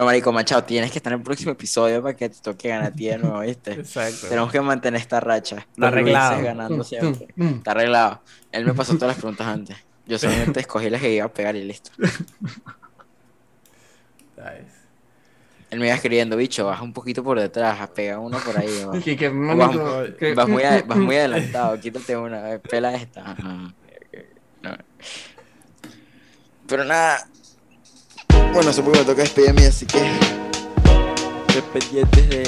no. 0.00 0.04
Bueno, 0.04 0.06
marico, 0.06 0.32
machado, 0.32 0.64
tienes 0.64 0.90
que 0.90 0.98
estar 0.98 1.12
en 1.12 1.18
el 1.18 1.24
próximo 1.24 1.52
episodio 1.52 2.02
para 2.02 2.16
que 2.16 2.28
te 2.30 2.40
toque 2.40 2.68
ganar 2.68 2.86
a 2.86 2.90
ti 2.92 3.06
de 3.06 3.18
nuevo, 3.18 3.40
¿viste? 3.40 3.72
Exacto. 3.72 4.28
Tenemos 4.28 4.50
que 4.50 4.60
mantener 4.60 5.00
esta 5.00 5.20
racha. 5.20 5.66
Los 5.76 5.88
arreglado. 5.88 6.42
Ganando 6.42 6.82
siempre. 6.84 7.28
Mm, 7.36 7.44
mm. 7.44 7.54
Está 7.58 7.70
arreglado. 7.72 8.22
Él 8.50 8.64
me 8.64 8.74
pasó 8.74 8.94
todas 8.94 9.08
las 9.08 9.16
preguntas 9.16 9.46
antes. 9.46 9.76
Yo 10.06 10.18
solamente 10.18 10.60
escogí 10.60 10.90
las 10.90 11.00
que 11.00 11.12
iba 11.14 11.26
a 11.26 11.32
pegar 11.32 11.54
y 11.54 11.64
listo. 11.64 11.90
¿Sabes? 14.36 14.64
Él 15.70 15.78
me 15.78 15.86
iba 15.86 15.94
escribiendo, 15.94 16.36
bicho, 16.36 16.66
baja 16.66 16.82
un 16.82 16.92
poquito 16.92 17.22
por 17.22 17.38
detrás, 17.38 17.88
pega 17.90 18.18
uno 18.18 18.38
por 18.38 18.58
ahí. 18.58 18.68
que, 19.16 19.28
Vas, 19.28 19.56
manico, 19.56 20.02
que- 20.18 20.34
vas 20.34 20.48
muy, 20.48 20.62
a- 20.64 20.82
vas 20.82 20.98
muy 20.98 21.14
adelantado, 21.18 21.78
quítate 21.78 22.16
una, 22.16 22.54
eh, 22.54 22.58
pela 22.58 22.94
esta. 22.94 23.20
Ajá. 23.32 23.72
No. 24.62 24.76
Pero 26.66 26.84
nada. 26.84 27.28
Bueno, 28.52 28.72
supongo 28.72 28.92
que 28.92 28.98
me 28.98 29.04
toca 29.04 29.22
despedirme, 29.22 29.66
así 29.66 29.86
que. 29.86 29.98
Estoy 31.48 31.62
pendientes 31.80 32.28
de 32.28 32.42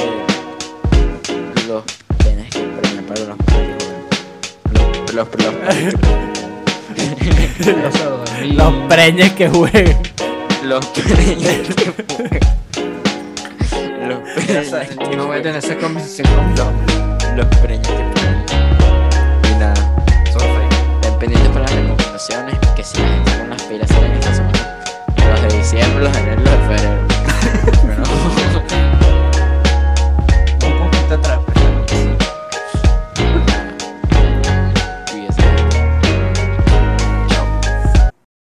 los 1.68 1.82
penes 2.18 2.50
que 2.50 2.60
premian 2.60 3.04
para 3.04 3.20
los 3.20 3.36
Los, 5.12 5.26
los, 5.26 5.26
los. 5.44 5.54
Los 8.56 8.72
preñes 8.88 9.32
que 9.32 9.48
jueguen. 9.48 9.98
los 10.64 10.84
penes 10.86 11.68
que 11.74 11.92
Los 14.06 14.18
penes 14.34 14.70
sabes, 14.70 14.88
que 14.90 15.16
No 15.16 15.26
voy 15.26 15.38
a 15.38 15.42
tener 15.42 15.56
esa 15.58 15.76
conversación 15.76 16.28
con 16.34 16.54
Dom. 16.54 16.74
Los 17.36 17.46
preños 17.58 17.88
que 17.88 18.04
ponen. 18.14 18.44
Y 19.44 19.58
nada. 19.58 19.74
Son 20.32 20.40
fake. 20.40 21.18
Pendientes 21.18 21.50
para 21.50 21.64
las 21.66 21.74
recomendaciones, 21.74 22.58
que 22.74 22.82
si 22.82 22.98
la 22.98 23.08
gente 23.08 23.38
con 23.38 23.50
las 23.50 23.62
pilas 23.62 23.88
salen 23.88 24.21
diciembre, 25.62 26.02
los 26.02 26.16
enero 26.16 26.40
y 26.40 26.44
los 26.44 26.52
de 26.52 26.58
febrero. 26.66 27.06
Pero... 27.86 28.02
Un 30.66 30.78
poquito 30.78 31.14
atrás. 31.14 31.41